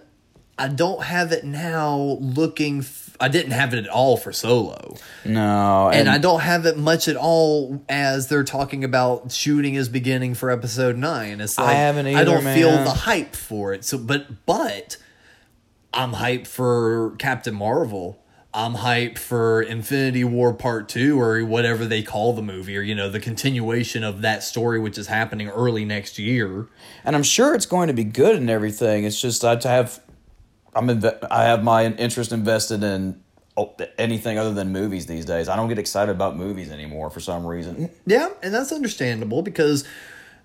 I 0.57 0.67
don't 0.67 1.03
have 1.03 1.31
it 1.31 1.45
now 1.45 2.17
looking. 2.19 2.79
F- 2.79 3.15
I 3.21 3.27
didn't 3.29 3.51
have 3.51 3.73
it 3.73 3.85
at 3.85 3.89
all 3.89 4.17
for 4.17 4.33
Solo. 4.33 4.95
no, 5.25 5.89
And 5.93 6.09
I 6.09 6.17
don't 6.17 6.39
have 6.41 6.65
it 6.65 6.77
much 6.77 7.07
at 7.07 7.15
all 7.15 7.83
as 7.87 8.27
they're 8.27 8.43
talking 8.43 8.83
about 8.83 9.31
shooting 9.31 9.75
is 9.75 9.87
beginning 9.89 10.35
for 10.35 10.49
episode 10.49 10.97
nine. 10.97 11.39
It's 11.39 11.57
like 11.57 11.75
haven't 11.75 12.07
I 12.07 12.23
don't 12.23 12.43
feel 12.43 12.71
the 12.83 12.91
hype 12.91 13.35
for 13.35 13.73
it. 13.73 13.85
So, 13.85 13.97
but 13.97 14.45
but 14.45 14.97
I'm 15.93 16.13
hyped 16.13 16.47
for 16.47 17.15
Captain 17.17 17.55
Marvel. 17.55 18.21
I'm 18.53 18.75
hyped 18.75 19.19
for 19.19 19.61
Infinity 19.61 20.23
War 20.23 20.53
Part 20.53 20.89
Two 20.89 21.19
or 21.21 21.43
whatever 21.45 21.85
they 21.85 22.01
call 22.01 22.33
the 22.33 22.41
movie, 22.41 22.75
or 22.77 22.81
you 22.81 22.95
know 22.95 23.09
the 23.09 23.19
continuation 23.19 24.03
of 24.03 24.21
that 24.21 24.43
story, 24.43 24.79
which 24.79 24.97
is 24.97 25.07
happening 25.07 25.49
early 25.49 25.85
next 25.85 26.17
year. 26.17 26.67
and 27.03 27.15
I'm 27.15 27.23
sure 27.23 27.53
it's 27.53 27.67
going 27.67 27.87
to 27.87 27.93
be 27.93 28.03
good 28.03 28.35
and 28.35 28.49
everything. 28.49 29.03
It's 29.03 29.21
just 29.21 29.45
I 29.45 29.59
have, 29.63 30.01
I'm 30.73 30.87
inve- 30.87 31.27
I 31.29 31.43
have 31.43 31.63
my 31.63 31.85
interest 31.85 32.31
invested 32.31 32.83
in 32.83 33.21
oh, 33.55 33.75
anything 33.99 34.39
other 34.39 34.53
than 34.53 34.71
movies 34.71 35.05
these 35.05 35.25
days. 35.25 35.47
I 35.47 35.55
don't 35.55 35.69
get 35.69 35.77
excited 35.77 36.11
about 36.11 36.35
movies 36.35 36.71
anymore 36.71 37.11
for 37.11 37.19
some 37.19 37.45
reason. 37.45 37.91
Yeah, 38.07 38.29
and 38.41 38.51
that's 38.51 38.71
understandable 38.71 39.43
because 39.43 39.85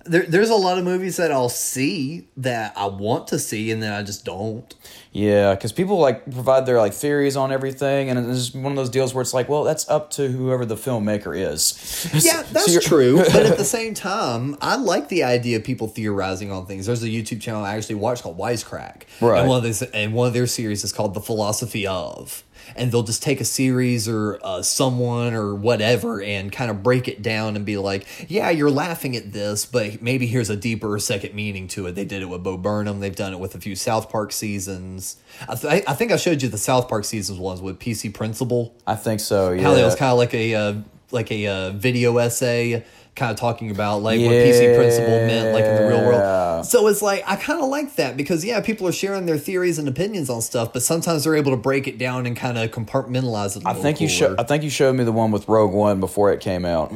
there, 0.05 0.23
there's 0.23 0.51
a 0.51 0.55
lot 0.55 0.79
of 0.79 0.85
movies 0.85 1.17
that 1.17 1.33
I'll 1.33 1.49
see 1.49 2.29
that 2.37 2.73
I 2.77 2.87
want 2.87 3.29
to 3.29 3.39
see 3.39 3.71
and 3.71 3.83
then 3.83 3.93
I 3.93 4.03
just 4.03 4.25
don't. 4.25 4.73
Yeah, 5.13 5.55
because 5.55 5.73
people 5.73 5.99
like 5.99 6.25
provide 6.25 6.67
their 6.67 6.79
like 6.79 6.93
theories 6.93 7.37
on 7.37 7.53
everything, 7.53 8.11
and 8.11 8.19
it's 8.19 8.47
just 8.47 8.55
one 8.57 8.73
of 8.73 8.77
those 8.77 8.91
deals 8.91 9.15
where 9.15 9.23
it's 9.23 9.33
like, 9.35 9.49
well, 9.49 9.63
that's 9.65 9.89
up 9.89 10.11
to 10.13 10.29
whoever 10.29 10.65
the 10.67 10.77
filmmaker 10.77 11.37
is. 11.37 11.75
Yeah, 12.25 12.43
that's 12.53 12.69
you're- 12.73 12.85
true. 12.85 13.17
But 13.19 13.47
at 13.47 13.57
the 13.59 13.65
same 13.65 13.95
time, 13.95 14.57
I 14.61 14.77
like 14.77 15.09
the 15.09 15.25
idea 15.25 15.57
of 15.59 15.65
people 15.65 15.89
theorizing 15.89 16.51
on 16.53 16.67
things. 16.67 16.87
There's 16.87 17.03
a 17.03 17.09
YouTube 17.09 17.41
channel 17.41 17.65
I 17.65 17.77
actually 17.77 17.97
watch 17.97 18.23
called 18.23 18.39
Wisecrack. 18.39 19.03
Right. 19.21 19.41
And 19.41 19.49
one 19.49 19.59
of 19.59 19.65
these 19.65 19.83
and 19.83 20.15
one 20.15 20.29
of 20.29 20.35
their 20.35 20.47
series 20.47 20.85
is 20.85 20.93
called 20.93 21.15
The 21.15 21.21
Philosophy 21.21 21.87
of. 21.87 22.44
And 22.77 22.91
they'll 22.91 23.03
just 23.03 23.23
take 23.23 23.41
a 23.41 23.45
series 23.45 24.09
or 24.09 24.39
uh, 24.43 24.63
someone 24.63 25.35
or 25.35 25.55
whatever 25.55 26.21
and 26.23 26.51
kind 26.51 26.71
of 26.71 26.83
break 26.83 27.09
it 27.09 27.23
down 27.23 27.57
and 27.57 27.65
be 27.65 27.77
like, 27.77 28.07
yeah, 28.29 28.51
you're 28.51 28.71
laughing 28.71 29.17
at 29.17 29.33
this, 29.33 29.67
but 29.67 30.03
maybe 30.03 30.27
here's 30.27 30.51
a 30.51 30.57
deeper 30.57 30.99
second 30.99 31.35
meaning 31.35 31.69
to 31.69 31.87
it. 31.87 31.93
They 31.95 32.05
did 32.05 32.23
it 32.23 32.27
with 32.27 32.43
Bo 32.43 32.57
Burnham. 32.57 33.01
They've 33.01 33.15
done 33.15 33.33
it 33.33 33.39
with 33.41 33.55
a 33.55 33.61
few 33.61 33.77
South 33.77 34.11
Park 34.11 34.33
seasons. 34.33 35.17
I, 35.49 35.55
th- 35.55 35.85
I 35.87 35.95
think 35.95 36.13
I 36.13 36.17
showed 36.17 36.43
you 36.43 36.49
the 36.49 36.59
South 36.59 36.89
Park 36.89 37.05
seasons 37.05 37.39
ones 37.39 37.61
with 37.61 37.79
PC 37.79 38.13
Principal 38.15 38.75
I 38.87 38.97
think 38.97 39.21
so. 39.21 39.53
Yeah. 39.53 39.63
how 39.63 39.75
that 39.75 39.85
was 39.85 39.97
kind 39.97 40.13
of 40.13 40.19
like 40.19 40.35
a 40.35 40.55
uh, 40.55 40.75
like 41.11 41.31
a 41.31 41.47
uh, 41.47 41.71
video 41.71 42.17
essay 42.19 42.85
kind 43.15 43.31
of 43.31 43.37
talking 43.37 43.71
about 43.71 44.03
like 44.03 44.21
what 44.21 44.31
PC 44.31 44.77
Principal 44.77 45.27
meant 45.27 45.55
like 45.55 45.65
in 45.65 45.77
the 45.77 45.89
real 45.89 46.05
world. 46.05 46.67
So 46.67 46.87
it's 46.89 47.03
like 47.03 47.23
I 47.27 47.37
kind 47.37 47.63
of 47.63 47.69
like 47.69 47.97
that 47.97 48.17
because 48.17 48.45
yeah, 48.45 48.61
people 48.61 48.89
are 48.89 48.93
sharing 48.93 49.27
their 49.27 49.39
theories 49.39 49.79
and 49.79 49.87
opinions 49.89 50.31
on 50.31 50.41
stuff, 50.43 50.73
but 50.73 50.83
sometimes 50.83 51.25
they're 51.25 51.37
able 51.37 51.53
to 51.53 51.57
break 51.57 51.87
it 51.87 51.99
down 51.99 52.27
and 52.27 52.37
kind 52.37 52.59
of 52.59 52.71
compartmentalize 52.71 53.57
it. 53.57 53.67
I 53.67 53.71
I 53.71 53.75
think 53.75 54.01
you 54.01 54.09
showed. 54.09 54.41
I 54.41 54.45
think 54.45 54.63
you 54.63 54.71
showed 54.71 54.97
me 54.97 55.05
the 55.05 55.13
one 55.13 55.31
with 55.31 55.49
Rogue 55.49 55.73
One 55.73 56.01
before 56.01 56.33
it 56.33 56.41
came 56.41 56.65
out. 56.65 56.93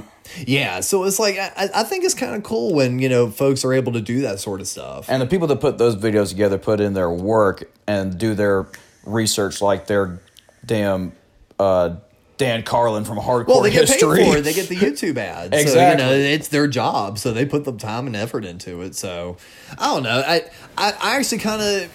Yeah, 0.46 0.80
so 0.80 1.04
it's 1.04 1.18
like 1.18 1.38
I, 1.38 1.68
I 1.74 1.82
think 1.84 2.04
it's 2.04 2.14
kind 2.14 2.34
of 2.34 2.42
cool 2.42 2.74
when 2.74 2.98
you 2.98 3.08
know 3.08 3.30
folks 3.30 3.64
are 3.64 3.72
able 3.72 3.92
to 3.92 4.00
do 4.00 4.22
that 4.22 4.40
sort 4.40 4.60
of 4.60 4.68
stuff. 4.68 5.08
And 5.08 5.22
the 5.22 5.26
people 5.26 5.46
that 5.48 5.60
put 5.60 5.78
those 5.78 5.96
videos 5.96 6.30
together 6.30 6.58
put 6.58 6.80
in 6.80 6.94
their 6.94 7.10
work 7.10 7.70
and 7.86 8.18
do 8.18 8.34
their 8.34 8.66
research 9.04 9.62
like 9.62 9.86
they're 9.86 10.20
damn 10.64 11.12
uh, 11.58 11.96
Dan 12.39 12.62
Carlin 12.62 13.05
from 13.05 13.18
Hardcore 13.18 13.47
Well, 13.49 13.61
they 13.62 13.70
get 13.70 13.89
History. 13.89 14.18
paid 14.18 14.32
for 14.32 14.39
it. 14.39 14.43
They 14.43 14.55
get 14.55 14.68
the 14.68 14.76
YouTube 14.76 15.16
ads. 15.18 15.55
So, 15.55 15.61
Exactly. 15.61 16.05
you 16.05 16.11
know, 16.11 16.16
it's 16.16 16.49
their 16.49 16.66
job, 16.66 17.18
so 17.18 17.32
they 17.32 17.45
put 17.45 17.64
the 17.64 17.72
time 17.72 18.07
and 18.07 18.16
effort 18.16 18.45
into 18.45 18.80
it. 18.80 18.95
So, 18.95 19.36
I 19.78 19.86
don't 19.95 20.03
know. 20.05 20.22
I 20.26 20.45
I, 20.78 20.93
I 21.03 21.16
actually 21.16 21.39
kind 21.39 21.61
of, 21.61 21.91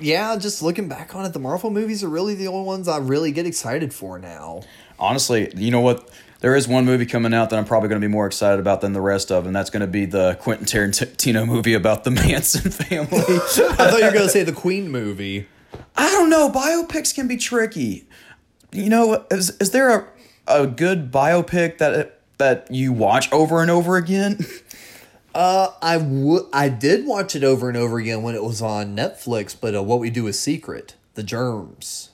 yeah, 0.00 0.36
just 0.36 0.62
looking 0.62 0.88
back 0.88 1.14
on 1.14 1.26
it, 1.26 1.32
the 1.32 1.38
Marvel 1.38 1.70
movies 1.70 2.02
are 2.02 2.08
really 2.08 2.34
the 2.34 2.46
only 2.48 2.64
ones 2.64 2.88
I 2.88 2.96
really 2.98 3.32
get 3.32 3.44
excited 3.46 3.92
for 3.92 4.18
now. 4.18 4.62
Honestly, 4.98 5.52
you 5.56 5.70
know 5.70 5.80
what? 5.80 6.08
There 6.40 6.56
is 6.56 6.66
one 6.66 6.86
movie 6.86 7.04
coming 7.04 7.34
out 7.34 7.50
that 7.50 7.58
I'm 7.58 7.66
probably 7.66 7.90
going 7.90 8.00
to 8.00 8.06
be 8.06 8.10
more 8.10 8.26
excited 8.26 8.60
about 8.60 8.80
than 8.80 8.94
the 8.94 9.00
rest 9.02 9.30
of, 9.30 9.44
and 9.46 9.54
that's 9.54 9.68
going 9.68 9.82
to 9.82 9.86
be 9.86 10.06
the 10.06 10.38
Quentin 10.40 10.64
Tarantino 10.64 11.46
movie 11.46 11.74
about 11.74 12.04
the 12.04 12.10
Manson 12.12 12.70
family. 12.70 13.18
I 13.18 13.38
thought 13.90 13.98
you 13.98 14.06
were 14.06 14.12
going 14.12 14.24
to 14.24 14.28
say 14.30 14.42
the 14.42 14.52
Queen 14.52 14.90
movie. 14.90 15.48
I 15.96 16.10
don't 16.10 16.30
know. 16.30 16.48
Biopics 16.50 17.14
can 17.14 17.28
be 17.28 17.36
tricky. 17.36 18.06
You 18.72 18.88
know, 18.88 19.24
is 19.30 19.50
is 19.58 19.70
there 19.70 19.90
a 19.90 20.06
a 20.46 20.66
good 20.66 21.10
biopic 21.12 21.78
that 21.78 22.20
that 22.38 22.68
you 22.70 22.92
watch 22.92 23.30
over 23.32 23.62
and 23.62 23.70
over 23.70 23.96
again? 23.96 24.44
Uh, 25.32 25.68
I 25.80 25.96
would. 25.96 26.46
I 26.52 26.68
did 26.68 27.06
watch 27.06 27.36
it 27.36 27.44
over 27.44 27.68
and 27.68 27.76
over 27.76 27.98
again 27.98 28.24
when 28.24 28.34
it 28.34 28.42
was 28.42 28.60
on 28.60 28.96
Netflix. 28.96 29.54
But 29.58 29.76
uh, 29.76 29.82
what 29.84 30.00
we 30.00 30.10
do 30.10 30.26
is 30.26 30.40
secret. 30.40 30.96
The 31.14 31.22
germs. 31.22 32.10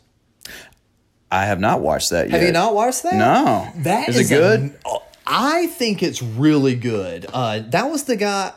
I 1.30 1.46
have 1.46 1.58
not 1.58 1.80
watched 1.80 2.10
that 2.10 2.28
yet. 2.28 2.38
Have 2.38 2.46
you 2.46 2.52
not 2.52 2.74
watched 2.74 3.04
that? 3.04 3.14
No. 3.14 3.68
That 3.84 4.10
Is 4.10 4.16
it 4.16 4.20
is 4.20 4.28
good? 4.28 4.78
a- 4.84 4.98
I 5.26 5.66
think 5.68 6.02
it's 6.02 6.22
really 6.22 6.74
good. 6.74 7.24
Uh, 7.32 7.60
that 7.70 7.90
was 7.90 8.04
the 8.04 8.16
guy. 8.16 8.52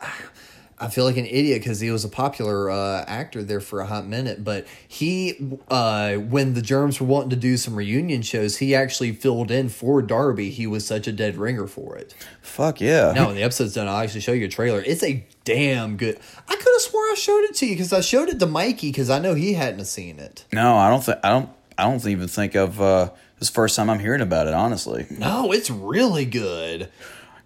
I 0.82 0.88
feel 0.88 1.04
like 1.04 1.18
an 1.18 1.26
idiot 1.26 1.60
because 1.60 1.80
he 1.80 1.90
was 1.90 2.06
a 2.06 2.08
popular 2.08 2.70
uh, 2.70 3.04
actor 3.06 3.42
there 3.42 3.60
for 3.60 3.80
a 3.80 3.86
hot 3.86 4.06
minute. 4.06 4.42
But 4.42 4.66
he, 4.88 5.58
uh, 5.68 6.14
when 6.14 6.54
the 6.54 6.62
Germs 6.62 6.98
were 6.98 7.06
wanting 7.06 7.30
to 7.30 7.36
do 7.36 7.58
some 7.58 7.76
reunion 7.76 8.22
shows, 8.22 8.56
he 8.56 8.74
actually 8.74 9.12
filled 9.12 9.50
in 9.50 9.68
for 9.68 10.00
Darby. 10.00 10.48
He 10.48 10.66
was 10.66 10.86
such 10.86 11.06
a 11.06 11.12
dead 11.12 11.36
ringer 11.36 11.66
for 11.66 11.96
it. 11.96 12.14
Fuck 12.40 12.80
yeah. 12.80 13.12
Now, 13.14 13.26
when 13.26 13.36
the 13.36 13.42
episode's 13.42 13.74
done, 13.74 13.88
I'll 13.88 13.98
actually 13.98 14.22
show 14.22 14.32
you 14.32 14.46
a 14.46 14.48
trailer. 14.48 14.82
It's 14.84 15.02
a 15.02 15.22
damn 15.44 15.98
good. 15.98 16.18
I 16.48 16.56
could 16.56 16.72
have 16.72 16.80
swore 16.80 17.02
I 17.02 17.14
showed 17.14 17.44
it 17.44 17.54
to 17.56 17.66
you 17.66 17.74
because 17.74 17.92
I 17.92 18.00
showed 18.00 18.30
it 18.30 18.38
to 18.38 18.46
Mikey 18.46 18.88
because 18.88 19.10
I 19.10 19.18
know 19.18 19.34
he 19.34 19.52
hadn't 19.52 19.84
seen 19.84 20.18
it. 20.18 20.46
No, 20.50 20.76
I 20.76 20.88
don't 20.88 21.04
think 21.04 21.18
I 21.22 21.28
don't 21.28 21.50
I 21.76 21.84
don't 21.84 22.06
even 22.06 22.28
think 22.28 22.54
of 22.54 22.80
uh 22.80 23.10
this 23.38 23.50
first 23.50 23.76
time 23.76 23.90
I'm 23.90 23.98
hearing 23.98 24.20
about 24.22 24.46
it, 24.46 24.54
honestly. 24.54 25.06
No, 25.10 25.52
it's 25.52 25.70
really 25.70 26.24
good. 26.24 26.88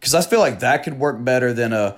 Cuz 0.01 0.15
I 0.15 0.23
feel 0.23 0.41
like 0.41 0.61
that 0.61 0.85
could 0.85 0.99
work 0.99 1.23
better 1.25 1.53
than 1.53 1.73
a 1.73 1.97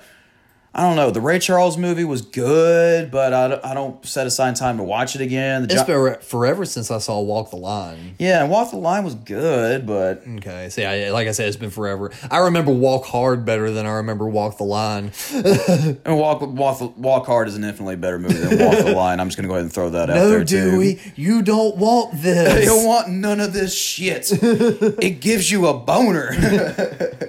I 0.78 0.82
don't 0.82 0.94
know. 0.96 1.10
The 1.10 1.22
Ray 1.22 1.38
Charles 1.38 1.78
movie 1.78 2.04
was 2.04 2.20
good, 2.20 3.10
but 3.10 3.32
I 3.32 3.48
don't, 3.48 3.64
I 3.64 3.72
don't 3.72 4.04
set 4.04 4.26
aside 4.26 4.56
time 4.56 4.76
to 4.76 4.82
watch 4.82 5.14
it 5.14 5.22
again. 5.22 5.66
The 5.66 5.72
It's 5.74 5.82
been 5.84 6.16
forever 6.20 6.66
since 6.66 6.90
I 6.90 6.98
saw 6.98 7.18
Walk 7.22 7.48
the 7.48 7.56
Line. 7.56 8.14
yeah, 8.18 8.42
and 8.42 8.50
Walk 8.50 8.72
the 8.72 8.76
Line 8.76 9.02
was 9.02 9.14
good, 9.14 9.86
but 9.86 10.22
Okay, 10.36 10.68
see, 10.68 10.84
I, 10.84 11.08
like 11.12 11.28
I 11.28 11.30
said, 11.30 11.48
it's 11.48 11.56
been 11.56 11.70
forever. 11.70 12.12
I 12.30 12.40
remember 12.40 12.72
Walk 12.72 13.06
Hard 13.06 13.46
better 13.46 13.70
than 13.70 13.86
I 13.86 13.92
remember 13.92 14.28
Walk 14.28 14.58
the 14.58 14.64
Line. 14.64 15.12
and 15.32 16.18
Walk 16.18 16.42
Walk 16.42 16.98
Walk 16.98 17.24
Hard 17.24 17.48
is 17.48 17.56
an 17.56 17.64
infinitely 17.64 17.96
better 17.96 18.18
movie 18.18 18.34
than 18.34 18.58
Walk 18.58 18.76
the 18.84 18.92
Line. 18.94 19.18
I'm 19.18 19.28
just 19.28 19.38
gonna 19.38 19.48
go 19.48 19.54
ahead 19.54 19.64
and 19.64 19.72
throw 19.72 19.88
that 19.88 20.10
out 20.10 20.16
No, 20.16 20.28
there 20.28 20.44
too. 20.44 20.72
Dewey, 20.72 21.00
you 21.16 21.40
don't 21.40 21.78
want 21.78 22.20
this. 22.20 22.60
you 22.64 22.66
don't 22.70 22.84
want 22.84 23.08
none 23.08 23.40
of 23.40 23.54
this 23.54 23.74
shit. 23.74 24.28
it 24.42 25.22
gives 25.22 25.50
you 25.50 25.68
a 25.68 25.72
boner. 25.78 26.32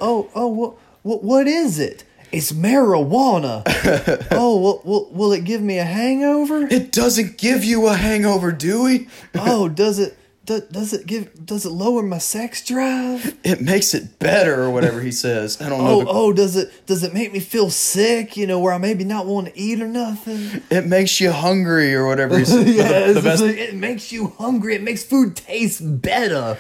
oh, 0.02 0.30
oh, 0.36 0.48
what, 0.48 0.74
what, 1.04 1.24
what 1.24 1.48
is 1.48 1.80
it? 1.80 2.04
It's 2.38 2.52
marijuana. 2.52 3.64
oh, 4.30 4.60
will, 4.60 4.82
will, 4.86 5.10
will 5.12 5.34
it 5.34 5.44
give 5.44 5.60
me 5.60 5.80
a 5.80 5.84
hangover? 5.84 6.68
it 6.68 6.92
doesn't 6.92 7.40
give 7.40 7.64
you 7.64 7.88
a 7.88 7.96
hangover, 7.96 8.52
Dewey. 8.52 9.08
oh, 9.34 9.68
does 9.68 9.98
it? 9.98 10.16
Do, 10.48 10.62
does 10.72 10.94
it 10.94 11.06
give? 11.06 11.46
Does 11.46 11.66
it 11.66 11.72
lower 11.72 12.02
my 12.02 12.20
sex 12.20 12.66
drive? 12.66 13.38
It 13.44 13.60
makes 13.60 13.94
it 13.94 14.18
better, 14.18 14.64
or 14.64 14.72
whatever 14.72 15.02
he 15.02 15.12
says. 15.12 15.62
I 15.62 15.68
don't 15.68 15.84
know. 15.84 16.02
Oh, 16.02 16.06
oh, 16.08 16.34
does 16.34 16.56
it 16.56 16.72
does 16.86 17.04
it 17.04 17.14
make 17.14 17.34
me 17.34 17.42
feel 17.42 17.70
sick? 17.70 18.38
You 18.38 18.48
know, 18.48 18.58
where 18.58 18.72
I 18.72 18.78
maybe 18.78 19.04
not 19.04 19.26
want 19.26 19.48
to 19.48 19.60
eat 19.60 19.82
or 19.82 19.88
nothing. 19.90 20.62
it 20.70 20.86
makes 20.86 21.20
you 21.20 21.34
hungry, 21.34 21.94
or 21.94 22.08
whatever 22.08 22.40
he 22.40 22.46
says. 22.46 22.66
Yeah, 22.78 23.08
the, 23.08 23.14
the 23.14 23.22
best, 23.22 23.44
like, 23.44 23.58
it 23.58 23.76
makes 23.76 24.12
you 24.12 24.28
hungry. 24.38 24.76
It 24.76 24.84
makes 24.84 25.04
food 25.04 25.36
taste 25.36 25.82
better. 26.02 26.58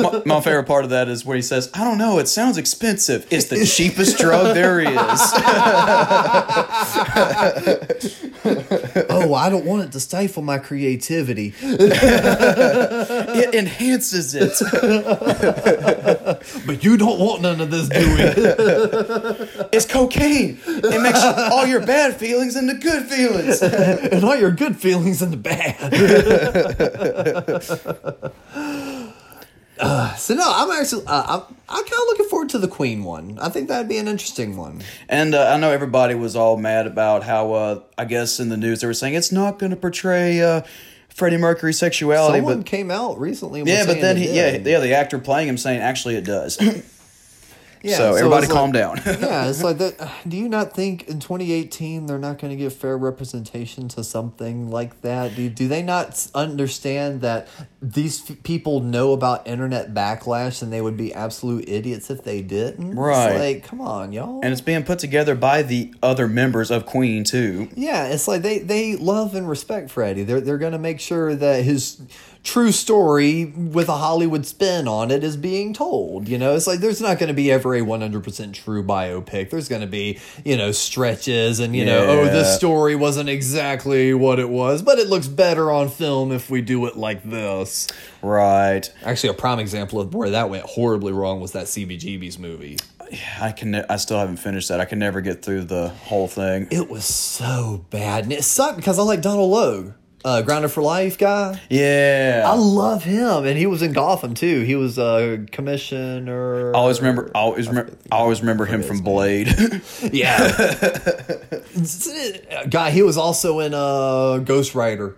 my, 0.00 0.22
my 0.24 0.40
favorite 0.40 0.66
part 0.66 0.84
of 0.84 0.90
that 0.90 1.08
is 1.08 1.24
where 1.24 1.34
he 1.34 1.42
says, 1.42 1.70
"I 1.74 1.82
don't 1.82 1.98
know. 1.98 2.20
It 2.20 2.28
sounds 2.28 2.56
expensive. 2.56 3.26
It's 3.30 3.46
the 3.46 3.64
cheapest 3.66 4.18
drug 4.18 4.54
there 4.54 4.78
is." 4.80 4.88
oh, 9.10 9.34
I 9.34 9.50
don't 9.50 9.64
want 9.64 9.82
it 9.82 9.92
to 9.92 10.00
stifle 10.00 10.42
my 10.42 10.58
creativity. 10.58 11.54
it 13.34 13.54
enhances 13.54 14.34
it. 14.34 14.52
But 16.66 16.84
you 16.84 16.96
don't 16.96 17.18
want 17.18 17.42
none 17.42 17.60
of 17.60 17.70
this, 17.70 17.88
do 17.88 17.98
we? 18.14 19.68
It's 19.72 19.86
cocaine. 19.86 20.58
It 20.66 21.02
makes 21.02 21.22
all 21.22 21.66
your 21.66 21.84
bad 21.84 22.16
feelings 22.16 22.56
into 22.56 22.74
good 22.74 23.04
feelings. 23.06 23.62
and 23.62 24.24
all 24.24 24.36
your 24.36 24.50
good 24.50 24.76
feelings 24.76 25.20
into 25.22 25.36
bad. 25.36 25.76
Uh, 29.80 30.14
so 30.16 30.34
no, 30.34 30.42
I'm 30.44 30.70
actually 30.70 31.04
uh, 31.06 31.22
I'm 31.26 31.56
I'm 31.68 31.84
kind 31.84 31.92
of 32.02 32.06
looking 32.08 32.26
forward 32.26 32.48
to 32.50 32.58
the 32.58 32.68
Queen 32.68 33.04
one. 33.04 33.38
I 33.40 33.48
think 33.48 33.68
that'd 33.68 33.88
be 33.88 33.98
an 33.98 34.08
interesting 34.08 34.56
one. 34.56 34.82
And 35.08 35.34
uh, 35.34 35.52
I 35.54 35.56
know 35.58 35.70
everybody 35.70 36.14
was 36.14 36.34
all 36.34 36.56
mad 36.56 36.86
about 36.86 37.22
how, 37.22 37.52
uh, 37.52 37.80
I 37.96 38.04
guess 38.04 38.40
in 38.40 38.48
the 38.48 38.56
news 38.56 38.80
they 38.80 38.86
were 38.86 38.94
saying 38.94 39.14
it's 39.14 39.30
not 39.32 39.58
going 39.58 39.70
to 39.70 39.76
portray 39.76 40.42
uh, 40.42 40.62
Freddie 41.18 41.36
Mercury's 41.36 41.78
sexuality, 41.78 42.38
Someone 42.38 42.58
but 42.58 42.66
came 42.66 42.90
out 42.90 43.18
recently. 43.18 43.62
yeah, 43.64 43.84
but 43.84 44.00
then 44.00 44.16
he, 44.16 44.34
yeah, 44.34 44.56
yeah, 44.56 44.78
the 44.80 44.94
actor 44.94 45.18
playing 45.18 45.48
him 45.48 45.58
saying 45.58 45.80
actually 45.80 46.14
it 46.14 46.24
does. 46.24 46.58
Yeah, 47.82 47.96
so 47.98 48.14
everybody 48.14 48.46
calm 48.46 48.72
like- 48.72 48.74
down. 48.74 48.96
yeah, 49.20 49.48
it's 49.48 49.62
like 49.62 49.78
that. 49.78 50.10
Do 50.28 50.36
you 50.36 50.48
not 50.48 50.74
think 50.74 51.08
in 51.08 51.20
2018 51.20 52.06
they're 52.06 52.18
not 52.18 52.38
going 52.38 52.50
to 52.50 52.56
give 52.56 52.72
fair 52.74 52.96
representation 52.98 53.88
to 53.88 54.02
something 54.04 54.70
like 54.70 55.00
that? 55.02 55.36
Do, 55.36 55.48
do 55.48 55.68
they 55.68 55.82
not 55.82 56.26
understand 56.34 57.20
that 57.20 57.48
these 57.80 58.28
f- 58.30 58.42
people 58.42 58.80
know 58.80 59.12
about 59.12 59.46
internet 59.46 59.94
backlash 59.94 60.62
and 60.62 60.72
they 60.72 60.80
would 60.80 60.96
be 60.96 61.12
absolute 61.14 61.68
idiots 61.68 62.10
if 62.10 62.24
they 62.24 62.42
didn't? 62.42 62.88
It's 62.90 62.96
Right. 62.98 63.38
like, 63.38 63.64
come 63.64 63.80
on, 63.80 64.12
y'all. 64.12 64.40
and 64.42 64.52
it's 64.52 64.60
being 64.60 64.82
put 64.84 64.98
together 64.98 65.34
by 65.34 65.62
the 65.62 65.94
other 66.02 66.26
members 66.28 66.70
of 66.70 66.86
Queen 66.86 67.24
too. 67.24 67.68
Yeah, 67.74 68.06
it's 68.06 68.26
like 68.26 68.42
they, 68.42 68.58
they 68.58 68.96
love 68.96 69.34
and 69.34 69.48
respect 69.48 69.90
Freddie. 69.90 70.24
They're 70.24 70.40
they're 70.40 70.58
gonna 70.58 70.78
make 70.78 71.00
sure 71.00 71.34
that 71.34 71.64
his 71.64 72.00
true 72.48 72.72
story 72.72 73.44
with 73.44 73.90
a 73.90 73.96
Hollywood 73.98 74.46
spin 74.46 74.88
on 74.88 75.10
it 75.10 75.22
is 75.22 75.36
being 75.36 75.74
told. 75.74 76.28
You 76.28 76.38
know, 76.38 76.56
it's 76.56 76.66
like 76.66 76.80
there's 76.80 77.00
not 77.00 77.18
gonna 77.18 77.34
be 77.34 77.52
ever 77.52 77.74
a 77.74 77.82
one 77.82 78.00
hundred 78.00 78.24
percent 78.24 78.54
true 78.54 78.82
biopic. 78.82 79.50
There's 79.50 79.68
gonna 79.68 79.86
be, 79.86 80.18
you 80.44 80.56
know, 80.56 80.72
stretches 80.72 81.60
and 81.60 81.76
you 81.76 81.84
know, 81.84 82.06
oh 82.06 82.24
this 82.24 82.54
story 82.56 82.96
wasn't 82.96 83.28
exactly 83.28 84.14
what 84.14 84.38
it 84.38 84.48
was, 84.48 84.80
but 84.80 84.98
it 84.98 85.08
looks 85.08 85.26
better 85.26 85.70
on 85.70 85.90
film 85.90 86.32
if 86.32 86.48
we 86.48 86.62
do 86.62 86.86
it 86.86 86.96
like 86.96 87.22
this. 87.22 87.86
Right. 88.22 88.90
Actually 89.04 89.30
a 89.30 89.34
prime 89.34 89.58
example 89.58 90.00
of 90.00 90.14
where 90.14 90.30
that 90.30 90.48
went 90.48 90.64
horribly 90.64 91.12
wrong 91.12 91.40
was 91.40 91.52
that 91.52 91.66
CBGB's 91.66 92.38
movie. 92.38 92.78
I 93.40 93.52
can. 93.52 93.70
Ne- 93.72 93.84
I 93.88 93.96
still 93.96 94.18
haven't 94.18 94.36
finished 94.36 94.68
that. 94.68 94.80
I 94.80 94.84
can 94.84 94.98
never 94.98 95.20
get 95.20 95.42
through 95.42 95.64
the 95.64 95.88
whole 95.88 96.28
thing. 96.28 96.68
It 96.70 96.90
was 96.90 97.04
so 97.04 97.86
bad. 97.90 98.24
And 98.24 98.32
it 98.32 98.44
sucked 98.44 98.76
because 98.76 98.98
I 98.98 99.02
like 99.02 99.22
Donal 99.22 99.48
Logue. 99.48 99.92
Uh, 100.24 100.42
Grounded 100.42 100.72
for 100.72 100.82
Life 100.82 101.16
guy. 101.16 101.60
Yeah. 101.70 102.42
I 102.44 102.54
love 102.54 103.04
him, 103.04 103.46
and 103.46 103.56
he 103.56 103.66
was 103.66 103.82
in 103.82 103.92
Gotham 103.92 104.34
too. 104.34 104.62
He 104.62 104.74
was 104.74 104.98
a 104.98 105.46
commissioner. 105.52 106.74
I 106.74 106.78
always 106.78 106.98
remember. 107.00 107.30
I 107.34 107.38
always 107.38 107.68
remember. 107.68 107.92
I 108.10 108.16
always 108.16 108.40
remember 108.40 108.66
him 108.66 108.82
from 108.82 109.00
Blade. 109.00 109.46
yeah, 110.12 110.48
guy. 112.68 112.90
He 112.90 113.02
was 113.02 113.16
also 113.16 113.60
in 113.60 113.74
uh, 113.74 114.38
Ghost 114.38 114.74
Rider. 114.74 115.14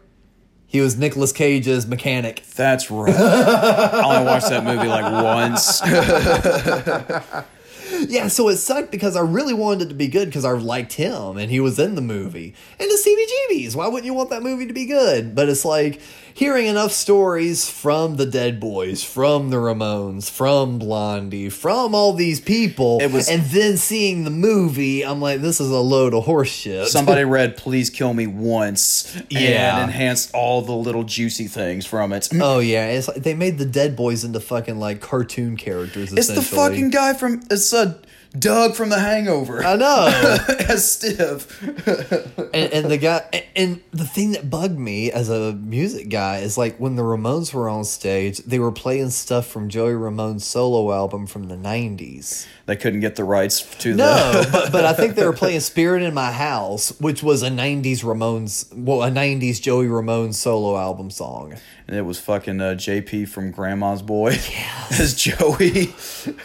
He 0.67 0.81
was 0.81 0.97
Nicolas 0.99 1.33
Cage's 1.33 1.87
mechanic. 1.87 2.45
That's 2.55 2.91
right. 2.91 3.13
I 3.13 4.03
only 4.05 4.25
watched 4.31 4.51
that 4.51 4.65
movie 4.65 4.87
like 4.87 5.11
once. 5.25 5.81
Yeah, 8.09 8.29
so 8.29 8.49
it 8.49 8.57
sucked 8.57 8.91
because 8.91 9.17
I 9.17 9.21
really 9.21 9.55
wanted 9.55 9.83
it 9.83 9.89
to 9.89 9.95
be 9.95 10.09
good 10.09 10.29
because 10.29 10.45
I 10.45 10.53
liked 10.53 10.95
him 10.95 11.37
and 11.37 11.51
he 11.51 11.61
was 11.61 11.79
in 11.79 11.95
the 11.95 12.01
movie. 12.01 12.55
And 12.79 12.91
the 12.91 12.95
CBGBs, 13.55 13.77
why 13.77 13.89
wouldn't 13.89 14.07
you 14.07 14.15
want 14.15 14.31
that 14.31 14.43
movie 14.43 14.67
to 14.67 14.73
be 14.73 14.87
good? 14.87 15.35
But 15.35 15.49
it's 15.49 15.65
like 15.65 16.01
hearing 16.35 16.67
enough 16.67 16.93
stories 16.93 17.69
from 17.69 18.17
the 18.17 18.27
Dead 18.27 18.61
Boys, 18.61 19.03
from 19.05 19.51
the 19.51 19.57
Ramones, 19.57 20.31
from 20.31 20.79
Blondie, 20.79 21.49
from 21.49 21.95
all 21.95 22.13
these 22.13 22.41
people, 22.41 22.99
was- 22.99 23.29
and 23.29 23.43
then 23.47 23.77
seeing 23.77 24.25
the 24.25 24.31
movie, 24.31 25.05
I'm 25.05 25.21
like, 25.21 25.41
this 25.41 25.61
is 25.61 25.71
a 25.71 25.79
load 25.81 26.15
of 26.15 26.25
horseshit. 26.25 26.87
Somebody 26.87 27.25
read 27.25 27.57
"Please 27.57 27.91
Kill 27.91 28.15
Me 28.15 28.27
Once" 28.27 29.17
Yeah. 29.29 29.77
and 29.83 29.91
enhanced 29.91 30.31
all 30.35 30.63
the 30.63 30.73
little 30.73 31.05
juicy 31.05 31.47
things 31.49 31.87
from 31.87 32.13
it. 32.13 32.29
Oh 32.41 32.59
yeah, 32.61 32.87
it's 32.87 33.09
like 33.09 33.23
they 33.23 33.35
made 33.35 33.59
the 33.59 33.67
Dead 33.67 33.97
Boys 33.97 34.25
into 34.25 34.41
fucking 34.41 34.79
like 34.79 35.01
cartoon 35.01 35.57
characters. 35.57 36.13
It's 36.13 36.29
the 36.29 36.43
fucking 36.43 36.91
guy 36.91 37.15
from 37.15 37.43
it's 37.51 37.73
uh, 37.73 37.95
Doug 38.39 38.77
from 38.77 38.91
The 38.91 39.01
Hangover 39.01 39.65
I 39.65 39.77
know. 39.77 40.07
as 40.69 40.85
Stiv. 40.85 41.51
and, 42.55 42.73
and 42.73 42.91
the 42.91 42.97
guy 42.97 43.29
and, 43.33 43.45
and 43.57 43.81
the 43.91 44.05
thing 44.05 44.33
that 44.33 44.49
bugged 44.49 44.79
me 44.79 45.11
as 45.11 45.29
a 45.29 45.53
music 45.55 46.09
guy 46.09 46.39
is 46.39 46.57
like 46.57 46.79
when 46.79 46.95
the 46.95 47.03
Ramones 47.03 47.53
were 47.53 47.69
on 47.69 47.85
stage, 47.85 48.39
they 48.39 48.61
were 48.61 48.71
playing 48.71 49.11
stuff 49.11 49.47
from 49.47 49.69
Joey 49.69 49.95
Ramone's 49.95 50.45
solo 50.45 50.93
album 50.93 51.27
from 51.27 51.49
the 51.49 51.57
'90s. 51.57 52.47
They 52.67 52.77
couldn't 52.77 53.01
get 53.01 53.17
the 53.17 53.25
rights 53.25 53.63
to 53.79 53.95
No, 53.95 54.43
the. 54.43 54.49
but 54.53 54.73
but 54.73 54.85
I 54.85 54.93
think 54.93 55.17
they 55.17 55.27
were 55.27 55.33
playing 55.33 55.61
"Spirit 55.61 56.03
in 56.03 56.15
My 56.15 56.31
House," 56.31 56.99
which 57.01 57.25
was 57.25 57.43
a 57.43 57.51
'90s 57.51 58.05
Ramones, 58.05 58.73
well, 58.73 59.03
a 59.03 59.11
'90s 59.11 59.61
Joey 59.61 59.89
Ramone 59.89 60.33
solo 60.33 60.79
album 60.79 61.11
song. 61.11 61.55
And 61.91 61.99
it 61.99 62.03
was 62.03 62.21
fucking 62.21 62.61
uh, 62.61 62.77
JP 62.77 63.31
from 63.31 63.51
Grandma's 63.51 64.01
Boy 64.01 64.39
as 64.93 65.13
Joey. 65.17 65.93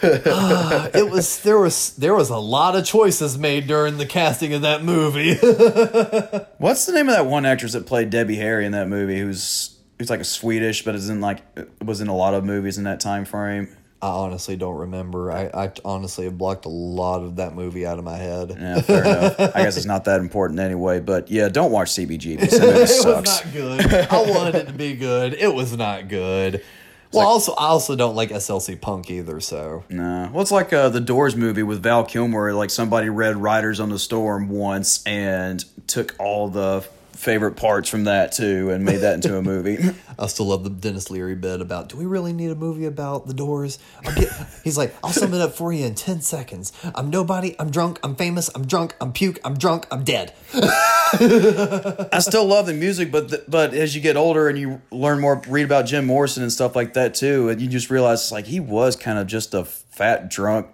It 0.02 1.12
was 1.12 1.40
there 1.42 1.60
was 1.60 1.96
there 1.98 2.16
was 2.16 2.32
a 2.32 2.38
lot 2.40 2.76
of 2.76 2.84
choices 2.84 3.38
made 3.38 3.68
during 3.68 4.00
the 4.00 4.08
casting 4.08 4.56
of 4.56 4.64
that 4.64 4.84
movie. 4.84 5.36
What's 6.58 6.88
the 6.88 6.94
name 6.94 7.10
of 7.10 7.14
that 7.14 7.28
one 7.28 7.46
actress 7.46 7.74
that 7.74 7.86
played 7.86 8.10
Debbie 8.10 8.38
Harry 8.38 8.66
in 8.66 8.72
that 8.72 8.88
movie? 8.88 9.20
Who's 9.20 9.78
who's 10.00 10.10
like 10.10 10.20
a 10.20 10.26
Swedish, 10.26 10.84
but 10.84 10.96
is 10.96 11.10
in 11.10 11.22
like 11.22 11.44
was 11.80 12.02
in 12.02 12.08
a 12.08 12.16
lot 12.16 12.34
of 12.34 12.44
movies 12.44 12.80
in 12.80 12.86
that 12.86 13.00
time 13.00 13.24
frame. 13.24 13.70
I 14.06 14.10
honestly 14.10 14.56
don't 14.56 14.78
remember. 14.78 15.32
I, 15.32 15.50
I 15.54 15.72
honestly 15.84 16.26
have 16.26 16.38
blocked 16.38 16.66
a 16.66 16.70
lot 16.70 17.24
of 17.24 17.38
that 17.38 17.56
movie 17.56 17.86
out 17.88 17.98
of 17.98 18.06
my 18.06 18.18
head. 18.18 18.56
Yeah, 18.56 18.82
fair 18.82 19.04
enough. 19.04 19.40
I 19.40 19.64
guess 19.64 19.78
it's 19.78 19.86
not 19.86 20.06
that 20.06 20.20
important 20.20 20.60
anyway. 20.60 21.00
But 21.00 21.32
yeah, 21.32 21.50
don't 21.50 21.72
watch 21.72 21.90
CBG. 21.90 22.38
It 22.56 23.06
was 23.06 23.06
not 23.06 23.52
good. 23.52 23.86
I 23.86 24.22
wanted 24.30 24.56
it 24.56 24.68
to 24.68 24.74
be 24.74 24.96
good. 24.96 25.34
It 25.34 25.54
was 25.54 25.76
not 25.76 26.08
good. 26.08 26.64
Well, 27.12 27.26
also, 27.28 27.54
I 27.54 27.68
also 27.68 27.96
don't 27.96 28.16
like 28.16 28.30
SLC 28.30 28.80
Punk 28.80 29.10
either. 29.10 29.40
So 29.40 29.84
No. 29.90 30.30
Well, 30.32 30.42
it's 30.42 30.52
like 30.52 30.72
uh, 30.74 30.90
the 30.90 31.02
Doors 31.02 31.36
movie 31.36 31.64
with 31.64 31.82
Val 31.82 32.04
Kilmer. 32.04 32.54
Like 32.54 32.70
somebody 32.70 33.10
read 33.10 33.38
Riders 33.38 33.80
on 33.80 33.90
the 33.90 34.00
Storm 34.00 34.50
once 34.50 35.02
and 35.06 35.64
took 35.88 36.16
all 36.20 36.50
the 36.50 36.86
favorite 37.26 37.56
parts 37.56 37.90
from 37.90 38.04
that 38.04 38.32
too 38.32 38.70
and 38.70 38.86
made 38.86 38.98
that 38.98 39.16
into 39.16 39.36
a 39.36 39.42
movie. 39.42 39.80
I 40.20 40.28
still 40.28 40.46
love 40.46 40.64
the 40.64 40.70
Denis 40.70 41.10
Leary 41.10 41.34
bit 41.34 41.60
about. 41.60 41.90
Do 41.90 41.98
we 41.98 42.06
really 42.06 42.32
need 42.32 42.52
a 42.52 42.56
movie 42.56 42.86
about 42.86 43.26
the 43.26 43.34
Doors? 43.34 43.80
Get, 44.16 44.30
he's 44.64 44.78
like, 44.78 44.96
I'll 45.04 45.12
sum 45.12 45.34
it 45.34 45.42
up 45.42 45.54
for 45.54 45.74
you 45.74 45.86
in 45.86 45.96
ten 45.96 46.22
seconds. 46.22 46.72
I'm 46.94 47.10
nobody. 47.10 47.56
I'm 47.60 47.72
drunk. 47.72 48.00
I'm 48.04 48.16
famous. 48.16 48.50
I'm 48.54 48.68
drunk. 48.68 48.96
I'm 49.02 49.12
puke. 49.12 49.40
I'm 49.44 49.58
drunk. 49.58 49.88
I'm 49.92 50.04
dead. 50.04 50.34
I 50.54 52.20
still 52.20 52.46
love 52.46 52.68
the 52.68 52.74
music, 52.74 53.12
but 53.12 53.30
th- 53.30 53.42
but 53.48 53.74
as 53.74 53.96
you 53.96 54.02
get 54.02 54.16
older 54.16 54.48
and 54.48 54.58
you 54.58 54.82
learn 54.92 55.20
more, 55.20 55.42
read 55.48 55.66
about 55.66 55.88
Jim 55.88 56.06
Morrison 56.06 56.44
and 56.44 56.52
stuff 56.52 56.76
like 56.76 56.94
that 56.94 57.16
too, 57.16 57.50
and 57.50 57.60
you 57.60 57.68
just 57.68 57.90
realize 57.90 58.22
it's 58.22 58.32
like 58.32 58.46
he 58.46 58.60
was 58.60 58.96
kind 58.96 59.18
of 59.18 59.26
just 59.26 59.56
a 59.56 59.66
fat 59.66 60.30
drunk 60.30 60.68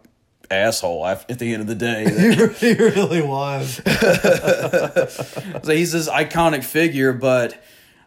asshole 0.52 1.06
at 1.06 1.40
the 1.40 1.54
end 1.54 1.62
of 1.62 1.68
the 1.68 1.76
day. 1.76 2.04
he 2.60 2.74
really 2.74 3.22
was. 3.22 3.76
so 5.64 5.74
he's 5.74 5.92
this 5.92 6.10
iconic 6.10 6.64
figure, 6.64 7.14
but 7.14 7.62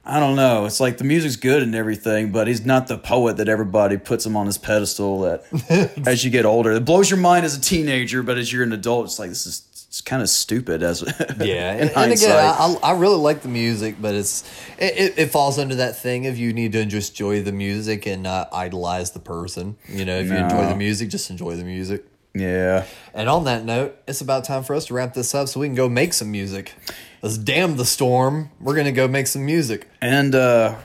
I 0.06 0.20
don't 0.20 0.36
know. 0.36 0.66
It's 0.66 0.80
like 0.80 0.98
the 0.98 1.04
music's 1.04 1.36
good 1.36 1.62
and 1.62 1.74
everything, 1.74 2.30
but 2.30 2.46
he's 2.46 2.66
not 2.66 2.88
the 2.88 2.98
poet 2.98 3.38
that 3.38 3.48
everybody 3.48 3.96
puts 3.96 4.26
him 4.26 4.36
on 4.36 4.46
his 4.46 4.58
pedestal. 4.58 5.20
That 5.20 5.92
as 6.06 6.24
you 6.24 6.30
get 6.30 6.44
older, 6.44 6.72
it 6.72 6.84
blows 6.84 7.10
your 7.10 7.20
mind 7.20 7.46
as 7.46 7.56
a 7.56 7.60
teenager, 7.60 8.22
but 8.22 8.36
as 8.36 8.52
you're 8.52 8.64
an 8.64 8.72
adult, 8.72 9.06
it's 9.06 9.18
like 9.18 9.30
this 9.30 9.46
is 9.46 9.62
it's 9.94 10.00
kind 10.00 10.20
of 10.20 10.28
stupid. 10.28 10.82
As 10.82 11.02
Yeah, 11.40 11.74
in 11.74 11.80
and, 11.80 11.90
and 11.96 12.12
again, 12.12 12.36
I, 12.36 12.76
I 12.82 12.92
really 12.98 13.16
like 13.16 13.42
the 13.42 13.48
music, 13.48 13.96
but 13.98 14.14
it's 14.14 14.42
it, 14.76 14.96
it, 14.96 15.18
it 15.18 15.26
falls 15.30 15.58
under 15.58 15.76
that 15.76 15.96
thing 15.96 16.26
of 16.26 16.36
you 16.36 16.52
need 16.52 16.72
to 16.72 16.84
just 16.84 17.12
enjoy 17.12 17.42
the 17.42 17.52
music 17.52 18.04
and 18.04 18.22
not 18.22 18.48
idolize 18.52 19.12
the 19.12 19.20
person. 19.20 19.76
You 19.88 20.04
know, 20.04 20.18
if 20.18 20.26
you 20.26 20.34
enjoy 20.34 20.66
the 20.66 20.76
music, 20.76 21.08
just 21.08 21.30
enjoy 21.30 21.54
the 21.54 21.64
music. 21.64 22.04
Yeah. 22.34 22.84
And 23.12 23.28
on 23.28 23.44
that 23.44 23.64
note, 23.64 23.96
it's 24.08 24.20
about 24.20 24.44
time 24.44 24.64
for 24.64 24.74
us 24.74 24.86
to 24.86 24.94
wrap 24.94 25.14
this 25.14 25.34
up 25.34 25.48
so 25.48 25.60
we 25.60 25.66
can 25.66 25.74
go 25.74 25.88
make 25.88 26.12
some 26.12 26.30
music. 26.30 26.74
Let's 27.22 27.38
damn 27.38 27.76
the 27.76 27.84
storm. 27.84 28.50
We're 28.60 28.74
gonna 28.74 28.92
go 28.92 29.08
make 29.08 29.26
some 29.26 29.46
music. 29.46 29.88
And 30.00 30.34
uh, 30.34 30.76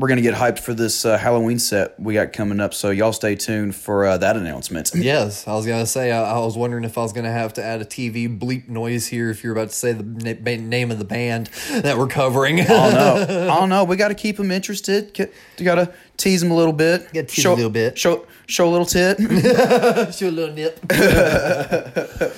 we're 0.00 0.08
gonna 0.08 0.22
get 0.22 0.34
hyped 0.34 0.58
for 0.60 0.72
this 0.72 1.04
uh, 1.04 1.18
Halloween 1.18 1.58
set 1.58 2.00
we 2.00 2.14
got 2.14 2.32
coming 2.32 2.58
up. 2.58 2.72
So 2.72 2.88
y'all 2.90 3.12
stay 3.12 3.34
tuned 3.36 3.74
for 3.76 4.06
uh, 4.06 4.16
that 4.18 4.36
announcement. 4.36 4.90
Yes, 5.10 5.46
I 5.46 5.52
was 5.52 5.66
gonna 5.66 5.86
say. 5.86 6.10
I, 6.10 6.32
I 6.32 6.38
was 6.38 6.56
wondering 6.56 6.84
if 6.84 6.96
I 6.98 7.02
was 7.02 7.12
gonna 7.12 7.30
have 7.32 7.52
to 7.54 7.62
add 7.64 7.80
a 7.82 7.84
TV 7.84 8.26
bleep 8.38 8.68
noise 8.68 9.06
here 9.06 9.30
if 9.30 9.44
you're 9.44 9.52
about 9.52 9.68
to 9.68 9.74
say 9.74 9.92
the 9.92 10.02
na- 10.02 10.56
name 10.68 10.90
of 10.90 10.98
the 10.98 11.04
band 11.04 11.46
that 11.70 11.98
we're 11.98 12.06
covering. 12.06 12.60
I 12.60 12.64
don't 12.64 12.94
know. 12.94 13.48
I 13.52 13.58
don't 13.60 13.68
know. 13.68 13.84
We 13.84 13.96
got 13.96 14.08
to 14.08 14.14
keep 14.14 14.36
them 14.38 14.50
interested. 14.50 15.12
Get- 15.12 15.32
You 15.58 15.64
got 15.64 15.74
to 15.76 15.92
tease 16.16 16.40
them 16.40 16.50
a 16.50 16.56
little 16.56 16.72
bit. 16.72 17.04
Gotta 17.12 17.26
tease 17.26 17.42
show, 17.42 17.52
a 17.52 17.56
little 17.56 17.70
bit. 17.70 17.98
Show 17.98 18.26
show 18.46 18.68
a 18.68 18.70
little 18.70 18.86
tit. 18.86 19.18
Shoot 20.14 20.28
a 20.28 20.30
little 20.30 20.54
nip. 20.54 20.80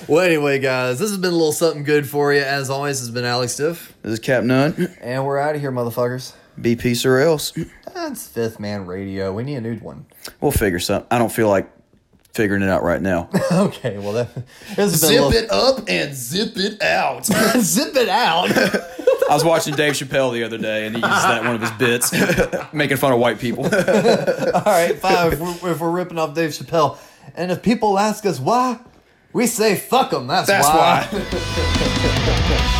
well, 0.07 0.19
anyway, 0.21 0.59
guys, 0.59 0.99
this 0.99 1.09
has 1.09 1.17
been 1.17 1.31
a 1.31 1.35
little 1.35 1.51
something 1.51 1.83
good 1.83 2.07
for 2.09 2.33
you. 2.33 2.41
As 2.41 2.69
always, 2.69 2.97
this 2.99 3.07
has 3.07 3.13
been 3.13 3.25
Alex 3.25 3.53
Stiff, 3.53 3.93
this 4.01 4.13
is 4.13 4.19
Cap 4.19 4.43
Nunn. 4.43 4.93
and 5.01 5.25
we're 5.25 5.37
out 5.39 5.55
of 5.55 5.61
here, 5.61 5.71
motherfuckers. 5.71 6.33
Be 6.59 6.75
peace 6.75 7.05
or 7.05 7.19
else. 7.19 7.53
That's 7.93 8.27
Fifth 8.27 8.59
Man 8.59 8.85
Radio. 8.85 9.33
We 9.33 9.43
need 9.43 9.55
a 9.55 9.61
new 9.61 9.75
one. 9.77 10.05
We'll 10.41 10.51
figure 10.51 10.79
something. 10.79 11.07
I 11.11 11.17
don't 11.17 11.31
feel 11.31 11.49
like 11.49 11.69
figuring 12.33 12.63
it 12.63 12.69
out 12.69 12.83
right 12.83 13.01
now. 13.01 13.29
okay, 13.51 13.97
well, 13.99 14.13
that 14.13 14.33
this 14.75 15.01
has 15.01 15.01
been 15.01 15.21
a 15.21 15.27
little- 15.27 15.55
up 15.55 15.83
and 15.87 16.13
zip 16.15 16.53
it 16.55 16.81
out. 16.81 17.25
zip 17.59 17.95
it 17.95 18.09
out. 18.09 18.49
I 19.29 19.33
was 19.35 19.43
watching 19.43 19.75
Dave 19.75 19.93
Chappelle 19.93 20.33
the 20.33 20.43
other 20.43 20.57
day, 20.57 20.85
and 20.85 20.95
he 20.95 21.01
used 21.01 21.11
that 21.11 21.43
one 21.43 21.55
of 21.55 21.61
his 21.61 21.71
bits, 21.71 22.11
making 22.73 22.97
fun 22.97 23.13
of 23.13 23.19
white 23.19 23.39
people. 23.39 23.63
All 23.63 23.71
right, 23.71 24.97
fine. 24.99 25.33
If 25.33 25.39
we're, 25.39 25.71
if 25.71 25.79
we're 25.79 25.91
ripping 25.91 26.19
off 26.19 26.33
Dave 26.35 26.49
Chappelle, 26.51 26.97
and 27.35 27.51
if 27.51 27.61
people 27.63 27.97
ask 27.97 28.25
us 28.25 28.39
why, 28.39 28.79
we 29.31 29.47
say 29.47 29.75
fuck 29.75 30.11
them. 30.11 30.27
That's, 30.27 30.47
That's 30.47 30.67
why. 30.67 31.07
why. 31.09 32.79